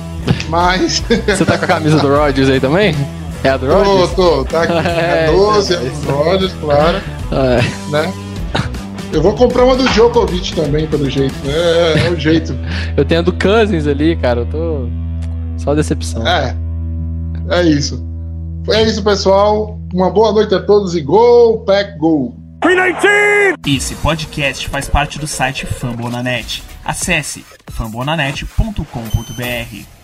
Mas. 0.49 1.03
Você 1.27 1.45
tá 1.45 1.57
com 1.59 1.65
a 1.65 1.69
camisa 1.69 1.99
do 1.99 2.09
Rodgers 2.09 2.49
aí 2.49 2.59
também? 2.61 2.95
É 3.45 3.51
a 3.51 3.57
do 3.57 3.67
tô, 3.67 4.09
tô, 4.09 4.45
tá 4.45 4.63
aqui. 4.63 4.73
É 4.89 5.27
É, 5.27 5.33
12, 5.33 5.75
então, 5.75 6.19
Aaron 6.19 6.31
Rodgers, 6.31 6.53
claro, 6.61 7.01
é. 7.33 7.91
né? 7.91 8.13
Eu 9.13 9.23
vou 9.23 9.35
comprar 9.35 9.65
uma 9.65 9.77
do 9.77 9.89
Djokovic 9.91 10.55
também, 10.55 10.87
pelo 10.87 11.09
jeito. 11.09 11.35
né? 11.45 11.53
É, 11.55 12.07
é 12.07 12.11
o 12.11 12.19
jeito. 12.19 12.57
Eu 12.97 13.05
tenho 13.05 13.21
a 13.21 13.23
do 13.23 13.33
Cousins 13.33 13.87
ali, 13.87 14.17
cara, 14.17 14.41
eu 14.41 14.47
tô. 14.47 14.89
Só 15.57 15.75
decepção. 15.75 16.27
É. 16.27 16.55
É 17.49 17.63
isso. 17.63 18.05
É 18.69 18.83
isso, 18.83 19.03
pessoal. 19.03 19.79
Uma 19.95 20.11
boa 20.11 20.33
noite 20.33 20.55
a 20.55 20.61
todos 20.61 20.95
e 20.95 21.01
Go, 21.01 21.63
Pack, 21.65 21.97
Go! 21.99 22.35
Esse 23.67 23.95
podcast 23.97 24.69
faz 24.69 24.89
parte 24.89 25.19
do 25.19 25.27
site 25.27 25.67
Fambonanet. 25.67 26.63
Acesse 26.85 27.45
fambonanet.com.br. 27.71 29.96